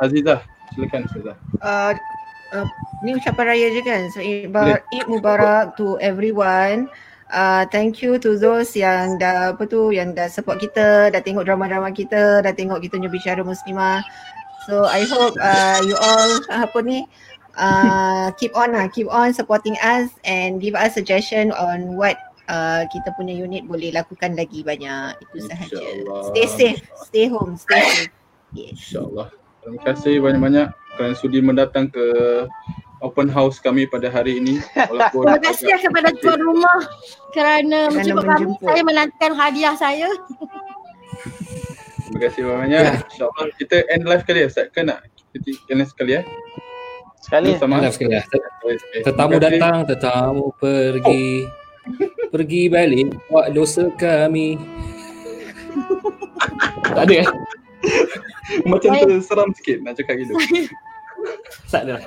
Azizah. 0.00 0.40
Silakan 0.72 1.04
Ustazah. 1.04 1.36
Uh, 1.60 1.92
uh, 2.54 2.66
ni 3.02 3.18
ucapan 3.18 3.44
raya 3.50 3.66
je 3.74 3.82
kan? 3.82 4.02
So 4.14 4.22
Eid 4.22 4.54
Eid 4.94 5.06
Mubarak 5.10 5.74
to 5.76 5.98
everyone. 5.98 6.88
Uh, 7.34 7.66
thank 7.74 7.98
you 7.98 8.14
to 8.20 8.38
those 8.38 8.70
yang 8.78 9.18
dah 9.18 9.56
apa 9.56 9.66
tu 9.66 9.90
yang 9.90 10.14
dah 10.14 10.30
support 10.30 10.62
kita, 10.62 11.10
dah 11.10 11.18
tengok 11.18 11.42
drama-drama 11.42 11.90
kita, 11.90 12.44
dah 12.44 12.52
tengok 12.54 12.78
kita 12.78 12.94
punya 12.94 13.10
bicara 13.10 13.42
muslimah. 13.42 14.06
So 14.70 14.86
I 14.86 15.02
hope 15.08 15.34
uh, 15.42 15.82
you 15.82 15.98
all 15.98 16.30
uh, 16.46 16.62
apa 16.70 16.78
ni 16.86 17.10
uh, 17.58 18.30
keep 18.38 18.54
on 18.54 18.76
lah, 18.76 18.86
keep 18.86 19.10
on 19.10 19.34
supporting 19.34 19.74
us 19.82 20.14
and 20.22 20.62
give 20.62 20.78
us 20.78 20.94
suggestion 20.94 21.50
on 21.58 21.98
what 21.98 22.14
uh, 22.46 22.86
kita 22.92 23.10
punya 23.18 23.34
unit 23.34 23.66
boleh 23.66 23.90
lakukan 23.90 24.38
lagi 24.38 24.62
banyak. 24.62 25.18
Itu 25.26 25.48
sahaja. 25.50 25.80
Stay 26.30 26.46
safe, 26.46 26.80
stay 27.02 27.26
home, 27.26 27.58
stay 27.58 27.82
safe. 27.82 28.14
Yes. 28.54 28.78
InsyaAllah. 28.78 29.34
Terima 29.64 29.80
kasih 29.80 30.20
banyak-banyak 30.20 30.83
kerana 30.94 31.14
sudi 31.18 31.38
mendatang 31.42 31.90
ke 31.90 32.04
open 33.04 33.28
house 33.28 33.60
kami 33.60 33.84
pada 33.84 34.08
hari 34.08 34.40
ini. 34.40 34.64
Terima 35.12 35.38
kasih 35.42 35.76
kepada 35.76 36.08
tuan 36.18 36.40
rumah 36.40 36.80
kerana 37.36 37.92
Kerana 37.92 37.92
menjemput 37.92 38.24
kami 38.24 38.54
saya 38.64 38.82
menantikan 38.86 39.32
hadiah 39.36 39.74
saya 39.76 40.08
Terima 42.04 42.18
kasih 42.30 42.42
banyak. 42.46 42.82
InsyaAllah 43.10 43.46
kita 43.58 43.76
end 43.90 44.04
live 44.06 44.24
kali 44.24 44.38
ya 44.44 44.48
Ustaz. 44.48 44.66
Kan 44.70 44.86
nak 44.88 45.02
kita 45.34 45.50
end 45.72 45.78
live 45.82 45.90
sekali 45.90 46.12
ya? 46.16 46.22
Sekali. 47.20 47.50
Sama. 47.58 47.82
Live 47.82 47.96
sekali 47.96 48.14
lah. 48.14 48.24
Okay. 48.62 49.02
Tetamu 49.02 49.36
datang, 49.40 49.76
tetamu 49.88 50.44
pergi. 50.60 51.48
Pergi 52.32 52.62
balik 52.72 53.12
buat 53.28 53.52
dosa 53.52 53.90
kami. 53.98 54.56
tak 56.94 57.04
ada 57.10 57.14
eh? 57.24 57.28
Macam 58.70 58.90
tu 59.00 59.18
seram 59.24 59.50
sikit 59.56 59.80
nak 59.84 59.96
cakap 59.98 60.20
gitu. 60.20 60.32
Tak 61.72 61.88
ada. 61.88 62.02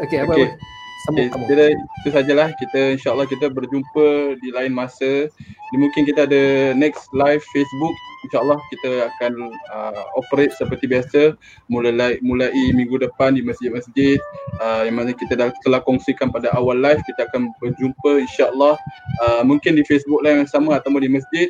Okey, 0.00 0.18
apa 0.24 0.32
Okey. 0.32 0.46
apa. 0.48 0.68
Sambung 1.00 1.32
Okay, 1.32 1.48
kita, 1.48 1.64
itu 1.72 2.08
sajalah 2.12 2.48
kita 2.60 2.80
insyaAllah 3.00 3.24
kita 3.24 3.48
berjumpa 3.48 4.36
di 4.36 4.52
lain 4.52 4.76
masa. 4.76 5.32
Di 5.72 5.76
mungkin 5.80 6.04
kita 6.04 6.28
ada 6.28 6.76
next 6.76 7.08
live 7.16 7.40
Facebook. 7.56 7.94
InsyaAllah 8.20 8.60
kita 8.68 9.08
akan 9.08 9.32
uh, 9.72 10.04
operate 10.12 10.52
seperti 10.52 10.84
biasa 10.84 11.32
mulai 11.72 12.20
mulai 12.20 12.52
minggu 12.76 13.00
depan 13.00 13.32
di 13.32 13.40
masjid-masjid 13.40 14.20
uh, 14.60 14.84
yang 14.84 15.00
mana 15.00 15.16
kita 15.16 15.32
dah 15.40 15.48
telah 15.64 15.80
kongsikan 15.80 16.28
pada 16.28 16.52
awal 16.52 16.76
live 16.76 17.00
kita 17.08 17.24
akan 17.32 17.48
berjumpa 17.64 18.20
insyaAllah 18.28 18.76
uh, 19.24 19.42
mungkin 19.48 19.72
di 19.72 19.88
Facebook 19.88 20.20
live 20.20 20.44
yang 20.44 20.50
sama 20.52 20.76
atau 20.76 20.92
di 21.00 21.08
masjid 21.08 21.48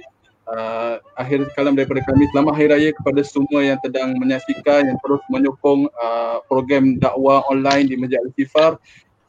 uh, 0.51 0.94
akhir 1.16 1.47
kalam 1.55 1.78
daripada 1.78 2.02
kami 2.05 2.27
selamat 2.35 2.52
hari 2.59 2.68
raya 2.68 2.90
kepada 2.93 3.22
semua 3.22 3.60
yang 3.62 3.78
sedang 3.81 4.18
menyaksikan 4.18 4.90
yang 4.90 4.98
terus 5.01 5.22
menyokong 5.31 5.86
uh, 6.02 6.43
program 6.51 6.98
dakwah 6.98 7.47
online 7.48 7.89
di 7.89 7.97
Masjid 7.97 8.18
Al-Sifar 8.20 8.77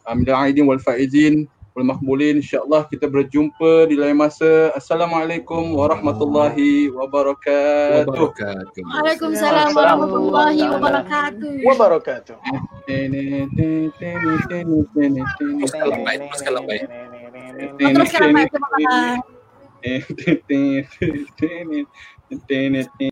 Minal 0.09 0.49
aidin 0.49 0.65
wal 0.65 0.81
faizin 0.81 1.45
wal 1.71 1.87
makbulin 1.87 2.43
insyaallah 2.43 2.83
kita 2.91 3.07
berjumpa 3.07 3.87
di 3.87 3.95
lain 3.95 4.19
masa 4.19 4.75
assalamualaikum 4.75 5.71
warahmatullahi 5.71 6.91
wabarakatuh 6.91 8.11
Wabarakatuh. 8.11 8.81
Waalaikumsalam 8.91 9.71
warahmatullahi 9.71 10.61
wabarakatuh 10.67 11.51
Wabarakatuh. 11.63 12.35
Teruskan 15.31 15.85
lambat, 15.87 16.17
teruskan 16.27 16.51
lambat. 16.59 16.81
teruskan 17.79 18.19
lambat 18.25 18.47
terima 18.51 18.67
kasih 18.67 19.40
and 19.85 20.05
then 20.49 20.87
and 21.01 21.27
then 21.39 21.87
and 22.31 22.41
then 22.49 22.75
and 22.75 22.89
then 22.99 23.09